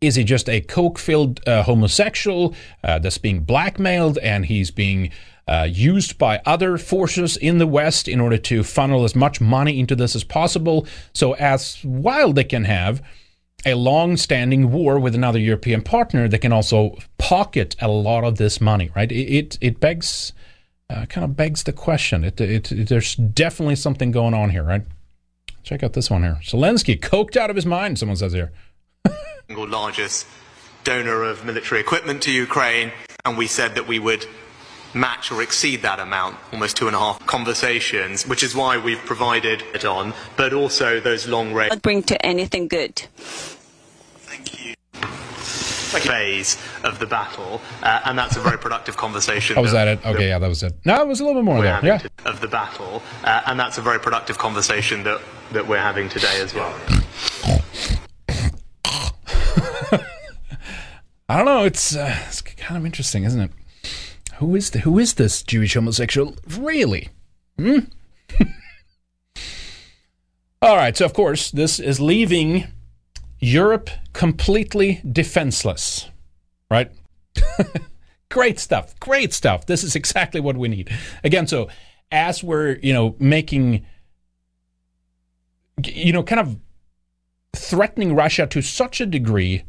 Is 0.00 0.14
he 0.14 0.22
just 0.22 0.48
a 0.48 0.60
coke 0.60 0.98
filled 1.00 1.46
uh, 1.48 1.64
homosexual 1.64 2.54
uh, 2.84 3.00
that's 3.00 3.18
being 3.18 3.40
blackmailed 3.40 4.18
and 4.18 4.46
he's 4.46 4.70
being 4.70 5.10
uh, 5.48 5.66
used 5.68 6.16
by 6.16 6.40
other 6.46 6.78
forces 6.78 7.36
in 7.36 7.58
the 7.58 7.66
West 7.66 8.06
in 8.06 8.20
order 8.20 8.38
to 8.38 8.62
funnel 8.62 9.02
as 9.02 9.16
much 9.16 9.40
money 9.40 9.80
into 9.80 9.96
this 9.96 10.14
as 10.14 10.22
possible? 10.22 10.86
So, 11.12 11.32
as 11.34 11.82
wild 11.84 12.36
they 12.36 12.44
can 12.44 12.64
have 12.64 13.02
a 13.66 13.74
long 13.74 14.16
standing 14.16 14.70
war 14.70 14.98
with 14.98 15.14
another 15.14 15.38
European 15.38 15.82
partner, 15.82 16.28
that 16.28 16.38
can 16.38 16.52
also 16.52 16.96
pocket 17.18 17.76
a 17.80 17.88
lot 17.88 18.24
of 18.24 18.36
this 18.36 18.60
money, 18.60 18.90
right? 18.94 19.10
It, 19.10 19.16
it, 19.16 19.58
it 19.60 19.80
begs, 19.80 20.32
uh, 20.90 21.06
kind 21.06 21.24
of 21.24 21.36
begs 21.36 21.62
the 21.62 21.72
question. 21.72 22.24
It, 22.24 22.40
it, 22.40 22.72
it, 22.72 22.88
there's 22.88 23.14
definitely 23.14 23.76
something 23.76 24.10
going 24.10 24.34
on 24.34 24.50
here, 24.50 24.62
right? 24.62 24.82
Check 25.62 25.82
out 25.82 25.94
this 25.94 26.10
one 26.10 26.22
here. 26.22 26.38
Zelensky, 26.42 26.98
coked 27.00 27.36
out 27.36 27.50
of 27.50 27.56
his 27.56 27.66
mind, 27.66 27.98
someone 27.98 28.16
says 28.16 28.32
here. 28.32 28.52
single 29.48 29.68
largest 29.68 30.26
donor 30.84 31.22
of 31.22 31.44
military 31.44 31.80
equipment 31.80 32.22
to 32.22 32.30
Ukraine, 32.30 32.92
and 33.24 33.38
we 33.38 33.46
said 33.46 33.74
that 33.74 33.88
we 33.88 33.98
would 33.98 34.26
match 34.94 35.32
or 35.32 35.42
exceed 35.42 35.82
that 35.82 35.98
amount, 35.98 36.36
almost 36.52 36.76
two 36.76 36.86
and 36.86 36.94
a 36.94 36.98
half 36.98 37.24
conversations, 37.26 38.26
which 38.26 38.42
is 38.42 38.54
why 38.54 38.78
we've 38.78 39.04
provided 39.04 39.62
it 39.74 39.84
on, 39.84 40.14
but 40.36 40.52
also 40.52 41.00
those 41.00 41.26
long 41.26 41.52
range. 41.52 41.82
Bring 41.82 42.02
to 42.04 42.24
anything 42.24 42.68
good. 42.68 43.02
Phase 45.06 46.58
of 46.82 46.98
the 46.98 47.06
battle, 47.06 47.60
uh, 47.82 48.00
and 48.04 48.18
that's 48.18 48.36
a 48.36 48.40
very 48.40 48.58
productive 48.58 48.96
conversation. 48.96 49.56
Oh, 49.58 49.62
was 49.62 49.70
that 49.72 49.86
it? 49.86 50.04
Okay, 50.04 50.28
yeah, 50.28 50.40
that 50.40 50.48
was 50.48 50.62
it. 50.64 50.74
No, 50.84 51.00
it 51.00 51.06
was 51.06 51.20
a 51.20 51.24
little 51.24 51.40
bit 51.40 51.44
more 51.44 51.62
there. 51.62 51.78
Yeah. 51.84 52.00
Of 52.24 52.40
the 52.40 52.48
battle, 52.48 53.00
uh, 53.22 53.42
and 53.46 53.60
that's 53.60 53.78
a 53.78 53.80
very 53.80 54.00
productive 54.00 54.36
conversation 54.36 55.04
that, 55.04 55.20
that 55.52 55.68
we're 55.68 55.78
having 55.78 56.08
today 56.08 56.40
as 56.40 56.52
well. 56.52 56.76
I 61.28 61.36
don't 61.36 61.46
know. 61.46 61.64
It's 61.64 61.94
uh, 61.94 62.16
it's 62.26 62.42
kind 62.42 62.76
of 62.76 62.84
interesting, 62.84 63.24
isn't 63.24 63.40
it? 63.40 63.50
Who 64.38 64.54
is 64.56 64.70
the, 64.70 64.80
who 64.80 64.98
is 64.98 65.14
this 65.14 65.42
Jewish 65.42 65.74
homosexual 65.74 66.34
really? 66.58 67.08
Hmm. 67.56 67.78
All 70.60 70.76
right. 70.76 70.96
So 70.96 71.04
of 71.04 71.14
course, 71.14 71.50
this 71.50 71.78
is 71.78 72.00
leaving 72.00 72.66
Europe 73.44 73.90
completely 74.14 75.02
defenseless, 75.12 76.08
right? 76.70 76.90
great 78.30 78.58
stuff. 78.58 78.98
Great 79.00 79.34
stuff. 79.34 79.66
This 79.66 79.84
is 79.84 79.94
exactly 79.94 80.40
what 80.40 80.56
we 80.56 80.68
need. 80.68 80.90
Again, 81.22 81.46
so 81.46 81.68
as 82.10 82.42
we're, 82.42 82.78
you 82.78 82.94
know, 82.94 83.16
making, 83.18 83.84
you 85.84 86.10
know, 86.10 86.22
kind 86.22 86.40
of 86.40 86.56
threatening 87.54 88.16
Russia 88.16 88.46
to 88.46 88.62
such 88.62 89.02
a 89.02 89.06
degree 89.06 89.64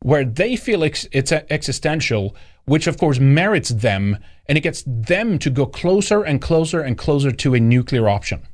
where 0.00 0.24
they 0.24 0.54
feel 0.54 0.84
it's, 0.84 1.08
it's 1.10 1.32
existential, 1.32 2.36
which 2.66 2.86
of 2.86 2.98
course 2.98 3.18
merits 3.18 3.70
them, 3.70 4.16
and 4.46 4.56
it 4.56 4.60
gets 4.60 4.84
them 4.86 5.40
to 5.40 5.50
go 5.50 5.66
closer 5.66 6.22
and 6.22 6.40
closer 6.40 6.82
and 6.82 6.96
closer 6.96 7.32
to 7.32 7.54
a 7.54 7.58
nuclear 7.58 8.08
option 8.08 8.46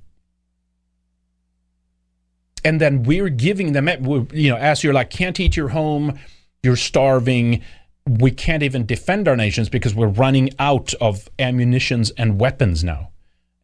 and 2.65 2.81
then 2.81 3.03
we're 3.03 3.29
giving 3.29 3.73
them, 3.73 3.89
you 4.33 4.51
know, 4.51 4.57
as 4.57 4.83
you're 4.83 4.95
like, 4.95 5.11
can't 5.11 5.39
eat 5.39 5.57
your 5.57 5.69
home, 5.69 6.19
you're 6.63 6.77
starving, 6.77 7.63
we 8.07 8.31
can't 8.31 8.63
even 8.63 8.87
defend 8.87 9.29
our 9.29 9.37
nations 9.37 9.69
because 9.69 9.95
we're 9.95 10.07
running 10.07 10.51
out 10.59 10.95
of 10.95 11.29
ammunitions 11.39 12.11
and 12.13 12.41
weapons 12.41 12.83
now. 12.83 13.11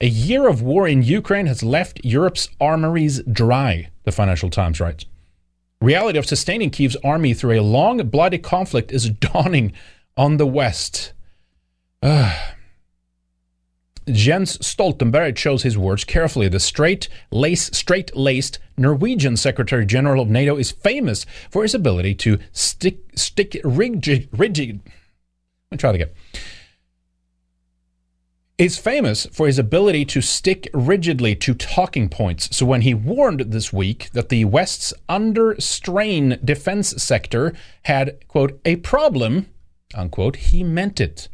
A 0.01 0.07
year 0.07 0.49
of 0.49 0.63
war 0.63 0.89
in 0.89 1.03
Ukraine 1.03 1.47
has 1.47 1.63
left 1.63 2.05
Europe's 2.05 2.49
armories 2.61 3.23
dry, 3.25 3.91
the 4.05 4.13
Financial 4.13 4.49
Times 4.49 4.81
writes. 4.81 5.05
Reality 5.81 6.19
of 6.19 6.27
sustaining 6.27 6.71
Kiev's 6.71 6.97
army 7.03 7.35
through 7.35 7.59
a 7.59 7.63
long, 7.63 8.07
bloody 8.09 8.39
conflict 8.39 8.93
is 8.93 9.11
dawning 9.11 9.73
on 10.17 10.37
the 10.37 10.47
West. 10.47 11.13
Ugh. 12.03 12.33
Ah. 12.33 12.60
Jens 14.11 14.59
Stoltenberg 14.59 15.37
chose 15.37 15.63
his 15.63 15.79
words 15.79 16.05
carefully. 16.05 16.49
The 16.49 16.61
straight 16.61 17.09
lace, 17.31 17.71
straight-laced 17.73 18.59
Norwegian 18.77 19.37
Secretary 19.37 19.87
General 19.87 20.23
of 20.23 20.29
NATO 20.29 20.57
is 20.57 20.71
famous 20.71 21.27
for 21.51 21.63
his 21.63 21.75
ability 21.75 22.15
to 22.17 22.39
stick, 22.53 22.99
stick 23.15 23.61
rigid, 23.65 24.29
rigid. 24.33 24.81
Let 24.85 25.73
me 25.73 25.79
try 25.79 25.93
that 25.93 26.01
again. 26.03 26.15
Is 28.59 28.77
famous 28.77 29.25
for 29.27 29.47
his 29.47 29.59
ability 29.59 30.05
to 30.07 30.21
stick 30.21 30.69
rigidly 30.75 31.35
to 31.37 31.55
talking 31.55 32.11
points. 32.11 32.55
So 32.55 32.67
when 32.67 32.83
he 32.83 32.93
warned 32.93 33.41
this 33.41 33.73
week 33.73 34.11
that 34.13 34.29
the 34.29 34.45
West's 34.45 34.93
under 35.09 35.59
strain 35.59 36.39
defense 36.45 37.03
sector 37.03 37.55
had 37.85 38.29
quote 38.29 38.61
a 38.67 38.77
problem 38.77 39.47
unquote, 39.95 40.37
he 40.37 40.63
meant 40.63 41.01
it. 41.01 41.29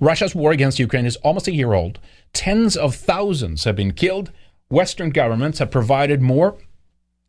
Russia's 0.00 0.34
war 0.34 0.52
against 0.52 0.78
Ukraine 0.78 1.06
is 1.06 1.16
almost 1.16 1.48
a 1.48 1.52
year 1.52 1.72
old. 1.72 1.98
Tens 2.32 2.76
of 2.76 2.94
thousands 2.94 3.64
have 3.64 3.76
been 3.76 3.92
killed. 3.92 4.32
Western 4.68 5.10
governments 5.10 5.58
have 5.58 5.70
provided 5.70 6.20
more 6.20 6.56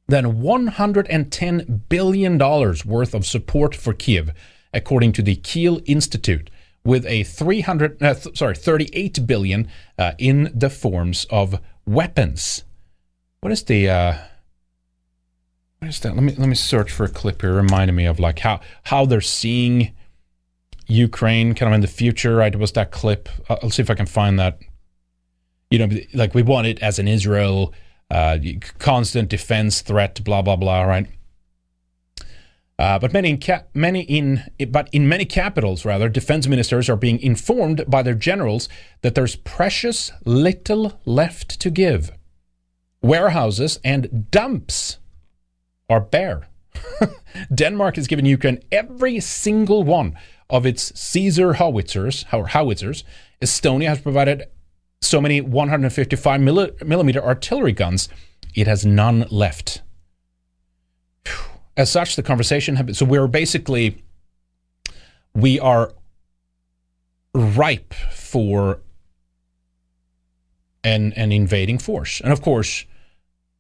than 0.08 0.42
$110 0.42 1.82
billion 1.90 2.38
worth 2.38 3.14
of 3.14 3.26
support 3.26 3.76
for 3.76 3.94
Kiev, 3.94 4.32
according 4.74 5.12
to 5.14 5.22
the 5.22 5.36
Kiel 5.36 5.82
Institute, 5.86 6.50
with 6.84 7.06
a 7.06 7.24
300, 7.24 8.02
uh, 8.02 8.14
th- 8.14 8.38
sorry, 8.38 8.56
38 8.56 9.26
billion 9.26 9.68
uh, 9.98 10.14
in 10.18 10.52
the 10.54 10.70
forms 10.70 11.26
of 11.30 11.60
weapons. 11.86 12.64
What 13.42 13.52
is 13.52 13.64
the 13.64 13.90
uh, 13.90 14.18
what 15.80 15.90
is 15.90 16.00
that? 16.00 16.16
Let 16.16 16.24
me 16.24 16.34
let 16.36 16.50
me 16.50 16.56
search 16.56 16.92
for 16.92 17.04
a 17.04 17.10
clip 17.10 17.42
here, 17.42 17.54
reminding 17.54 17.96
me 17.96 18.06
of 18.06 18.20
like 18.20 18.40
how 18.40 18.60
how 18.84 19.06
they're 19.06 19.22
seeing 19.22 19.94
Ukraine 20.88 21.54
kind 21.54 21.72
of 21.72 21.76
in 21.76 21.82
the 21.82 21.88
future. 21.88 22.36
Right, 22.38 22.54
it 22.54 22.60
was 22.60 22.74
that 22.74 22.92
clip. 22.92 23.30
I'll, 23.50 23.70
see 23.70 23.82
if 23.82 23.90
I 23.90 23.96
can 23.96 24.06
find 24.06 24.40
that. 24.40 24.60
You 25.72 25.80
know, 25.80 25.98
like 26.14 26.34
we 26.34 26.44
want 26.44 26.68
it 26.68 26.80
as 26.82 27.00
an 27.00 27.08
Israel 27.08 27.74
uh, 28.12 28.38
constant 28.78 29.30
defense 29.30 29.82
threat, 29.82 30.24
blah 30.24 30.42
blah 30.42 30.56
blah. 30.56 30.84
Right. 30.84 31.08
Uh, 32.78 33.00
but 33.00 33.14
many 33.14 33.30
in 33.30 33.40
many 33.74 34.02
in 34.02 34.44
but 34.70 34.90
in 34.92 35.08
many 35.08 35.26
capitals 35.26 35.86
rather, 35.86 36.10
defense 36.10 36.48
ministers 36.48 36.90
are 36.90 36.98
being 36.98 37.20
informed 37.20 37.84
by 37.88 38.04
their 38.04 38.14
generals 38.14 38.68
that 39.02 39.16
there's 39.16 39.38
precious 39.38 40.12
little 40.26 41.00
left 41.06 41.60
to 41.62 41.70
give. 41.70 42.12
Warehouses 43.02 43.80
and 43.84 44.30
dumps 44.30 44.98
are 45.90 46.02
bare. 46.02 46.48
Denmark 47.54 47.96
has 47.96 48.08
given 48.08 48.26
Ukraine 48.26 48.62
every 48.72 49.20
single 49.20 49.84
one 49.84 50.18
of 50.50 50.66
its 50.66 50.98
Caesar 51.00 51.54
howitzers, 51.54 52.26
or 52.32 52.48
howitzers. 52.48 53.04
Estonia 53.42 53.90
has 53.90 54.02
provided 54.02 54.44
so 55.02 55.22
many 55.22 55.42
155 55.42 56.42
millimeter 56.42 57.24
artillery 57.24 57.72
guns, 57.72 58.10
it 58.56 58.68
has 58.68 58.86
none 58.86 59.26
left. 59.30 59.82
as 61.78 61.92
such, 61.92 62.16
the 62.16 62.24
conversation. 62.24 62.76
Have, 62.78 62.96
so 62.96 63.06
we're 63.06 63.28
basically 63.28 64.04
we 65.34 65.60
are 65.60 65.94
ripe 67.34 67.94
for 67.94 68.80
an 70.84 71.14
an 71.14 71.32
invading 71.32 71.80
force, 71.80 72.22
and 72.22 72.32
of 72.32 72.42
course, 72.42 72.86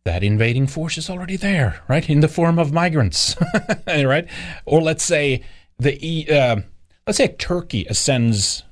that 0.05 0.23
invading 0.23 0.67
force 0.67 0.97
is 0.97 1.09
already 1.09 1.35
there, 1.35 1.81
right, 1.87 2.09
in 2.09 2.21
the 2.21 2.27
form 2.27 2.57
of 2.57 2.71
migrants, 2.71 3.35
right? 3.87 4.27
Or 4.65 4.81
let's 4.81 5.03
say 5.03 5.43
the 5.77 6.29
uh, 6.29 6.61
let's 7.05 7.17
say 7.17 7.27
Turkey 7.27 7.85
ascends. 7.89 8.63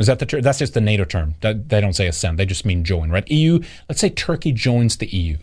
Is 0.00 0.06
that 0.06 0.18
the 0.18 0.26
ter- 0.26 0.40
that's 0.40 0.58
just 0.58 0.74
the 0.74 0.80
NATO 0.80 1.04
term? 1.04 1.34
They 1.40 1.80
don't 1.80 1.94
say 1.94 2.06
ascend; 2.06 2.38
they 2.38 2.46
just 2.46 2.64
mean 2.66 2.84
join, 2.84 3.10
right? 3.10 3.28
EU. 3.30 3.60
Let's 3.88 4.00
say 4.00 4.10
Turkey 4.10 4.52
joins 4.52 4.96
the 4.96 5.06
EU. 5.06 5.38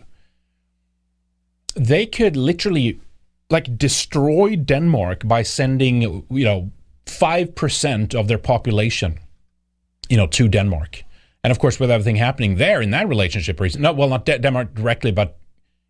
They 1.74 2.06
could 2.06 2.36
literally 2.36 3.00
like 3.48 3.76
destroy 3.78 4.56
Denmark 4.56 5.26
by 5.26 5.42
sending 5.42 6.02
you 6.02 6.44
know 6.44 6.70
five 7.06 7.54
percent 7.54 8.14
of 8.14 8.28
their 8.28 8.38
population, 8.38 9.18
you 10.08 10.16
know, 10.16 10.26
to 10.28 10.48
Denmark. 10.48 11.04
And 11.42 11.50
of 11.50 11.58
course, 11.58 11.80
with 11.80 11.90
everything 11.90 12.16
happening 12.16 12.56
there 12.56 12.82
in 12.82 12.90
that 12.90 13.08
relationship, 13.08 13.58
reason, 13.60 13.80
no, 13.80 13.92
well, 13.92 14.08
not 14.08 14.26
De- 14.26 14.38
Denmark 14.38 14.74
directly, 14.74 15.10
but 15.10 15.38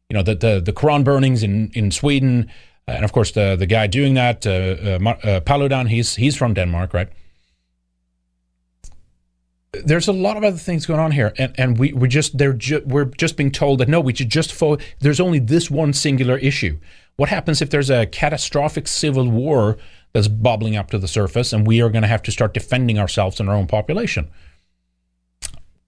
you 0.09 0.15
know, 0.15 0.23
the 0.23 0.37
the, 0.37 0.61
the 0.61 0.73
Quran 0.73 1.03
burnings 1.03 1.43
in 1.43 1.71
in 1.75 1.91
Sweden, 1.91 2.51
and 2.91 3.05
of 3.05 3.13
course 3.13 3.33
the 3.33 3.57
the 3.57 3.67
guy 3.67 3.87
doing 3.87 4.15
that, 4.15 4.47
uh, 4.47 4.51
uh, 4.51 5.11
uh, 5.11 5.41
Paludan, 5.41 5.89
he's 5.89 6.17
he's 6.17 6.37
from 6.37 6.55
Denmark, 6.55 6.95
right? 6.95 7.09
There's 9.73 10.09
a 10.09 10.13
lot 10.13 10.37
of 10.37 10.43
other 10.43 10.57
things 10.59 10.85
going 10.85 10.99
on 10.99 11.13
here, 11.13 11.33
and, 11.39 11.55
and 11.57 11.79
we 11.79 11.93
we 11.93 12.09
just 12.09 12.37
they're 12.39 12.53
ju- 12.53 12.83
we're 12.85 13.05
just 13.05 13.37
being 13.37 13.53
told 13.53 13.79
that 13.79 13.89
no, 13.89 14.01
we 14.01 14.15
should 14.15 14.31
just 14.31 14.53
fo- 14.53 14.79
there's 14.99 15.21
only 15.21 15.39
this 15.39 15.71
one 15.71 15.93
singular 15.93 16.37
issue. 16.39 16.79
What 17.17 17.29
happens 17.29 17.63
if 17.63 17.71
there's 17.71 17.91
a 17.91 18.07
catastrophic 18.07 18.89
civil 18.89 19.31
war 19.31 19.77
that's 20.13 20.29
bubbling 20.29 20.77
up 20.77 20.91
to 20.91 20.99
the 20.99 21.09
surface, 21.09 21.53
and 21.53 21.67
we 21.67 21.81
are 21.81 21.91
going 21.91 22.03
to 22.03 22.09
have 22.09 22.23
to 22.25 22.33
start 22.33 22.55
defending 22.55 22.99
ourselves 22.99 23.39
and 23.39 23.49
our 23.49 23.55
own 23.55 23.67
population? 23.67 24.31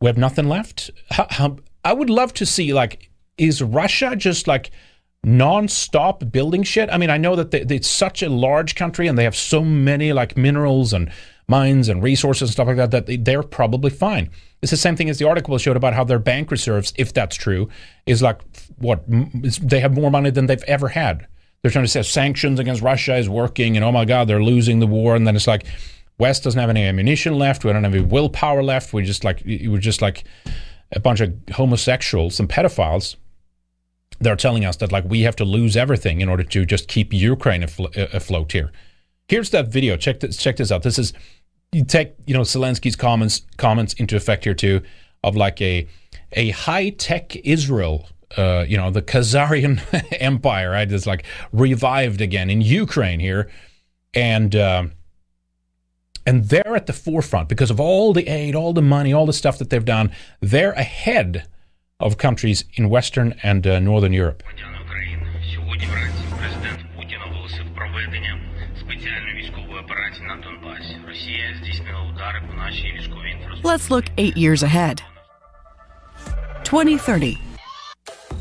We 0.01 0.07
have 0.07 0.19
nothing 0.19 0.49
left. 0.49 0.91
How, 1.11 1.27
how, 1.31 1.57
I 1.85 1.93
would 1.93 2.11
love 2.11 2.33
to 2.35 2.47
see 2.47 2.73
like 2.73 3.11
is 3.39 3.63
Russia 3.63 4.15
just 4.17 4.47
like 4.47 4.71
non-stop 5.25 6.31
building 6.31 6.63
shit? 6.63 6.91
I 6.91 6.99
mean, 6.99 7.11
I 7.11 7.17
know 7.17 7.37
that 7.37 7.51
they, 7.51 7.61
it's 7.61 7.91
such 7.91 8.23
a 8.23 8.29
large 8.29 8.75
country 8.75 9.07
and 9.07 9.17
they 9.17 9.25
have 9.25 9.37
so 9.37 9.63
many 9.63 10.13
like 10.13 10.37
minerals 10.37 10.93
and 10.93 11.11
mines 11.49 11.89
and 11.89 12.03
resources 12.03 12.43
and 12.43 12.51
stuff 12.51 12.67
like 12.67 12.77
that 12.77 12.91
that 12.91 13.25
they're 13.25 13.43
probably 13.43 13.91
fine. 13.91 14.31
It's 14.63 14.71
the 14.71 14.77
same 14.77 14.97
thing 14.97 15.11
as 15.11 15.19
the 15.19 15.29
article 15.29 15.59
showed 15.59 15.77
about 15.77 15.95
how 15.95 16.05
their 16.05 16.19
bank 16.19 16.51
reserves, 16.51 16.93
if 16.97 17.13
that's 17.13 17.37
true, 17.37 17.69
is 18.07 18.23
like 18.23 18.41
what 18.79 19.03
they 19.07 19.81
have 19.81 19.95
more 19.95 20.11
money 20.11 20.31
than 20.31 20.47
they've 20.47 20.63
ever 20.65 20.89
had. 20.89 21.27
They're 21.61 21.71
trying 21.71 21.85
to 21.85 21.91
say 21.91 22.03
sanctions 22.03 22.59
against 22.59 22.83
Russia 22.83 23.17
is 23.17 23.29
working, 23.29 23.77
and 23.77 23.85
oh 23.85 23.93
my 23.93 24.05
god, 24.05 24.29
they're 24.29 24.43
losing 24.43 24.81
the 24.81 24.87
war, 24.87 25.15
and 25.15 25.27
then 25.27 25.37
it's 25.37 25.47
like 25.47 25.65
West 26.19 26.45
doesn't 26.45 26.59
have 26.61 26.71
any 26.71 26.85
ammunition 26.85 27.39
left. 27.39 27.65
We 27.65 27.73
don't 27.73 27.85
have 27.85 27.95
any 27.95 28.05
willpower 28.05 28.63
left. 28.63 28.93
We 28.93 29.03
just 29.03 29.25
like 29.25 29.43
we're 29.45 29.79
just 29.79 30.03
like 30.03 30.25
a 30.93 31.01
bunch 31.01 31.21
of 31.21 31.35
homosexuals 31.53 32.39
and 32.41 32.49
pedophiles. 32.49 33.17
They're 34.23 34.37
telling 34.37 34.65
us 34.65 34.77
that 34.77 34.93
like 34.93 35.05
we 35.05 35.23
have 35.23 35.37
to 35.37 35.45
lose 35.45 35.77
everything 35.77 36.21
in 36.21 36.29
order 36.29 36.45
to 36.45 36.65
just 36.65 36.87
keep 36.87 37.13
Ukraine 37.13 37.65
afloat 37.65 38.53
here. 38.53 38.71
Here's 39.29 39.51
that 39.51 39.69
video. 39.69 39.97
Check 39.97 40.21
this. 40.21 40.37
Check 40.37 40.57
this 40.57 40.71
out. 40.71 40.83
This 40.83 40.99
is 40.99 41.13
you 41.73 41.85
take 41.85 42.15
you 42.27 42.35
know 42.35 42.43
Zelensky's 42.43 42.97
comments 42.97 43.43
comments 43.57 43.95
into 43.95 44.15
effect 44.15 44.45
here 44.45 44.55
too 44.55 44.83
of 45.25 45.37
like 45.37 45.61
a 45.61 45.89
a 46.33 46.51
high 46.51 46.91
tech 46.91 47.35
Israel. 47.37 48.09
Uh, 48.37 48.65
you 48.67 48.77
know 48.77 48.91
the 48.91 49.03
Khazarian 49.03 49.81
Empire, 50.21 50.71
right? 50.71 50.91
Is 50.91 51.07
like 51.07 51.25
revived 51.53 52.21
again 52.21 52.49
in 52.49 52.61
Ukraine 52.61 53.21
here, 53.21 53.51
and 54.15 54.55
uh, 54.55 54.85
and 56.25 56.45
they're 56.49 56.77
at 56.77 56.87
the 56.87 56.93
forefront 56.93 57.49
because 57.49 57.71
of 57.71 57.81
all 57.81 58.13
the 58.13 58.29
aid, 58.29 58.55
all 58.55 58.73
the 58.73 58.83
money, 58.83 59.13
all 59.13 59.27
the 59.27 59.33
stuff 59.33 59.59
that 59.59 59.71
they've 59.71 59.85
done. 59.85 60.13
They're 60.41 60.73
ahead 60.73 61.47
of 62.03 62.19
countries 62.19 62.65
in 62.75 62.89
Western 62.89 63.35
and 63.43 63.67
uh, 63.67 63.79
Northern 63.79 64.13
Europe. 64.13 64.43
Let's 73.65 73.91
look 73.91 74.07
eight 74.19 74.37
years 74.37 74.63
ahead. 74.63 75.03
2030. 76.65 77.39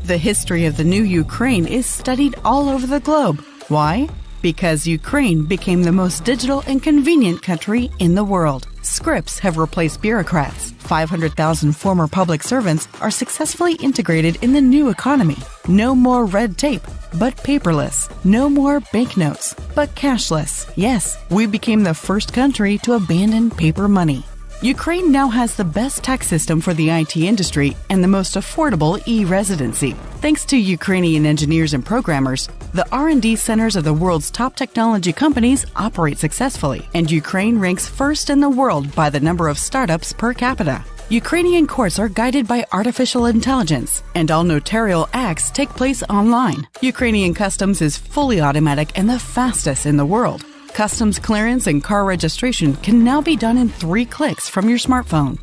The 0.04 0.16
history 0.18 0.66
of 0.66 0.76
the 0.76 0.84
new 0.84 1.02
Ukraine 1.02 1.66
is 1.66 1.86
studied 1.86 2.34
all 2.44 2.68
over 2.68 2.86
the 2.86 3.00
globe. 3.00 3.44
Why? 3.68 4.08
Because 4.42 4.86
Ukraine 4.86 5.44
became 5.44 5.82
the 5.82 5.92
most 5.92 6.24
digital 6.24 6.64
and 6.66 6.82
convenient 6.82 7.42
country 7.42 7.90
in 8.00 8.14
the 8.16 8.24
world. 8.24 8.66
Scripts 8.82 9.38
have 9.38 9.56
replaced 9.56 10.02
bureaucrats. 10.02 10.72
500,000 10.72 11.72
former 11.72 12.08
public 12.08 12.42
servants 12.42 12.88
are 13.00 13.10
successfully 13.10 13.74
integrated 13.74 14.42
in 14.42 14.52
the 14.52 14.60
new 14.60 14.90
economy. 14.90 15.38
No 15.68 15.94
more 15.94 16.24
red 16.24 16.58
tape, 16.58 16.82
but 17.18 17.36
paperless. 17.36 18.10
No 18.24 18.48
more 18.48 18.80
banknotes, 18.92 19.54
but 19.76 19.94
cashless. 19.94 20.70
Yes, 20.76 21.16
we 21.30 21.46
became 21.46 21.84
the 21.84 21.94
first 21.94 22.32
country 22.32 22.78
to 22.78 22.94
abandon 22.94 23.50
paper 23.50 23.86
money. 23.86 24.24
Ukraine 24.62 25.10
now 25.10 25.26
has 25.26 25.56
the 25.56 25.64
best 25.64 26.04
tax 26.04 26.28
system 26.28 26.60
for 26.60 26.72
the 26.72 26.88
IT 26.88 27.16
industry 27.16 27.76
and 27.90 28.00
the 28.00 28.06
most 28.06 28.36
affordable 28.36 29.02
e-residency. 29.08 29.96
Thanks 30.20 30.44
to 30.44 30.56
Ukrainian 30.56 31.26
engineers 31.26 31.74
and 31.74 31.84
programmers, 31.84 32.48
the 32.72 32.86
R&D 32.92 33.34
centers 33.34 33.74
of 33.74 33.82
the 33.82 33.92
world's 33.92 34.30
top 34.30 34.54
technology 34.54 35.12
companies 35.12 35.66
operate 35.74 36.18
successfully, 36.18 36.88
and 36.94 37.10
Ukraine 37.10 37.58
ranks 37.58 37.88
first 37.88 38.30
in 38.30 38.38
the 38.38 38.48
world 38.48 38.94
by 38.94 39.10
the 39.10 39.18
number 39.18 39.48
of 39.48 39.58
startups 39.58 40.12
per 40.12 40.32
capita. 40.32 40.84
Ukrainian 41.08 41.66
courts 41.66 41.98
are 41.98 42.08
guided 42.08 42.46
by 42.46 42.64
artificial 42.70 43.26
intelligence, 43.26 44.04
and 44.14 44.30
all 44.30 44.44
notarial 44.44 45.08
acts 45.12 45.50
take 45.50 45.70
place 45.70 46.04
online. 46.04 46.68
Ukrainian 46.80 47.34
customs 47.34 47.82
is 47.82 47.98
fully 47.98 48.40
automatic 48.40 48.96
and 48.96 49.10
the 49.10 49.18
fastest 49.18 49.86
in 49.86 49.96
the 49.96 50.06
world. 50.06 50.46
Customs 50.74 51.18
clearance 51.18 51.66
and 51.66 51.84
car 51.84 52.06
registration 52.06 52.74
can 52.76 53.04
now 53.04 53.20
be 53.20 53.36
done 53.36 53.58
in 53.58 53.68
three 53.68 54.06
clicks 54.06 54.48
from 54.48 54.70
your 54.70 54.78
smartphone. 54.78 55.38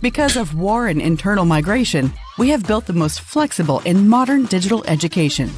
Because 0.00 0.36
of 0.36 0.54
war 0.54 0.88
and 0.88 1.00
internal 1.00 1.44
migration, 1.44 2.12
we 2.36 2.48
have 2.48 2.66
built 2.66 2.86
the 2.86 2.92
most 2.92 3.20
flexible 3.20 3.80
and 3.86 4.10
modern 4.10 4.46
digital 4.46 4.82
education. 4.88 5.50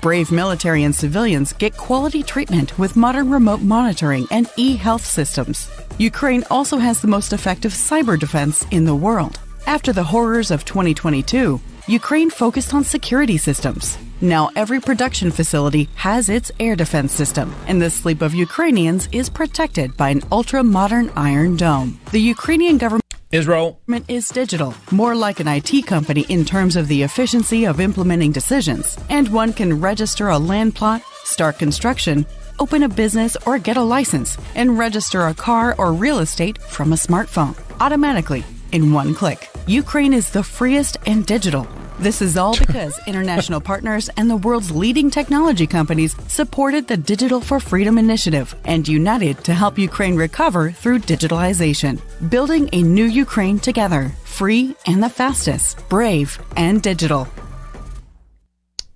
Brave 0.00 0.32
military 0.32 0.82
and 0.82 0.92
civilians 0.92 1.52
get 1.52 1.76
quality 1.76 2.24
treatment 2.24 2.76
with 2.76 2.96
modern 2.96 3.30
remote 3.30 3.60
monitoring 3.60 4.26
and 4.32 4.50
e 4.56 4.74
health 4.74 5.06
systems. 5.06 5.70
Ukraine 5.98 6.42
also 6.50 6.76
has 6.78 7.00
the 7.00 7.08
most 7.08 7.32
effective 7.32 7.72
cyber 7.72 8.18
defense 8.18 8.66
in 8.72 8.84
the 8.84 8.94
world. 8.94 9.38
After 9.66 9.92
the 9.92 10.04
horrors 10.04 10.50
of 10.50 10.64
2022, 10.64 11.60
Ukraine 11.86 12.28
focused 12.28 12.74
on 12.74 12.82
security 12.82 13.38
systems. 13.38 13.96
Now 14.24 14.48
every 14.56 14.80
production 14.80 15.30
facility 15.30 15.90
has 15.96 16.30
its 16.30 16.50
air 16.58 16.76
defense 16.76 17.12
system, 17.12 17.54
and 17.66 17.82
the 17.82 17.90
sleep 17.90 18.22
of 18.22 18.32
Ukrainians 18.32 19.06
is 19.12 19.28
protected 19.28 19.98
by 19.98 20.08
an 20.08 20.22
ultra 20.32 20.64
modern 20.64 21.10
iron 21.14 21.56
dome. 21.56 22.00
The 22.10 22.22
Ukrainian 22.22 22.78
government 22.78 23.04
Israel 23.32 23.78
is 24.08 24.30
digital, 24.30 24.72
more 24.90 25.14
like 25.14 25.40
an 25.40 25.48
IT 25.48 25.84
company 25.86 26.24
in 26.30 26.46
terms 26.46 26.74
of 26.74 26.88
the 26.88 27.02
efficiency 27.02 27.66
of 27.66 27.80
implementing 27.80 28.32
decisions, 28.32 28.96
and 29.10 29.28
one 29.28 29.52
can 29.52 29.78
register 29.78 30.30
a 30.30 30.38
land 30.38 30.74
plot, 30.74 31.02
start 31.24 31.58
construction, 31.58 32.24
open 32.58 32.82
a 32.82 32.88
business 32.88 33.36
or 33.44 33.58
get 33.58 33.76
a 33.76 33.82
license, 33.82 34.38
and 34.54 34.78
register 34.78 35.26
a 35.26 35.34
car 35.34 35.74
or 35.76 35.92
real 35.92 36.20
estate 36.20 36.56
from 36.62 36.94
a 36.94 37.02
smartphone 37.06 37.54
automatically 37.78 38.42
in 38.72 38.90
one 38.90 39.14
click. 39.14 39.50
Ukraine 39.66 40.14
is 40.14 40.30
the 40.30 40.42
freest 40.42 40.96
and 41.04 41.26
digital. 41.26 41.68
This 41.98 42.20
is 42.20 42.36
all 42.36 42.56
because 42.58 42.98
international 43.06 43.60
partners 43.60 44.10
and 44.16 44.28
the 44.28 44.36
world's 44.36 44.72
leading 44.72 45.10
technology 45.10 45.66
companies 45.66 46.16
supported 46.26 46.88
the 46.88 46.96
Digital 46.96 47.40
for 47.40 47.60
Freedom 47.60 47.98
initiative 47.98 48.54
and 48.64 48.86
united 48.86 49.42
to 49.44 49.54
help 49.54 49.78
Ukraine 49.78 50.16
recover 50.16 50.72
through 50.72 50.98
digitalization. 50.98 52.00
Building 52.28 52.68
a 52.72 52.82
new 52.82 53.04
Ukraine 53.04 53.60
together, 53.60 54.12
free 54.24 54.74
and 54.86 55.02
the 55.02 55.08
fastest, 55.08 55.88
brave 55.88 56.38
and 56.56 56.82
digital. 56.82 57.28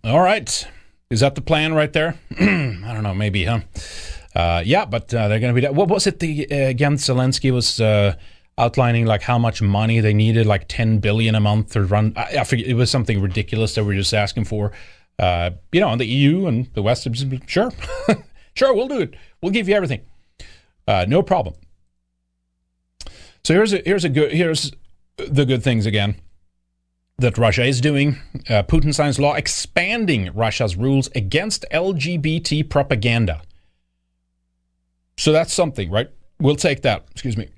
All 0.03 0.21
right. 0.21 0.67
Is 1.09 1.21
that 1.21 1.37
the 1.37 1.41
plan 1.41 1.75
right 1.75 1.93
there? 1.93 2.19
I 2.41 2.93
don't 2.93 3.05
know, 3.05 3.15
maybe, 3.15 3.45
huh? 3.45 3.61
Uh, 4.35 4.63
yeah, 4.65 4.85
but 4.85 5.15
uh, 5.15 5.29
they're 5.29 5.41
going 5.41 5.55
to 5.55 5.61
be. 5.61 5.67
What 5.69 5.89
was 5.89 6.07
it? 6.07 6.19
The 6.19 6.47
uh, 6.51 6.69
again, 6.69 6.97
Zelensky 6.97 7.53
was 7.53 7.81
uh, 7.81 8.15
outlining 8.59 9.07
like 9.07 9.23
how 9.23 9.39
much 9.39 9.63
money 9.63 10.01
they 10.01 10.13
needed, 10.13 10.47
like 10.47 10.67
ten 10.69 10.99
billion 10.99 11.35
a 11.35 11.41
month 11.41 11.73
to 11.73 11.83
run. 11.85 12.13
I, 12.17 12.39
I 12.41 12.45
forget. 12.45 12.67
It 12.67 12.75
was 12.75 12.91
something 12.91 13.21
ridiculous 13.21 13.75
that 13.77 13.85
we 13.85 13.95
are 13.95 13.99
just 13.99 14.13
asking 14.13 14.45
for. 14.45 14.73
Uh, 15.19 15.51
you 15.73 15.81
know, 15.81 15.91
and 15.91 16.01
the 16.01 16.07
EU 16.07 16.47
and 16.47 16.67
the 16.75 16.83
West, 16.83 17.07
sure, 17.47 17.73
sure, 18.55 18.75
we'll 18.75 18.89
do 18.89 19.01
it. 19.01 19.15
We'll 19.43 19.53
give 19.53 19.69
you 19.69 19.75
everything. 19.75 20.03
Uh, 20.87 21.07
no 21.09 21.23
problem. 21.23 21.55
So 23.45 23.55
here's 23.55 23.73
a 23.73 23.83
here's 23.85 24.05
a 24.05 24.09
good 24.09 24.33
here's 24.33 24.73
the 25.17 25.45
good 25.47 25.63
things 25.63 25.87
again. 25.87 26.17
that 27.19 27.37
Russia 27.37 27.65
is 27.65 27.81
doing. 27.81 28.17
Uh, 28.49 28.63
Putin 28.63 28.95
signs 28.95 29.19
law 29.19 29.35
expanding 29.35 30.33
Russia's 30.35 30.77
rules 30.77 31.09
against 31.15 31.65
LGBT 31.73 32.69
propaganda. 32.69 33.43
So 35.17 35.33
that's 35.33 35.53
something, 35.53 35.91
right? 35.91 36.09
We'll 36.41 36.57
take 36.57 36.83
that. 36.83 37.07
Excuse 37.11 37.37
me. 37.37 37.49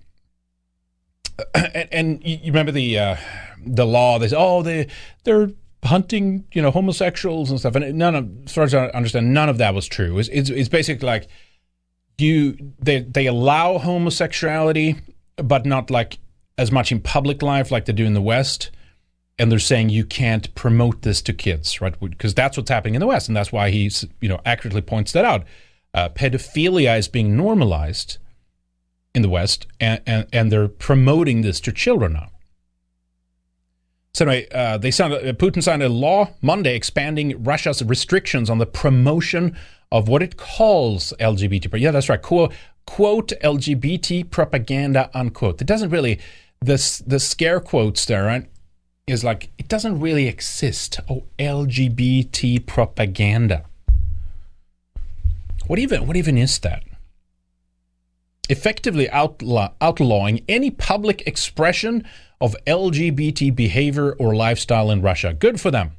And, 1.54 1.88
and 1.92 2.20
you 2.24 2.46
remember 2.46 2.72
the 2.72 2.98
uh, 2.98 3.16
the 3.64 3.86
law? 3.86 4.18
They 4.18 4.28
say, 4.28 4.36
oh, 4.38 4.62
they 4.62 4.88
they're 5.24 5.50
hunting, 5.84 6.44
you 6.52 6.62
know, 6.62 6.70
homosexuals 6.70 7.50
and 7.50 7.58
stuff. 7.58 7.74
And 7.74 7.94
none 7.96 8.14
of, 8.14 8.28
as 8.46 8.52
far 8.52 8.64
as 8.64 8.74
I 8.74 8.86
understand, 8.88 9.32
none 9.32 9.48
of 9.48 9.58
that 9.58 9.74
was 9.74 9.86
true. 9.86 10.18
It's, 10.18 10.28
it's, 10.28 10.50
it's 10.50 10.68
basically 10.68 11.06
like 11.06 11.28
you 12.18 12.56
they 12.78 13.00
they 13.00 13.26
allow 13.26 13.78
homosexuality, 13.78 14.96
but 15.36 15.64
not 15.64 15.90
like 15.90 16.18
as 16.58 16.70
much 16.70 16.92
in 16.92 17.00
public 17.00 17.42
life 17.42 17.70
like 17.70 17.86
they 17.86 17.92
do 17.92 18.04
in 18.04 18.14
the 18.14 18.20
West. 18.20 18.70
And 19.38 19.50
they're 19.50 19.58
saying 19.58 19.88
you 19.88 20.04
can't 20.04 20.54
promote 20.54 21.00
this 21.00 21.22
to 21.22 21.32
kids, 21.32 21.80
right? 21.80 21.98
Because 21.98 22.34
that's 22.34 22.58
what's 22.58 22.68
happening 22.68 22.94
in 22.94 23.00
the 23.00 23.06
West, 23.06 23.26
and 23.26 23.34
that's 23.34 23.50
why 23.50 23.70
he's 23.70 24.04
you 24.20 24.28
know 24.28 24.40
accurately 24.44 24.82
points 24.82 25.12
that 25.12 25.24
out. 25.24 25.44
Uh, 25.94 26.10
pedophilia 26.10 26.98
is 26.98 27.08
being 27.08 27.36
normalized 27.36 28.18
in 29.14 29.22
the 29.22 29.28
West, 29.28 29.66
and, 29.80 30.00
and, 30.06 30.26
and 30.32 30.52
they're 30.52 30.68
promoting 30.68 31.42
this 31.42 31.60
to 31.60 31.72
children 31.72 32.12
now. 32.14 32.30
So 34.12 34.24
anyway, 34.24 34.48
uh, 34.52 34.78
they 34.78 34.90
signed, 34.90 35.14
uh, 35.14 35.32
Putin 35.32 35.62
signed 35.62 35.82
a 35.82 35.88
law 35.88 36.30
Monday 36.42 36.74
expanding 36.74 37.42
Russia's 37.42 37.82
restrictions 37.82 38.50
on 38.50 38.58
the 38.58 38.66
promotion 38.66 39.56
of 39.92 40.08
what 40.08 40.22
it 40.22 40.36
calls 40.36 41.12
LGBT. 41.20 41.78
Yeah, 41.80 41.90
that's 41.90 42.08
right. 42.08 42.20
Quote, 42.20 42.52
quote 42.86 43.32
LGBT 43.42 44.30
propaganda 44.30 45.10
unquote. 45.14 45.60
It 45.60 45.66
doesn't 45.66 45.90
really 45.90 46.18
the 46.60 47.02
the 47.06 47.20
scare 47.20 47.60
quotes 47.60 48.04
there, 48.04 48.24
right? 48.24 48.46
Is 49.06 49.24
like 49.24 49.50
it 49.58 49.68
doesn't 49.68 50.00
really 50.00 50.26
exist. 50.26 51.00
Oh, 51.08 51.24
LGBT 51.38 52.66
propaganda. 52.66 53.64
What 55.66 55.78
even 55.78 56.06
what 56.06 56.16
even 56.16 56.36
is 56.36 56.58
that? 56.60 56.82
Effectively 58.50 59.08
outlaw, 59.10 59.72
outlawing 59.80 60.44
any 60.48 60.72
public 60.72 61.22
expression 61.24 62.04
of 62.40 62.56
LGBT 62.66 63.54
behavior 63.54 64.12
or 64.14 64.34
lifestyle 64.34 64.90
in 64.90 65.02
Russia. 65.02 65.32
Good 65.32 65.60
for 65.60 65.70
them. 65.70 65.92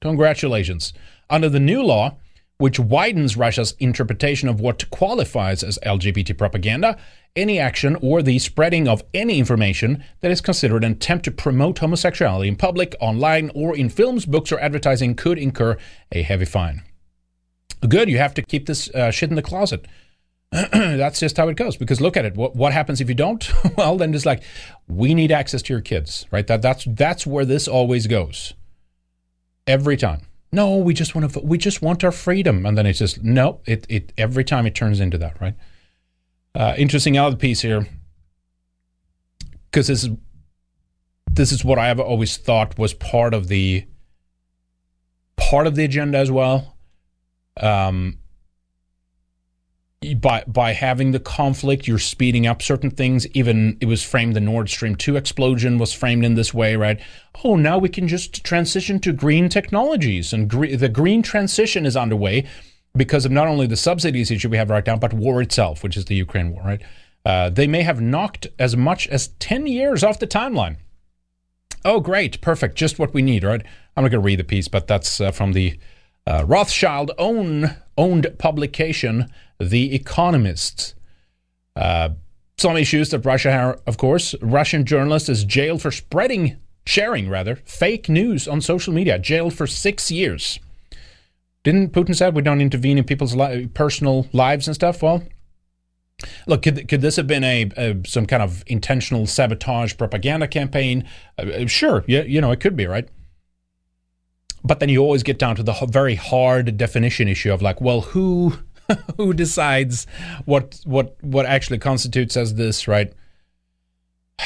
Congratulations. 0.00 0.92
Under 1.30 1.48
the 1.48 1.60
new 1.60 1.84
law, 1.84 2.16
which 2.58 2.80
widens 2.80 3.36
Russia's 3.36 3.76
interpretation 3.78 4.48
of 4.48 4.60
what 4.60 4.90
qualifies 4.90 5.62
as 5.62 5.78
LGBT 5.86 6.36
propaganda, 6.36 6.98
any 7.36 7.60
action 7.60 7.96
or 8.02 8.22
the 8.22 8.40
spreading 8.40 8.88
of 8.88 9.04
any 9.14 9.38
information 9.38 10.02
that 10.22 10.32
is 10.32 10.40
considered 10.40 10.82
an 10.82 10.92
attempt 10.92 11.26
to 11.26 11.30
promote 11.30 11.78
homosexuality 11.78 12.48
in 12.48 12.56
public, 12.56 12.96
online, 12.98 13.52
or 13.54 13.76
in 13.76 13.88
films, 13.88 14.26
books, 14.26 14.50
or 14.50 14.58
advertising 14.58 15.14
could 15.14 15.38
incur 15.38 15.78
a 16.10 16.22
heavy 16.22 16.44
fine. 16.44 16.82
Good, 17.88 18.10
you 18.10 18.18
have 18.18 18.34
to 18.34 18.42
keep 18.42 18.66
this 18.66 18.90
uh, 18.90 19.12
shit 19.12 19.30
in 19.30 19.36
the 19.36 19.42
closet. 19.42 19.86
that's 20.72 21.20
just 21.20 21.36
how 21.36 21.48
it 21.48 21.56
goes. 21.56 21.76
Because 21.76 22.00
look 22.00 22.16
at 22.16 22.24
it. 22.24 22.34
What, 22.34 22.56
what 22.56 22.72
happens 22.72 23.00
if 23.00 23.08
you 23.08 23.14
don't? 23.14 23.50
well, 23.76 23.96
then 23.96 24.14
it's 24.14 24.26
like 24.26 24.42
we 24.88 25.14
need 25.14 25.30
access 25.30 25.62
to 25.62 25.72
your 25.72 25.80
kids, 25.80 26.26
right? 26.30 26.46
That 26.46 26.62
that's 26.62 26.84
that's 26.84 27.26
where 27.26 27.44
this 27.44 27.68
always 27.68 28.06
goes. 28.06 28.54
Every 29.66 29.96
time. 29.96 30.22
No, 30.52 30.78
we 30.78 30.94
just 30.94 31.14
want 31.14 31.32
to. 31.32 31.40
We 31.40 31.58
just 31.58 31.80
want 31.80 32.02
our 32.02 32.10
freedom, 32.10 32.66
and 32.66 32.76
then 32.76 32.84
it's 32.84 32.98
just 32.98 33.22
no. 33.22 33.60
It 33.66 33.86
it 33.88 34.12
every 34.18 34.42
time 34.42 34.66
it 34.66 34.74
turns 34.74 34.98
into 34.98 35.16
that, 35.18 35.40
right? 35.40 35.54
Uh, 36.56 36.74
interesting 36.76 37.16
other 37.16 37.36
piece 37.36 37.60
here, 37.60 37.86
because 39.70 39.86
this 39.86 40.02
is 40.02 40.10
this 41.30 41.52
is 41.52 41.64
what 41.64 41.78
I 41.78 41.86
have 41.86 42.00
always 42.00 42.36
thought 42.36 42.76
was 42.76 42.94
part 42.94 43.32
of 43.32 43.46
the 43.46 43.86
part 45.36 45.68
of 45.68 45.76
the 45.76 45.84
agenda 45.84 46.18
as 46.18 46.32
well. 46.32 46.76
Um, 47.56 48.18
by 50.16 50.42
by 50.46 50.72
having 50.72 51.12
the 51.12 51.20
conflict, 51.20 51.86
you're 51.86 51.98
speeding 51.98 52.46
up 52.46 52.62
certain 52.62 52.90
things. 52.90 53.26
Even 53.28 53.76
it 53.80 53.86
was 53.86 54.02
framed 54.02 54.34
the 54.34 54.40
Nord 54.40 54.70
Stream 54.70 54.96
two 54.96 55.16
explosion 55.16 55.76
was 55.76 55.92
framed 55.92 56.24
in 56.24 56.34
this 56.34 56.54
way, 56.54 56.74
right? 56.74 56.98
Oh, 57.44 57.56
now 57.56 57.76
we 57.76 57.90
can 57.90 58.08
just 58.08 58.42
transition 58.42 58.98
to 59.00 59.12
green 59.12 59.50
technologies, 59.50 60.32
and 60.32 60.48
gre- 60.48 60.74
the 60.74 60.88
green 60.88 61.22
transition 61.22 61.84
is 61.84 61.98
underway 61.98 62.46
because 62.96 63.26
of 63.26 63.30
not 63.30 63.46
only 63.46 63.66
the 63.66 63.76
subsidies 63.76 64.30
issue 64.30 64.48
we 64.48 64.56
have 64.56 64.70
right 64.70 64.86
now, 64.86 64.96
but 64.96 65.12
war 65.12 65.42
itself, 65.42 65.82
which 65.82 65.98
is 65.98 66.06
the 66.06 66.16
Ukraine 66.16 66.52
war, 66.52 66.62
right? 66.64 66.82
Uh, 67.26 67.50
they 67.50 67.66
may 67.66 67.82
have 67.82 68.00
knocked 68.00 68.46
as 68.58 68.74
much 68.74 69.06
as 69.08 69.28
ten 69.38 69.66
years 69.66 70.02
off 70.02 70.18
the 70.18 70.26
timeline. 70.26 70.76
Oh, 71.84 72.00
great, 72.00 72.40
perfect, 72.40 72.74
just 72.74 72.98
what 72.98 73.12
we 73.12 73.20
need, 73.20 73.44
right? 73.44 73.62
I'm 73.96 74.04
not 74.04 74.10
going 74.10 74.22
to 74.22 74.26
read 74.26 74.38
the 74.38 74.44
piece, 74.44 74.68
but 74.68 74.86
that's 74.86 75.20
uh, 75.20 75.30
from 75.30 75.52
the 75.52 75.78
uh, 76.26 76.44
Rothschild 76.46 77.10
own 77.18 77.76
owned 77.98 78.26
publication, 78.38 79.30
The 79.60 79.94
Economist. 79.94 80.94
Uh, 81.76 82.10
some 82.56 82.76
issues 82.76 83.10
that 83.10 83.24
Russia, 83.24 83.78
of 83.86 83.96
course, 83.96 84.34
Russian 84.42 84.84
journalist 84.84 85.28
is 85.28 85.44
jailed 85.44 85.80
for 85.80 85.90
spreading, 85.90 86.58
sharing 86.84 87.28
rather, 87.28 87.56
fake 87.56 88.08
news 88.08 88.46
on 88.46 88.60
social 88.60 88.92
media, 88.92 89.18
jailed 89.18 89.54
for 89.54 89.66
six 89.66 90.10
years. 90.10 90.58
Didn't 91.62 91.92
Putin 91.92 92.14
said 92.14 92.34
we 92.34 92.42
don't 92.42 92.60
intervene 92.60 92.98
in 92.98 93.04
people's 93.04 93.34
li- 93.34 93.66
personal 93.66 94.26
lives 94.32 94.66
and 94.66 94.74
stuff? 94.74 95.02
Well, 95.02 95.22
look, 96.46 96.62
could, 96.62 96.88
could 96.88 97.00
this 97.00 97.16
have 97.16 97.26
been 97.26 97.44
a, 97.44 97.70
a 97.76 97.96
some 98.06 98.26
kind 98.26 98.42
of 98.42 98.62
intentional 98.66 99.26
sabotage 99.26 99.96
propaganda 99.96 100.48
campaign? 100.48 101.06
Uh, 101.38 101.66
sure, 101.66 102.04
yeah, 102.06 102.22
you 102.22 102.40
know, 102.40 102.50
it 102.50 102.60
could 102.60 102.76
be, 102.76 102.86
right? 102.86 103.08
But 104.62 104.80
then 104.80 104.90
you 104.90 105.00
always 105.00 105.22
get 105.22 105.38
down 105.38 105.56
to 105.56 105.62
the 105.62 105.72
very 105.88 106.14
hard 106.14 106.76
definition 106.76 107.28
issue 107.28 107.52
of 107.52 107.62
like, 107.62 107.80
well, 107.80 108.02
who 108.02 108.58
who 109.16 109.32
decides 109.32 110.06
what 110.44 110.80
what 110.84 111.16
what 111.22 111.46
actually 111.46 111.78
constitutes 111.78 112.36
as 112.36 112.54
this, 112.54 112.86
right? 112.88 113.12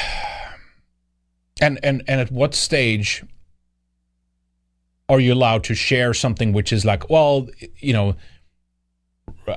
And 1.61 1.79
and 1.83 2.03
and 2.05 2.19
at 2.19 2.33
what 2.33 2.53
stage 2.53 3.23
are 5.07 5.21
you 5.21 5.33
allowed 5.33 5.63
to 5.63 5.73
share 5.73 6.13
something 6.13 6.51
which 6.51 6.73
is 6.73 6.83
like, 6.83 7.09
well, 7.09 7.47
you 7.77 7.93
know, 7.93 8.17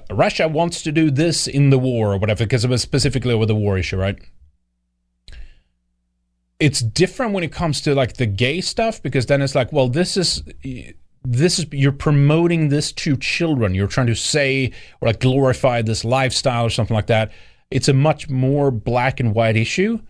Russia 0.09 0.47
wants 0.47 0.83
to 0.83 0.93
do 0.93 1.11
this 1.11 1.49
in 1.49 1.71
the 1.71 1.79
war 1.79 2.13
or 2.13 2.19
whatever, 2.19 2.45
because 2.45 2.65
it 2.65 2.71
was 2.71 2.83
specifically 2.83 3.35
over 3.35 3.47
the 3.47 3.55
war 3.57 3.77
issue, 3.77 3.97
right? 3.97 4.17
it's 6.61 6.81
different 6.81 7.33
when 7.33 7.45
it 7.45 7.53
comes 7.53 7.81
to 7.81 7.95
like 7.95 8.15
the 8.15 8.27
gay 8.27 8.61
stuff 8.61 9.03
because 9.03 9.27
then 9.27 9.43
it's 9.43 9.55
like 9.55 9.73
well 9.73 9.89
this 9.89 10.17
is 10.17 10.43
this 11.31 11.59
is 11.59 11.67
you're 11.73 11.93
promoting 11.93 12.71
this 12.71 12.91
to 12.91 13.17
children. 13.17 13.75
You're 13.75 13.87
trying 13.87 14.07
to 14.07 14.15
say 14.15 14.73
or 15.01 15.09
like 15.09 15.21
glorify 15.21 15.83
this 15.83 16.03
lifestyle 16.03 16.65
or 16.65 16.71
something 16.71 16.95
like 16.95 17.09
that. 17.09 17.33
It's 17.71 17.89
a 17.89 17.93
much 17.93 18.31
more 18.31 18.71
black 18.71 19.21
and 19.21 19.35
white 19.35 19.57
issue. 19.57 20.01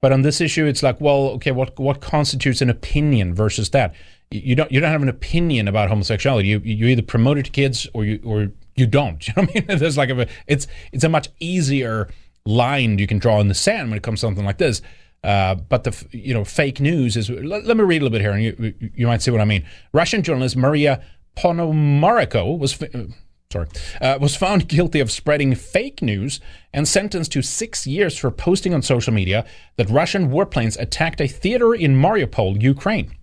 But 0.00 0.12
on 0.12 0.22
this 0.22 0.40
issue 0.40 0.64
it's 0.64 0.82
like 0.82 1.00
well 1.00 1.28
okay 1.36 1.50
what 1.50 1.78
what 1.78 2.00
constitutes 2.00 2.62
an 2.62 2.70
opinion 2.70 3.34
versus 3.34 3.70
that? 3.70 3.94
You 4.30 4.54
don't 4.54 4.72
you 4.72 4.80
don't 4.80 4.90
have 4.90 5.02
an 5.02 5.10
opinion 5.10 5.68
about 5.68 5.90
homosexuality. 5.90 6.48
You 6.48 6.60
you 6.64 6.86
either 6.86 7.02
promote 7.02 7.36
it 7.36 7.44
to 7.44 7.50
kids 7.50 7.86
or 7.92 8.04
you 8.06 8.20
or 8.24 8.48
you 8.74 8.86
don't. 8.86 9.28
You 9.28 9.34
know 9.36 9.42
what 9.42 9.56
i 9.56 9.66
mean? 9.68 9.78
There's 9.78 9.98
like 9.98 10.08
a 10.08 10.26
it's 10.46 10.66
it's 10.90 11.04
a 11.04 11.10
much 11.10 11.28
easier 11.38 12.08
line 12.46 12.98
you 12.98 13.06
can 13.06 13.18
draw 13.18 13.40
in 13.40 13.48
the 13.48 13.54
sand 13.54 13.90
when 13.90 13.98
it 13.98 14.02
comes 14.02 14.20
to 14.20 14.26
something 14.26 14.44
like 14.44 14.58
this 14.58 14.80
uh, 15.24 15.54
but 15.54 15.84
the 15.84 16.06
you 16.10 16.34
know 16.34 16.44
fake 16.44 16.80
news 16.80 17.16
is. 17.16 17.30
Let, 17.30 17.64
let, 17.64 17.76
me 17.76 17.84
read 17.84 18.02
a 18.02 18.04
little 18.04 18.10
bit 18.10 18.20
here, 18.20 18.32
and 18.32 18.42
you 18.42 18.74
you 18.94 19.06
might 19.06 19.22
see 19.22 19.30
what 19.30 19.40
I 19.40 19.44
mean. 19.44 19.64
Russian 19.92 20.22
journalist 20.22 20.56
Maria 20.56 21.02
Ponomarenko 21.36 22.58
was. 22.58 22.80
Uh, 22.82 23.06
sorry, 23.52 23.68
uh, 24.00 24.18
was 24.20 24.34
found 24.34 24.66
guilty 24.66 24.98
of 24.98 25.12
spreading 25.12 25.54
fake 25.54 26.02
news 26.02 26.40
and 26.72 26.88
sentenced 26.88 27.32
to 27.32 27.42
six 27.42 27.86
years 27.86 28.16
for 28.16 28.30
posting 28.30 28.74
on 28.74 28.82
social 28.82 29.12
media 29.12 29.44
that 29.76 29.90
Russian 29.90 30.30
warplanes 30.30 30.80
attacked 30.80 31.20
a 31.20 31.28
theater 31.28 31.74
in 31.74 31.94
Mariupol, 31.94 32.60
Ukraine. 32.60 33.14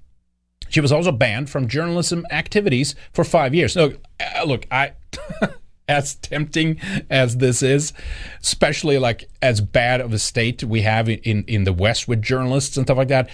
She 0.69 0.81
was 0.81 0.91
also 0.91 1.11
banned 1.11 1.49
from 1.49 1.67
journalism 1.67 2.25
activities 2.29 2.95
for 3.11 3.23
five 3.23 3.55
years. 3.55 3.75
Look, 3.75 3.99
uh, 4.19 4.43
look, 4.45 4.67
I 4.71 4.93
as 5.89 6.15
tempting 6.15 6.79
as 7.09 7.37
this 7.37 7.61
is, 7.61 7.91
especially 8.41 8.97
like 8.99 9.27
as 9.41 9.59
bad 9.59 9.99
of 9.99 10.13
a 10.13 10.19
state 10.19 10.63
we 10.63 10.83
have 10.83 11.09
in, 11.09 11.43
in 11.45 11.63
the 11.65 11.73
West 11.73 12.07
with 12.07 12.21
journalists 12.21 12.77
and 12.77 12.85
stuff 12.85 12.97
like 12.97 13.07
that, 13.09 13.29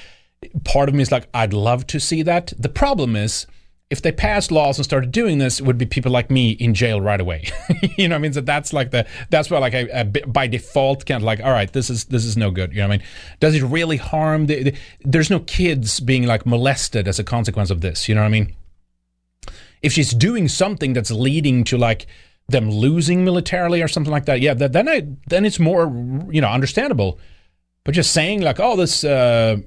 part 0.64 0.90
of 0.90 0.96
me 0.96 1.02
is 1.02 1.12
like, 1.12 1.28
I'd 1.34 1.54
love 1.54 1.86
to 1.88 2.00
see 2.00 2.24
that. 2.24 2.54
The 2.58 2.70
problem 2.70 3.16
is, 3.16 3.46
if 3.92 4.02
they 4.02 4.12
passed 4.12 4.52
laws 4.52 4.80
and 4.80 4.86
started 4.86 5.12
doing 5.12 5.38
this, 5.38 5.60
it 5.60 5.66
would 5.66 5.78
be 5.78 5.86
people 5.86 6.12
like 6.12 6.32
me 6.32 6.52
in 6.52 6.74
jail 6.74 7.00
right 7.00 7.22
away. 7.22 7.52
you 7.98 8.08
know, 8.08 8.16
what 8.16 8.20
I 8.20 8.22
mean, 8.22 8.34
so 8.34 8.42
that's 8.42 8.74
like 8.74 8.90
the 8.90 9.06
that's 9.30 9.52
why 9.52 9.60
like 9.60 9.76
I, 9.76 9.88
I, 9.94 10.04
by 10.04 10.48
default 10.48 11.06
kind 11.06 11.22
of 11.22 11.24
like, 11.24 11.40
all 11.40 11.52
right, 11.52 11.72
this 11.72 11.92
is 11.92 12.06
this 12.06 12.26
is 12.26 12.36
no 12.36 12.50
good. 12.50 12.72
You 12.72 12.80
know, 12.80 12.88
what 12.88 12.96
I 12.96 12.98
mean, 12.98 13.08
does 13.40 13.56
it 13.56 13.64
really 13.64 13.98
harm? 13.98 14.48
The, 14.48 14.64
the, 14.64 14.76
there's 15.02 15.30
no 15.30 15.40
kids 15.40 16.00
being 16.00 16.26
like 16.26 16.48
molested 16.48 17.08
as 17.08 17.20
a 17.20 17.24
consequence 17.24 17.70
of 17.70 17.82
this. 17.82 18.10
You 18.10 18.16
know 18.16 18.22
what 18.22 18.28
I 18.28 18.32
mean? 18.32 18.56
If 19.84 19.94
she's 19.94 20.12
doing 20.12 20.48
something 20.48 20.94
that's 20.94 21.12
leading 21.12 21.64
to 21.66 21.78
like 21.78 22.08
them 22.48 22.70
losing 22.70 23.24
militarily 23.26 23.82
or 23.82 23.88
something 23.88 24.12
like 24.12 24.26
that, 24.26 24.42
yeah, 24.42 24.54
that, 24.54 24.74
then 24.74 24.88
I 24.88 25.08
then 25.28 25.46
it's 25.46 25.60
more 25.60 25.86
you 26.32 26.42
know 26.42 26.50
understandable. 26.50 27.20
But 27.84 27.94
just 27.94 28.12
saying 28.12 28.42
like, 28.42 28.60
oh, 28.60 28.76
this 28.76 29.04
uh, 29.04 29.58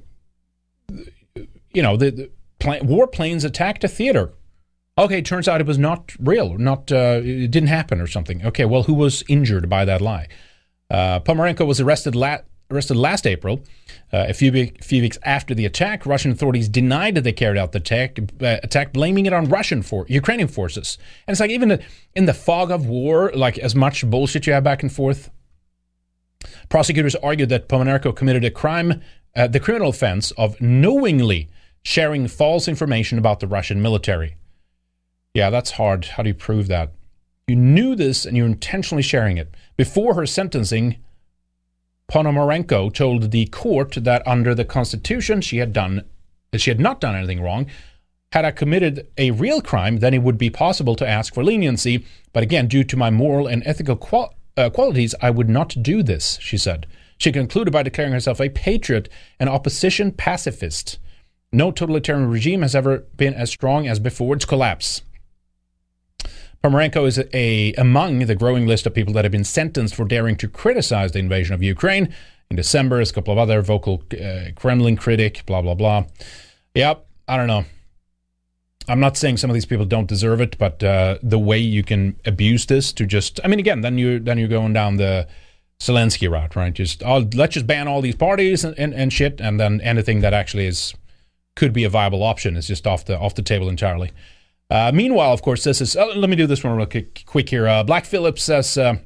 you 1.72 1.82
know, 1.82 1.96
the, 1.96 2.10
the 2.10 2.30
pla- 2.58 2.80
warplanes 2.80 3.44
attacked 3.44 3.84
a 3.84 3.88
theater. 3.88 4.32
Okay, 4.96 5.22
turns 5.22 5.46
out 5.46 5.60
it 5.60 5.66
was 5.66 5.78
not 5.78 6.12
real, 6.18 6.58
not 6.58 6.90
uh, 6.90 7.20
it 7.22 7.50
didn't 7.50 7.68
happen 7.68 8.00
or 8.00 8.08
something. 8.08 8.44
Okay, 8.44 8.64
well, 8.64 8.82
who 8.82 8.94
was 8.94 9.22
injured 9.28 9.68
by 9.68 9.84
that 9.84 10.00
lie? 10.00 10.26
Uh, 10.90 11.20
was 11.64 11.80
arrested 11.80 12.16
la- 12.16 12.38
arrested 12.70 12.96
last 12.96 13.26
April, 13.26 13.60
uh, 14.12 14.26
a 14.28 14.34
few, 14.34 14.70
few 14.82 15.02
weeks 15.02 15.18
after 15.22 15.54
the 15.54 15.64
attack. 15.64 16.04
Russian 16.04 16.30
authorities 16.30 16.68
denied 16.68 17.14
that 17.14 17.22
they 17.22 17.32
carried 17.32 17.58
out 17.58 17.72
the 17.72 17.78
attack, 17.78 18.18
uh, 18.18 18.58
attack 18.62 18.92
blaming 18.92 19.26
it 19.26 19.32
on 19.32 19.48
Russian 19.48 19.82
for 19.82 20.04
Ukrainian 20.08 20.48
forces. 20.48 20.98
And 21.26 21.34
it's 21.34 21.40
like 21.40 21.50
even 21.50 21.82
in 22.14 22.26
the 22.26 22.34
fog 22.34 22.70
of 22.70 22.86
war, 22.86 23.32
like 23.34 23.58
as 23.58 23.74
much 23.74 24.08
bullshit 24.08 24.46
you 24.46 24.52
have 24.52 24.64
back 24.64 24.82
and 24.82 24.92
forth. 24.92 25.30
Prosecutors 26.68 27.16
argued 27.16 27.48
that 27.48 27.68
Pomerenko 27.68 28.14
committed 28.14 28.44
a 28.44 28.50
crime, 28.50 29.00
uh, 29.34 29.46
the 29.46 29.60
criminal 29.60 29.88
offense 29.88 30.30
of 30.32 30.60
knowingly 30.60 31.48
sharing 31.82 32.28
false 32.28 32.68
information 32.68 33.18
about 33.18 33.40
the 33.40 33.46
Russian 33.46 33.80
military. 33.80 34.36
Yeah, 35.32 35.50
that's 35.50 35.72
hard. 35.72 36.04
How 36.04 36.22
do 36.22 36.28
you 36.28 36.34
prove 36.34 36.68
that? 36.68 36.92
You 37.46 37.56
knew 37.56 37.94
this 37.94 38.26
and 38.26 38.36
you're 38.36 38.46
intentionally 38.46 39.02
sharing 39.02 39.38
it. 39.38 39.54
Before 39.76 40.14
her 40.14 40.26
sentencing, 40.26 40.96
Ponomarenko 42.10 42.92
told 42.92 43.30
the 43.30 43.46
court 43.46 43.92
that 43.96 44.26
under 44.26 44.54
the 44.54 44.64
Constitution 44.64 45.40
she 45.40 45.58
had 45.58 45.72
done 45.72 46.04
she 46.56 46.70
had 46.70 46.80
not 46.80 47.00
done 47.00 47.14
anything 47.14 47.42
wrong. 47.42 47.66
Had 48.32 48.46
I 48.46 48.50
committed 48.50 49.06
a 49.18 49.30
real 49.32 49.60
crime, 49.60 49.98
then 49.98 50.14
it 50.14 50.22
would 50.22 50.38
be 50.38 50.50
possible 50.50 50.94
to 50.96 51.06
ask 51.06 51.34
for 51.34 51.44
leniency. 51.44 52.06
But 52.32 52.42
again, 52.42 52.66
due 52.68 52.84
to 52.84 52.96
my 52.96 53.10
moral 53.10 53.46
and 53.46 53.62
ethical 53.66 53.96
qual- 53.96 54.34
uh, 54.56 54.70
qualities, 54.70 55.14
I 55.20 55.30
would 55.30 55.48
not 55.48 55.76
do 55.82 56.02
this, 56.02 56.38
she 56.40 56.56
said. 56.56 56.86
She 57.18 57.32
concluded 57.32 57.72
by 57.72 57.82
declaring 57.82 58.12
herself 58.12 58.40
a 58.40 58.48
patriot 58.48 59.08
and 59.38 59.50
opposition 59.50 60.12
pacifist. 60.12 60.98
No 61.52 61.70
totalitarian 61.70 62.28
regime 62.28 62.62
has 62.62 62.74
ever 62.74 63.04
been 63.16 63.34
as 63.34 63.50
strong 63.50 63.86
as 63.86 63.98
before 63.98 64.34
its 64.34 64.44
collapse. 64.44 65.02
Pomerenko 66.62 67.06
is 67.06 67.22
a, 67.32 67.72
among 67.74 68.20
the 68.20 68.34
growing 68.34 68.66
list 68.66 68.86
of 68.86 68.94
people 68.94 69.14
that 69.14 69.24
have 69.24 69.32
been 69.32 69.44
sentenced 69.44 69.94
for 69.94 70.04
daring 70.04 70.36
to 70.36 70.48
criticize 70.48 71.12
the 71.12 71.18
invasion 71.18 71.54
of 71.54 71.62
Ukraine. 71.62 72.12
In 72.50 72.56
December, 72.56 73.00
a 73.00 73.06
couple 73.06 73.32
of 73.32 73.38
other 73.38 73.60
vocal 73.62 74.02
uh, 74.12 74.50
Kremlin 74.56 74.96
critic, 74.96 75.42
blah 75.46 75.60
blah 75.60 75.74
blah. 75.74 76.06
Yep, 76.74 77.06
I 77.28 77.36
don't 77.36 77.46
know. 77.46 77.64
I'm 78.88 79.00
not 79.00 79.18
saying 79.18 79.36
some 79.36 79.50
of 79.50 79.54
these 79.54 79.66
people 79.66 79.84
don't 79.84 80.08
deserve 80.08 80.40
it, 80.40 80.56
but 80.56 80.82
uh, 80.82 81.18
the 81.22 81.38
way 81.38 81.58
you 81.58 81.82
can 81.82 82.16
abuse 82.24 82.64
this 82.64 82.90
to 82.94 83.04
just—I 83.04 83.48
mean, 83.48 83.58
again, 83.58 83.82
then 83.82 83.98
you 83.98 84.18
then 84.18 84.38
you're 84.38 84.48
going 84.48 84.72
down 84.72 84.96
the 84.96 85.28
Zelensky 85.78 86.30
route, 86.30 86.56
right? 86.56 86.72
Just 86.72 87.02
oh, 87.04 87.28
let's 87.34 87.52
just 87.52 87.66
ban 87.66 87.86
all 87.86 88.00
these 88.00 88.16
parties 88.16 88.64
and, 88.64 88.78
and, 88.78 88.94
and 88.94 89.12
shit, 89.12 89.42
and 89.42 89.60
then 89.60 89.82
anything 89.82 90.22
that 90.22 90.32
actually 90.32 90.66
is 90.66 90.94
could 91.54 91.74
be 91.74 91.84
a 91.84 91.90
viable 91.90 92.22
option 92.22 92.56
is 92.56 92.66
just 92.66 92.86
off 92.86 93.04
the 93.04 93.18
off 93.18 93.34
the 93.34 93.42
table 93.42 93.68
entirely. 93.68 94.10
Uh, 94.70 94.92
meanwhile, 94.94 95.32
of 95.32 95.42
course, 95.42 95.64
this 95.64 95.80
is. 95.80 95.96
Oh, 95.96 96.12
let 96.14 96.28
me 96.28 96.36
do 96.36 96.46
this 96.46 96.62
one 96.62 96.76
real 96.76 96.86
quick, 96.86 97.22
quick 97.26 97.48
here. 97.48 97.66
Uh, 97.66 97.82
Black 97.82 98.04
Phillips 98.04 98.42
says, 98.42 98.76
uh, 98.76 98.96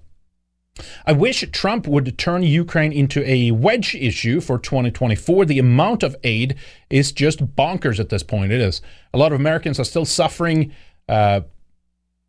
"I 1.06 1.12
wish 1.12 1.44
Trump 1.52 1.86
would 1.86 2.18
turn 2.18 2.42
Ukraine 2.42 2.92
into 2.92 3.24
a 3.28 3.52
wedge 3.52 3.94
issue 3.94 4.40
for 4.40 4.58
2024. 4.58 5.44
The 5.44 5.60
amount 5.60 6.02
of 6.02 6.16
aid 6.24 6.56
is 6.90 7.12
just 7.12 7.54
bonkers 7.54 8.00
at 8.00 8.08
this 8.08 8.24
point. 8.24 8.50
It 8.50 8.60
is. 8.60 8.80
A 9.14 9.18
lot 9.18 9.32
of 9.32 9.38
Americans 9.38 9.78
are 9.78 9.84
still 9.84 10.04
suffering 10.04 10.72
uh, 11.08 11.42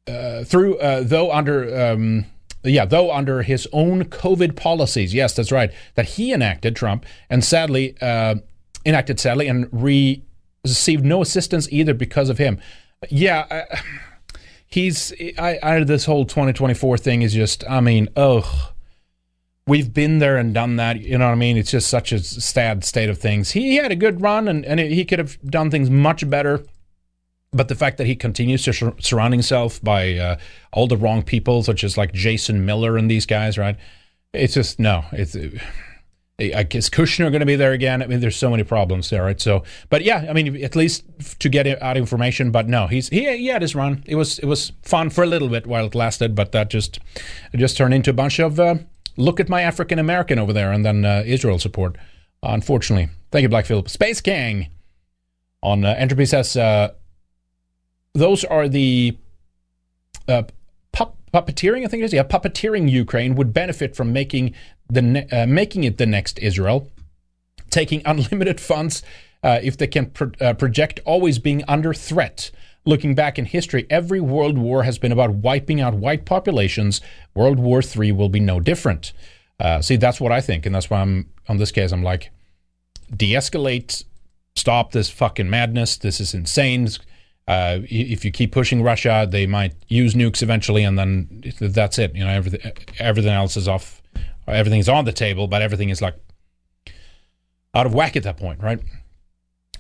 uh, 0.07 0.43
through, 0.43 0.77
uh, 0.77 1.01
though 1.03 1.31
under." 1.31 1.91
Um, 1.91 2.26
yeah, 2.65 2.85
though 2.85 3.11
under 3.11 3.41
his 3.41 3.68
own 3.73 4.05
COVID 4.05 4.55
policies, 4.55 5.14
yes, 5.14 5.34
that's 5.34 5.51
right, 5.51 5.69
that 5.95 6.05
he 6.05 6.31
enacted, 6.31 6.77
Trump, 6.77 7.05
and 7.30 7.43
sadly 7.43 7.97
enacted, 8.85 9.19
sadly, 9.19 9.47
and 9.47 9.68
re- 9.72 10.23
received 10.64 11.03
no 11.03 11.22
assistance 11.22 11.68
either 11.72 11.93
because 11.93 12.30
of 12.30 12.38
him. 12.38 12.60
Yeah, 13.10 13.46
I, 13.50 13.80
he's 14.66 15.14
I, 15.38 15.60
I 15.62 15.84
this 15.84 16.06
whole 16.06 16.26
2024 16.26 16.98
thing 16.98 17.22
is 17.22 17.34
just 17.34 17.64
I 17.70 17.80
mean, 17.80 18.10
ugh. 18.16 18.46
We've 19.66 19.94
been 19.94 20.20
there 20.20 20.36
and 20.36 20.54
done 20.54 20.76
that. 20.76 21.00
You 21.00 21.18
know 21.18 21.28
what 21.28 21.32
I 21.32 21.36
mean? 21.36 21.56
It's 21.56 21.72
just 21.72 21.88
such 21.88 22.12
a 22.12 22.20
sad 22.20 22.84
state 22.84 23.10
of 23.10 23.18
things. 23.18 23.52
He, 23.52 23.62
he 23.62 23.76
had 23.78 23.94
a 23.94 23.96
good 23.96 24.20
run 24.22 24.50
and, 24.50 24.66
and 24.66 24.78
he 24.78 25.06
could 25.06 25.20
have 25.20 25.42
done 25.42 25.72
things 25.72 25.90
much 25.90 26.30
better. 26.30 26.66
But 27.54 27.70
the 27.70 27.76
fact 27.76 27.98
that 28.00 28.08
he 28.08 28.16
continues 28.16 28.64
to 28.64 28.74
sur- 28.74 28.96
surround 29.00 29.34
himself 29.34 29.82
by 29.82 30.16
uh, 30.18 30.38
all 30.74 30.88
the 30.88 30.98
wrong 30.98 31.24
people, 31.24 31.64
such 31.64 31.86
as 31.86 31.98
like 31.98 32.12
Jason 32.12 32.66
Miller 32.66 32.98
and 32.98 33.10
these 33.10 33.26
guys, 33.26 33.58
right? 33.58 33.78
It's 34.34 34.56
just, 34.56 34.80
no. 34.80 35.06
It's. 35.14 35.38
I 36.39 36.64
guess 36.64 36.89
Kushner 36.89 37.30
going 37.30 37.41
to 37.41 37.45
be 37.45 37.55
there 37.55 37.73
again. 37.73 38.01
I 38.01 38.07
mean, 38.07 38.19
there's 38.19 38.35
so 38.35 38.49
many 38.49 38.64
problems 38.64 39.11
there, 39.11 39.23
right? 39.23 39.39
So, 39.39 39.64
but 39.89 40.03
yeah, 40.03 40.26
I 40.27 40.34
mean, 40.34 40.64
at 40.64 40.76
least 40.76 41.03
to 41.39 41.47
get 41.47 41.80
out 41.80 41.95
information. 41.95 42.49
But 42.49 42.68
no, 42.68 42.88
he's 42.88 43.10
he, 43.10 43.38
he 43.38 43.47
had 43.47 43.61
his 43.61 43.76
run. 43.76 44.03
It 44.07 44.15
was 44.15 44.39
it 44.39 44.45
was 44.45 44.72
fun 44.81 45.11
for 45.11 45.23
a 45.23 45.27
little 45.27 45.47
bit 45.47 45.68
while 45.68 45.85
it 45.85 45.93
lasted, 45.93 46.34
but 46.34 46.51
that 46.51 46.72
just 46.72 46.99
just 47.55 47.77
turned 47.77 47.93
into 47.93 48.10
a 48.10 48.14
bunch 48.14 48.39
of 48.39 48.60
uh, 48.60 48.76
look 49.15 49.39
at 49.39 49.47
my 49.47 49.61
African 49.61 49.99
American 49.99 50.39
over 50.39 50.51
there, 50.51 50.72
and 50.72 50.84
then 50.84 51.05
uh, 51.05 51.22
Israel 51.23 51.60
support. 51.60 51.97
unfortunately, 52.41 53.10
thank 53.31 53.43
you, 53.43 53.49
Black 53.49 53.68
Phillip. 53.68 53.88
Space 53.88 54.19
Gang 54.19 54.69
on 55.61 55.85
uh, 55.85 55.93
Entropy 55.97 56.26
says 56.26 56.57
uh, 56.57 56.93
those 58.14 58.43
are 58.43 58.68
the 58.68 59.15
uh, 60.27 60.43
pup- 60.91 61.18
puppeteering. 61.31 61.85
I 61.85 61.88
think 61.88 62.01
it 62.01 62.05
is 62.05 62.14
yeah, 62.14 62.23
puppeteering 62.23 62.89
Ukraine 62.89 63.35
would 63.35 63.53
benefit 63.53 63.95
from 63.95 64.11
making 64.11 64.55
the 64.94 65.02
ne- 65.02 65.28
uh, 65.30 65.45
making 65.45 65.84
it 65.84 65.98
the 65.98 66.06
next 66.06 66.40
Israel, 66.40 66.91
taking 67.70 68.02
unlimited 68.06 68.60
funds 68.60 69.03
uh, 69.44 69.60
if 69.61 69.78
they 69.78 69.88
can 69.88 70.07
pro- 70.07 70.32
uh, 70.40 70.53
project 70.53 70.99
always 71.06 71.40
being 71.40 71.64
under 71.68 71.94
threat. 71.94 72.52
Looking 72.86 73.15
back 73.15 73.40
in 73.40 73.45
history, 73.45 73.88
every 73.90 74.20
world 74.20 74.57
war 74.57 74.84
has 74.84 74.98
been 74.98 75.14
about 75.14 75.32
wiping 75.32 75.80
out 75.80 75.94
white 75.94 76.26
populations. 76.26 76.99
World 77.34 77.57
War 77.57 77.82
III 77.82 78.11
will 78.11 78.28
be 78.28 78.41
no 78.41 78.60
different. 78.60 79.14
Uh, 79.57 79.82
see, 79.82 79.95
that's 79.95 80.20
what 80.20 80.34
I 80.34 80.41
think, 80.41 80.65
and 80.65 80.76
that's 80.76 80.90
why 80.90 80.99
I'm 80.99 81.30
on 81.48 81.57
this 81.57 81.72
case. 81.72 81.94
I'm 81.94 82.03
like, 82.03 82.32
de-escalate, 83.15 84.03
stop 84.57 84.91
this 84.91 85.10
fucking 85.10 85.49
madness. 85.49 85.95
This 85.95 86.20
is 86.20 86.34
insane. 86.34 86.90
Uh, 87.48 87.80
if 87.84 88.26
you 88.26 88.32
keep 88.32 88.52
pushing 88.52 88.84
Russia, 88.84 89.26
they 89.30 89.45
might 89.45 89.74
use 89.88 90.14
nukes 90.14 90.44
eventually, 90.44 90.84
and 90.84 90.99
then 90.99 91.53
that's 91.61 91.98
it. 91.98 92.14
You 92.15 92.26
know, 92.26 92.32
everything 92.32 92.72
everything 92.99 93.32
else 93.32 93.56
is 93.56 93.70
off 93.70 94.02
everything's 94.48 94.90
on 94.90 95.06
the 95.06 95.14
table, 95.14 95.48
but 95.48 95.61
everything 95.61 95.90
is 95.90 96.02
like 96.02 96.15
out 97.74 97.86
of 97.86 97.94
whack 97.94 98.15
at 98.15 98.24
that 98.24 98.38
point, 98.38 98.61
right? 98.61 98.80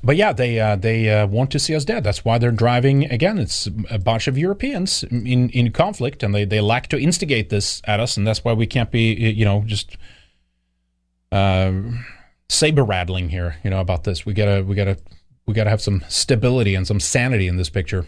But 0.03 0.17
yeah, 0.17 0.33
they 0.33 0.59
uh, 0.59 0.75
they 0.75 1.09
uh, 1.09 1.27
want 1.27 1.49
to 1.51 1.59
see 1.59 1.75
us 1.75 1.85
dead. 1.85 2.03
That's 2.03 2.25
why 2.25 2.37
they're 2.37 2.51
driving 2.51 3.05
again. 3.05 3.37
It's 3.37 3.69
a 3.89 3.97
bunch 3.97 4.27
of 4.27 4.37
Europeans 4.37 5.03
in 5.03 5.49
in 5.49 5.71
conflict, 5.71 6.23
and 6.23 6.35
they, 6.35 6.43
they 6.43 6.59
lack 6.59 6.87
to 6.89 6.99
instigate 6.99 7.49
this 7.49 7.81
at 7.85 8.01
us, 8.01 8.17
and 8.17 8.27
that's 8.27 8.43
why 8.43 8.51
we 8.51 8.67
can't 8.67 8.91
be 8.91 9.13
you 9.13 9.45
know 9.45 9.63
just 9.65 9.95
uh, 11.31 11.71
saber 12.49 12.83
rattling 12.83 13.29
here, 13.29 13.57
you 13.63 13.69
know, 13.69 13.79
about 13.79 14.03
this. 14.03 14.25
We 14.25 14.33
gotta 14.33 14.63
we 14.63 14.75
gotta 14.75 14.97
we 15.45 15.53
gotta 15.53 15.69
have 15.69 15.81
some 15.81 16.03
stability 16.09 16.75
and 16.75 16.85
some 16.85 16.99
sanity 16.99 17.47
in 17.47 17.55
this 17.55 17.69
picture. 17.69 18.05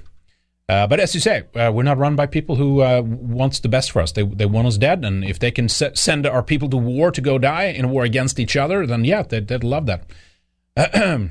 Uh, 0.68 0.88
but 0.88 1.00
as 1.00 1.14
you 1.14 1.22
say, 1.22 1.44
uh, 1.56 1.72
we're 1.72 1.84
not 1.84 1.98
run 1.98 2.16
by 2.16 2.26
people 2.26 2.56
who 2.56 2.82
uh, 2.82 3.02
wants 3.06 3.60
the 3.60 3.70
best 3.70 3.92
for 3.92 4.02
us. 4.02 4.12
They 4.12 4.24
they 4.24 4.48
want 4.48 4.68
us 4.68 4.78
dead, 4.78 5.06
and 5.06 5.24
if 5.24 5.38
they 5.38 5.52
can 5.52 5.70
se- 5.70 5.92
send 5.94 6.26
our 6.26 6.42
people 6.42 6.70
to 6.70 6.78
war 6.78 7.12
to 7.12 7.22
go 7.22 7.38
die 7.38 7.66
in 7.66 7.86
a 7.86 7.88
war 7.88 8.04
against 8.04 8.40
each 8.40 8.58
other, 8.58 8.88
then 8.88 9.06
yeah, 9.06 9.22
they'd, 9.22 9.48
they'd 9.48 9.64
love 9.64 9.86
that. 9.86 10.06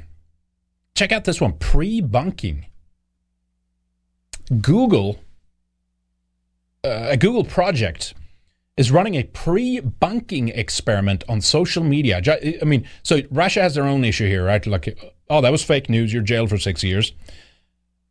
Check 0.94 1.10
out 1.10 1.24
this 1.24 1.40
one: 1.40 1.54
pre-bunking. 1.54 2.66
Google, 4.60 5.18
uh, 6.84 7.08
a 7.10 7.16
Google 7.16 7.44
project, 7.44 8.14
is 8.76 8.92
running 8.92 9.16
a 9.16 9.24
pre-bunking 9.24 10.50
experiment 10.50 11.24
on 11.28 11.40
social 11.40 11.82
media. 11.82 12.22
I 12.62 12.64
mean, 12.64 12.86
so 13.02 13.20
Russia 13.32 13.62
has 13.62 13.74
their 13.74 13.84
own 13.84 14.04
issue 14.04 14.28
here, 14.28 14.44
right? 14.44 14.64
Like, 14.64 14.96
oh, 15.28 15.40
that 15.40 15.50
was 15.50 15.64
fake 15.64 15.88
news. 15.88 16.12
You're 16.12 16.22
jailed 16.22 16.50
for 16.50 16.58
six 16.58 16.84
years 16.84 17.12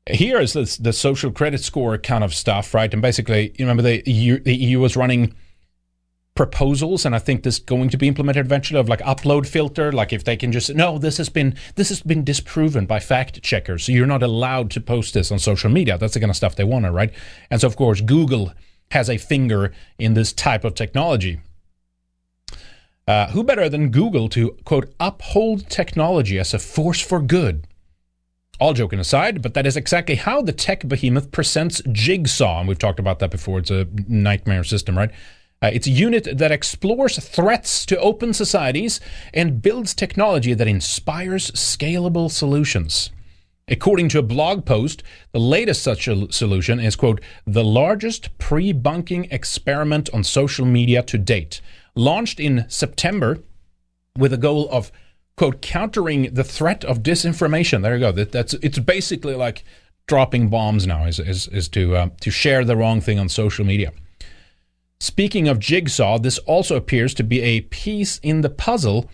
here 0.10 0.40
is 0.40 0.54
this, 0.54 0.78
the 0.78 0.94
social 0.94 1.32
credit 1.32 1.62
score 1.62 1.98
kind 1.98 2.24
of 2.24 2.34
stuff, 2.34 2.74
right? 2.74 2.92
And 2.92 3.02
basically, 3.02 3.50
you 3.58 3.66
remember 3.66 3.84
the 3.84 4.04
EU, 4.10 4.40
the 4.40 4.56
EU 4.56 4.80
was 4.80 4.98
running 4.98 5.34
proposals, 6.36 7.06
and 7.06 7.16
I 7.16 7.20
think 7.20 7.44
this 7.44 7.56
is 7.56 7.60
going 7.60 7.90
to 7.90 7.98
be 7.98 8.08
implemented 8.08 8.46
eventually 8.46 8.80
of 8.80 8.90
like 8.90 9.02
upload 9.02 9.46
filter, 9.48 9.92
like 9.92 10.12
if 10.12 10.24
they 10.24 10.36
can 10.36 10.52
just 10.52 10.74
no, 10.74 10.98
this 10.98 11.18
has 11.18 11.30
been 11.30 11.56
this 11.76 11.90
has 11.90 12.02
been 12.02 12.24
disproven 12.24 12.86
by 12.86 13.00
fact 13.00 13.42
checkers, 13.44 13.86
so 13.86 13.92
you're 13.92 14.08
not 14.08 14.24
allowed 14.24 14.72
to 14.72 14.82
post 14.82 15.14
this 15.14 15.32
on 15.32 15.40
social 15.40 15.70
media. 15.70 15.98
That's 15.98 16.16
the 16.16 16.20
kind 16.20 16.32
of 16.32 16.36
stuff 16.36 16.56
they 16.56 16.64
want, 16.64 16.86
to, 16.86 16.92
right? 16.92 17.14
And 17.50 17.62
so 17.62 17.68
of 17.68 17.76
course 17.76 18.02
Google 18.02 18.52
has 18.92 19.10
a 19.10 19.18
finger 19.18 19.74
in 19.98 20.16
this 20.16 20.34
type 20.34 20.64
of 20.64 20.76
technology. 20.76 21.40
Uh, 23.08 23.28
who 23.28 23.44
better 23.44 23.68
than 23.68 23.90
Google 23.90 24.30
to 24.30 24.52
quote 24.64 24.94
uphold 25.00 25.70
technology 25.70 26.40
as 26.40 26.54
a 26.54 26.60
force 26.60 27.02
for 27.02 27.22
good? 27.22 27.68
All 28.60 28.74
joking 28.74 29.00
aside, 29.00 29.42
but 29.42 29.54
that 29.54 29.66
is 29.66 29.76
exactly 29.76 30.16
how 30.16 30.42
the 30.42 30.52
tech 30.52 30.88
behemoth 30.88 31.32
presents 31.32 31.82
Jigsaw. 31.92 32.60
And 32.60 32.68
we've 32.68 32.80
talked 32.80 33.00
about 33.00 33.20
that 33.20 33.32
before. 33.32 33.60
It's 33.60 33.72
a 33.72 33.88
nightmare 34.08 34.64
system, 34.64 34.98
right? 34.98 35.12
Uh, 35.62 35.72
it's 35.74 35.88
a 35.88 35.92
unit 35.92 36.28
that 36.38 36.52
explores 36.52 37.18
threats 37.18 37.86
to 37.86 37.98
open 38.00 38.34
societies 38.34 39.00
and 39.34 39.62
builds 39.62 39.94
technology 39.94 40.54
that 40.54 40.68
inspires 40.68 41.52
scalable 41.52 42.30
solutions. 42.30 43.12
According 43.70 44.10
to 44.10 44.20
a 44.20 44.24
blog 44.24 44.66
post, 44.66 45.04
the 45.32 45.40
latest 45.40 45.82
such 45.82 46.10
a 46.10 46.30
solution 46.34 46.82
is, 46.82 46.98
quote, 46.98 47.22
the 47.48 47.64
largest 47.64 48.38
pre 48.38 48.74
bunking 48.74 49.30
experiment 49.32 50.10
on 50.14 50.26
social 50.26 50.66
media 50.66 51.02
to 51.04 51.18
date. 51.18 51.62
Launched 51.96 52.42
in 52.42 52.66
September 52.68 53.40
with 54.18 54.34
a 54.34 54.38
goal 54.38 54.68
of, 54.70 54.92
quote, 55.36 55.62
countering 55.62 56.34
the 56.34 56.44
threat 56.44 56.84
of 56.86 57.04
disinformation. 57.04 57.82
There 57.82 57.96
you 57.96 58.00
go. 58.00 58.12
That, 58.12 58.32
that's 58.32 58.54
It's 58.56 58.80
basically 58.80 59.36
like 59.36 59.64
dropping 60.08 60.50
bombs 60.50 60.86
now, 60.86 61.06
is, 61.06 61.20
is, 61.20 61.48
is 61.48 61.70
to, 61.70 61.96
uh, 61.96 62.10
to 62.22 62.32
share 62.32 62.66
the 62.66 62.76
wrong 62.76 63.02
thing 63.02 63.20
on 63.20 63.30
social 63.30 63.66
media. 63.66 63.92
Speaking 65.00 65.48
of 65.48 65.60
Jigsaw, 65.60 66.18
this 66.20 66.38
also 66.40 66.76
appears 66.76 67.14
to 67.16 67.24
be 67.24 67.42
a 67.42 67.62
piece 67.62 68.20
in 68.20 68.42
the 68.42 68.50
puzzle 68.50 69.10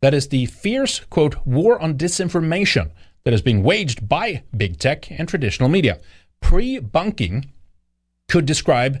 that 0.00 0.14
is 0.14 0.28
the 0.28 0.46
fierce, 0.46 1.00
quote, 1.10 1.46
war 1.46 1.80
on 1.80 1.96
disinformation 1.96 2.90
that 3.24 3.32
is 3.32 3.42
being 3.42 3.62
waged 3.62 4.08
by 4.08 4.42
big 4.56 4.78
tech 4.78 5.10
and 5.10 5.28
traditional 5.28 5.68
media. 5.68 6.00
Pre-bunking 6.40 7.50
could 8.28 8.46
describe 8.46 9.00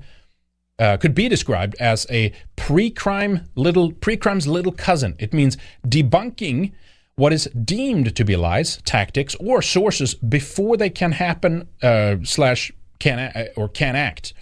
uh, 0.78 0.96
could 0.96 1.14
be 1.14 1.28
described 1.28 1.74
as 1.78 2.06
a 2.10 2.32
pre-crime 2.56 3.48
little 3.54 3.92
pre-crime's 3.92 4.46
little 4.46 4.72
cousin. 4.72 5.14
It 5.18 5.32
means 5.32 5.56
debunking 5.86 6.72
what 7.16 7.32
is 7.32 7.44
deemed 7.64 8.16
to 8.16 8.24
be 8.24 8.36
lies, 8.36 8.78
tactics, 8.84 9.34
or 9.36 9.62
sources 9.62 10.14
before 10.14 10.76
they 10.76 10.90
can 10.90 11.12
happen 11.12 11.68
uh, 11.82 12.16
slash 12.24 12.72
can 12.98 13.18
uh, 13.18 13.46
or 13.56 13.68
can 13.68 13.96
act. 13.96 14.32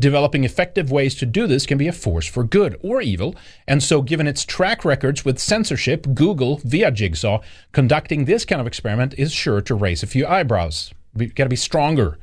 Developing 0.00 0.44
effective 0.44 0.90
ways 0.90 1.14
to 1.16 1.26
do 1.26 1.46
this 1.46 1.66
can 1.66 1.78
be 1.78 1.88
a 1.88 1.92
force 1.92 2.26
for 2.26 2.44
good 2.44 2.78
or 2.82 3.00
evil, 3.00 3.34
and 3.66 3.82
so 3.82 4.02
given 4.02 4.26
its 4.26 4.44
track 4.44 4.84
records 4.84 5.24
with 5.24 5.38
censorship, 5.38 6.06
Google, 6.14 6.60
via 6.64 6.90
Jigsaw, 6.90 7.40
conducting 7.72 8.24
this 8.24 8.44
kind 8.44 8.60
of 8.60 8.66
experiment 8.66 9.14
is 9.16 9.32
sure 9.32 9.60
to 9.62 9.74
raise 9.74 10.02
a 10.02 10.06
few 10.06 10.26
eyebrows. 10.26 10.92
We've 11.14 11.34
got 11.34 11.44
to 11.44 11.50
be 11.50 11.56
stronger, 11.56 12.18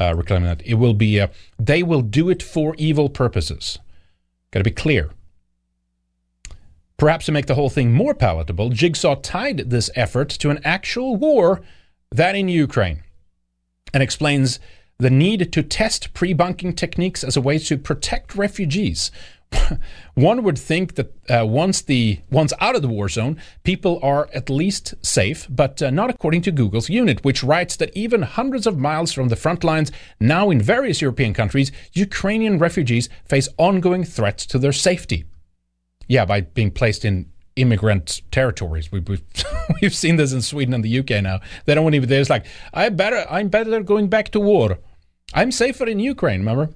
uh, 0.00 0.14
reclaiming 0.16 0.48
that. 0.48 0.66
It 0.66 0.74
will 0.74 0.94
be, 0.94 1.20
uh, 1.20 1.28
they 1.58 1.82
will 1.82 2.00
do 2.00 2.30
it 2.30 2.42
for 2.42 2.74
evil 2.78 3.08
purposes. 3.08 3.78
Got 4.50 4.60
to 4.60 4.64
be 4.64 4.70
clear. 4.70 5.10
Perhaps 6.96 7.26
to 7.26 7.32
make 7.32 7.46
the 7.46 7.54
whole 7.54 7.70
thing 7.70 7.92
more 7.92 8.14
palatable, 8.14 8.70
Jigsaw 8.70 9.16
tied 9.16 9.70
this 9.70 9.90
effort 9.94 10.28
to 10.30 10.50
an 10.50 10.60
actual 10.64 11.16
war, 11.16 11.60
that 12.10 12.34
in 12.34 12.48
Ukraine, 12.48 13.02
and 13.94 14.02
explains 14.02 14.58
the 14.98 15.10
need 15.10 15.52
to 15.52 15.62
test 15.62 16.12
pre 16.12 16.32
bunking 16.34 16.74
techniques 16.74 17.24
as 17.24 17.36
a 17.36 17.40
way 17.40 17.58
to 17.58 17.78
protect 17.78 18.34
refugees. 18.34 19.10
One 20.14 20.42
would 20.42 20.58
think 20.58 20.94
that 20.94 21.12
uh, 21.28 21.46
once 21.46 21.82
the 21.82 22.20
once 22.30 22.52
out 22.60 22.76
of 22.76 22.82
the 22.82 22.88
war 22.88 23.08
zone, 23.08 23.40
people 23.64 23.98
are 24.02 24.28
at 24.32 24.50
least 24.50 24.94
safe, 25.04 25.46
but 25.50 25.82
uh, 25.82 25.90
not 25.90 26.10
according 26.10 26.42
to 26.42 26.52
Google's 26.52 26.88
unit, 26.88 27.24
which 27.24 27.42
writes 27.42 27.76
that 27.76 27.96
even 27.96 28.22
hundreds 28.22 28.66
of 28.66 28.78
miles 28.78 29.12
from 29.12 29.28
the 29.28 29.36
front 29.36 29.64
lines, 29.64 29.90
now 30.20 30.50
in 30.50 30.60
various 30.60 31.00
European 31.00 31.34
countries, 31.34 31.72
Ukrainian 31.92 32.58
refugees 32.58 33.08
face 33.24 33.48
ongoing 33.58 34.04
threats 34.04 34.46
to 34.46 34.58
their 34.58 34.72
safety. 34.72 35.24
Yeah, 36.08 36.24
by 36.24 36.42
being 36.42 36.70
placed 36.70 37.04
in 37.04 37.30
immigrant 37.56 38.22
territories. 38.30 38.90
We, 38.90 39.00
we've 39.00 39.22
we've 39.82 39.94
seen 39.94 40.16
this 40.16 40.32
in 40.32 40.42
Sweden 40.42 40.74
and 40.74 40.84
the 40.84 40.98
UK 40.98 41.22
now. 41.22 41.40
They 41.64 41.74
don't 41.74 41.84
want 41.84 41.94
to. 41.94 42.06
There's 42.06 42.30
like 42.30 42.46
I 42.72 42.88
better 42.88 43.26
I'm 43.30 43.48
better 43.48 43.82
going 43.82 44.08
back 44.08 44.30
to 44.30 44.40
war. 44.40 44.78
I'm 45.32 45.52
safer 45.52 45.86
in 45.86 46.00
Ukraine, 46.00 46.40
remember? 46.40 46.70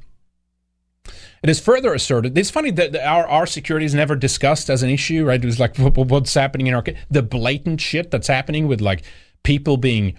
It 1.44 1.50
is 1.50 1.60
further 1.60 1.92
asserted. 1.92 2.38
It's 2.38 2.48
funny 2.48 2.70
that 2.70 2.96
our, 2.96 3.28
our 3.28 3.44
security 3.44 3.84
is 3.84 3.94
never 3.94 4.16
discussed 4.16 4.70
as 4.70 4.82
an 4.82 4.88
issue, 4.88 5.26
right? 5.26 5.38
It 5.38 5.44
was 5.44 5.60
like 5.60 5.76
what's 5.76 6.32
happening 6.32 6.68
in 6.68 6.74
our 6.74 6.82
the 7.10 7.22
blatant 7.22 7.82
shit 7.82 8.10
that's 8.10 8.28
happening 8.28 8.66
with 8.66 8.80
like 8.80 9.02
people 9.42 9.76
being 9.76 10.14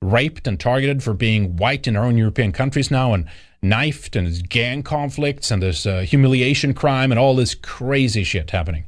raped 0.00 0.46
and 0.46 0.58
targeted 0.58 1.02
for 1.02 1.12
being 1.12 1.58
white 1.58 1.86
in 1.86 1.96
our 1.96 2.06
own 2.06 2.16
European 2.16 2.52
countries 2.52 2.90
now, 2.90 3.12
and 3.12 3.26
knifed, 3.60 4.16
and 4.16 4.48
gang 4.48 4.82
conflicts, 4.82 5.50
and 5.50 5.62
there's 5.62 5.86
uh, 5.86 6.00
humiliation 6.00 6.72
crime, 6.72 7.12
and 7.12 7.18
all 7.18 7.36
this 7.36 7.54
crazy 7.54 8.24
shit 8.24 8.50
happening. 8.50 8.86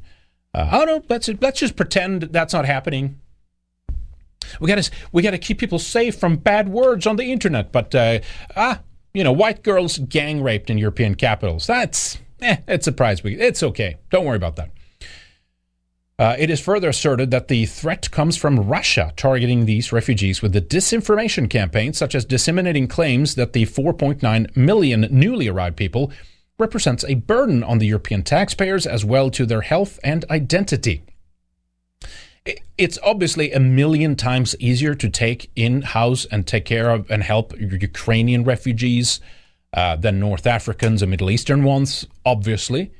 Uh, 0.55 0.70
oh 0.73 0.85
no, 0.85 1.02
let's 1.10 1.28
let's 1.43 1.60
just 1.60 1.77
pretend 1.77 2.23
that's 2.23 2.55
not 2.55 2.64
happening. 2.64 3.20
We 4.60 4.69
got 4.69 4.82
to 4.82 4.90
we 5.12 5.20
got 5.20 5.32
to 5.32 5.39
keep 5.39 5.59
people 5.59 5.78
safe 5.78 6.16
from 6.19 6.36
bad 6.36 6.70
words 6.70 7.06
on 7.06 7.16
the 7.16 7.31
internet, 7.31 7.70
but 7.70 7.94
uh, 7.94 8.20
ah, 8.56 8.81
you 9.14 9.24
know, 9.24 9.32
white 9.32 9.62
girls 9.62 9.98
gang 9.98 10.43
raped 10.43 10.70
in 10.70 10.78
European 10.78 11.14
capitals. 11.14 11.66
That's, 11.66 12.18
eh, 12.40 12.59
it's 12.66 12.86
a 12.86 12.93
prize 12.93 13.22
we, 13.22 13.39
it's 13.39 13.62
okay. 13.62 13.97
Don't 14.10 14.24
worry 14.24 14.36
about 14.36 14.56
that. 14.56 14.70
Uh, 16.18 16.36
it 16.39 16.51
is 16.51 16.60
further 16.60 16.90
asserted 16.90 17.30
that 17.30 17.48
the 17.48 17.66
threat 17.66 18.10
comes 18.10 18.36
from 18.36 18.60
Russia 18.60 19.12
targeting 19.16 19.64
these 19.64 19.93
refugees 19.93 20.40
with 20.40 20.52
the 20.52 20.60
disinformation 20.60 21.51
campaign, 21.51 21.93
such 21.93 22.14
as 22.14 22.24
disseminating 22.24 22.86
claims 22.86 23.34
that 23.34 23.55
the 23.55 23.64
4.9 23.64 24.56
million 24.56 25.09
newly 25.10 25.48
arrived 25.48 25.76
people 25.76 26.12
represents 26.59 27.05
a 27.05 27.14
burden 27.14 27.64
on 27.64 27.78
the 27.78 27.86
European 27.86 28.22
taxpayers 28.22 28.86
as 28.86 29.05
well 29.05 29.30
to 29.30 29.47
their 29.47 29.62
health 29.62 29.98
and 30.05 30.24
identity 30.30 31.02
it's 32.77 32.98
obviously 33.02 33.52
a 33.52 33.60
million 33.60 34.16
times 34.16 34.56
easier 34.59 34.94
to 34.94 35.09
take 35.09 35.51
in 35.55 35.82
house 35.82 36.24
and 36.27 36.47
take 36.47 36.64
care 36.64 36.90
of 36.90 37.10
and 37.10 37.23
help 37.23 37.59
Ukrainian 37.59 38.44
refugees 38.44 39.20
uh, 39.74 39.97
than 39.97 40.19
North 40.19 40.47
Africans 40.47 41.02
and 41.02 41.10
Middle 41.10 41.31
Eastern 41.31 41.62
ones, 41.62 42.06
obviously. 42.27 42.93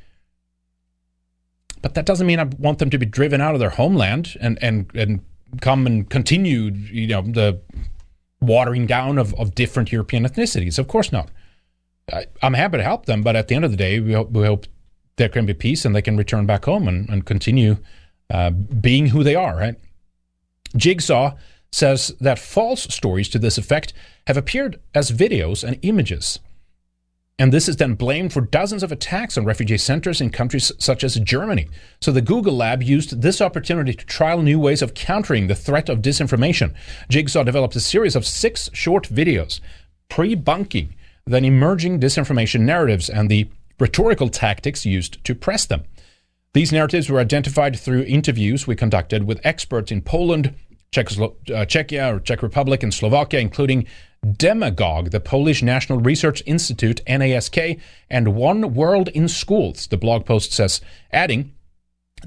But 1.83 1.95
that 1.95 2.07
doesn't 2.07 2.27
mean 2.27 2.39
I 2.39 2.45
want 2.45 2.79
them 2.79 2.91
to 2.91 2.99
be 2.99 3.07
driven 3.07 3.41
out 3.41 3.55
of 3.55 3.61
their 3.61 3.71
homeland 3.71 4.37
and, 4.41 4.57
and, 4.63 4.91
and 4.95 5.21
come 5.61 5.87
and 5.87 6.09
continue, 6.09 6.71
you 6.71 7.09
know, 7.09 7.23
the 7.23 7.61
watering 8.41 8.87
down 8.87 9.19
of, 9.19 9.35
of 9.35 9.55
different 9.55 9.91
European 9.91 10.25
ethnicities. 10.25 10.79
Of 10.79 10.87
course 10.87 11.11
not. 11.11 11.31
I, 12.13 12.27
am 12.41 12.55
happy 12.55 12.77
to 12.79 12.85
help 12.85 13.07
them, 13.07 13.23
but 13.23 13.35
at 13.35 13.49
the 13.49 13.57
end 13.57 13.65
of 13.65 13.73
the 13.73 13.77
day, 13.77 13.99
we 13.99 14.13
hope, 14.13 14.31
we 14.31 14.47
hope 14.47 14.67
there 15.17 15.29
can 15.29 15.45
be 15.45 15.55
peace 15.55 15.85
and 15.85 15.95
they 15.95 16.03
can 16.03 16.17
return 16.17 16.47
back 16.47 16.65
home 16.65 16.87
and, 16.87 17.09
and 17.09 17.27
continue 17.27 17.79
uh, 18.33 18.51
being 18.51 19.09
who 19.09 19.23
they 19.23 19.37
are, 19.37 19.55
right? 19.57 19.77
Jigsaw 20.75 21.37
says 21.71 22.15
that 22.19 22.39
false 22.39 22.83
stories 22.85 23.29
to 23.29 23.39
this 23.39 23.59
effect 23.59 23.93
have 24.27 24.37
appeared 24.37 24.81
as 24.95 25.13
videos 25.13 25.63
and 25.63 25.79
images. 25.83 26.41
And 27.39 27.53
this 27.53 27.69
is 27.69 27.77
then 27.77 27.95
blamed 27.95 28.33
for 28.33 28.41
dozens 28.41 28.83
of 28.83 28.93
attacks 28.93 29.37
on 29.37 29.45
refugee 29.45 29.79
centers 29.79 30.21
in 30.21 30.31
countries 30.31 30.73
such 30.79 31.03
as 31.05 31.19
Germany. 31.21 31.69
So 32.01 32.13
the 32.13 32.21
Google 32.21 32.57
lab 32.57 32.83
used 32.83 33.21
this 33.21 33.41
opportunity 33.41 33.95
to 33.95 34.07
trial 34.07 34.43
new 34.43 34.59
ways 34.59 34.81
of 34.81 34.95
countering 34.95 35.47
the 35.47 35.55
threat 35.55 35.89
of 35.89 36.03
disinformation. 36.03 36.75
Jigsaw 37.09 37.43
developed 37.43 37.77
a 37.77 37.81
series 37.81 38.17
of 38.17 38.27
six 38.27 38.71
short 38.73 39.09
videos, 39.09 39.61
pre 40.09 40.35
bunking, 40.35 40.95
then 41.27 41.45
emerging 41.45 42.01
disinformation 42.01 42.61
narratives 42.61 43.11
and 43.11 43.31
the 43.31 43.49
rhetorical 43.79 44.29
tactics 44.29 44.87
used 44.87 45.23
to 45.25 45.35
press 45.35 45.67
them. 45.67 45.85
These 46.55 46.73
narratives 46.73 47.09
were 47.09 47.19
identified 47.19 47.79
through 47.79 48.03
interviews 48.03 48.67
we 48.67 48.77
conducted 48.77 49.25
with 49.25 49.41
experts 49.43 49.91
in 49.91 50.03
Poland, 50.03 50.55
Czechoslo- 50.95 51.37
uh, 51.51 51.65
Czechia 51.65 52.15
or 52.15 52.21
Czech 52.21 52.43
Republic, 52.43 52.83
and 52.83 52.93
Slovakia, 52.93 53.41
including 53.41 53.87
Demagog, 54.25 55.11
the 55.11 55.21
Polish 55.21 55.63
National 55.63 55.99
Research 55.99 56.43
Institute, 56.45 57.01
NASK, 57.07 57.81
and 58.11 58.35
One 58.35 58.75
World 58.75 59.09
in 59.09 59.29
Schools, 59.29 59.87
the 59.87 59.97
blog 59.97 60.27
post 60.27 60.53
says, 60.53 60.83
adding, 61.11 61.53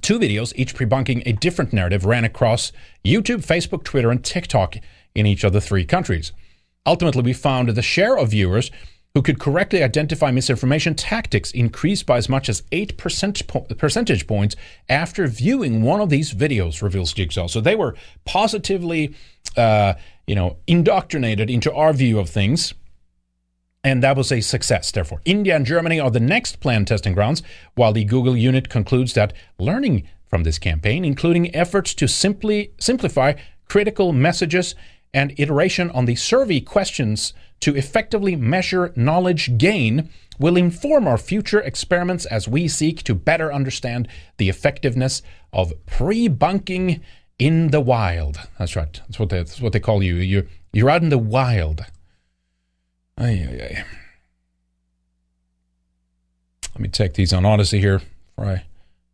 Two 0.02 0.20
videos, 0.20 0.52
each 0.56 0.76
pre-bunking 0.76 1.24
a 1.26 1.32
different 1.32 1.72
narrative, 1.72 2.04
ran 2.04 2.26
across 2.26 2.72
YouTube, 3.06 3.46
Facebook, 3.46 3.84
Twitter, 3.84 4.10
and 4.12 4.24
TikTok 4.24 4.76
in 5.14 5.26
each 5.26 5.44
of 5.44 5.54
the 5.54 5.62
three 5.62 5.86
countries. 5.86 6.34
Ultimately, 6.86 7.22
we 7.22 7.34
found 7.34 7.70
the 7.70 7.82
share 7.82 8.18
of 8.18 8.32
viewers 8.32 8.72
who 9.16 9.22
could 9.22 9.40
correctly 9.40 9.82
identify 9.82 10.30
misinformation 10.30 10.94
tactics 10.94 11.50
increased 11.52 12.06
by 12.06 12.18
as 12.18 12.28
much 12.28 12.50
as 12.50 12.62
8 12.74 12.98
percent 12.98 13.48
po- 13.48 13.62
percentage 13.62 14.28
points 14.28 14.58
after 14.90 15.26
viewing 15.26 15.82
one 15.82 16.02
of 16.02 16.10
these 16.10 16.34
videos, 16.34 16.84
reveals 16.84 17.14
Jigsaw. 17.14 17.48
So 17.48 17.62
they 17.62 17.76
were 17.76 17.96
positively, 18.26 19.16
uh, 19.56 19.94
you 20.28 20.36
know, 20.36 20.58
indoctrinated 20.68 21.50
into 21.50 21.74
our 21.74 21.94
view 21.94 22.20
of 22.20 22.30
things. 22.30 22.74
And 23.86 24.04
that 24.04 24.18
was 24.18 24.32
a 24.32 24.42
success. 24.42 24.92
Therefore, 24.92 25.22
India 25.24 25.56
and 25.56 25.66
Germany 25.66 26.00
are 26.00 26.12
the 26.12 26.20
next 26.20 26.60
planned 26.60 26.88
testing 26.88 27.14
grounds, 27.14 27.42
while 27.76 27.94
the 27.94 28.04
Google 28.04 28.36
unit 28.36 28.68
concludes 28.68 29.14
that 29.14 29.32
learning 29.58 30.10
from 30.28 30.44
this 30.44 30.60
campaign, 30.60 31.06
including 31.06 31.56
efforts 31.56 31.94
to 31.94 32.08
simply 32.08 32.72
simplify 32.80 33.34
critical 33.70 34.12
messages 34.12 34.76
and 35.14 35.34
iteration 35.38 35.90
on 35.92 36.04
the 36.06 36.16
survey 36.16 36.60
questions 36.60 37.32
to 37.62 37.76
effectively 37.76 38.36
measure 38.36 38.94
knowledge 38.96 39.58
gain 39.58 40.10
will 40.38 40.58
inform 40.58 41.08
our 41.08 41.18
future 41.18 41.62
experiments 41.62 42.26
as 42.26 42.48
we 42.48 42.68
seek 42.68 43.04
to 43.04 43.16
better 43.16 43.52
understand 43.52 44.08
the 44.38 44.50
effectiveness 44.50 45.22
of 45.54 45.74
pre-bunking 45.86 47.02
in 47.40 47.70
the 47.72 47.82
wild. 47.82 48.40
That's 48.60 48.76
right. 48.76 48.94
That's 48.94 49.20
what 49.20 49.30
they, 49.30 49.38
that's 49.38 49.62
what 49.62 49.74
they 49.74 49.80
call 49.80 50.04
you. 50.04 50.16
You're, 50.16 50.46
you're 50.74 50.90
out 50.90 51.04
in 51.04 51.10
the 51.10 51.18
wild. 51.18 51.86
Ay, 53.18 53.48
ay, 53.50 53.62
ay. 53.64 53.86
Let 56.74 56.82
me 56.82 56.90
take 56.90 57.14
these 57.14 57.32
on 57.32 57.46
Odysee 57.46 57.80
here 57.80 58.00
before 58.36 58.52
I 58.52 58.66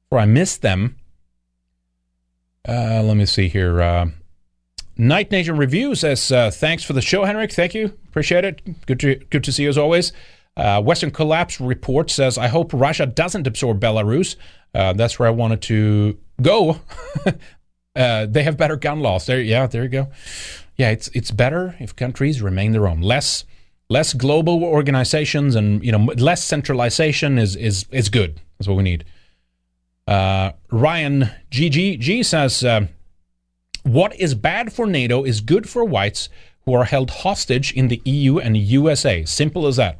before 0.09 0.19
I 0.19 0.25
miss 0.25 0.57
them. 0.57 0.97
Uh, 2.67 3.03
let 3.03 3.15
me 3.15 3.27
see 3.27 3.47
here. 3.47 3.79
Uh, 3.79 4.07
Night 4.97 5.31
Nation 5.31 5.57
Review 5.57 5.95
says, 5.95 6.31
uh, 6.31 6.51
"Thanks 6.51 6.83
for 6.83 6.93
the 6.93 7.01
show, 7.01 7.25
Henrik. 7.25 7.51
Thank 7.51 7.73
you, 7.73 7.97
appreciate 8.09 8.45
it. 8.45 8.85
Good 8.85 8.99
to 9.01 9.15
good 9.29 9.43
to 9.43 9.51
see 9.51 9.63
you 9.63 9.69
as 9.69 9.77
always." 9.77 10.13
Uh, 10.57 10.81
Western 10.81 11.11
Collapse 11.11 11.61
report 11.61 12.11
says, 12.11 12.37
"I 12.37 12.47
hope 12.47 12.71
Russia 12.73 13.05
doesn't 13.05 13.47
absorb 13.47 13.79
Belarus. 13.79 14.35
Uh, 14.73 14.93
that's 14.93 15.17
where 15.17 15.27
I 15.27 15.31
wanted 15.31 15.61
to 15.63 16.17
go. 16.41 16.81
uh, 17.95 18.25
they 18.25 18.43
have 18.43 18.57
better 18.57 18.75
gun 18.75 18.99
laws. 18.99 19.25
There, 19.25 19.41
yeah, 19.41 19.67
there 19.67 19.83
you 19.83 19.89
go. 19.89 20.07
Yeah, 20.75 20.89
it's 20.89 21.07
it's 21.09 21.31
better 21.31 21.75
if 21.79 21.95
countries 21.95 22.41
remain 22.41 22.71
their 22.71 22.87
own. 22.87 23.01
Less 23.01 23.45
less 23.89 24.13
global 24.13 24.63
organizations 24.63 25.55
and 25.55 25.83
you 25.83 25.91
know 25.91 25.99
less 26.17 26.43
centralization 26.43 27.37
is 27.37 27.55
is 27.55 27.85
is 27.91 28.09
good. 28.09 28.39
That's 28.57 28.67
what 28.67 28.77
we 28.77 28.83
need." 28.83 29.05
Uh, 30.07 30.51
Ryan 30.71 31.29
GGG 31.51 32.25
says, 32.25 32.63
uh, 32.65 32.87
"What 33.83 34.15
is 34.19 34.35
bad 34.35 34.73
for 34.73 34.85
NATO 34.85 35.23
is 35.23 35.41
good 35.41 35.67
for 35.69 35.83
whites 35.83 36.29
who 36.65 36.73
are 36.73 36.85
held 36.85 37.09
hostage 37.09 37.73
in 37.73 37.87
the 37.87 38.01
EU 38.05 38.37
and 38.37 38.55
USA. 38.57 39.25
Simple 39.25 39.67
as 39.67 39.77
that." 39.77 39.99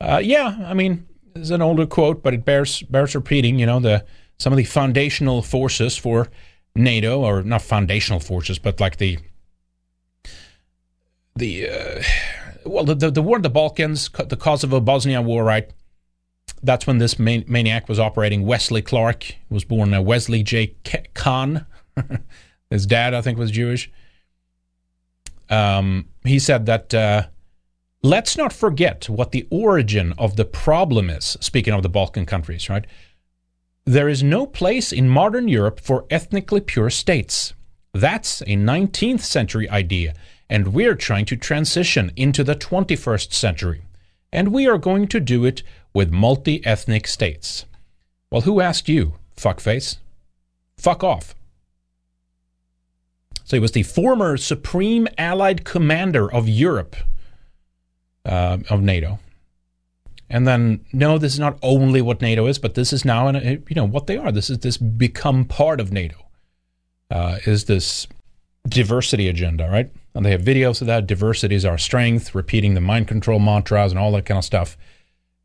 Uh, 0.00 0.20
yeah, 0.22 0.58
I 0.66 0.74
mean, 0.74 1.06
it's 1.34 1.50
an 1.50 1.62
older 1.62 1.86
quote, 1.86 2.22
but 2.22 2.34
it 2.34 2.44
bears 2.44 2.82
bears 2.82 3.14
repeating. 3.14 3.58
You 3.58 3.66
know, 3.66 3.80
the 3.80 4.04
some 4.38 4.52
of 4.52 4.56
the 4.56 4.64
foundational 4.64 5.42
forces 5.42 5.96
for 5.96 6.28
NATO, 6.74 7.20
or 7.20 7.42
not 7.42 7.62
foundational 7.62 8.20
forces, 8.20 8.58
but 8.58 8.80
like 8.80 8.96
the 8.98 9.18
the 11.36 11.68
uh, 11.68 12.02
well, 12.64 12.84
the, 12.84 12.94
the, 12.94 13.10
the 13.10 13.22
war 13.22 13.36
in 13.36 13.42
the 13.42 13.50
Balkans, 13.50 14.08
the 14.08 14.36
Kosovo 14.36 14.80
Bosnia 14.80 15.20
war, 15.22 15.44
right? 15.44 15.70
That's 16.62 16.86
when 16.86 16.98
this 16.98 17.18
maniac 17.18 17.88
was 17.88 17.98
operating. 17.98 18.46
Wesley 18.46 18.80
Clark 18.80 19.34
was 19.50 19.64
born 19.64 20.04
Wesley 20.04 20.42
J. 20.42 20.74
Kahn. 21.12 21.66
His 22.70 22.86
dad, 22.86 23.14
I 23.14 23.20
think, 23.20 23.38
was 23.38 23.50
Jewish. 23.50 23.90
Um, 25.50 26.08
he 26.24 26.38
said 26.38 26.66
that 26.66 26.94
uh, 26.94 27.26
let's 28.02 28.36
not 28.36 28.52
forget 28.52 29.08
what 29.08 29.32
the 29.32 29.46
origin 29.50 30.14
of 30.18 30.36
the 30.36 30.44
problem 30.44 31.10
is. 31.10 31.36
Speaking 31.40 31.74
of 31.74 31.82
the 31.82 31.88
Balkan 31.88 32.26
countries, 32.26 32.68
right? 32.68 32.86
There 33.84 34.08
is 34.08 34.22
no 34.22 34.46
place 34.46 34.92
in 34.92 35.08
modern 35.10 35.46
Europe 35.46 35.78
for 35.78 36.06
ethnically 36.08 36.60
pure 36.60 36.88
states. 36.88 37.52
That's 37.92 38.40
a 38.42 38.56
19th 38.56 39.20
century 39.20 39.68
idea, 39.68 40.14
and 40.48 40.68
we're 40.68 40.94
trying 40.94 41.26
to 41.26 41.36
transition 41.36 42.10
into 42.16 42.42
the 42.42 42.56
21st 42.56 43.32
century. 43.32 43.82
And 44.32 44.48
we 44.48 44.66
are 44.66 44.78
going 44.78 45.06
to 45.08 45.20
do 45.20 45.44
it 45.44 45.62
with 45.92 46.10
multi 46.10 46.64
ethnic 46.66 47.06
states. 47.06 47.66
Well, 48.30 48.40
who 48.40 48.60
asked 48.60 48.88
you, 48.88 49.14
fuckface? 49.36 49.98
Fuck 50.76 51.04
off. 51.04 51.34
So 53.44 53.56
he 53.56 53.60
was 53.60 53.72
the 53.72 53.82
former 53.82 54.36
Supreme 54.36 55.06
Allied 55.18 55.64
Commander 55.64 56.32
of 56.32 56.48
Europe, 56.48 56.96
uh, 58.24 58.58
of 58.70 58.82
NATO. 58.82 59.18
And 60.30 60.48
then, 60.48 60.84
no, 60.92 61.18
this 61.18 61.34
is 61.34 61.38
not 61.38 61.58
only 61.62 62.00
what 62.00 62.22
NATO 62.22 62.46
is, 62.46 62.58
but 62.58 62.74
this 62.74 62.92
is 62.92 63.04
now, 63.04 63.30
you 63.30 63.62
know, 63.70 63.86
what 63.86 64.06
they 64.06 64.16
are. 64.16 64.32
This 64.32 64.48
is 64.48 64.58
this 64.58 64.78
become 64.78 65.44
part 65.44 65.78
of 65.78 65.92
NATO. 65.92 66.16
Uh, 67.10 67.38
is 67.44 67.66
this 67.66 68.06
diversity 68.66 69.28
agenda, 69.28 69.68
right? 69.68 69.90
And 70.14 70.24
they 70.24 70.30
have 70.30 70.40
videos 70.40 70.80
of 70.80 70.86
that. 70.86 71.06
Diversity 71.06 71.54
is 71.54 71.66
our 71.66 71.76
strength, 71.76 72.34
repeating 72.34 72.72
the 72.74 72.80
mind 72.80 73.08
control 73.08 73.38
mantras 73.38 73.92
and 73.92 73.98
all 73.98 74.12
that 74.12 74.24
kind 74.24 74.38
of 74.38 74.44
stuff. 74.44 74.78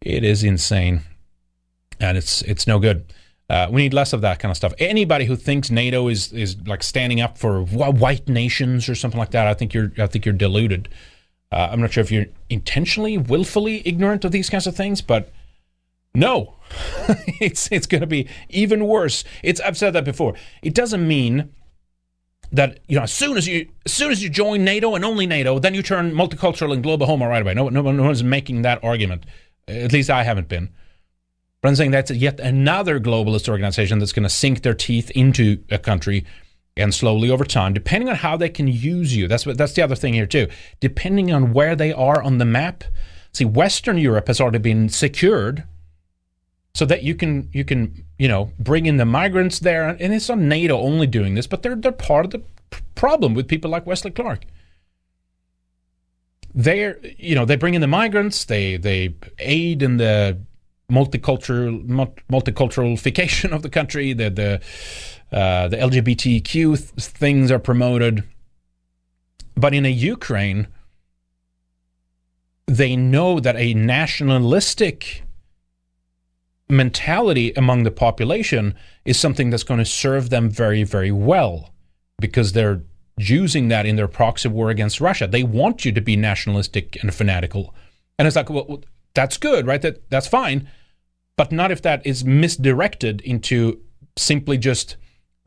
It 0.01 0.23
is 0.23 0.43
insane, 0.43 1.01
and 1.99 2.17
it's 2.17 2.41
it's 2.43 2.65
no 2.65 2.79
good. 2.79 3.13
Uh, 3.49 3.67
we 3.71 3.81
need 3.81 3.93
less 3.93 4.13
of 4.13 4.21
that 4.21 4.37
kind 4.37 4.51
of 4.51 4.57
stuff. 4.57 4.73
Anybody 4.77 5.25
who 5.25 5.35
thinks 5.35 5.71
NATO 5.71 6.07
is 6.07 6.31
is 6.33 6.55
like 6.67 6.83
standing 6.83 7.19
up 7.19 7.37
for 7.37 7.63
white 7.63 8.27
nations 8.27 8.87
or 8.87 8.95
something 8.95 9.19
like 9.19 9.31
that, 9.31 9.47
I 9.47 9.53
think 9.53 9.73
you're 9.73 9.91
I 9.97 10.07
think 10.07 10.25
you're 10.25 10.33
deluded. 10.33 10.87
Uh, 11.51 11.69
I'm 11.71 11.81
not 11.81 11.91
sure 11.91 12.01
if 12.01 12.11
you're 12.11 12.27
intentionally, 12.49 13.17
willfully 13.17 13.81
ignorant 13.87 14.23
of 14.23 14.31
these 14.31 14.51
kinds 14.51 14.67
of 14.67 14.75
things, 14.75 15.01
but 15.01 15.33
no, 16.13 16.55
it's 17.41 17.71
it's 17.71 17.87
going 17.87 18.01
to 18.01 18.07
be 18.07 18.27
even 18.49 18.85
worse. 18.85 19.23
It's 19.41 19.59
I've 19.61 19.77
said 19.77 19.93
that 19.93 20.05
before. 20.05 20.35
It 20.61 20.75
doesn't 20.75 21.07
mean 21.07 21.51
that 22.51 22.79
you 22.87 22.97
know 22.97 23.03
as 23.03 23.11
soon 23.11 23.35
as 23.35 23.47
you 23.47 23.67
as 23.85 23.93
soon 23.93 24.11
as 24.11 24.21
you 24.21 24.29
join 24.29 24.63
NATO 24.63 24.93
and 24.93 25.03
only 25.03 25.25
NATO, 25.25 25.57
then 25.57 25.73
you 25.73 25.81
turn 25.81 26.11
multicultural 26.11 26.71
and 26.71 26.83
global 26.83 27.07
homo 27.07 27.27
right 27.27 27.41
away. 27.41 27.55
No, 27.55 27.69
no, 27.69 27.81
no 27.81 28.03
one's 28.03 28.23
making 28.23 28.61
that 28.61 28.83
argument. 28.83 29.25
At 29.67 29.91
least 29.91 30.11
I 30.11 30.23
haven't 30.23 30.49
been. 30.49 30.69
But 31.61 31.69
I'm 31.69 31.75
saying 31.75 31.91
that's 31.91 32.11
yet 32.11 32.39
another 32.39 32.99
globalist 32.99 33.49
organization 33.49 33.99
that's 33.99 34.13
going 34.13 34.23
to 34.23 34.29
sink 34.29 34.61
their 34.61 34.73
teeth 34.73 35.11
into 35.11 35.61
a 35.69 35.77
country 35.77 36.25
and 36.77 36.93
slowly 36.93 37.29
over 37.29 37.43
time, 37.43 37.73
depending 37.73 38.07
on 38.07 38.15
how 38.15 38.37
they 38.37 38.47
can 38.47 38.67
use 38.67 39.15
you. 39.15 39.27
That's 39.27 39.45
what 39.45 39.57
that's 39.57 39.73
the 39.73 39.81
other 39.81 39.95
thing 39.95 40.13
here 40.13 40.25
too. 40.25 40.47
Depending 40.79 41.33
on 41.33 41.51
where 41.51 41.75
they 41.75 41.91
are 41.91 42.21
on 42.21 42.37
the 42.37 42.45
map. 42.45 42.83
See, 43.33 43.45
Western 43.45 43.97
Europe 43.97 44.27
has 44.27 44.39
already 44.39 44.59
been 44.59 44.89
secured 44.89 45.65
so 46.73 46.85
that 46.85 47.03
you 47.03 47.15
can 47.15 47.49
you 47.51 47.65
can 47.65 48.05
you 48.17 48.27
know 48.27 48.51
bring 48.59 48.85
in 48.85 48.97
the 48.97 49.05
migrants 49.05 49.59
there 49.59 49.89
and 49.89 50.13
it's 50.13 50.29
not 50.29 50.37
NATO 50.37 50.79
only 50.79 51.07
doing 51.07 51.35
this 51.35 51.47
but 51.47 51.63
they're 51.63 51.75
they're 51.75 51.91
part 51.91 52.25
of 52.25 52.31
the 52.31 52.43
problem 52.95 53.33
with 53.33 53.47
people 53.47 53.71
like 53.71 53.85
Wesley 53.85 54.11
Clark 54.11 54.45
they're 56.53 56.99
you 57.17 57.35
know 57.35 57.45
they 57.45 57.55
bring 57.55 57.73
in 57.73 57.81
the 57.81 57.87
migrants 57.87 58.45
they 58.45 58.77
they 58.77 59.15
aid 59.39 59.81
in 59.81 59.97
the 59.97 60.39
multicultural 60.89 61.85
multiculturalification 62.31 63.51
of 63.51 63.61
the 63.61 63.69
country 63.69 64.13
the 64.13 64.29
the 64.29 64.61
uh, 65.31 65.67
the 65.67 65.77
LGBTQ 65.77 66.51
th- 66.51 67.07
things 67.07 67.51
are 67.51 67.59
promoted 67.59 68.23
but 69.55 69.73
in 69.73 69.85
a 69.85 69.91
Ukraine 69.91 70.67
they 72.65 72.95
know 72.95 73.39
that 73.39 73.55
a 73.55 73.73
nationalistic 73.73 75.23
mentality 76.69 77.51
among 77.53 77.83
the 77.83 77.91
population 77.91 78.75
is 79.05 79.19
something 79.19 79.49
that's 79.49 79.63
going 79.63 79.79
to 79.79 79.85
serve 79.85 80.29
them 80.29 80.49
very, 80.49 80.83
very 80.83 81.11
well 81.11 81.73
because 82.21 82.53
they're 82.53 82.83
using 83.17 83.69
that 83.69 83.85
in 83.85 83.95
their 83.95 84.07
proxy 84.07 84.47
war 84.47 84.69
against 84.69 85.01
Russia. 85.01 85.27
They 85.27 85.43
want 85.43 85.83
you 85.83 85.91
to 85.91 86.01
be 86.01 86.15
nationalistic 86.15 87.01
and 87.01 87.13
fanatical. 87.13 87.73
And 88.19 88.27
it's 88.27 88.35
like, 88.35 88.49
well, 88.49 88.81
that's 89.15 89.37
good, 89.37 89.65
right? 89.65 89.81
That 89.81 90.07
that's 90.11 90.27
fine, 90.27 90.69
but 91.39 91.53
not 91.53 91.71
if 91.71 91.81
that 91.81 92.05
is 92.05 92.25
misdirected 92.25 93.21
into 93.21 93.79
simply 94.17 94.57
just 94.57 94.97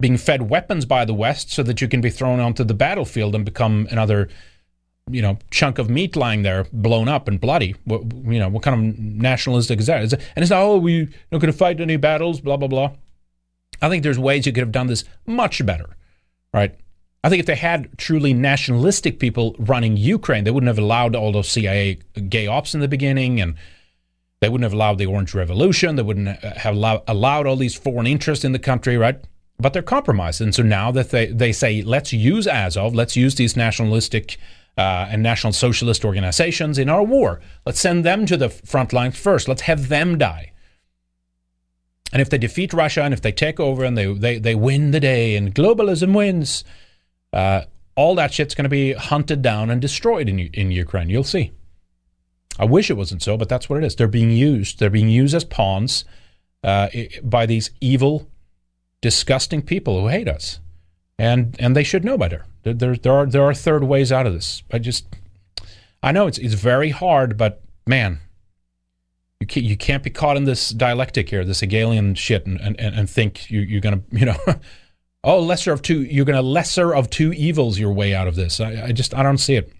being 0.01 0.16
fed 0.16 0.48
weapons 0.48 0.86
by 0.86 1.05
the 1.05 1.12
West 1.12 1.51
so 1.51 1.62
that 1.62 1.82
you 1.82 1.86
can 1.86 2.01
be 2.01 2.09
thrown 2.09 2.40
onto 2.40 2.64
the 2.64 2.73
battlefield 2.73 3.35
and 3.35 3.44
become 3.44 3.86
another 3.90 4.31
you 5.10 5.20
know 5.20 5.36
chunk 5.51 5.77
of 5.77 5.90
meat 5.90 6.16
lying 6.16 6.44
there 6.44 6.64
blown 6.73 7.09
up 7.09 7.28
and 7.28 7.39
bloody. 7.39 7.74
What 7.85 8.10
you 8.24 8.39
know 8.39 8.48
what 8.48 8.62
kind 8.62 8.74
of 8.74 8.98
nationalistic 8.98 9.81
is 9.81 9.86
that, 9.89 10.02
is 10.02 10.14
it, 10.14 10.23
and 10.35 10.43
it's 10.43 10.51
oh, 10.51 10.56
not 10.56 10.62
oh 10.62 10.78
we're 10.78 11.10
not 11.31 11.43
going 11.43 11.52
to 11.52 11.59
fight 11.59 11.78
any 11.78 11.98
battles 11.98 12.40
blah 12.40 12.56
blah 12.56 12.69
blah. 12.69 12.93
I 13.82 13.90
think 13.90 14.02
there's 14.02 14.19
ways 14.19 14.47
you 14.47 14.52
could 14.55 14.62
have 14.62 14.73
done 14.73 14.86
this 14.86 15.05
much 15.27 15.64
better 15.66 15.90
right? 16.55 16.74
I 17.23 17.28
think 17.28 17.40
if 17.40 17.47
they 17.47 17.56
had 17.56 17.98
truly 17.98 18.32
nationalistic 18.32 19.19
people 19.19 19.56
running 19.59 19.98
ukraine 19.98 20.44
they 20.44 20.51
wouldn't 20.51 20.69
have 20.69 20.78
allowed 20.78 21.14
all 21.14 21.32
those 21.32 21.51
cia 21.51 21.98
gay 22.31 22.47
ops 22.47 22.74
in 22.74 22.81
the 22.81 22.89
beginning 22.89 23.43
and 23.43 23.56
they 24.43 24.48
wouldn't 24.48 24.64
have 24.64 24.74
allowed 24.74 24.98
the 24.98 25.06
orange 25.06 25.32
revolution 25.35 25.97
they 25.97 26.02
wouldn't 26.02 26.28
have 26.43 26.74
allowed, 26.74 27.02
allowed 27.06 27.47
all 27.47 27.56
these 27.56 27.74
foreign 27.74 28.06
interests 28.06 28.44
in 28.44 28.52
the 28.52 28.59
country 28.59 28.98
right 28.98 29.24
but 29.59 29.73
they're 29.73 29.82
compromised 29.82 30.40
and 30.40 30.55
so 30.55 30.62
now 30.62 30.90
that 30.90 31.10
they, 31.10 31.27
they 31.27 31.52
say 31.52 31.81
let's 31.82 32.12
use 32.12 32.47
azov 32.47 32.94
let's 32.94 33.16
use 33.16 33.36
these 33.36 33.56
nationalistic 33.56 34.36
uh, 34.77 35.06
and 35.10 35.23
National 35.23 35.52
Socialist 35.52 36.02
organizations 36.02 36.78
in 36.78 36.89
our 36.89 37.02
war. 37.02 37.40
Let's 37.66 37.78
send 37.78 38.05
them 38.05 38.24
to 38.24 38.39
the 38.39 38.48
front 38.48 38.94
lines 38.94 39.19
first. 39.19 39.47
Let's 39.47 39.62
have 39.62 39.89
them 39.89 40.16
die. 40.16 40.52
And 42.12 42.20
if 42.20 42.28
they 42.28 42.39
defeat 42.39 42.73
Russia 42.73 43.02
and 43.02 43.14
if 43.14 43.23
they 43.23 43.32
take 43.32 43.59
over 43.59 43.85
and 43.85 43.97
they, 43.97 44.12
they, 44.12 44.39
they 44.39 44.55
win 44.55 44.90
the 44.90 45.01
day 45.01 45.35
and 45.35 45.55
globalism 45.55 46.14
wins, 46.14 46.62
uh, 47.32 47.62
all 47.97 48.14
that 48.16 48.32
shit's 48.32 48.55
going 48.55 48.64
to 48.64 48.70
be 48.70 48.93
hunted 48.93 49.43
down 49.43 49.70
and 49.70 49.81
destroyed 49.81 50.28
in, 50.28 50.39
in 50.39 50.70
Ukraine. 50.70 51.09
You'll 51.09 51.24
see. 51.24 51.52
I 52.58 52.64
wish 52.64 52.90
it 52.90 52.96
wasn't 52.96 53.22
so, 53.22 53.36
but 53.36 53.48
that's 53.48 53.68
what 53.68 53.82
it 53.82 53.84
is. 53.84 53.96
They're 53.96 54.08
being 54.08 54.30
used. 54.30 54.78
They're 54.78 54.90
being 54.90 55.08
used 55.08 55.34
as 55.34 55.44
pawns 55.44 56.04
uh, 56.62 56.88
by 57.22 57.46
these 57.46 57.70
evil, 57.80 58.28
disgusting 59.00 59.62
people 59.62 60.00
who 60.00 60.08
hate 60.08 60.28
us, 60.28 60.60
and 61.18 61.56
and 61.58 61.74
they 61.74 61.82
should 61.82 62.04
know 62.04 62.18
better. 62.18 62.44
There, 62.62 62.74
there, 62.74 62.96
there 62.96 63.12
are 63.12 63.26
there 63.26 63.42
are 63.42 63.54
third 63.54 63.84
ways 63.84 64.12
out 64.12 64.26
of 64.26 64.32
this. 64.32 64.62
I 64.70 64.78
just, 64.78 65.06
I 66.02 66.12
know 66.12 66.26
it's 66.26 66.38
it's 66.38 66.54
very 66.54 66.90
hard, 66.90 67.36
but 67.36 67.62
man, 67.86 68.20
you 69.40 69.46
can't, 69.46 69.66
you 69.66 69.76
can't 69.76 70.02
be 70.02 70.10
caught 70.10 70.36
in 70.36 70.44
this 70.44 70.70
dialectic 70.70 71.28
here, 71.30 71.44
this 71.44 71.60
Hegelian 71.60 72.14
shit, 72.14 72.46
and, 72.46 72.60
and, 72.60 72.78
and 72.78 73.10
think 73.10 73.50
you, 73.50 73.60
you're 73.60 73.80
gonna, 73.80 74.02
you 74.12 74.26
know, 74.26 74.36
oh, 75.24 75.40
lesser 75.40 75.72
of 75.72 75.82
two, 75.82 76.02
you're 76.02 76.24
gonna 76.24 76.42
lesser 76.42 76.94
of 76.94 77.10
two 77.10 77.32
evils 77.32 77.78
your 77.78 77.92
way 77.92 78.14
out 78.14 78.28
of 78.28 78.36
this. 78.36 78.60
I, 78.60 78.84
I 78.86 78.92
just 78.92 79.14
I 79.14 79.22
don't 79.22 79.38
see 79.38 79.56
it. 79.56 79.72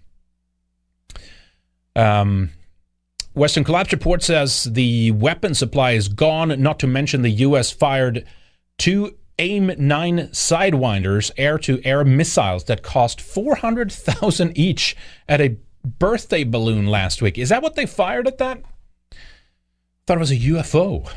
Um, 1.95 2.49
Western 3.33 3.63
Collapse 3.63 3.91
Report 3.91 4.21
says 4.21 4.65
the 4.65 5.11
weapon 5.11 5.55
supply 5.55 5.91
is 5.91 6.07
gone, 6.07 6.61
not 6.61 6.79
to 6.79 6.87
mention 6.87 7.21
the 7.21 7.29
U.S. 7.29 7.71
fired 7.71 8.25
two 8.77 9.17
AIM 9.39 9.71
9 9.77 10.17
Sidewinders 10.29 11.31
air 11.37 11.57
to 11.59 11.81
air 11.83 12.03
missiles 12.05 12.65
that 12.65 12.83
cost 12.83 13.19
400000 13.19 14.57
each 14.57 14.95
at 15.27 15.41
a 15.41 15.57
birthday 15.83 16.43
balloon 16.43 16.87
last 16.87 17.21
week. 17.21 17.37
Is 17.37 17.49
that 17.49 17.63
what 17.63 17.75
they 17.75 17.85
fired 17.85 18.27
at 18.27 18.37
that? 18.37 18.61
Thought 20.05 20.17
it 20.17 20.19
was 20.19 20.31
a 20.31 20.37
UFO. 20.37 21.09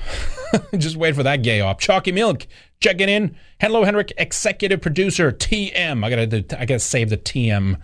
Just 0.78 0.96
wait 0.96 1.14
for 1.14 1.24
that 1.24 1.42
gay 1.42 1.60
op. 1.60 1.80
Chalky 1.80 2.12
Milk 2.12 2.46
checking 2.80 3.08
in. 3.08 3.36
Hello, 3.60 3.84
Henrik, 3.84 4.12
executive 4.16 4.80
producer 4.80 5.32
TM. 5.32 6.04
I 6.04 6.10
gotta, 6.10 6.60
I 6.60 6.64
gotta 6.64 6.78
save 6.78 7.10
the 7.10 7.16
TM, 7.16 7.80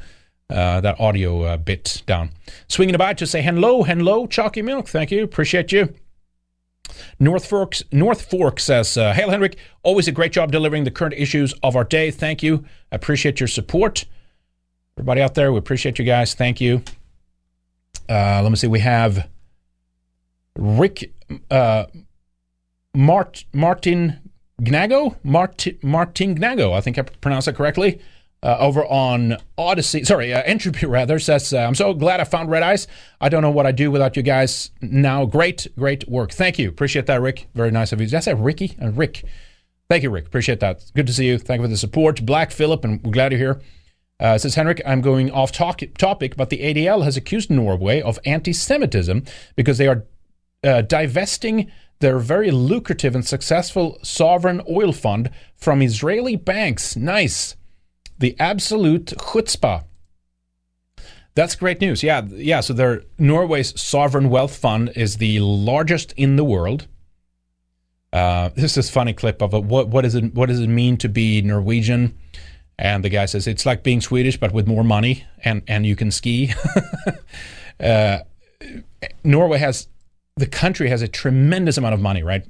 uh, 0.53 0.81
that 0.81 1.01
audio 1.01 1.43
uh, 1.43 1.57
bit 1.57 2.03
down. 2.07 2.31
Swinging 2.69 2.95
about 2.95 3.19
to 3.19 3.27
say 3.27 3.43
hello, 3.43 3.83
hello, 3.83 4.27
Chalky 4.27 4.63
Milk. 4.63 4.89
Thank 4.89 5.11
you, 5.11 5.25
appreciate 5.25 5.73
you. 5.73 5.95
North 7.19 7.47
Forks, 7.47 7.83
North 7.91 8.31
Fork 8.31 8.61
says, 8.61 8.97
uh, 8.97 9.13
Hail 9.13 9.31
Henrik, 9.31 9.57
always 9.83 10.09
a 10.09 10.13
great 10.13 10.33
job 10.33 10.53
delivering 10.53 10.85
the 10.85 10.91
current 10.91 11.15
issues 11.17 11.55
of 11.63 11.77
our 11.77 11.85
day. 11.85 12.11
Thank 12.11 12.43
you. 12.43 12.65
Appreciate 12.91 13.41
your 13.41 13.47
support. 13.47 14.05
Everybody 14.97 15.23
out 15.23 15.35
there, 15.35 15.53
we 15.53 15.59
appreciate 15.59 15.99
you 15.99 16.05
guys. 16.05 16.35
Thank 16.35 16.61
you. 16.61 16.83
Uh, 18.09 18.43
let 18.43 18.51
me 18.51 18.57
see. 18.57 18.67
We 18.67 18.81
have 18.81 19.29
Rick 20.57 21.13
uh, 21.51 21.87
Mart, 22.95 23.45
Martin 23.55 24.31
Gnago? 24.61 25.17
Mart, 25.23 25.67
Martin 25.83 26.37
Gnago, 26.37 26.75
I 26.75 26.81
think 26.81 26.99
I 26.99 27.03
pronounced 27.03 27.47
that 27.47 27.57
correctly. 27.57 28.01
Uh, 28.45 28.57
over 28.59 28.85
on 28.87 29.37
Odysee, 29.57 30.05
sorry, 30.05 30.35
uh, 30.35 30.43
Entropy 30.43 30.85
rather, 30.87 31.21
says, 31.21 31.53
uh, 31.53 31.59
I'm 31.59 31.77
so 31.77 31.95
glad 31.95 32.19
I 32.19 32.25
found 32.25 32.51
Red 32.51 32.65
Ice. 32.65 32.89
I 33.21 33.29
don't 33.29 33.41
know 33.41 33.53
what 33.53 33.67
I'd 33.67 33.77
do 33.77 33.91
without 33.93 34.17
you 34.17 34.23
guys 34.25 34.73
now. 34.81 35.27
Great, 35.27 35.69
great 35.79 36.09
work. 36.09 36.33
Thank 36.33 36.59
you. 36.59 36.69
Appreciate 36.69 37.07
that, 37.07 37.21
Rick. 37.21 37.47
Very 37.55 37.71
nice 37.71 37.93
of 37.93 38.01
you. 38.01 38.07
Did 38.09 38.17
I 38.17 38.21
say 38.21 38.35
Ricky? 38.35 38.77
Uh, 38.83 38.91
Rick. 38.91 39.25
Thank 39.89 40.03
you, 40.03 40.11
Rick. 40.11 40.27
Appreciate 40.27 40.59
that. 40.59 40.83
Good 40.95 41.07
to 41.07 41.13
see 41.13 41.27
you. 41.27 41.39
Thank 41.39 41.61
you 41.61 41.65
for 41.67 41.69
the 41.69 41.77
support. 41.77 42.27
Black 42.27 42.51
Phillip, 42.51 42.85
and 42.85 43.01
we're 43.05 43.13
glad 43.13 43.31
you're 43.31 43.39
here. 43.39 43.61
Uh, 44.19 44.39
says 44.39 44.55
Henrik, 44.55 44.81
I'm 44.87 45.01
going 45.01 45.31
off 45.31 45.53
talk- 45.53 45.83
topic, 45.99 46.37
but 46.37 46.49
the 46.51 46.59
ADL 46.59 47.05
has 47.05 47.17
accused 47.17 47.51
Norway 47.51 48.01
of 48.01 48.19
anti 48.25 48.53
Semitism 48.53 49.25
because 49.55 49.79
they 49.79 49.87
are 49.89 50.05
uh, 50.65 50.83
divesting 50.83 51.71
their 52.01 52.19
very 52.19 52.51
lucrative 52.51 53.15
and 53.15 53.27
successful 53.27 53.99
sovereign 54.03 54.63
oil 54.69 54.93
fund 54.93 55.31
from 55.57 55.83
Israeli 55.83 56.37
banks. 56.37 56.97
Nice. 56.97 57.57
The 58.19 58.37
absolute 58.39 59.07
chutzpah. 59.07 59.85
That's 61.35 61.55
great 61.55 61.81
news. 61.81 62.03
Yeah, 62.03 62.23
yeah. 62.29 62.61
So 62.61 62.75
their 62.75 63.03
Norway's 63.19 63.81
sovereign 63.81 64.29
wealth 64.29 64.55
fund 64.57 64.93
is 64.95 65.17
the 65.17 65.41
largest 65.41 66.13
in 66.13 66.37
the 66.37 66.45
world. 66.45 66.89
Uh, 68.13 68.51
this 68.55 68.77
is 68.77 68.91
funny 68.91 69.15
clip 69.15 69.41
of 69.41 69.55
a, 69.55 69.61
What 69.61 69.89
what 69.89 70.03
does 70.03 70.15
it 70.15 70.35
what 70.35 70.47
does 70.47 70.61
it 70.61 70.69
mean 70.69 70.99
to 70.99 71.09
be 71.09 71.41
Norwegian? 71.41 72.19
And 72.79 73.03
the 73.03 73.09
guy 73.09 73.25
says 73.27 73.47
it's 73.47 73.65
like 73.65 73.83
being 73.83 74.01
Swedish 74.01 74.39
but 74.39 74.53
with 74.53 74.67
more 74.67 74.85
money 74.85 75.25
and 75.43 75.63
and 75.67 75.87
you 75.87 75.97
can 75.97 76.11
ski. 76.11 76.53
uh, 77.81 78.19
Norway 79.25 79.59
has 79.59 79.89
the 80.37 80.47
country 80.47 80.91
has 80.91 81.01
a 81.01 81.09
tremendous 81.09 81.79
amount 81.79 81.95
of 81.95 82.01
money, 82.01 82.23
right? 82.23 82.45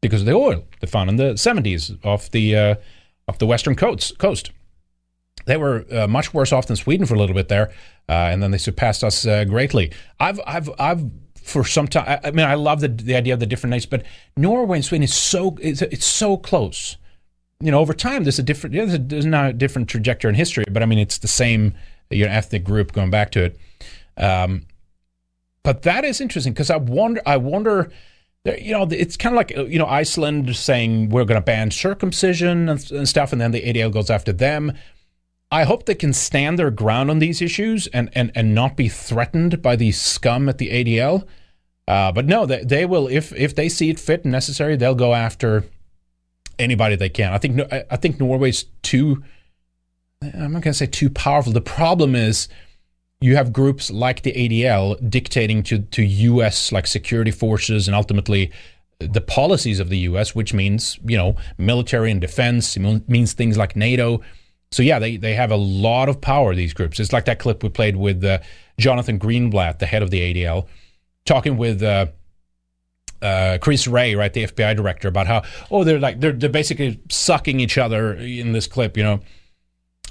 Because 0.00 0.22
of 0.22 0.26
the 0.26 0.32
oil 0.32 0.64
they 0.80 0.88
found 0.88 1.10
in 1.10 1.16
the 1.16 1.34
70s 1.34 2.04
off 2.04 2.30
the 2.32 2.56
uh, 2.56 2.74
off 3.28 3.38
the 3.38 3.46
western 3.46 3.76
coast. 3.76 4.18
Coast. 4.18 4.50
They 5.46 5.56
were 5.56 5.84
uh, 5.90 6.06
much 6.06 6.34
worse 6.34 6.52
off 6.52 6.66
than 6.66 6.76
Sweden 6.76 7.06
for 7.06 7.14
a 7.14 7.18
little 7.18 7.34
bit 7.34 7.48
there, 7.48 7.70
uh, 8.08 8.12
and 8.12 8.42
then 8.42 8.50
they 8.50 8.58
surpassed 8.58 9.02
us 9.02 9.26
uh, 9.26 9.44
greatly. 9.44 9.92
I've 10.20 10.40
I've 10.46 10.70
I've 10.78 11.10
for 11.46 11.64
some 11.64 11.86
time. 11.86 12.04
I, 12.06 12.28
I 12.28 12.30
mean, 12.32 12.46
I 12.46 12.54
love 12.54 12.80
the 12.80 12.88
the 12.88 13.14
idea 13.14 13.32
of 13.32 13.40
the 13.40 13.46
different 13.46 13.70
nations, 13.70 13.86
but 13.86 14.04
Norway 14.36 14.78
and 14.78 14.84
Sweden 14.84 15.04
is 15.04 15.14
so 15.14 15.56
it's, 15.60 15.80
it's 15.82 16.06
so 16.06 16.36
close. 16.36 16.96
You 17.60 17.70
know, 17.70 17.78
over 17.78 17.94
time, 17.94 18.24
there's 18.24 18.38
a 18.38 18.42
different 18.42 18.74
there's, 18.74 18.94
a, 18.94 18.98
there's 18.98 19.24
not 19.24 19.50
a 19.50 19.52
different 19.52 19.88
trajectory 19.88 20.28
in 20.28 20.34
history, 20.34 20.64
but 20.70 20.82
I 20.82 20.86
mean, 20.86 20.98
it's 20.98 21.18
the 21.18 21.28
same 21.28 21.74
you 22.10 22.26
know, 22.26 22.32
ethnic 22.32 22.64
group 22.64 22.92
going 22.92 23.10
back 23.10 23.30
to 23.32 23.44
it. 23.44 23.58
Um, 24.16 24.66
but 25.62 25.82
that 25.82 26.04
is 26.04 26.20
interesting 26.20 26.52
because 26.52 26.70
I 26.70 26.76
wonder. 26.76 27.22
I 27.24 27.36
wonder. 27.36 27.90
You 28.44 28.72
know, 28.72 28.86
it's 28.88 29.16
kind 29.16 29.34
of 29.34 29.36
like 29.36 29.50
you 29.50 29.78
know 29.78 29.86
Iceland 29.86 30.54
saying 30.54 31.08
we're 31.08 31.24
going 31.24 31.40
to 31.40 31.44
ban 31.44 31.70
circumcision 31.70 32.68
and, 32.68 32.90
and 32.92 33.08
stuff, 33.08 33.32
and 33.32 33.40
then 33.40 33.50
the 33.52 33.62
ADL 33.62 33.92
goes 33.92 34.10
after 34.10 34.32
them. 34.32 34.72
I 35.50 35.64
hope 35.64 35.86
they 35.86 35.94
can 35.94 36.12
stand 36.12 36.58
their 36.58 36.70
ground 36.70 37.10
on 37.10 37.20
these 37.20 37.40
issues 37.40 37.86
and, 37.88 38.10
and, 38.14 38.32
and 38.34 38.54
not 38.54 38.76
be 38.76 38.88
threatened 38.88 39.62
by 39.62 39.76
the 39.76 39.92
scum 39.92 40.48
at 40.48 40.58
the 40.58 40.70
ADL. 40.70 41.26
Uh, 41.86 42.10
but 42.10 42.26
no, 42.26 42.46
they, 42.46 42.64
they 42.64 42.84
will 42.84 43.06
if 43.06 43.32
if 43.34 43.54
they 43.54 43.68
see 43.68 43.90
it 43.90 44.00
fit 44.00 44.24
and 44.24 44.32
necessary, 44.32 44.74
they'll 44.74 44.96
go 44.96 45.14
after 45.14 45.64
anybody 46.58 46.96
they 46.96 47.08
can. 47.08 47.32
I 47.32 47.38
think 47.38 47.60
I, 47.72 47.96
think 47.96 48.18
Norway's 48.18 48.64
too. 48.82 49.22
I'm 50.20 50.52
not 50.52 50.62
going 50.62 50.72
to 50.72 50.74
say 50.74 50.86
too 50.86 51.10
powerful. 51.10 51.52
The 51.52 51.60
problem 51.60 52.16
is 52.16 52.48
you 53.20 53.36
have 53.36 53.52
groups 53.52 53.90
like 53.90 54.22
the 54.22 54.32
ADL 54.32 55.08
dictating 55.08 55.62
to 55.64 55.78
to 55.78 56.02
U.S. 56.02 56.72
like 56.72 56.88
security 56.88 57.30
forces 57.30 57.86
and 57.86 57.94
ultimately 57.94 58.50
the 58.98 59.20
policies 59.20 59.78
of 59.78 59.90
the 59.90 59.98
U.S., 59.98 60.34
which 60.34 60.52
means 60.52 60.98
you 61.04 61.16
know 61.16 61.36
military 61.56 62.10
and 62.10 62.20
defense. 62.20 62.76
It 62.76 63.08
means 63.08 63.32
things 63.32 63.56
like 63.56 63.76
NATO. 63.76 64.22
So 64.70 64.82
yeah, 64.82 64.98
they 64.98 65.16
they 65.16 65.34
have 65.34 65.50
a 65.50 65.56
lot 65.56 66.08
of 66.08 66.20
power. 66.20 66.54
These 66.54 66.74
groups. 66.74 66.98
It's 67.00 67.12
like 67.12 67.24
that 67.26 67.38
clip 67.38 67.62
we 67.62 67.68
played 67.68 67.96
with 67.96 68.24
uh, 68.24 68.38
Jonathan 68.78 69.18
Greenblatt, 69.18 69.78
the 69.78 69.86
head 69.86 70.02
of 70.02 70.10
the 70.10 70.20
ADL, 70.20 70.66
talking 71.24 71.56
with. 71.56 71.82
Uh, 71.82 72.06
uh, 73.22 73.56
Chris 73.62 73.88
Wray, 73.88 74.14
right, 74.14 74.32
the 74.32 74.44
FBI 74.44 74.76
director, 74.76 75.08
about 75.08 75.26
how 75.26 75.42
oh 75.70 75.84
they're 75.84 75.98
like 75.98 76.20
they're 76.20 76.32
they're 76.32 76.50
basically 76.50 77.00
sucking 77.08 77.60
each 77.60 77.78
other 77.78 78.14
in 78.14 78.52
this 78.52 78.66
clip, 78.66 78.96
you 78.96 79.02
know. 79.02 79.20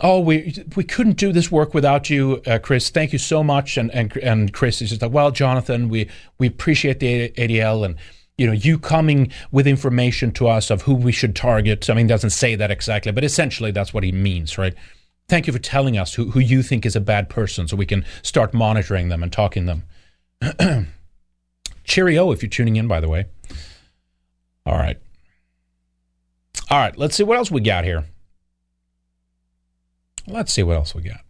Oh, 0.02 0.20
we 0.20 0.56
we 0.76 0.84
couldn't 0.84 1.18
do 1.18 1.32
this 1.32 1.52
work 1.52 1.74
without 1.74 2.10
you, 2.10 2.42
uh, 2.48 2.58
Chris. 2.58 2.90
Thank 2.90 3.14
you 3.14 3.20
so 3.20 3.44
much. 3.44 3.78
And 3.78 3.92
and 3.94 4.16
and 4.18 4.52
Chris 4.52 4.82
is 4.82 4.90
just 4.90 5.02
like, 5.02 5.12
well, 5.12 5.32
Jonathan, 5.32 5.88
we 5.88 6.10
we 6.40 6.48
appreciate 6.48 7.00
the 7.00 7.30
ADL 7.30 7.86
and 7.86 7.96
you 8.38 8.46
know 8.46 8.54
you 8.54 8.78
coming 8.78 9.32
with 9.52 9.68
information 9.68 10.32
to 10.34 10.48
us 10.48 10.70
of 10.70 10.84
who 10.84 10.94
we 10.94 11.12
should 11.12 11.36
target. 11.36 11.90
I 11.90 11.94
mean, 11.94 12.08
doesn't 12.08 12.32
say 12.32 12.56
that 12.56 12.72
exactly, 12.72 13.12
but 13.12 13.24
essentially 13.24 13.72
that's 13.72 13.94
what 13.94 14.04
he 14.04 14.12
means, 14.12 14.58
right? 14.58 14.74
Thank 15.28 15.48
you 15.48 15.54
for 15.54 15.60
telling 15.60 15.98
us 15.98 16.16
who 16.16 16.32
who 16.32 16.40
you 16.40 16.62
think 16.62 16.86
is 16.86 16.96
a 16.96 17.02
bad 17.02 17.30
person, 17.30 17.68
so 17.68 17.76
we 17.76 17.86
can 17.86 18.06
start 18.22 18.54
monitoring 18.54 19.10
them 19.10 19.24
and 19.24 19.32
talking 19.32 19.66
them. 19.66 19.84
Cheerio 21.84 22.32
if 22.32 22.42
you're 22.42 22.50
tuning 22.50 22.76
in, 22.76 22.88
by 22.88 23.00
the 23.00 23.10
way. 23.10 23.26
All 24.66 24.78
right. 24.78 25.00
All 26.70 26.80
right, 26.80 26.98
let's 26.98 27.16
see 27.16 27.24
what 27.24 27.38
else 27.38 27.52
we 27.52 27.62
got 27.62 27.84
here. 27.84 28.06
Let's 30.28 30.52
see 30.52 30.64
what 30.64 30.76
else 30.76 30.96
we 30.96 31.04
got. 31.04 31.22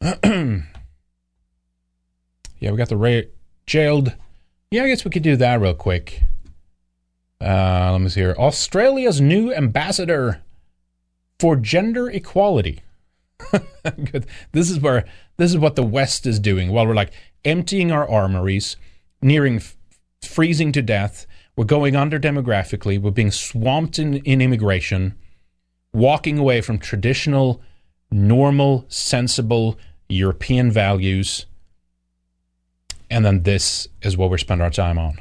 yeah, 0.24 0.62
we 2.70 2.76
got 2.76 2.88
the 2.88 2.96
Ray 2.96 3.28
jailed. 3.66 4.12
Yeah, 4.70 4.84
I 4.84 4.88
guess 4.88 5.04
we 5.04 5.10
could 5.10 5.22
do 5.22 5.36
that 5.36 5.60
real 5.60 5.74
quick. 5.74 6.22
Uh, 7.40 7.90
let 7.92 8.00
me 8.00 8.08
see 8.08 8.20
here. 8.20 8.34
Australia's 8.38 9.20
new 9.20 9.52
ambassador 9.52 10.42
for 11.38 11.56
gender 11.56 12.10
equality. 12.10 12.80
This 14.52 14.70
is 14.70 14.80
where 14.80 15.06
this 15.38 15.50
is 15.50 15.56
what 15.56 15.76
the 15.76 15.82
West 15.82 16.26
is 16.26 16.38
doing. 16.38 16.70
While 16.70 16.86
we're 16.86 16.94
like 16.94 17.12
emptying 17.44 17.90
our 17.90 18.06
armories, 18.06 18.76
nearing 19.22 19.56
f- 19.56 19.76
freezing 20.22 20.72
to 20.72 20.82
death, 20.82 21.26
we're 21.56 21.64
going 21.64 21.96
under 21.96 22.18
demographically. 22.18 23.00
We're 23.00 23.12
being 23.12 23.30
swamped 23.30 23.98
in, 23.98 24.16
in 24.18 24.42
immigration 24.42 25.14
walking 25.92 26.38
away 26.38 26.60
from 26.60 26.78
traditional, 26.78 27.62
normal, 28.10 28.84
sensible 28.88 29.78
European 30.08 30.70
values. 30.70 31.46
And 33.10 33.24
then 33.24 33.42
this 33.42 33.88
is 34.02 34.16
what 34.16 34.30
we're 34.30 34.38
spending 34.38 34.64
our 34.64 34.70
time 34.70 34.98
on. 34.98 35.20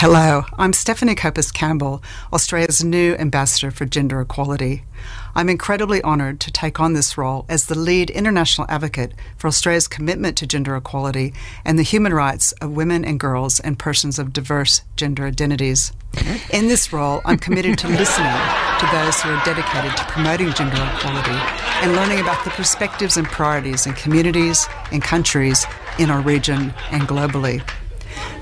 Hello, 0.00 0.44
I'm 0.56 0.72
Stephanie 0.72 1.16
Copus 1.16 1.50
Campbell, 1.50 2.04
Australia's 2.32 2.84
new 2.84 3.16
ambassador 3.16 3.72
for 3.72 3.84
gender 3.84 4.20
equality. 4.20 4.84
I'm 5.34 5.48
incredibly 5.48 6.00
honoured 6.04 6.38
to 6.40 6.52
take 6.52 6.78
on 6.78 6.92
this 6.92 7.18
role 7.18 7.44
as 7.48 7.66
the 7.66 7.76
lead 7.76 8.10
international 8.10 8.68
advocate 8.70 9.12
for 9.36 9.48
Australia's 9.48 9.88
commitment 9.88 10.36
to 10.36 10.46
gender 10.46 10.76
equality 10.76 11.34
and 11.64 11.76
the 11.76 11.82
human 11.82 12.14
rights 12.14 12.52
of 12.60 12.76
women 12.76 13.04
and 13.04 13.18
girls 13.18 13.58
and 13.58 13.76
persons 13.76 14.20
of 14.20 14.32
diverse 14.32 14.82
gender 14.94 15.26
identities. 15.26 15.92
In 16.52 16.68
this 16.68 16.92
role, 16.92 17.20
I'm 17.24 17.38
committed 17.38 17.78
to 17.78 17.88
listening 17.88 18.38
to 18.78 18.88
those 18.92 19.20
who 19.20 19.30
are 19.30 19.44
dedicated 19.44 19.96
to 19.96 20.04
promoting 20.04 20.52
gender 20.52 20.76
equality 20.94 21.38
and 21.82 21.92
learning 21.92 22.20
about 22.20 22.44
the 22.44 22.50
perspectives 22.50 23.16
and 23.16 23.26
priorities 23.26 23.86
in 23.86 23.94
communities 23.94 24.68
and 24.92 25.02
countries 25.02 25.66
in 25.98 26.10
our 26.10 26.20
region 26.20 26.72
and 26.90 27.02
globally. 27.02 27.62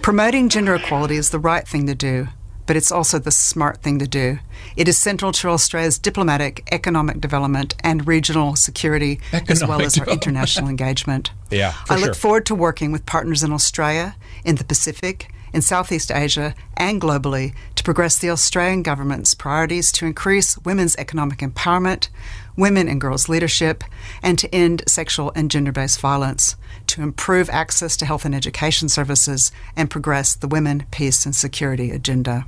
Promoting 0.03 0.49
gender 0.49 0.75
equality 0.75 1.17
is 1.17 1.31
the 1.31 1.39
right 1.39 1.67
thing 1.67 1.87
to 1.87 1.95
do, 1.95 2.29
but 2.67 2.77
it's 2.77 2.93
also 2.93 3.19
the 3.19 3.31
smart 3.31 3.83
thing 3.83 3.99
to 3.99 4.07
do. 4.07 4.39
It 4.77 4.89
is 4.89 4.99
central 4.99 5.33
to 5.33 5.49
Australia's 5.49 5.99
diplomatic, 5.99 6.67
economic 6.71 7.21
development, 7.21 7.75
and 7.81 8.07
regional 8.07 8.57
security, 8.57 9.21
as 9.49 9.65
well 9.65 9.81
as 9.81 9.99
our 9.99 10.07
international 10.07 10.69
engagement. 10.69 11.31
Yeah, 11.49 11.71
for 11.71 11.93
I 11.93 11.99
sure. 11.99 12.07
look 12.09 12.17
forward 12.17 12.47
to 12.47 12.57
working 12.57 12.91
with 12.91 13.07
partners 13.07 13.45
in 13.45 13.53
Australia, 13.53 14.17
in 14.45 14.57
the 14.57 14.65
Pacific, 14.65 15.31
in 15.53 15.63
Southeast 15.63 16.11
Asia, 16.11 16.57
and 16.77 17.01
globally 17.01 17.55
to 17.77 17.85
progress 17.85 18.19
the 18.19 18.31
Australian 18.31 18.83
government's 18.83 19.33
priorities 19.33 19.93
to 19.93 20.07
increase 20.07 20.59
women's 20.59 20.97
economic 20.97 21.39
empowerment, 21.39 22.09
women 22.57 22.89
and 22.89 23.01
girls' 23.01 23.29
leadership, 23.29 23.85
and 24.23 24.39
to 24.39 24.55
end 24.55 24.83
sexual 24.87 25.33
and 25.35 25.51
gender 25.51 25.73
based 25.73 26.01
violence, 26.01 26.57
to 26.89 27.03
improve 27.03 27.51
access 27.51 27.97
to 27.99 28.07
health 28.07 28.25
and 28.25 28.35
education 28.35 28.89
services, 28.89 29.53
and 29.77 29.91
progress 29.91 30.35
the 30.35 30.49
women, 30.49 30.85
peace, 30.91 31.25
and 31.27 31.35
security 31.35 31.91
agenda. 31.91 32.47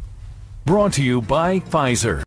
Brought 0.64 0.93
to 0.94 1.02
you 1.02 1.22
by 1.22 1.60
Pfizer. 1.60 2.22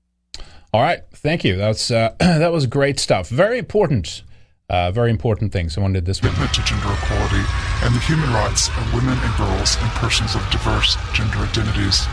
All 0.74 0.82
right, 0.82 1.02
thank 1.12 1.44
you. 1.44 1.58
That's 1.58 1.92
uh, 1.92 2.16
that 2.20 2.52
was 2.52 2.66
great 2.66 3.00
stuff. 3.00 3.28
Very 3.28 3.58
important, 3.58 4.24
uh, 4.70 4.92
very 4.92 5.10
important 5.10 5.52
thing. 5.52 5.70
Someone 5.70 5.94
did 5.94 6.06
this 6.06 6.22
one. 6.22 6.34
commitment 6.34 6.54
to 6.56 6.64
gender 6.64 6.94
equality 6.94 7.44
and 7.84 7.94
the 7.94 8.00
human 8.00 8.32
rights 8.32 8.70
of 8.70 8.94
women 8.94 9.18
and 9.18 9.38
girls 9.38 9.76
and 9.82 9.90
persons 9.92 10.34
of 10.34 10.42
diverse 10.50 10.96
gender 11.14 11.40
identities. 11.40 12.08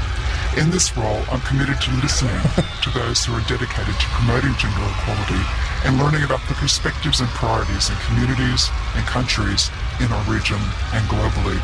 In 0.58 0.70
this 0.72 0.96
role, 0.96 1.22
I'm 1.30 1.40
committed 1.42 1.80
to 1.82 1.90
listening 2.02 2.32
to 2.82 2.90
those 2.90 3.24
who 3.24 3.32
are 3.32 3.40
dedicated 3.42 3.94
to 3.94 4.06
promoting 4.06 4.52
gender 4.54 4.82
equality 4.90 5.40
and 5.84 5.96
learning 5.98 6.24
about 6.24 6.40
the 6.48 6.54
perspectives 6.54 7.20
and 7.20 7.28
priorities 7.28 7.90
in 7.90 7.96
communities 8.06 8.68
and 8.96 9.06
countries 9.06 9.70
in 10.00 10.10
our 10.10 10.24
region 10.24 10.58
and 10.94 11.06
globally. 11.06 11.60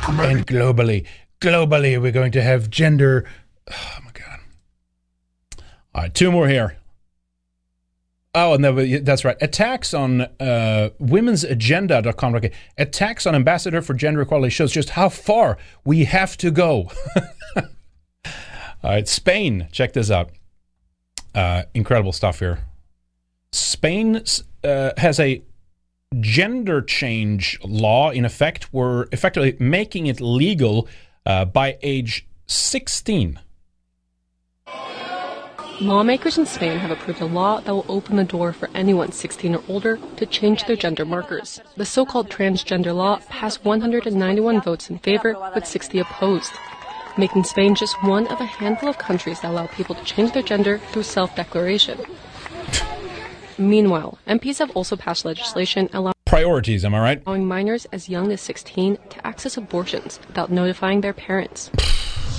Promoting 0.00 0.36
And 0.36 0.46
globally, 0.46 1.06
globally, 1.40 2.00
we're 2.00 2.12
going 2.12 2.30
to 2.32 2.42
have 2.42 2.70
gender. 2.70 3.24
Oh 3.68 3.98
my 4.04 4.12
god! 4.12 4.38
All 5.92 6.02
right, 6.02 6.14
two 6.14 6.30
more 6.30 6.46
here. 6.46 6.76
Oh, 8.32 8.54
and 8.54 9.04
that's 9.04 9.24
right. 9.24 9.36
Attacks 9.40 9.92
on 9.92 10.20
uh, 10.20 10.90
womensagenda.com. 11.02 12.34
Okay. 12.36 12.52
Attacks 12.78 13.26
on 13.26 13.34
Ambassador 13.34 13.82
for 13.82 13.94
Gender 13.94 14.20
Equality 14.20 14.50
shows 14.50 14.70
just 14.70 14.90
how 14.90 15.08
far 15.08 15.58
we 15.84 16.04
have 16.04 16.36
to 16.36 16.52
go. 16.52 16.92
Right, 18.84 19.08
Spain. 19.08 19.68
Check 19.72 19.94
this 19.94 20.10
out. 20.10 20.30
Uh, 21.34 21.62
incredible 21.72 22.12
stuff 22.12 22.38
here. 22.40 22.60
Spain 23.50 24.22
uh, 24.62 24.90
has 24.98 25.18
a 25.18 25.42
gender 26.20 26.82
change 26.82 27.58
law 27.64 28.10
in 28.10 28.26
effect. 28.26 28.72
We're 28.74 29.06
effectively 29.10 29.56
making 29.58 30.06
it 30.06 30.20
legal 30.20 30.86
uh, 31.24 31.46
by 31.46 31.78
age 31.82 32.28
16. 32.46 33.40
Lawmakers 35.80 36.38
in 36.38 36.46
Spain 36.46 36.78
have 36.78 36.92
approved 36.92 37.20
a 37.20 37.26
law 37.26 37.60
that 37.60 37.74
will 37.74 37.86
open 37.88 38.16
the 38.16 38.24
door 38.24 38.52
for 38.52 38.70
anyone 38.74 39.10
16 39.10 39.56
or 39.56 39.64
older 39.66 39.98
to 40.16 40.26
change 40.26 40.66
their 40.66 40.76
gender 40.76 41.04
markers. 41.04 41.60
The 41.76 41.84
so 41.84 42.04
called 42.04 42.28
transgender 42.28 42.94
law 42.94 43.18
passed 43.28 43.64
191 43.64 44.60
votes 44.60 44.88
in 44.88 44.98
favor, 44.98 45.36
with 45.54 45.66
60 45.66 45.98
opposed, 45.98 46.52
making 47.18 47.44
Spain 47.44 47.74
just 47.74 48.02
one 48.02 48.26
of 48.28 48.40
a 48.40 48.44
handful 48.44 48.88
of 48.88 48.98
countries 48.98 49.40
that 49.40 49.50
allow 49.50 49.66
people 49.68 49.94
to 49.94 50.04
change 50.04 50.32
their 50.32 50.42
gender 50.42 50.78
through 50.78 51.02
self 51.02 51.34
declaration. 51.36 51.98
Meanwhile, 53.58 54.18
MPs 54.26 54.58
have 54.58 54.70
also 54.72 54.96
passed 54.96 55.24
legislation 55.24 55.88
allowing 55.92 56.14
Priorities, 56.26 56.84
am 56.84 56.94
I 56.94 57.00
right? 57.00 57.22
allowing 57.26 57.46
minors 57.46 57.84
as 57.92 58.08
young 58.08 58.32
as 58.32 58.40
16 58.40 58.98
to 59.10 59.26
access 59.26 59.56
abortions 59.56 60.18
without 60.26 60.50
notifying 60.50 61.00
their 61.00 61.12
parents. 61.12 61.70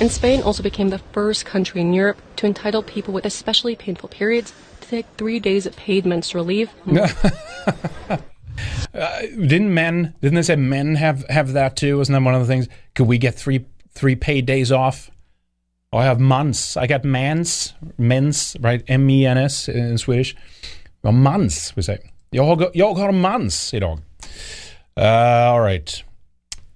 And 0.02 0.12
Spain 0.12 0.42
also 0.42 0.62
became 0.62 0.90
the 0.90 1.00
first 1.00 1.46
country 1.46 1.80
in 1.80 1.94
Europe 1.94 2.18
to 2.38 2.46
entitle 2.46 2.84
people 2.84 3.14
with 3.14 3.26
especially 3.26 3.76
painful 3.76 4.10
periods 4.10 4.54
to 4.82 4.88
take 4.90 5.06
three 5.18 5.40
days 5.40 5.66
of 5.66 5.76
paid 5.78 6.06
menstrual 6.06 6.46
leave. 6.46 6.70
Uh, 8.94 9.22
didn't 9.22 9.74
men? 9.74 10.14
Didn't 10.22 10.36
they 10.36 10.42
say 10.42 10.56
men 10.56 10.96
have 10.96 11.28
have 11.30 11.52
that 11.54 11.76
too? 11.76 11.98
Wasn't 11.98 12.14
that 12.14 12.24
one 12.24 12.34
of 12.34 12.40
the 12.40 12.48
things? 12.48 12.70
Could 12.94 13.08
we 13.08 13.18
get 13.18 13.36
three 13.36 13.66
three 13.96 14.16
paid 14.16 14.46
days 14.46 14.72
off? 14.72 15.10
Oh, 15.92 15.98
I 15.98 16.04
have 16.04 16.20
months. 16.20 16.78
I 16.78 16.88
got 16.88 17.04
mans, 17.04 17.74
mens, 17.98 18.56
right? 18.60 18.84
M 18.88 19.10
E 19.10 19.26
N 19.26 19.38
S 19.38 19.68
in 19.68 19.98
Swedish. 19.98 20.36
Well, 21.02 21.14
months, 21.14 21.76
we 21.76 21.82
say. 21.82 21.98
Jag 22.32 22.44
har, 22.44 22.72
jag 22.74 22.94
har 22.94 23.12
mans 23.12 23.74
idag. 23.74 24.00
Uh, 24.98 25.52
all 25.52 25.62
right. 25.62 26.04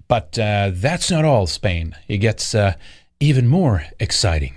But 0.08 0.40
uh, 0.40 0.72
that's 0.74 1.12
not 1.12 1.26
all, 1.26 1.48
Spain. 1.48 1.96
It 2.08 2.18
gets 2.18 2.56
uh, 2.56 2.74
even 3.20 3.48
more 3.48 3.84
exciting. 4.00 4.54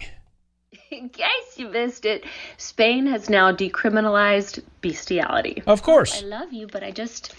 In 0.90 1.08
case 1.08 1.56
you 1.56 1.68
missed 1.68 2.04
it, 2.04 2.24
Spain 2.56 3.06
has 3.06 3.28
now 3.28 3.50
decriminalized 3.52 4.60
bestiality. 4.80 5.62
Of 5.66 5.82
course. 5.82 6.22
I 6.22 6.26
love 6.26 6.52
you, 6.52 6.66
but 6.66 6.82
I 6.82 6.90
just 6.90 7.34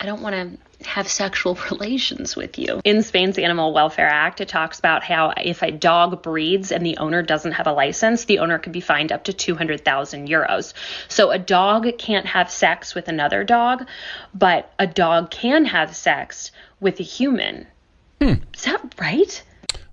I 0.00 0.06
don't 0.06 0.22
want 0.22 0.34
to 0.34 0.88
have 0.88 1.08
sexual 1.08 1.58
relations 1.70 2.34
with 2.34 2.58
you. 2.58 2.80
In 2.84 3.02
Spain's 3.02 3.38
Animal 3.38 3.74
Welfare 3.74 4.08
Act, 4.08 4.40
it 4.40 4.48
talks 4.48 4.78
about 4.78 5.04
how 5.04 5.34
if 5.36 5.62
a 5.62 5.70
dog 5.70 6.22
breeds 6.22 6.72
and 6.72 6.84
the 6.84 6.96
owner 6.96 7.22
doesn't 7.22 7.52
have 7.52 7.66
a 7.66 7.72
license, 7.72 8.24
the 8.24 8.38
owner 8.38 8.58
could 8.58 8.72
be 8.72 8.80
fined 8.80 9.12
up 9.12 9.24
to 9.24 9.32
200,000 9.32 10.26
euros. 10.26 10.72
So 11.08 11.30
a 11.30 11.38
dog 11.38 11.86
can't 11.98 12.26
have 12.26 12.50
sex 12.50 12.94
with 12.94 13.08
another 13.08 13.44
dog, 13.44 13.86
but 14.34 14.72
a 14.78 14.86
dog 14.86 15.30
can 15.30 15.66
have 15.66 15.94
sex 15.94 16.50
with 16.80 16.98
a 16.98 17.04
human. 17.04 17.66
Is 18.54 18.64
that 18.64 18.94
right? 18.98 19.42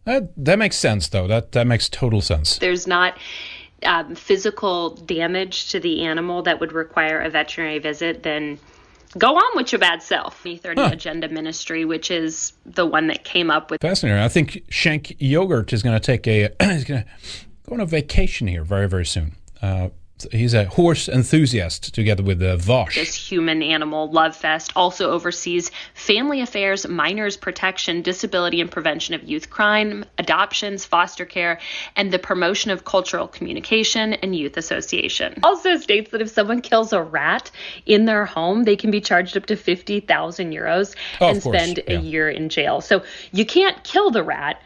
That 0.05 0.31
that 0.38 0.57
makes 0.57 0.77
sense, 0.77 1.09
though. 1.09 1.27
That 1.27 1.51
that 1.51 1.67
makes 1.67 1.89
total 1.89 2.21
sense. 2.21 2.57
there's 2.57 2.88
not 2.88 3.17
um, 3.84 4.15
physical 4.15 4.91
damage 4.91 5.71
to 5.71 5.79
the 5.79 6.03
animal 6.03 6.43
that 6.43 6.59
would 6.59 6.71
require 6.71 7.21
a 7.21 7.29
veterinary 7.29 7.79
visit, 7.79 8.23
then 8.23 8.57
go 9.17 9.35
on 9.35 9.55
with 9.55 9.71
your 9.71 9.79
bad 9.79 10.01
self. 10.01 10.43
E30 10.43 10.91
Agenda 10.91 11.29
Ministry, 11.29 11.85
which 11.85 12.11
is 12.11 12.53
the 12.65 12.85
one 12.85 13.07
that 13.07 13.23
came 13.23 13.51
up 13.51 13.71
with 13.71 13.81
Fascinating. 13.81 14.21
I 14.21 14.27
think 14.27 14.63
Shank 14.69 15.15
Yogurt 15.19 15.73
is 15.73 15.84
going 15.84 15.99
to 15.99 16.05
take 16.05 16.27
a 16.27 16.49
he's 16.61 16.84
going 16.84 17.03
to 17.03 17.09
go 17.67 17.75
on 17.75 17.79
a 17.79 17.85
vacation 17.85 18.47
here 18.47 18.63
very 18.63 18.88
very 18.88 19.05
soon. 19.05 19.35
Uh, 19.61 19.89
he's 20.31 20.53
a 20.53 20.65
horse 20.65 21.07
enthusiast 21.07 21.94
together 21.94 22.23
with 22.23 22.41
uh, 22.41 22.56
Vaush. 22.57 22.95
this 22.95 23.14
human 23.14 23.61
animal 23.61 24.10
love 24.11 24.35
fest 24.35 24.72
also 24.76 25.11
oversees 25.11 25.69
family 25.94 26.41
affairs 26.41 26.88
minors 26.88 27.38
protection 27.38 28.02
disability 28.02 28.60
and 28.60 28.72
prevention 28.72 29.14
of 29.14 29.23
youth 29.23 29.49
crime 29.49 30.03
adoptions 30.18 30.85
foster 30.85 31.26
care 31.26 31.60
and 31.95 32.11
the 32.11 32.18
promotion 32.19 32.72
of 32.72 32.84
cultural 32.84 33.27
communication 33.27 34.14
and 34.14 34.35
youth 34.35 34.57
association 34.57 35.35
also 35.44 35.77
states 35.77 36.10
that 36.11 36.22
if 36.22 36.30
someone 36.30 36.61
kills 36.61 36.94
a 36.94 37.02
rat 37.02 37.52
in 37.85 38.06
their 38.06 38.26
home 38.26 38.64
they 38.64 38.76
can 38.76 38.89
be 38.89 38.99
charged 39.02 39.38
up 39.38 39.45
to 39.45 39.56
50,000 39.56 40.52
euros 40.52 40.95
Oh, 41.22 41.30
and 41.30 41.44
spend 41.44 41.80
yeah. 41.88 41.98
a 41.98 41.99
year 42.02 42.30
in 42.30 42.49
jail 42.49 42.81
so 42.81 43.03
you 43.31 43.45
can't 43.45 43.84
kill 43.84 44.10
the 44.10 44.23
rat 44.23 44.61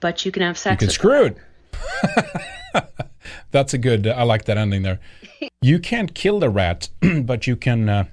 but 0.00 0.24
you 0.24 0.32
can 0.32 0.42
have 0.42 0.56
You 0.56 0.60
sex 0.60 0.78
can 0.78 0.86
with 0.86 0.94
screw 0.94 1.24
it. 1.24 1.36
That's 3.50 3.74
a 3.74 3.78
good. 3.78 4.06
I 4.06 4.22
like 4.22 4.44
that 4.44 4.58
ending 4.58 4.82
there. 4.82 5.00
You 5.60 5.78
can't 5.78 6.14
kill 6.14 6.38
the 6.38 6.50
rat, 6.50 6.88
but 7.22 7.46
you 7.46 7.56
can. 7.56 7.88
Uh, 7.88 8.04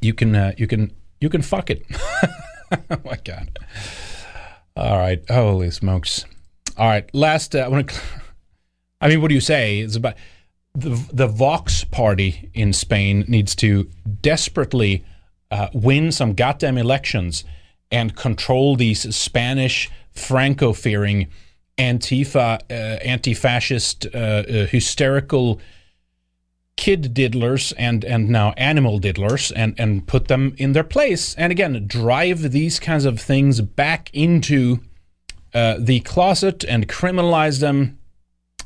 you 0.00 0.14
can. 0.14 0.34
Uh, 0.34 0.52
you 0.56 0.66
can. 0.66 0.92
You 1.20 1.28
can 1.28 1.42
fuck 1.42 1.70
it. 1.70 1.84
oh 2.90 2.98
my 3.04 3.18
god. 3.24 3.58
All 4.76 4.98
right. 4.98 5.22
Holy 5.30 5.70
smokes. 5.70 6.24
All 6.76 6.88
right. 6.88 7.08
Last. 7.14 7.54
Uh, 7.54 7.60
I 7.60 7.68
want 7.68 7.88
to. 7.88 8.00
I 9.00 9.08
mean, 9.08 9.20
what 9.20 9.28
do 9.28 9.34
you 9.34 9.40
say? 9.40 9.80
It's 9.80 9.96
about 9.96 10.14
the 10.74 11.02
the 11.12 11.26
Vox 11.26 11.84
party 11.84 12.50
in 12.54 12.72
Spain 12.72 13.24
needs 13.28 13.54
to 13.56 13.90
desperately 14.20 15.04
uh, 15.50 15.68
win 15.72 16.12
some 16.12 16.34
goddamn 16.34 16.76
elections 16.76 17.44
and 17.90 18.16
control 18.16 18.76
these 18.76 19.14
Spanish 19.14 19.90
Franco-fearing 20.12 21.28
Antifa, 21.78 22.60
uh, 22.70 22.72
anti-fascist, 22.72 24.06
uh, 24.06 24.18
uh, 24.18 24.66
hysterical 24.66 25.60
kid 26.76 27.14
diddlers 27.14 27.72
and 27.78 28.04
and 28.04 28.28
now 28.28 28.52
animal 28.58 29.00
diddlers 29.00 29.50
and 29.56 29.74
and 29.78 30.06
put 30.06 30.28
them 30.28 30.54
in 30.58 30.72
their 30.72 30.84
place 30.84 31.34
and 31.36 31.50
again 31.50 31.86
drive 31.86 32.52
these 32.52 32.78
kinds 32.78 33.06
of 33.06 33.18
things 33.18 33.62
back 33.62 34.10
into 34.12 34.80
uh, 35.54 35.76
the 35.78 36.00
closet 36.00 36.64
and 36.68 36.86
criminalize 36.86 37.60
them 37.60 37.98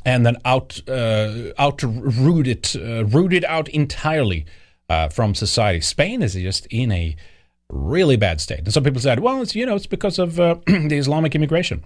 and 0.04 0.26
then 0.26 0.36
out 0.44 0.80
uh, 0.88 1.52
out 1.58 1.82
root 1.82 2.46
it 2.46 2.74
uh, 2.76 3.04
root 3.04 3.32
it 3.32 3.44
out 3.44 3.68
entirely 3.68 4.46
uh, 4.88 5.08
from 5.08 5.34
society. 5.34 5.80
Spain 5.80 6.22
is 6.22 6.34
just 6.34 6.66
in 6.66 6.90
a 6.90 7.14
really 7.68 8.16
bad 8.16 8.40
state, 8.40 8.60
and 8.60 8.72
some 8.72 8.82
people 8.82 9.00
said, 9.00 9.20
"Well, 9.20 9.42
it's 9.42 9.54
you 9.54 9.66
know 9.66 9.76
it's 9.76 9.86
because 9.86 10.18
of 10.18 10.36
the 10.36 10.96
Islamic 10.96 11.34
immigration." 11.34 11.84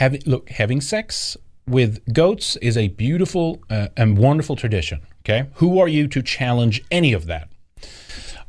Having 0.00 0.22
look, 0.26 0.50
having 0.50 0.80
sex 0.80 1.36
with 1.68 2.12
goats 2.12 2.56
is 2.56 2.76
a 2.76 2.88
beautiful 2.88 3.62
uh, 3.70 3.88
and 3.96 4.18
wonderful 4.18 4.56
tradition. 4.56 5.02
Okay, 5.20 5.48
who 5.54 5.78
are 5.78 5.88
you 5.88 6.08
to 6.08 6.22
challenge 6.22 6.82
any 6.90 7.12
of 7.12 7.26
that? 7.26 7.48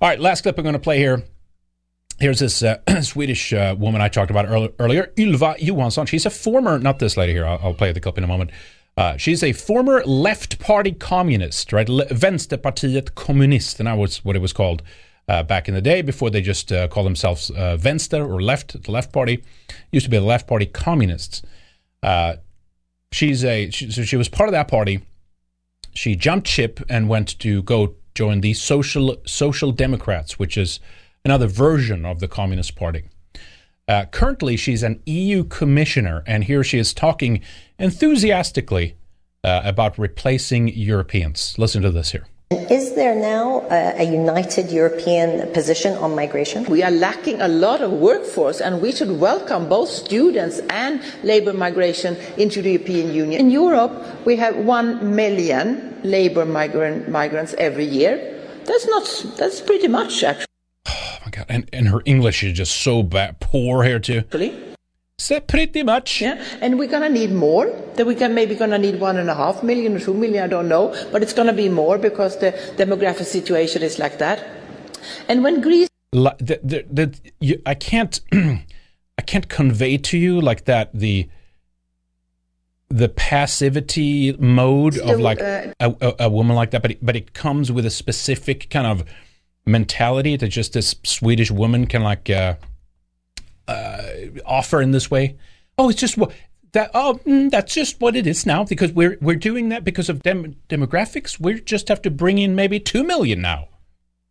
All 0.01 0.09
right, 0.09 0.19
last 0.19 0.41
clip 0.41 0.57
I'm 0.57 0.63
going 0.63 0.73
to 0.73 0.79
play 0.79 0.97
here 0.97 1.23
Here's 2.21 2.37
this 2.37 2.61
uh, 2.61 2.77
Swedish 3.01 3.51
uh, 3.51 3.75
woman 3.79 3.99
I 3.99 4.07
talked 4.07 4.29
about 4.29 4.45
earlier, 4.45 4.69
earlier, 4.77 5.11
Ylva 5.17 5.55
Johansson. 5.57 6.05
She's 6.05 6.27
a 6.27 6.29
former, 6.29 6.77
not 6.77 6.99
this 6.99 7.17
lady 7.17 7.33
here, 7.33 7.47
I'll, 7.47 7.59
I'll 7.63 7.73
play 7.73 7.91
the 7.91 7.99
clip 7.99 8.15
in 8.19 8.23
a 8.23 8.27
moment. 8.27 8.51
Uh, 8.95 9.17
she's 9.17 9.41
a 9.41 9.53
former 9.53 10.03
left 10.05 10.59
party 10.59 10.91
communist, 10.91 11.73
right? 11.73 11.87
Vänsterpartiet 11.87 13.13
Kommunisterna 13.13 13.97
was 13.97 14.23
what 14.23 14.35
it 14.35 14.39
was 14.39 14.53
called 14.53 14.83
uh, 15.27 15.43
back 15.43 15.67
in 15.67 15.73
the 15.73 15.81
day 15.81 16.01
before 16.01 16.29
they 16.29 16.41
just 16.41 16.71
uh, 16.71 16.87
called 16.87 17.05
themselves 17.05 17.51
uh, 17.51 17.77
Vänster 17.79 18.27
or 18.27 18.41
left, 18.41 18.83
the 18.83 18.91
left 18.91 19.11
party. 19.11 19.43
Used 19.91 20.05
to 20.05 20.09
be 20.09 20.17
the 20.17 20.23
left 20.23 20.47
party 20.47 20.65
communists. 20.65 21.41
Uh, 22.03 22.35
she's 23.11 23.43
a, 23.43 23.69
she, 23.69 23.91
so 23.91 24.03
she 24.03 24.17
was 24.17 24.29
part 24.29 24.49
of 24.49 24.53
that 24.53 24.67
party. 24.67 25.01
She 25.93 26.15
jumped 26.15 26.47
ship 26.47 26.79
and 26.89 27.09
went 27.09 27.39
to 27.39 27.63
go 27.63 27.95
join 28.15 28.41
the 28.41 28.53
Social 28.53 29.17
Social 29.25 29.71
Democrats, 29.71 30.39
which 30.39 30.57
is 30.57 30.79
another 31.23 31.47
version 31.47 32.05
of 32.05 32.19
the 32.19 32.27
Communist 32.27 32.75
Party. 32.75 33.03
Uh, 33.87 34.05
currently, 34.05 34.55
she's 34.55 34.83
an 34.83 35.01
EU 35.05 35.43
commissioner, 35.43 36.23
and 36.25 36.45
here 36.45 36.63
she 36.63 36.77
is 36.77 36.93
talking 36.93 37.41
enthusiastically 37.77 38.95
uh, 39.43 39.61
about 39.63 39.97
replacing 39.97 40.69
Europeans. 40.69 41.55
Listen 41.57 41.81
to 41.81 41.91
this 41.91 42.11
here. 42.11 42.25
Is 42.51 42.95
there 42.95 43.15
now 43.15 43.61
a, 43.71 44.01
a, 44.01 44.03
united 44.03 44.71
European 44.71 45.49
position 45.53 45.93
on 45.99 46.13
migration? 46.13 46.65
We 46.65 46.83
are 46.83 46.91
lacking 46.91 47.39
a 47.39 47.47
lot 47.47 47.79
of 47.81 47.91
workforce, 47.93 48.59
and 48.59 48.81
we 48.81 48.91
should 48.91 49.21
welcome 49.21 49.69
both 49.69 49.87
students 49.87 50.59
and 50.69 51.01
labor 51.23 51.53
migration 51.53 52.17
into 52.35 52.61
the 52.61 52.71
European 52.73 53.13
Union. 53.13 53.39
In 53.39 53.51
Europe, 53.51 53.93
we 54.25 54.35
have 54.35 54.57
one 54.57 55.15
million 55.15 55.97
labor 56.03 56.45
migrant, 56.45 57.07
migrants 57.07 57.55
every 57.57 57.85
year. 57.85 58.19
That's 58.65 58.85
not. 58.85 59.37
That's 59.37 59.61
pretty 59.61 59.87
much 59.87 60.21
actually. 60.21 60.47
Oh 60.87 61.17
my 61.23 61.31
god! 61.31 61.45
And 61.47 61.69
and 61.71 61.87
her 61.87 62.01
English 62.03 62.43
is 62.43 62.51
just 62.51 62.81
so 62.81 63.01
bad, 63.01 63.39
poor 63.39 63.85
here 63.85 63.99
too. 63.99 64.23
Really? 64.33 64.70
So 65.21 65.39
pretty 65.39 65.83
much. 65.83 66.19
Yeah, 66.19 66.43
and 66.61 66.79
we're 66.79 66.89
gonna 66.89 67.07
need 67.07 67.31
more. 67.31 67.67
That 67.95 68.07
we 68.07 68.15
can 68.15 68.33
maybe 68.33 68.55
gonna 68.55 68.79
need 68.79 68.99
one 68.99 69.17
and 69.17 69.29
a 69.29 69.35
half 69.35 69.61
million 69.61 69.95
or 69.95 69.99
two 69.99 70.15
million. 70.15 70.43
I 70.43 70.47
don't 70.47 70.67
know, 70.67 70.95
but 71.11 71.21
it's 71.21 71.31
gonna 71.31 71.53
be 71.53 71.69
more 71.69 71.99
because 71.99 72.39
the 72.39 72.53
demographic 72.75 73.25
situation 73.25 73.83
is 73.83 73.99
like 73.99 74.17
that. 74.17 74.43
And 75.27 75.43
when 75.43 75.61
Greece, 75.61 75.89
La, 76.11 76.33
the, 76.39 76.59
the, 76.63 76.85
the, 76.91 77.31
you, 77.39 77.61
I 77.67 77.75
can't, 77.75 78.19
I 78.33 79.21
can't 79.23 79.47
convey 79.47 79.97
to 79.97 80.17
you 80.17 80.41
like 80.41 80.65
that 80.65 80.89
the 80.91 81.29
the 82.89 83.07
passivity 83.07 84.33
mode 84.33 84.95
Still, 84.95 85.11
of 85.11 85.19
like 85.19 85.39
uh, 85.39 85.73
a, 85.79 85.95
a, 86.01 86.15
a 86.21 86.29
woman 86.29 86.55
like 86.55 86.71
that, 86.71 86.81
but 86.81 86.91
it, 86.91 87.05
but 87.05 87.15
it 87.15 87.33
comes 87.33 87.71
with 87.71 87.85
a 87.85 87.91
specific 87.91 88.71
kind 88.71 88.87
of 88.87 89.05
mentality 89.67 90.35
that 90.35 90.47
just 90.47 90.73
this 90.73 90.95
Swedish 91.03 91.51
woman 91.51 91.85
can 91.85 92.01
like. 92.01 92.27
Uh, 92.27 92.55
uh, 93.67 94.01
offer 94.45 94.81
in 94.81 94.91
this 94.91 95.09
way. 95.09 95.37
Oh, 95.77 95.89
it's 95.89 95.99
just 95.99 96.17
what 96.17 96.31
that. 96.73 96.91
Oh, 96.93 97.19
mm, 97.25 97.49
that's 97.49 97.73
just 97.73 97.99
what 98.01 98.15
it 98.15 98.27
is 98.27 98.45
now 98.45 98.63
because 98.63 98.91
we're 98.91 99.17
we're 99.21 99.35
doing 99.35 99.69
that 99.69 99.83
because 99.83 100.09
of 100.09 100.21
dem- 100.21 100.55
demographics. 100.69 101.39
We 101.39 101.61
just 101.61 101.87
have 101.87 102.01
to 102.03 102.11
bring 102.11 102.37
in 102.37 102.55
maybe 102.55 102.79
two 102.79 103.03
million 103.03 103.41
now 103.41 103.69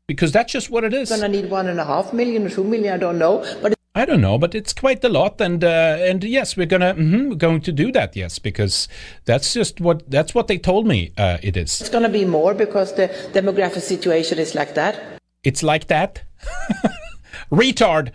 because 0.06 0.32
that's 0.32 0.52
just 0.52 0.70
what 0.70 0.84
it 0.84 0.92
is. 0.92 1.10
gonna 1.10 1.28
need 1.28 1.50
one 1.50 1.68
and 1.68 1.78
a 1.78 1.84
half 1.84 2.12
million 2.12 2.46
or 2.46 2.50
two 2.50 2.64
million. 2.64 2.94
I 2.94 2.98
don't 2.98 3.18
know, 3.18 3.44
but. 3.62 3.74
I 3.92 4.04
don't 4.04 4.20
know, 4.20 4.38
but 4.38 4.54
it's 4.54 4.72
quite 4.72 5.02
a 5.02 5.08
lot, 5.08 5.40
and 5.40 5.64
uh, 5.64 5.96
and 6.00 6.22
yes, 6.22 6.56
we're 6.56 6.66
gonna 6.66 6.94
mm-hmm, 6.94 7.30
we're 7.30 7.34
going 7.34 7.60
to 7.62 7.72
do 7.72 7.90
that. 7.90 8.14
Yes, 8.14 8.38
because 8.38 8.86
that's 9.24 9.52
just 9.52 9.80
what 9.80 10.08
that's 10.08 10.32
what 10.32 10.46
they 10.46 10.58
told 10.58 10.86
me. 10.86 11.12
Uh, 11.18 11.38
it 11.42 11.56
is. 11.56 11.80
It's 11.80 11.90
going 11.90 12.04
to 12.04 12.08
be 12.08 12.24
more 12.24 12.54
because 12.54 12.94
the 12.94 13.08
demographic 13.32 13.80
situation 13.80 14.38
is 14.38 14.54
like 14.54 14.74
that. 14.74 15.20
It's 15.42 15.64
like 15.64 15.88
that. 15.88 16.22
Retard. 17.50 18.12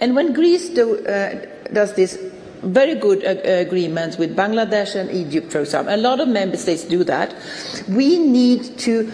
And 0.00 0.16
when 0.16 0.32
Greece 0.32 0.70
do, 0.70 1.04
uh, 1.06 1.46
does 1.72 1.94
this 1.94 2.18
very 2.62 2.94
good 2.94 3.24
uh, 3.24 3.40
agreements 3.44 4.18
with 4.18 4.36
Bangladesh 4.36 4.94
and 4.94 5.10
Egypt, 5.10 5.52
for 5.52 5.60
example, 5.60 5.94
a 5.94 5.96
lot 5.96 6.20
of 6.20 6.28
member 6.28 6.56
states 6.56 6.84
do 6.84 7.04
that. 7.04 7.34
We 7.88 8.18
need 8.18 8.78
to. 8.80 9.10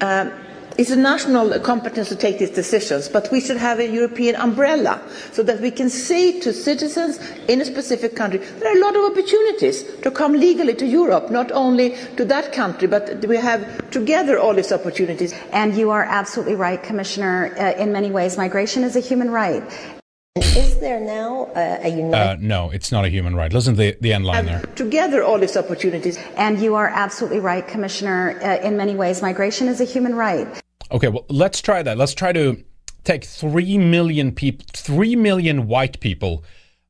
Uh, 0.00 0.30
it's 0.78 0.90
a 0.90 0.96
national 0.96 1.58
competence 1.60 2.08
to 2.08 2.16
take 2.16 2.38
these 2.38 2.48
decisions, 2.48 3.06
but 3.06 3.30
we 3.30 3.40
should 3.40 3.58
have 3.58 3.80
a 3.80 3.86
European 3.86 4.34
umbrella 4.36 5.02
so 5.30 5.42
that 5.42 5.60
we 5.60 5.70
can 5.70 5.90
say 5.90 6.40
to 6.40 6.54
citizens 6.54 7.18
in 7.48 7.60
a 7.60 7.66
specific 7.66 8.16
country 8.16 8.38
there 8.38 8.72
are 8.72 8.78
a 8.78 8.80
lot 8.80 8.96
of 8.96 9.04
opportunities 9.12 9.82
to 10.00 10.10
come 10.10 10.32
legally 10.32 10.74
to 10.74 10.86
Europe, 10.86 11.30
not 11.30 11.52
only 11.52 11.96
to 12.16 12.24
that 12.24 12.52
country, 12.52 12.88
but 12.88 13.22
we 13.26 13.36
have 13.36 13.90
together 13.90 14.38
all 14.38 14.54
these 14.54 14.72
opportunities. 14.72 15.34
And 15.52 15.76
you 15.76 15.90
are 15.90 16.04
absolutely 16.04 16.54
right, 16.54 16.82
Commissioner. 16.82 17.54
Uh, 17.58 17.72
in 17.72 17.92
many 17.92 18.10
ways, 18.10 18.38
migration 18.38 18.82
is 18.82 18.96
a 18.96 19.00
human 19.00 19.30
right. 19.30 19.62
Is 20.40 20.78
there 20.78 20.98
now 21.00 21.50
a, 21.54 21.86
a 21.86 21.88
united? 21.88 22.14
Uh, 22.14 22.36
no, 22.40 22.70
it's 22.70 22.90
not 22.90 23.04
a 23.04 23.08
human 23.08 23.36
right. 23.36 23.52
Listen 23.52 23.74
to 23.74 23.78
the, 23.78 23.96
the 24.00 24.12
end 24.12 24.24
line 24.24 24.46
there. 24.46 24.62
Together, 24.74 25.22
all 25.22 25.38
these 25.38 25.56
opportunities. 25.56 26.18
And 26.36 26.60
you 26.60 26.74
are 26.74 26.88
absolutely 26.88 27.40
right, 27.40 27.66
Commissioner. 27.66 28.38
Uh, 28.42 28.66
in 28.66 28.76
many 28.76 28.94
ways, 28.94 29.22
migration 29.22 29.68
is 29.68 29.80
a 29.80 29.84
human 29.84 30.14
right. 30.14 30.48
Okay, 30.90 31.08
well, 31.08 31.26
let's 31.28 31.60
try 31.60 31.82
that. 31.82 31.98
Let's 31.98 32.14
try 32.14 32.32
to 32.32 32.62
take 33.04 33.24
3 33.24 33.78
million 33.78 34.32
people, 34.32 34.66
3 34.74 35.14
million 35.16 35.66
white 35.66 36.00
people, 36.00 36.42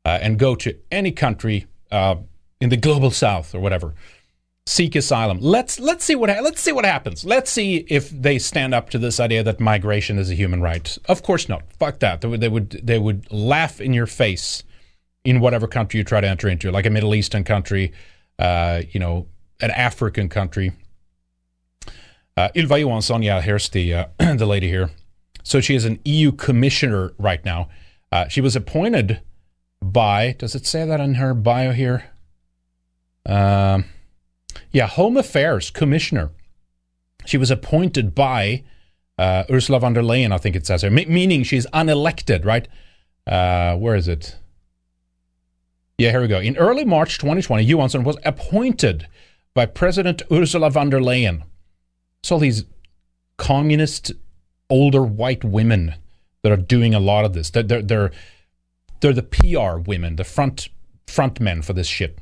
uh, 0.05 0.19
and 0.23 0.39
go 0.39 0.55
to 0.55 0.77
any 0.91 1.13
country 1.13 1.67
uh, 1.91 2.17
in 2.61 2.71
the 2.71 2.77
global 2.77 3.11
south 3.11 3.55
or 3.55 3.61
whatever. 3.61 3.95
Seek 4.67 4.95
asylum. 4.95 5.39
Let's 5.41 5.81
let's 5.81 6.05
see 6.05 6.15
what 6.15 6.31
ha- 6.31 6.43
let's 6.43 6.61
see 6.61 6.73
what 6.73 6.85
happens. 6.85 7.25
Let's 7.25 7.51
see 7.51 7.79
if 7.89 8.11
they 8.11 8.39
stand 8.39 8.75
up 8.75 8.91
to 8.91 8.99
this 8.99 9.19
idea 9.19 9.43
that 9.43 9.59
migration 9.59 10.19
is 10.19 10.31
a 10.31 10.35
human 10.35 10.61
right. 10.61 10.97
Of 11.07 11.23
course 11.23 11.49
not. 11.49 11.65
Fuck 11.79 11.99
that. 12.01 12.21
They 12.21 12.29
would 12.29 12.41
they 12.41 12.49
would, 12.49 12.71
they 12.83 12.99
would 12.99 13.31
laugh 13.33 13.81
in 13.81 13.93
your 13.93 14.07
face 14.07 14.63
in 15.25 15.41
whatever 15.41 15.67
country 15.67 15.99
you 15.99 16.05
try 16.05 16.21
to 16.21 16.29
enter 16.29 16.49
into, 16.49 16.71
like 16.71 16.87
a 16.87 16.91
Middle 16.91 17.15
Eastern 17.15 17.45
country, 17.45 17.93
uh, 18.39 18.83
you 18.91 19.01
know, 19.01 19.27
an 19.61 19.71
African 19.71 20.29
country. 20.29 20.73
Uh, 22.37 22.49
yeah, 22.55 23.41
here's 23.41 23.69
the 23.69 23.95
uh, 23.95 24.07
the 24.19 24.47
lady 24.47 24.69
here. 24.69 24.91
So 25.43 25.61
she 25.61 25.75
is 25.75 25.85
an 25.85 25.99
EU 26.05 26.33
commissioner 26.33 27.13
right 27.19 27.45
now. 27.45 27.69
Uh, 28.13 28.29
she 28.29 28.41
was 28.41 28.57
appointed 28.57 29.21
by. 29.83 30.37
Does 30.39 30.55
it 30.55 30.67
say 30.67 30.87
that 30.87 31.01
in 31.01 31.15
her 31.15 31.35
bio 31.35 31.73
here? 31.73 32.11
Um, 33.27 33.85
yeah, 34.73 34.87
Home 34.87 35.17
Affairs 35.17 35.71
commissioner. 35.71 36.31
She 37.27 37.37
was 37.37 37.51
appointed 37.51 38.15
by 38.15 38.65
uh, 39.19 39.45
Ursula 39.51 39.81
von 39.81 39.93
der 39.93 40.03
Leyen. 40.03 40.33
I 40.33 40.39
think 40.39 40.57
it 40.57 40.67
says 40.67 40.83
here, 40.83 40.91
M- 40.91 41.13
meaning 41.13 41.43
she's 41.43 41.67
unelected, 41.67 42.45
right? 42.45 42.67
Uh, 43.27 43.77
where 43.77 43.95
is 43.95 44.09
it? 44.09 44.37
Yeah, 45.99 46.11
here 46.11 46.23
we 46.23 46.29
go. 46.29 46.41
In 46.41 46.57
early 46.57 46.85
March 46.85 47.19
2020, 47.19 47.63
Johansson 47.65 48.05
was 48.05 48.17
appointed 48.25 49.07
by 49.53 49.67
President 49.67 50.23
Ursula 50.33 50.71
von 50.71 50.89
der 50.89 51.01
Leyen. 51.01 51.43
It's 52.21 52.33
all 52.33 52.39
these 52.39 52.65
communist 53.37 54.13
older 54.71 55.03
white 55.03 55.45
women 55.45 55.95
that 56.43 56.53
are 56.53 56.57
doing 56.57 56.95
a 56.95 57.01
lot 57.01 57.25
of 57.25 57.35
this. 57.35 57.51
They're 57.51 57.63
they're 57.63 57.83
they're, 57.83 58.11
they're 59.01 59.13
the 59.13 59.23
PR 59.23 59.79
women, 59.79 60.17
the 60.17 60.25
front 60.25 60.69
front 61.07 61.41
men 61.41 61.61
for 61.61 61.73
this 61.73 61.87
shit. 61.87 62.19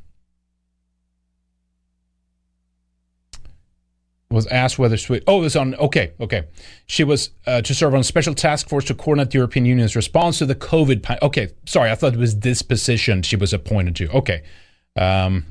Was 4.31 4.47
asked 4.49 4.79
whether 4.79 4.99
Sweden. 4.99 5.25
Oh, 5.27 5.41
was 5.41 5.57
on. 5.57 5.75
Okay, 5.77 6.13
okay. 6.21 6.45
She 6.87 7.03
was 7.03 7.31
uh, 7.47 7.63
to 7.63 7.75
serve 7.75 7.95
on 7.95 8.01
a 8.01 8.05
special 8.05 8.35
task 8.35 8.69
force 8.69 8.85
to 8.85 8.95
coordinate 8.95 9.31
the 9.31 9.39
European 9.39 9.65
Union's 9.65 9.97
response 9.97 10.39
to 10.39 10.47
the 10.47 10.55
COVID. 10.55 11.23
Okay, 11.23 11.49
sorry, 11.65 11.91
I 11.91 11.95
thought 11.95 12.13
it 12.13 12.19
was 12.19 12.41
this 12.41 12.61
position 12.61 13.23
she 13.23 13.37
was 13.37 13.55
appointed 13.55 13.97
to. 13.97 14.11
Okay. 14.11 14.43
Um, 14.97 15.47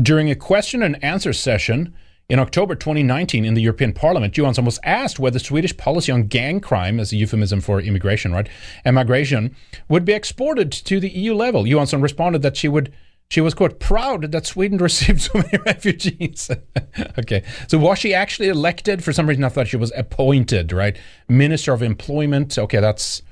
During 0.00 0.30
a 0.30 0.34
question 0.34 0.82
and 0.82 1.02
answer 1.02 1.32
session 1.32 1.94
in 2.28 2.38
October 2.38 2.74
2019 2.74 3.46
in 3.46 3.54
the 3.54 3.62
European 3.62 3.94
Parliament, 3.94 4.34
Johansson 4.36 4.64
was 4.64 4.78
asked 4.84 5.18
whether 5.18 5.38
Swedish 5.38 5.74
policy 5.76 6.12
on 6.12 6.24
gang 6.24 6.60
crime, 6.60 7.00
as 7.00 7.12
a 7.12 7.16
euphemism 7.16 7.62
for 7.62 7.80
immigration, 7.80 8.32
right, 8.32 8.48
and 8.84 8.94
migration, 8.94 9.56
would 9.88 10.04
be 10.04 10.12
exported 10.12 10.70
to 10.70 11.00
the 11.00 11.08
EU 11.08 11.34
level. 11.34 11.66
Johansson 11.66 12.02
responded 12.02 12.42
that 12.42 12.56
she 12.56 12.68
would. 12.68 12.92
She 13.28 13.40
was 13.40 13.54
quote, 13.54 13.80
proud 13.80 14.30
that 14.32 14.46
Sweden 14.46 14.78
received 14.88 15.20
so 15.20 15.38
many 15.38 15.58
refugees. 15.66 16.50
okay, 17.18 17.42
so 17.68 17.78
was 17.78 17.98
she 17.98 18.14
actually 18.14 18.48
elected? 18.48 19.02
For 19.02 19.12
some 19.12 19.28
reason, 19.28 19.44
I 19.44 19.48
thought 19.48 19.68
she 19.68 19.76
was 19.76 19.92
appointed. 19.96 20.72
Right, 20.72 20.96
Minister 21.28 21.72
of 21.72 21.82
Employment. 21.82 22.56
Okay, 22.58 22.80
that's 22.80 23.22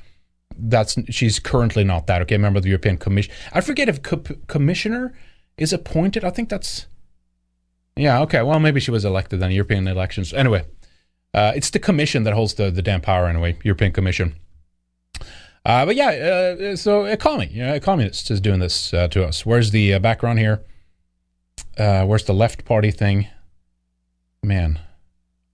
that's 0.57 0.97
she's 1.11 1.39
currently 1.39 1.85
not 1.85 2.07
that. 2.07 2.23
Okay, 2.23 2.37
member 2.37 2.59
of 2.59 2.62
the 2.65 2.71
European 2.71 2.97
Commission. 2.97 3.33
I 3.53 3.61
forget 3.61 3.89
if 3.89 4.03
co- 4.03 4.23
commissioner 4.47 5.15
is 5.57 5.73
appointed. 5.73 6.25
I 6.25 6.31
think 6.31 6.49
that's. 6.49 6.87
Yeah, 7.97 8.21
okay. 8.23 8.43
Well, 8.43 8.59
maybe 8.59 8.81
she 8.81 8.91
was 8.91 9.05
elected 9.05 9.41
in 9.41 9.51
European 9.53 9.87
elections. 9.87 10.33
Anyway, 10.33 10.65
uh, 11.33 11.53
it's 11.55 11.71
the 11.71 11.79
commission 11.79 12.25
that 12.25 12.35
holds 12.35 12.55
the, 12.55 12.71
the 12.71 12.83
damn 12.83 13.01
power 13.01 13.27
anyway, 13.27 13.57
European 13.62 13.93
Commission. 13.93 14.35
Uh, 15.65 15.86
but 15.86 15.97
yeah, 15.97 16.09
uh, 16.09 16.77
so 16.77 17.07
a 17.07 17.16
commie, 17.16 17.47
you 17.47 17.62
know, 17.65 17.74
a 17.74 17.81
communist 17.81 18.31
is 18.31 18.41
doing 18.41 18.61
this 18.61 18.93
uh, 18.93 19.09
to 19.09 19.24
us. 19.24 19.47
Where's 19.47 19.70
the 19.70 19.95
uh, 19.95 19.99
background 19.99 20.39
here? 20.39 20.62
Uh, 21.78 22.05
where's 22.05 22.24
the 22.24 22.35
left 22.35 22.65
party 22.65 22.91
thing? 22.91 23.28
Man, 24.43 24.78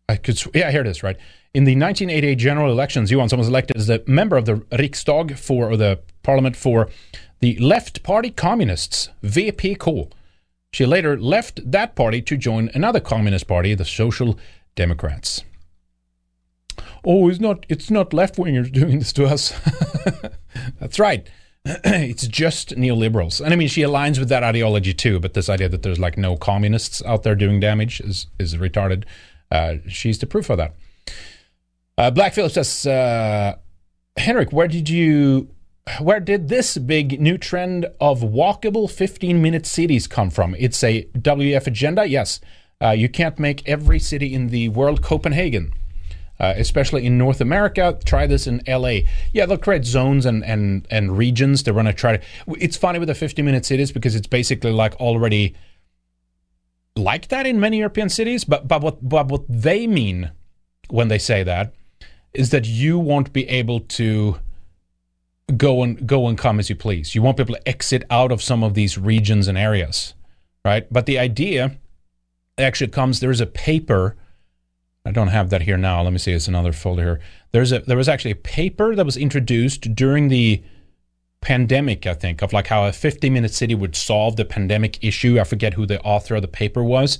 I 0.08 0.16
could. 0.16 0.36
Sw- 0.36 0.48
yeah, 0.52 0.70
here 0.72 0.80
it 0.80 0.88
is. 0.88 1.02
Right. 1.02 1.16
In 1.54 1.64
the 1.64 1.72
1988 1.72 2.34
general 2.36 2.70
elections, 2.70 3.10
Johansson 3.10 3.38
was 3.38 3.48
elected 3.48 3.76
as 3.76 3.88
a 3.88 4.02
member 4.06 4.36
of 4.36 4.46
the 4.46 4.54
Riksdag 4.72 5.38
for 5.38 5.70
or 5.70 5.76
the 5.76 6.00
parliament 6.22 6.56
for 6.56 6.88
the 7.38 7.56
left 7.58 8.02
party 8.02 8.30
communists, 8.30 9.10
V 9.22 9.52
P 9.52 9.74
VPK. 9.76 10.10
She 10.72 10.86
later 10.86 11.18
left 11.18 11.70
that 11.70 11.96
party 11.96 12.22
to 12.22 12.36
join 12.36 12.70
another 12.74 13.00
communist 13.00 13.46
party, 13.48 13.74
the 13.74 13.84
Social 13.84 14.38
Democrats. 14.76 15.44
Oh, 17.04 17.28
it's 17.28 17.40
not 17.40 17.66
it's 17.68 17.90
not 17.90 18.12
left 18.12 18.36
wingers 18.36 18.72
doing 18.80 18.98
this 18.98 19.12
to 19.14 19.26
us. 19.26 19.58
That's 20.80 20.98
right. 20.98 21.28
it's 21.64 22.26
just 22.26 22.70
neoliberals. 22.76 23.40
And 23.40 23.52
I 23.52 23.56
mean 23.56 23.68
she 23.68 23.82
aligns 23.82 24.18
with 24.18 24.28
that 24.28 24.42
ideology 24.42 24.94
too, 24.94 25.20
but 25.20 25.34
this 25.34 25.48
idea 25.48 25.68
that 25.68 25.82
there's 25.82 25.98
like 25.98 26.16
no 26.16 26.36
communists 26.36 27.02
out 27.04 27.22
there 27.22 27.34
doing 27.34 27.60
damage 27.60 28.00
is 28.00 28.26
is 28.38 28.56
retarded. 28.56 29.04
Uh, 29.50 29.76
she's 29.88 30.18
the 30.18 30.26
proof 30.26 30.48
of 30.50 30.58
that. 30.58 30.74
Uh, 31.98 32.10
Black 32.10 32.32
Phillips 32.32 32.54
says, 32.54 32.86
uh, 32.86 33.56
Henrik, 34.16 34.52
where 34.52 34.68
did 34.68 34.88
you 34.88 35.50
where 35.98 36.20
did 36.20 36.48
this 36.48 36.78
big 36.78 37.20
new 37.20 37.36
trend 37.36 37.86
of 38.00 38.20
walkable 38.20 38.90
15 38.90 39.42
minute 39.42 39.66
cities 39.66 40.06
come 40.06 40.30
from? 40.30 40.54
It's 40.58 40.82
a 40.84 41.04
WEF 41.14 41.66
agenda. 41.66 42.06
Yes. 42.06 42.40
Uh, 42.82 42.90
you 42.90 43.08
can't 43.08 43.38
make 43.38 43.68
every 43.68 43.98
city 43.98 44.32
in 44.32 44.48
the 44.48 44.70
world 44.70 45.02
Copenhagen. 45.02 45.72
Uh, 46.40 46.54
especially 46.56 47.04
in 47.04 47.18
North 47.18 47.42
America. 47.42 47.98
Try 48.06 48.26
this 48.26 48.46
in 48.46 48.62
LA. 48.66 49.00
Yeah, 49.34 49.44
they'll 49.44 49.58
create 49.58 49.84
zones 49.84 50.24
and, 50.24 50.42
and, 50.42 50.88
and 50.90 51.18
regions. 51.18 51.62
They're 51.62 51.74
going 51.74 51.84
to 51.84 51.92
try 51.92 52.16
to. 52.16 52.22
It's 52.58 52.78
funny 52.78 52.98
with 52.98 53.08
the 53.08 53.14
50 53.14 53.42
minute 53.42 53.66
cities 53.66 53.92
because 53.92 54.14
it's 54.14 54.26
basically 54.26 54.72
like 54.72 54.94
already 54.94 55.54
like 56.96 57.28
that 57.28 57.44
in 57.44 57.60
many 57.60 57.76
European 57.76 58.08
cities. 58.08 58.44
But, 58.44 58.66
but, 58.66 58.80
what, 58.80 59.06
but 59.06 59.28
what 59.28 59.42
they 59.50 59.86
mean 59.86 60.30
when 60.88 61.08
they 61.08 61.18
say 61.18 61.42
that 61.42 61.74
is 62.32 62.48
that 62.50 62.66
you 62.66 62.98
won't 62.98 63.34
be 63.34 63.46
able 63.46 63.80
to 63.80 64.38
go 65.58 65.82
and 65.82 66.06
go 66.06 66.26
and 66.26 66.38
come 66.38 66.58
as 66.58 66.70
you 66.70 66.76
please. 66.76 67.14
You 67.14 67.20
won't 67.20 67.36
be 67.36 67.42
able 67.42 67.56
to 67.56 67.68
exit 67.68 68.04
out 68.08 68.32
of 68.32 68.42
some 68.42 68.64
of 68.64 68.72
these 68.72 68.96
regions 68.96 69.46
and 69.46 69.58
areas, 69.58 70.14
right? 70.64 70.90
But 70.90 71.04
the 71.04 71.18
idea 71.18 71.76
actually 72.56 72.88
comes. 72.88 73.20
There 73.20 73.30
is 73.30 73.42
a 73.42 73.46
paper 73.46 74.16
I 75.04 75.12
don't 75.12 75.28
have 75.28 75.50
that 75.50 75.62
here 75.62 75.78
now. 75.78 76.02
Let 76.02 76.12
me 76.12 76.18
see. 76.18 76.32
It's 76.32 76.48
another 76.48 76.72
folder 76.72 77.02
here. 77.02 77.20
There's 77.52 77.72
a 77.72 77.80
there 77.80 77.96
was 77.96 78.08
actually 78.08 78.32
a 78.32 78.36
paper 78.36 78.94
that 78.94 79.04
was 79.04 79.16
introduced 79.16 79.94
during 79.94 80.28
the 80.28 80.62
pandemic, 81.40 82.06
I 82.06 82.14
think, 82.14 82.42
of 82.42 82.52
like 82.52 82.66
how 82.66 82.84
a 82.86 82.92
50 82.92 83.30
minute 83.30 83.52
city 83.52 83.74
would 83.74 83.96
solve 83.96 84.36
the 84.36 84.44
pandemic 84.44 85.02
issue. 85.02 85.40
I 85.40 85.44
forget 85.44 85.74
who 85.74 85.86
the 85.86 86.00
author 86.02 86.36
of 86.36 86.42
the 86.42 86.48
paper 86.48 86.84
was, 86.84 87.18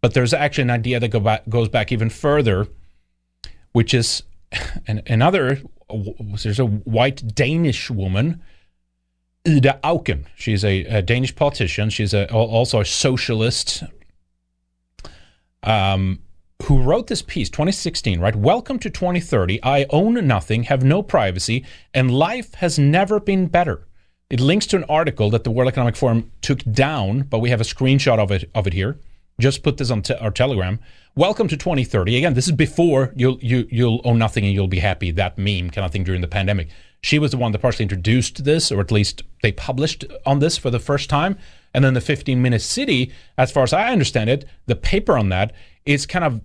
but 0.00 0.14
there's 0.14 0.34
actually 0.34 0.62
an 0.62 0.70
idea 0.70 1.00
that 1.00 1.08
go 1.08 1.20
back, 1.20 1.48
goes 1.48 1.68
back 1.68 1.90
even 1.90 2.10
further, 2.10 2.68
which 3.72 3.94
is 3.94 4.22
an, 4.86 5.02
another. 5.06 5.60
There's 6.42 6.60
a 6.60 6.66
white 6.66 7.34
Danish 7.34 7.90
woman, 7.90 8.42
Ida 9.46 9.80
Auken. 9.82 10.24
She's 10.36 10.64
a, 10.64 10.84
a 10.84 11.02
Danish 11.02 11.34
politician. 11.34 11.90
She's 11.90 12.14
a, 12.14 12.32
also 12.32 12.80
a 12.80 12.84
socialist. 12.84 13.82
Um, 15.62 16.20
who 16.64 16.80
wrote 16.80 17.08
this 17.08 17.22
piece 17.22 17.50
2016 17.50 18.20
right? 18.20 18.36
Welcome 18.36 18.78
to 18.78 18.88
2030 18.88 19.62
i 19.64 19.84
own 19.90 20.14
nothing 20.26 20.62
have 20.64 20.84
no 20.84 21.02
privacy 21.02 21.64
and 21.92 22.08
life 22.08 22.54
has 22.54 22.78
never 22.78 23.18
been 23.18 23.48
better. 23.48 23.88
It 24.30 24.38
links 24.38 24.66
to 24.68 24.76
an 24.76 24.84
article 24.84 25.28
that 25.30 25.42
the 25.42 25.50
world 25.50 25.68
economic 25.68 25.96
forum 25.96 26.30
took 26.40 26.62
down 26.62 27.22
but 27.22 27.40
we 27.40 27.50
have 27.50 27.60
a 27.60 27.64
screenshot 27.64 28.20
of 28.20 28.30
it 28.30 28.48
of 28.54 28.68
it 28.68 28.74
here. 28.74 29.00
Just 29.40 29.64
put 29.64 29.76
this 29.76 29.90
on 29.90 30.02
te- 30.02 30.14
our 30.14 30.30
telegram. 30.30 30.78
Welcome 31.16 31.48
to 31.48 31.56
2030 31.56 32.16
again 32.16 32.34
this 32.34 32.46
is 32.46 32.52
before 32.52 33.12
you'll 33.16 33.38
you, 33.40 33.66
you'll 33.68 34.00
own 34.04 34.18
nothing 34.18 34.44
and 34.44 34.54
you'll 34.54 34.68
be 34.68 34.78
happy 34.78 35.10
that 35.10 35.36
meme 35.36 35.68
kind 35.70 35.84
of 35.84 35.90
thing 35.90 36.04
during 36.04 36.20
the 36.20 36.28
pandemic. 36.28 36.68
She 37.00 37.18
was 37.18 37.32
the 37.32 37.38
one 37.38 37.50
that 37.50 37.58
partially 37.58 37.82
introduced 37.82 38.44
this 38.44 38.70
or 38.70 38.80
at 38.80 38.92
least 38.92 39.24
they 39.42 39.50
published 39.50 40.04
on 40.24 40.38
this 40.38 40.58
for 40.58 40.70
the 40.70 40.78
first 40.78 41.10
time. 41.10 41.36
And 41.74 41.84
then 41.84 41.94
the 41.94 42.00
15 42.00 42.40
minute 42.40 42.62
city 42.62 43.10
as 43.36 43.50
far 43.50 43.64
as 43.64 43.72
i 43.72 43.88
understand 43.88 44.30
it 44.30 44.44
the 44.66 44.76
paper 44.76 45.18
on 45.18 45.30
that 45.30 45.52
is 45.84 46.06
kind 46.06 46.24
of 46.24 46.40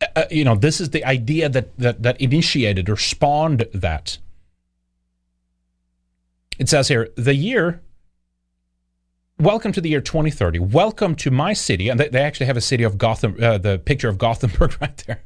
uh, 0.00 0.24
you 0.30 0.44
know, 0.44 0.54
this 0.54 0.80
is 0.80 0.90
the 0.90 1.04
idea 1.04 1.48
that, 1.48 1.76
that 1.78 2.02
that 2.02 2.20
initiated 2.20 2.88
or 2.88 2.96
spawned 2.96 3.66
that. 3.74 4.18
It 6.58 6.68
says 6.68 6.88
here, 6.88 7.10
the 7.16 7.34
year. 7.34 7.82
Welcome 9.40 9.70
to 9.70 9.80
the 9.80 9.88
year 9.88 10.00
2030. 10.00 10.58
Welcome 10.58 11.14
to 11.16 11.30
my 11.30 11.52
city, 11.52 11.88
and 11.88 12.00
they, 12.00 12.08
they 12.08 12.18
actually 12.20 12.46
have 12.46 12.56
a 12.56 12.60
city 12.60 12.82
of 12.82 12.98
Gotham, 12.98 13.36
uh, 13.40 13.56
the 13.56 13.78
picture 13.78 14.08
of 14.08 14.18
Gothenburg 14.18 14.76
right 14.80 14.96
there, 15.06 15.22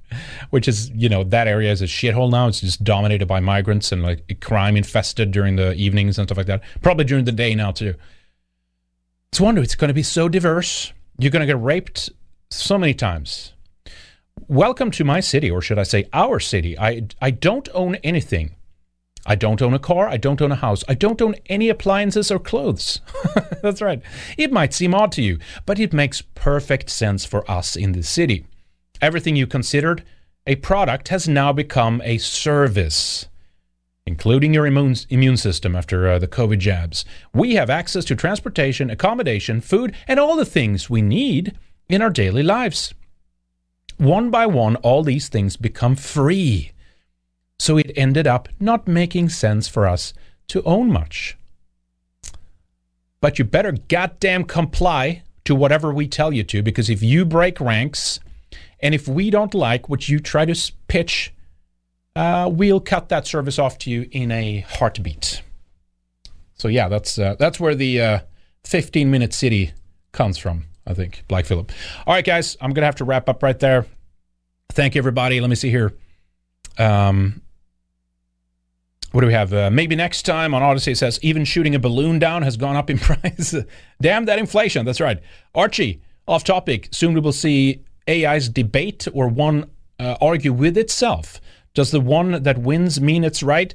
which 0.51 0.69
is 0.69 0.91
you 0.91 1.09
know 1.09 1.25
that 1.25 1.49
area 1.49 1.73
is 1.73 1.81
a 1.81 1.87
shithole 1.87 2.31
now. 2.31 2.49
It's 2.49 2.61
just 2.61 2.85
dominated 2.85 3.27
by 3.27 3.41
migrants 3.41 3.91
and 3.91 4.03
like 4.03 4.41
crime 4.43 4.77
infested 4.77 5.31
during 5.31 5.57
the 5.57 5.73
evenings 5.75 6.19
and 6.19 6.29
stuff 6.29 6.37
like 6.37 6.47
that. 6.47 6.63
Probably 6.83 7.07
during 7.07 7.25
the 7.25 7.33
day 7.33 7.55
now 7.55 7.71
too. 7.71 7.95
It's 9.31 9.41
wonder 9.41 9.63
it's 9.63 9.75
going 9.75 9.89
to 9.89 9.95
be 9.95 10.03
so 10.03 10.29
diverse. 10.29 10.93
You're 11.19 11.31
going 11.31 11.41
to 11.41 11.47
get 11.47 11.61
raped 11.61 12.11
so 12.51 12.77
many 12.77 12.93
times 12.93 13.52
welcome 14.49 14.91
to 14.93 15.05
my 15.05 15.21
city, 15.21 15.51
or 15.51 15.61
should 15.61 15.79
I 15.79 15.83
say 15.85 16.09
our 16.13 16.41
city. 16.41 16.79
I, 16.79 17.07
I 17.21 17.31
don't 17.31 17.69
own 17.75 17.97
anything. 17.97 18.57
I 19.25 19.37
don't 19.37 19.63
own 19.63 19.73
a 19.73 19.79
car. 19.79 20.09
I 20.09 20.17
don't 20.17 20.43
own 20.43 20.51
a 20.51 20.57
house. 20.57 20.83
I 20.89 20.95
don't 20.95 21.23
own 21.23 21.37
any 21.47 21.69
appliances 21.69 22.31
or 22.31 22.39
clothes. 22.39 23.01
That's 23.63 23.81
right. 23.81 24.03
It 24.37 24.53
might 24.53 24.75
seem 24.75 24.95
odd 24.95 25.13
to 25.13 25.23
you, 25.23 25.39
but 25.65 25.79
it 25.79 25.93
makes 25.93 26.23
perfect 26.23 26.91
sense 26.91 27.25
for 27.25 27.49
us 27.51 27.77
in 27.77 27.93
the 27.93 28.03
city. 28.03 28.47
Everything 29.01 29.37
you 29.37 29.47
considered 29.47 30.05
a 30.47 30.57
product 30.57 31.09
has 31.09 31.29
now 31.29 31.53
become 31.53 32.03
a 32.05 32.19
service, 32.19 33.27
including 34.07 34.53
your 34.53 34.67
immune, 34.67 34.97
immune 35.09 35.37
system 35.37 35.77
after 35.77 36.09
uh, 36.09 36.19
the 36.19 36.27
COVID 36.27 36.59
jabs. 36.59 37.05
We 37.33 37.55
have 37.55 37.71
access 37.71 38.05
to 38.07 38.17
transportation, 38.17 38.91
accommodation, 38.91 39.61
food, 39.61 39.95
and 40.09 40.19
all 40.19 40.35
the 40.35 40.45
things 40.45 40.91
we 40.91 41.01
need 41.01 41.57
in 41.89 42.03
our 42.03 42.11
daily 42.11 42.43
lives. 42.43 42.93
One 44.03 44.31
by 44.31 44.47
one, 44.47 44.75
all 44.77 45.05
these 45.05 45.29
things 45.29 45.57
become 45.57 45.95
free. 45.95 46.73
So 47.61 47.79
it 47.79 47.93
ended 47.95 48.27
up 48.27 48.49
not 48.59 48.89
making 48.89 49.29
sense 49.29 49.69
for 49.69 49.87
us 49.87 50.13
to 50.49 50.61
own 50.65 50.91
much. 50.91 51.39
But 53.21 53.39
you 53.39 53.45
better 53.45 53.71
goddamn 53.87 54.43
comply 54.43 55.23
to 55.45 55.55
whatever 55.55 55.95
we 55.95 56.09
tell 56.09 56.33
you 56.33 56.43
to, 56.43 56.65
because 56.65 56.91
if 56.91 57.01
you 57.01 57.25
break 57.25 57.61
ranks 57.61 58.19
and 58.81 58.93
if 58.93 59.07
we 59.07 59.31
don't 59.31 59.55
like 59.55 59.89
what 59.89 60.09
you 60.09 60.19
try 60.19 60.47
to 60.47 60.73
pitch, 60.89 61.33
uh, 62.17 62.51
we'll 62.53 62.81
cut 62.81 63.09
that 63.09 63.25
service 63.25 63.57
off 63.57 63.79
to 63.79 63.91
you 63.93 64.09
in 64.11 64.33
a 64.33 64.67
heartbeat. 64.69 65.43
So 66.57 66.67
yeah, 66.67 66.89
that's 66.89 67.21
uh, 67.21 67.37
that's 67.39 67.61
where 67.61 67.77
the 67.77 68.01
uh, 68.01 68.19
15 68.65 69.09
minute 69.13 69.33
city 69.33 69.75
comes 70.11 70.39
from. 70.39 70.65
I 70.87 70.95
think, 70.95 71.25
Black 71.29 71.45
Phillip. 71.45 71.71
All 72.07 72.15
right, 72.15 72.25
guys, 72.25 72.57
I'm 72.61 72.71
going 72.71 72.83
to 72.83 72.87
have 72.87 72.97
to 72.97 73.05
wrap 73.05 73.29
up 73.29 73.43
right 73.43 73.59
there. 73.59 73.87
Thank 74.71 74.95
you, 74.95 75.01
everybody. 75.01 75.41
Let 75.41 75.51
me 75.51 75.57
see 75.57 75.71
here. 75.71 75.93
Um, 76.79 77.43
what 79.13 79.21
do 79.21 79.27
we 79.27 79.35
have? 79.35 79.53
Uh, 79.53 79.71
maybe 79.71 79.95
next 79.95 80.23
time 80.23 80.55
on 80.55 80.63
Odysee 80.63 80.93
it 80.93 80.99
says 80.99 81.19
even 81.23 81.45
shooting 81.45 81.75
a 81.75 81.79
balloon 81.79 82.19
down 82.19 82.43
has 82.43 82.57
gone 82.57 82.77
up 82.77 82.89
in 82.89 82.99
price. 82.99 83.55
Damn 84.01 84.25
that 84.25 84.39
inflation. 84.39 84.87
That's 84.87 85.01
right. 85.01 85.21
Archie, 85.55 86.01
off 86.27 86.45
topic. 86.45 86.89
Soon 86.93 87.13
we 87.13 87.21
will 87.21 87.33
see 87.33 87.85
AI's 88.09 88.49
debate 88.49 89.07
or 89.13 89.29
one 89.29 89.71
uh, 89.99 90.17
argue 90.21 90.53
with 90.53 90.79
itself. 90.79 91.41
Does 91.75 91.91
the 91.91 92.01
one 92.01 92.43
that 92.43 92.59
wins 92.59 93.01
mean 93.01 93.25
it's 93.25 93.43
right? 93.43 93.73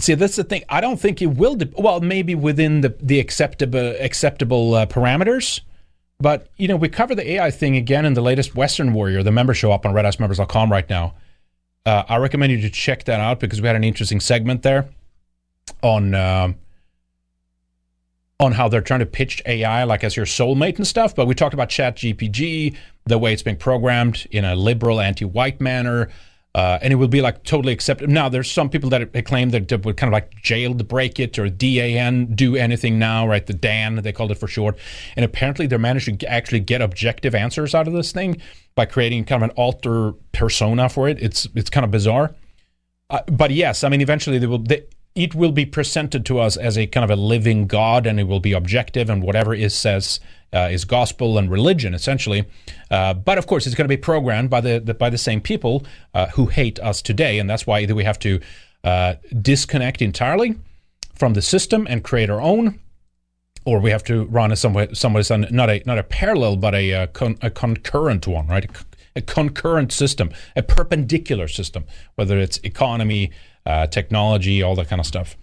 See, 0.00 0.14
that's 0.14 0.36
the 0.36 0.44
thing. 0.44 0.62
I 0.68 0.80
don't 0.80 1.00
think 1.00 1.20
it 1.20 1.26
will. 1.26 1.56
De- 1.56 1.70
well, 1.76 2.00
maybe 2.00 2.34
within 2.36 2.80
the 2.82 2.96
the 3.00 3.18
acceptable 3.18 3.94
acceptable 3.98 4.74
uh, 4.74 4.86
parameters. 4.86 5.60
But, 6.20 6.48
you 6.56 6.66
know, 6.66 6.76
we 6.76 6.88
cover 6.88 7.14
the 7.14 7.30
AI 7.32 7.50
thing 7.50 7.76
again 7.76 8.04
in 8.04 8.14
the 8.14 8.20
latest 8.20 8.56
Weekend 8.56 8.94
Warrior, 8.94 9.22
the 9.22 9.30
member 9.30 9.54
show 9.54 9.70
up 9.70 9.86
on 9.86 9.94
redicemembers.com 9.94 10.70
right 10.70 10.88
now. 10.90 11.14
Uh, 11.86 12.02
I 12.08 12.16
recommend 12.16 12.52
you 12.52 12.60
to 12.62 12.70
check 12.70 13.04
that 13.04 13.20
out 13.20 13.38
because 13.38 13.60
we 13.60 13.66
had 13.66 13.76
an 13.76 13.84
interesting 13.84 14.20
segment 14.20 14.62
there 14.62 14.88
on 15.82 16.14
uh, 16.14 16.52
on 18.40 18.52
how 18.52 18.68
they're 18.68 18.80
trying 18.80 19.00
to 19.00 19.06
pitch 19.06 19.42
AI 19.46 19.84
like 19.84 20.04
as 20.04 20.16
your 20.16 20.26
soulmate 20.26 20.76
and 20.76 20.86
stuff. 20.86 21.14
But 21.14 21.26
we 21.26 21.34
talked 21.34 21.54
about 21.54 21.68
Chat 21.68 21.96
GPT, 21.96 22.76
the 23.06 23.18
way 23.18 23.32
it's 23.32 23.42
being 23.42 23.56
programmed 23.56 24.26
in 24.30 24.44
a 24.44 24.54
liberal, 24.54 25.00
anti-white 25.00 25.60
manner, 25.60 26.08
uh, 26.58 26.76
and 26.82 26.92
it 26.92 26.96
will 26.96 27.06
be 27.06 27.20
like 27.20 27.44
totally 27.44 27.72
accepted. 27.72 28.10
Now, 28.10 28.28
there's 28.28 28.50
some 28.50 28.68
people 28.68 28.90
that 28.90 29.24
claim 29.24 29.50
that 29.50 29.70
would 29.84 29.96
kind 29.96 30.08
of 30.08 30.12
like 30.12 30.42
jailbreak 30.42 31.20
it 31.20 31.38
or 31.38 31.48
DAN, 31.48 32.34
do 32.34 32.56
anything 32.56 32.98
now, 32.98 33.28
right? 33.28 33.46
The 33.46 33.52
DAN, 33.52 33.94
they 34.02 34.12
called 34.12 34.32
it 34.32 34.38
for 34.38 34.48
short. 34.48 34.76
And 35.14 35.24
apparently 35.24 35.68
they're 35.68 35.78
managed 35.78 36.18
to 36.18 36.28
actually 36.28 36.58
get 36.58 36.82
objective 36.82 37.32
answers 37.32 37.76
out 37.76 37.86
of 37.86 37.92
this 37.92 38.10
thing 38.10 38.42
by 38.74 38.86
creating 38.86 39.26
kind 39.26 39.44
of 39.44 39.50
an 39.50 39.56
alter 39.56 40.14
persona 40.32 40.88
for 40.88 41.08
it. 41.08 41.22
It's 41.22 41.46
it's 41.54 41.70
kind 41.70 41.84
of 41.84 41.92
bizarre. 41.92 42.34
Uh, 43.08 43.20
but 43.30 43.52
yes, 43.52 43.84
I 43.84 43.88
mean, 43.88 44.00
eventually 44.00 44.38
they 44.38 44.48
will. 44.48 44.58
They, 44.58 44.82
it 45.18 45.34
will 45.34 45.50
be 45.50 45.66
presented 45.66 46.24
to 46.26 46.38
us 46.38 46.56
as 46.56 46.78
a 46.78 46.86
kind 46.86 47.02
of 47.02 47.10
a 47.10 47.20
living 47.20 47.66
God, 47.66 48.06
and 48.06 48.20
it 48.20 48.28
will 48.28 48.38
be 48.38 48.52
objective, 48.52 49.10
and 49.10 49.20
whatever 49.20 49.52
it 49.52 49.72
says 49.72 50.20
uh, 50.52 50.68
is 50.70 50.84
gospel 50.84 51.36
and 51.38 51.50
religion, 51.50 51.92
essentially. 51.92 52.44
Uh, 52.88 53.14
but 53.14 53.36
of 53.36 53.48
course, 53.48 53.66
it's 53.66 53.74
going 53.74 53.88
to 53.88 53.96
be 53.96 54.00
programmed 54.00 54.48
by 54.48 54.60
the, 54.60 54.78
the 54.78 54.94
by 54.94 55.10
the 55.10 55.18
same 55.18 55.40
people 55.40 55.84
uh, 56.14 56.28
who 56.28 56.46
hate 56.46 56.78
us 56.78 57.02
today, 57.02 57.40
and 57.40 57.50
that's 57.50 57.66
why 57.66 57.80
either 57.80 57.96
we 57.96 58.04
have 58.04 58.18
to 58.20 58.40
uh, 58.84 59.14
disconnect 59.42 60.00
entirely 60.00 60.54
from 61.16 61.34
the 61.34 61.42
system 61.42 61.84
and 61.90 62.04
create 62.04 62.30
our 62.30 62.40
own, 62.40 62.78
or 63.64 63.80
we 63.80 63.90
have 63.90 64.04
to 64.04 64.24
run 64.26 64.52
a 64.52 64.56
somewhat, 64.56 64.96
somewhat 64.96 65.28
not 65.50 65.68
a 65.68 65.82
not 65.84 65.98
a 65.98 66.04
parallel, 66.04 66.56
but 66.56 66.76
a, 66.76 66.90
a, 66.90 67.02
uh, 67.02 67.06
con, 67.08 67.36
a 67.42 67.50
concurrent 67.50 68.28
one, 68.28 68.46
right? 68.46 68.70
A, 69.18 69.22
concurrent 69.22 69.92
system, 69.92 70.30
a 70.56 70.62
perpendicular 70.62 71.48
system, 71.48 71.84
whether 72.14 72.38
it's 72.38 72.58
economy, 72.58 73.30
uh, 73.66 73.86
technology, 73.86 74.62
all 74.62 74.74
that 74.76 74.88
kind 74.88 75.00
of 75.00 75.06
stuff. 75.06 75.36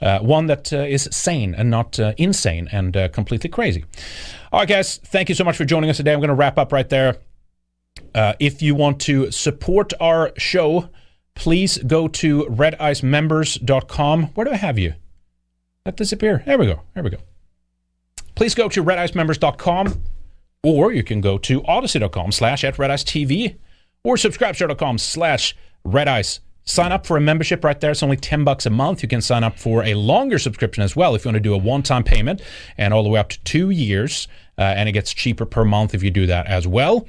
Uh, 0.00 0.18
one 0.20 0.46
that 0.46 0.72
uh, 0.72 0.78
is 0.78 1.08
sane 1.10 1.54
and 1.54 1.70
not 1.70 1.98
uh, 1.98 2.12
insane 2.18 2.68
and 2.72 2.96
uh, 2.96 3.08
completely 3.08 3.48
crazy. 3.48 3.84
All 4.52 4.60
right, 4.60 4.68
guys, 4.68 4.98
thank 4.98 5.28
you 5.28 5.34
so 5.34 5.44
much 5.44 5.56
for 5.56 5.64
joining 5.64 5.90
us 5.90 5.96
today. 5.96 6.12
I'm 6.12 6.20
going 6.20 6.28
to 6.28 6.34
wrap 6.34 6.58
up 6.58 6.72
right 6.72 6.88
there. 6.88 7.16
Uh, 8.14 8.34
if 8.38 8.62
you 8.62 8.74
want 8.74 9.00
to 9.00 9.30
support 9.30 9.92
our 10.00 10.32
show, 10.36 10.90
please 11.34 11.78
go 11.78 12.08
to 12.08 12.44
redicemembers.com. 12.44 14.22
Where 14.34 14.44
do 14.44 14.50
I 14.50 14.56
have 14.56 14.78
you? 14.78 14.94
That 15.84 15.96
disappear. 15.96 16.42
There 16.46 16.58
we 16.58 16.66
go. 16.66 16.82
There 16.94 17.02
we 17.02 17.10
go. 17.10 17.18
Please 18.34 18.54
go 18.54 18.68
to 18.68 18.84
redicemembers.com 18.84 20.02
or 20.62 20.92
you 20.92 21.02
can 21.02 21.20
go 21.20 21.38
to 21.38 21.62
odysee.com 21.62 22.32
slash 22.32 22.64
at 22.64 22.76
redicetv 22.76 23.56
or 24.04 24.16
subscribestar.com 24.16 24.98
slash 24.98 25.56
redice 25.86 26.40
Sign 26.64 26.92
up 26.92 27.06
for 27.06 27.16
a 27.16 27.20
membership 27.20 27.64
right 27.64 27.80
there. 27.80 27.90
It's 27.90 28.02
only 28.02 28.16
10 28.16 28.44
bucks 28.44 28.66
a 28.66 28.70
month. 28.70 29.02
You 29.02 29.08
can 29.08 29.20
sign 29.20 29.42
up 29.42 29.58
for 29.58 29.82
a 29.82 29.94
longer 29.94 30.38
subscription 30.38 30.84
as 30.84 30.94
well 30.94 31.14
if 31.14 31.24
you 31.24 31.28
want 31.28 31.36
to 31.36 31.40
do 31.40 31.54
a 31.54 31.58
one 31.58 31.82
time 31.82 32.04
payment 32.04 32.40
and 32.78 32.94
all 32.94 33.02
the 33.02 33.08
way 33.08 33.18
up 33.18 33.30
to 33.30 33.42
two 33.42 33.70
years. 33.70 34.28
Uh, 34.56 34.62
and 34.62 34.88
it 34.88 34.92
gets 34.92 35.12
cheaper 35.12 35.44
per 35.44 35.64
month 35.64 35.94
if 35.94 36.02
you 36.02 36.10
do 36.10 36.26
that 36.26 36.46
as 36.46 36.66
well. 36.66 37.06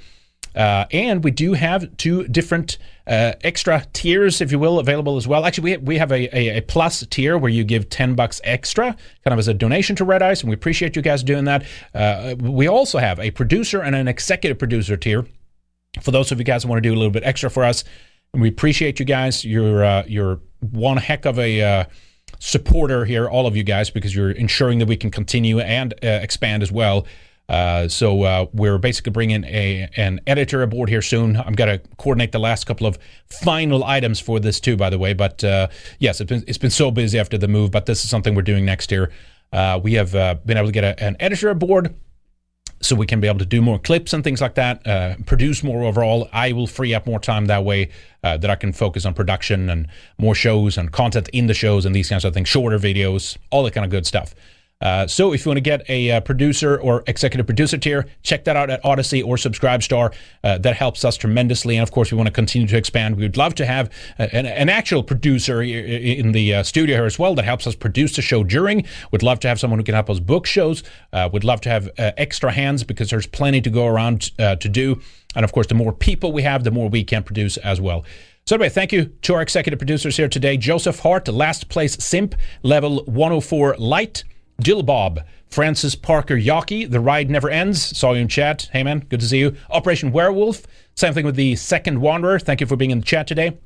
Uh, 0.56 0.86
and 0.92 1.24
we 1.24 1.32
do 1.32 1.54
have 1.54 1.96
two 1.98 2.28
different 2.28 2.78
uh, 3.08 3.34
extra 3.44 3.86
tiers, 3.94 4.40
if 4.42 4.52
you 4.52 4.60
will, 4.60 4.80
available 4.80 5.18
as 5.18 5.28
well. 5.28 5.46
Actually, 5.46 5.64
we 5.64 5.72
have, 5.72 5.82
we 5.82 5.98
have 5.98 6.12
a, 6.12 6.38
a, 6.38 6.58
a 6.58 6.62
plus 6.62 7.06
tier 7.08 7.38
where 7.38 7.52
you 7.52 7.64
give 7.64 7.90
10 7.90 8.16
bucks 8.16 8.40
extra, 8.44 8.96
kind 9.24 9.34
of 9.34 9.40
as 9.40 9.48
a 9.48 9.54
donation 9.54 9.96
to 9.96 10.06
Red 10.06 10.22
Ice, 10.22 10.42
and 10.42 10.50
we 10.50 10.56
appreciate 10.56 10.96
you 10.96 11.02
guys 11.02 11.24
doing 11.24 11.46
that. 11.46 11.66
Uh, 11.94 12.36
we 12.40 12.68
also 12.68 13.00
have 13.00 13.20
a 13.20 13.32
producer 13.32 13.82
and 13.82 13.96
an 13.96 14.08
executive 14.08 14.58
producer 14.58 14.96
tier. 14.96 15.26
For 16.02 16.12
those 16.12 16.32
of 16.32 16.40
you 16.40 16.46
guys 16.46 16.64
who 16.64 16.70
want 16.70 16.82
to 16.82 16.90
do 16.90 16.94
a 16.94 16.98
little 16.98 17.12
bit 17.12 17.24
extra 17.24 17.50
for 17.50 17.64
us, 17.64 17.84
and 18.34 18.42
we 18.42 18.50
appreciate 18.50 19.00
you 19.00 19.06
guys. 19.06 19.46
You're 19.46 19.84
uh, 19.84 20.04
you're 20.08 20.40
one 20.60 20.98
heck 20.98 21.26
of 21.26 21.38
a 21.38 21.62
uh, 21.62 21.86
supporter 22.40 23.06
here, 23.06 23.30
all 23.30 23.46
of 23.46 23.56
you 23.56 23.64
guys, 23.64 23.90
because 23.90 24.16
you're 24.16 24.32
ensuring 24.32 24.80
that 24.80 24.88
we 24.88 24.98
can 24.98 25.12
continue 25.12 25.60
and 25.60 25.94
uh, 26.04 26.08
expand 26.08 26.64
as 26.64 26.72
well. 26.72 27.06
Uh, 27.50 27.88
so 27.88 28.24
uh, 28.24 28.46
we're 28.54 28.78
basically 28.78 29.12
bringing 29.12 29.44
a 29.44 29.90
an 29.98 30.22
editor 30.28 30.62
aboard 30.64 30.90
here 30.90 31.02
soon. 31.02 31.36
I'm 31.36 31.54
going 31.54 31.80
to 31.80 31.88
coordinate 31.98 32.32
the 32.32 32.40
last 32.40 32.66
couple 32.66 32.88
of 32.88 32.98
final 33.28 33.84
items 33.84 34.20
for 34.20 34.40
this 34.40 34.60
too, 34.60 34.78
by 34.78 34.90
the 34.90 34.98
way. 34.98 35.14
But 35.14 35.44
uh, 35.44 35.68
yes, 36.00 36.22
it's 36.22 36.30
been 36.30 36.44
it's 36.48 36.58
been 36.58 36.72
so 36.72 36.90
busy 36.92 37.20
after 37.20 37.38
the 37.38 37.48
move, 37.48 37.72
but 37.72 37.86
this 37.86 38.04
is 38.04 38.10
something 38.10 38.34
we're 38.36 38.44
doing 38.44 38.66
next 38.66 38.92
year. 38.92 39.12
we 39.84 39.94
have 39.94 40.12
been 40.46 40.58
able 40.58 40.68
to 40.68 40.72
get 40.72 40.84
a, 40.84 41.04
an 41.04 41.18
editor 41.20 41.50
aboard 41.50 41.94
so 42.84 42.96
we 42.96 43.06
can 43.06 43.20
be 43.20 43.28
able 43.28 43.40
to 43.40 43.46
do 43.46 43.62
more 43.62 43.80
clips 43.80 44.14
and 44.14 44.24
things 44.24 44.42
like 44.42 44.56
that, 44.56 44.86
uh, 44.86 45.16
produce 45.26 45.64
more 45.64 45.84
overall. 45.84 46.28
I 46.34 46.52
will 46.52 46.68
free 46.68 46.94
up 46.94 47.08
more 47.08 47.20
time 47.20 47.46
that 47.46 47.64
way 47.64 47.90
uh, 48.24 48.38
that 48.38 48.50
I 48.50 48.56
can 48.56 48.74
focus 48.74 49.06
on 49.06 49.14
production 49.14 49.70
and 49.70 49.88
more 50.18 50.36
shows 50.36 50.78
and 50.78 50.92
content 50.92 51.30
in 51.30 51.48
the 51.48 51.54
shows 51.54 51.86
and 51.86 51.96
these 51.96 52.10
kinds 52.10 52.26
of 52.26 52.34
things, 52.34 52.50
shorter 52.50 52.78
videos, 52.78 53.38
all 53.52 53.64
that 53.64 53.72
kind 53.72 53.86
of 53.86 53.92
good 53.92 54.06
stuff. 54.06 54.36
Uh, 54.82 55.08
so 55.08 55.32
if 55.32 55.46
you 55.46 55.50
want 55.50 55.58
to 55.58 55.62
get 55.62 55.90
a 55.90 56.12
uh, 56.12 56.20
producer 56.20 56.78
or 56.78 57.04
executive 57.08 57.46
producer 57.46 57.78
tier, 57.78 58.06
check 58.22 58.44
that 58.44 58.58
out 58.58 58.70
at 58.70 58.84
Odysee 58.84 59.24
or 59.24 59.38
Subscribestar. 59.38 60.14
Uh, 60.44 60.58
that 60.58 60.76
helps 60.76 61.06
us 61.06 61.16
tremendously. 61.16 61.78
And 61.78 61.84
of 61.84 61.92
course, 61.92 62.12
we 62.12 62.18
want 62.18 62.28
to 62.28 62.34
continue 62.34 62.68
to 62.68 62.78
expand. 62.78 63.16
We 63.16 63.24
would 63.24 63.38
love 63.38 63.56
to 63.56 63.66
have 63.66 63.90
uh, 64.20 64.28
an, 64.34 64.46
an, 64.46 64.70
actual 64.70 65.04
producer 65.04 65.62
in 65.62 66.32
the 66.32 66.56
uh, 66.56 66.64
studio 66.64 66.98
here 66.98 67.06
as 67.06 67.18
well 67.18 67.36
that 67.36 67.46
helps 67.46 67.66
us 67.66 67.76
produce 67.76 68.16
the 68.16 68.22
show 68.22 68.44
during. 68.44 68.86
We'd 69.12 69.24
love 69.24 69.40
to 69.42 69.48
have 69.48 69.60
someone 69.60 69.80
who 69.80 69.84
can 69.84 69.96
help 69.96 70.10
us 70.10 70.20
book 70.20 70.46
shows. 70.46 70.84
We'd 71.32 71.44
love 71.44 71.62
to 71.62 71.70
have 71.70 71.90
extra 71.98 72.52
hands 72.52 72.84
because 72.84 73.10
there's 73.10 73.28
plenty 73.28 73.62
to 73.62 73.70
go 73.70 73.86
around 73.88 74.36
to 74.38 74.56
do. 74.56 75.00
And 75.36 75.46
of 75.46 75.52
course, 75.52 75.68
the 75.68 75.76
more 75.76 75.94
people 75.94 76.34
we 76.34 76.42
have, 76.42 76.64
the 76.64 76.72
more 76.72 76.90
we 76.90 77.04
can 77.04 77.24
produce 77.24 77.58
as 77.58 77.80
well. 77.80 78.04
So 78.46 78.56
anyway, 78.56 78.70
thank 78.70 78.92
you 78.92 79.06
to 79.22 79.36
our 79.36 79.42
executive 79.42 79.80
producers 79.80 80.18
here 80.18 80.28
today. 80.28 80.58
Joseph 80.58 81.00
Hart, 81.00 81.28
last 81.30 81.70
place 81.70 81.96
simp, 82.04 82.36
level 82.62 83.06
104 83.06 83.78
light. 83.78 84.26
Jill 84.62 84.84
Bob, 84.84 85.22
Francis 85.48 85.96
Parker 85.96 86.36
Yockey, 86.36 86.90
The 86.90 87.00
Ride 87.00 87.30
Never 87.30 87.50
Ends. 87.50 87.98
Saw 87.98 88.14
you 88.14 88.22
in 88.22 88.28
chat. 88.28 88.70
Hey 88.72 88.84
man, 88.84 89.00
good 89.10 89.20
to 89.20 89.28
see 89.28 89.40
you. 89.40 89.56
Operation 89.70 90.12
Werewolf. 90.12 90.64
Same 90.96 91.14
thing 91.14 91.26
with 91.26 91.36
the 91.36 91.56
Second 91.56 92.02
Wanderer. 92.02 92.40
Thank 92.40 92.62
you 92.62 92.68
for 92.68 92.76
being 92.76 92.92
in 92.92 93.00
the 93.00 93.06
chat 93.06 93.28
today. 93.28 93.58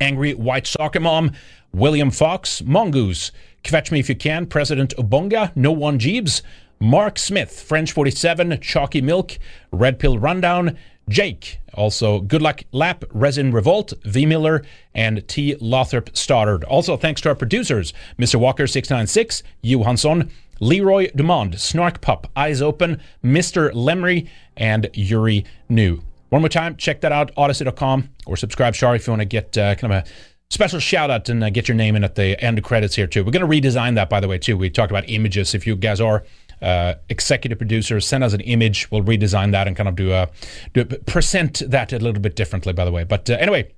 Angry 0.00 0.34
White 0.34 0.66
Soccer 0.66 1.00
Mom, 1.00 1.32
William 1.72 2.10
Fox, 2.10 2.62
Mongoose, 2.62 3.32
Catch 3.62 3.92
Me 3.92 4.00
If 4.00 4.08
You 4.08 4.16
Can, 4.16 4.46
President 4.46 4.94
Obunga, 4.96 5.54
No 5.54 5.72
One 5.72 5.98
Jeeves, 5.98 6.42
Mark 6.80 7.18
Smith, 7.18 7.60
French 7.60 7.92
47, 7.92 8.58
Chalky 8.60 9.02
Milk, 9.02 9.38
Red 9.70 9.98
Pill 9.98 10.18
Rundown, 10.18 10.78
Jake, 11.10 11.58
also 11.74 12.20
Good 12.20 12.40
Luck 12.40 12.62
Lap, 12.70 13.04
Resin 13.10 13.52
Revolt, 13.52 13.92
V 14.04 14.26
Miller, 14.26 14.62
and 14.94 15.26
T. 15.26 15.56
Lothrop 15.60 16.16
Stoddard. 16.16 16.62
Also, 16.64 16.96
thanks 16.96 17.20
to 17.22 17.28
our 17.28 17.34
producers, 17.34 17.92
Mr. 18.16 18.40
Walker696, 18.40 19.42
Johansson, 19.60 20.30
Leroy 20.60 21.10
Dumond, 21.10 21.58
Snark 21.58 22.00
Pup, 22.00 22.30
Eyes 22.36 22.62
Open, 22.62 23.00
Mr. 23.24 23.72
Lemry, 23.72 24.28
and 24.56 24.88
Yuri 24.94 25.44
New. 25.68 26.00
One 26.28 26.42
more 26.42 26.48
time, 26.48 26.76
check 26.76 27.00
that 27.00 27.10
out, 27.10 27.34
odysee.com 27.34 28.08
or 28.26 28.36
subscribe, 28.36 28.76
Sorry, 28.76 28.96
if 28.96 29.06
you 29.06 29.10
want 29.10 29.22
to 29.22 29.26
get 29.26 29.58
uh, 29.58 29.74
kind 29.74 29.92
of 29.92 30.04
a 30.04 30.10
special 30.48 30.78
shout 30.78 31.10
out 31.10 31.28
and 31.28 31.42
uh, 31.42 31.50
get 31.50 31.66
your 31.66 31.76
name 31.76 31.96
in 31.96 32.04
at 32.04 32.14
the 32.14 32.40
end 32.42 32.56
of 32.58 32.62
credits 32.64 32.94
here, 32.94 33.08
too. 33.08 33.24
We're 33.24 33.32
going 33.32 33.48
to 33.48 33.68
redesign 33.70 33.96
that, 33.96 34.08
by 34.08 34.20
the 34.20 34.28
way, 34.28 34.38
too. 34.38 34.56
We 34.56 34.70
talked 34.70 34.92
about 34.92 35.08
images. 35.08 35.56
If 35.56 35.66
you 35.66 35.74
guys 35.74 36.00
are 36.00 36.24
uh, 36.62 36.94
executive 37.08 37.58
producers, 37.58 38.06
send 38.06 38.24
us 38.24 38.32
an 38.32 38.40
image. 38.40 38.90
We'll 38.90 39.02
redesign 39.02 39.52
that 39.52 39.66
and 39.66 39.76
kind 39.76 39.88
of 39.88 39.96
do 39.96 40.12
a, 40.12 40.28
do 40.74 40.82
a 40.82 40.84
present 40.84 41.62
that 41.66 41.92
a 41.92 41.98
little 41.98 42.20
bit 42.20 42.36
differently, 42.36 42.72
by 42.72 42.84
the 42.84 42.92
way. 42.92 43.04
But 43.04 43.28
uh, 43.30 43.34
anyway, 43.34 43.72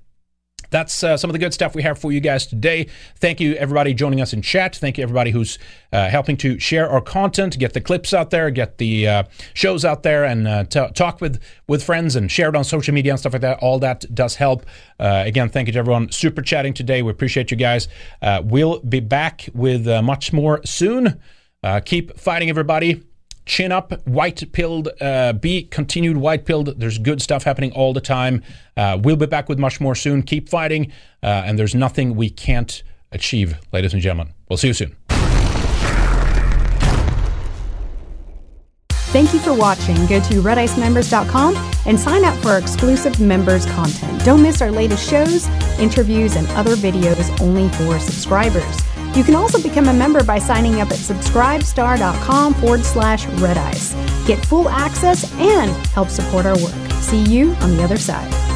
that's 0.73 1.03
uh, 1.03 1.15
some 1.15 1.29
of 1.29 1.33
the 1.33 1.39
good 1.39 1.53
stuff 1.53 1.75
we 1.75 1.83
have 1.83 1.99
for 1.99 2.11
you 2.11 2.19
guys 2.19 2.47
today. 2.47 2.87
Thank 3.17 3.39
you, 3.39 3.53
everybody 3.53 3.93
joining 3.93 4.21
us 4.21 4.33
in 4.33 4.41
chat. 4.41 4.75
Thank 4.75 4.97
you, 4.97 5.03
everybody 5.03 5.29
who's 5.29 5.59
uh, 5.91 6.09
helping 6.09 6.35
to 6.37 6.59
share 6.59 6.89
our 6.89 6.99
content, 6.99 7.57
get 7.59 7.73
the 7.73 7.79
clips 7.79 8.11
out 8.11 8.31
there, 8.31 8.49
get 8.49 8.79
the 8.79 9.07
uh, 9.07 9.23
shows 9.53 9.85
out 9.85 10.01
there, 10.01 10.23
and 10.23 10.47
uh, 10.47 10.63
t- 10.63 10.91
talk 10.95 11.21
with 11.21 11.39
with 11.67 11.83
friends 11.83 12.15
and 12.15 12.31
share 12.31 12.49
it 12.49 12.55
on 12.55 12.63
social 12.63 12.93
media 12.93 13.11
and 13.11 13.19
stuff 13.19 13.33
like 13.33 13.43
that. 13.43 13.59
All 13.59 13.77
that 13.79 14.03
does 14.13 14.35
help. 14.35 14.65
Uh, 14.99 15.23
again, 15.25 15.47
thank 15.47 15.67
you 15.67 15.73
to 15.73 15.79
everyone 15.79 16.11
super 16.11 16.41
chatting 16.41 16.73
today. 16.73 17.03
We 17.03 17.11
appreciate 17.11 17.51
you 17.51 17.57
guys. 17.57 17.87
Uh, 18.21 18.41
we'll 18.43 18.79
be 18.79 18.99
back 18.99 19.47
with 19.53 19.85
much 20.03 20.33
more 20.33 20.59
soon. 20.65 21.21
Uh, 21.63 21.79
keep 21.79 22.17
fighting, 22.19 22.49
everybody. 22.49 23.03
Chin 23.45 23.71
up, 23.71 24.05
white 24.07 24.51
pilled, 24.53 24.89
uh, 25.01 25.33
be 25.33 25.63
continued 25.63 26.15
white 26.17 26.45
pilled. 26.45 26.79
There's 26.79 26.97
good 26.97 27.21
stuff 27.21 27.43
happening 27.43 27.73
all 27.73 27.91
the 27.91 28.01
time. 28.01 28.41
Uh, 28.77 28.97
we'll 29.01 29.17
be 29.17 29.25
back 29.25 29.49
with 29.49 29.59
much 29.59 29.81
more 29.81 29.95
soon. 29.95 30.23
Keep 30.23 30.47
fighting, 30.47 30.91
uh, 31.21 31.43
and 31.45 31.59
there's 31.59 31.75
nothing 31.75 32.15
we 32.15 32.29
can't 32.29 32.83
achieve, 33.11 33.57
ladies 33.73 33.93
and 33.93 34.01
gentlemen. 34.01 34.33
We'll 34.49 34.57
see 34.57 34.69
you 34.69 34.73
soon. 34.73 34.95
Thank 39.11 39.33
you 39.33 39.39
for 39.39 39.53
watching. 39.53 39.95
Go 40.07 40.19
to 40.21 40.41
redicemembers.com 40.41 41.55
and 41.85 41.99
sign 41.99 42.23
up 42.25 42.35
for 42.41 42.49
our 42.49 42.57
exclusive 42.59 43.19
members 43.19 43.65
content. 43.67 44.25
Don't 44.25 44.41
miss 44.41 44.61
our 44.61 44.71
latest 44.71 45.07
shows, 45.07 45.47
interviews, 45.79 46.35
and 46.35 46.47
other 46.51 46.75
videos 46.75 47.39
only 47.41 47.69
for 47.69 47.99
subscribers. 47.99 48.92
You 49.15 49.23
can 49.23 49.35
also 49.35 49.61
become 49.61 49.87
a 49.87 49.93
member 49.93 50.23
by 50.23 50.39
signing 50.39 50.81
up 50.81 50.89
at 50.89 50.97
subscribestar.com 50.97 52.53
forward 52.55 52.83
slash 52.83 53.27
red 53.39 53.57
ice. 53.57 53.93
Get 54.25 54.43
full 54.43 54.67
access 54.69 55.31
and 55.33 55.71
help 55.87 56.09
support 56.09 56.45
our 56.45 56.57
work. 56.57 56.91
See 57.01 57.23
you 57.23 57.51
on 57.55 57.77
the 57.77 57.83
other 57.83 57.97
side. 57.97 58.52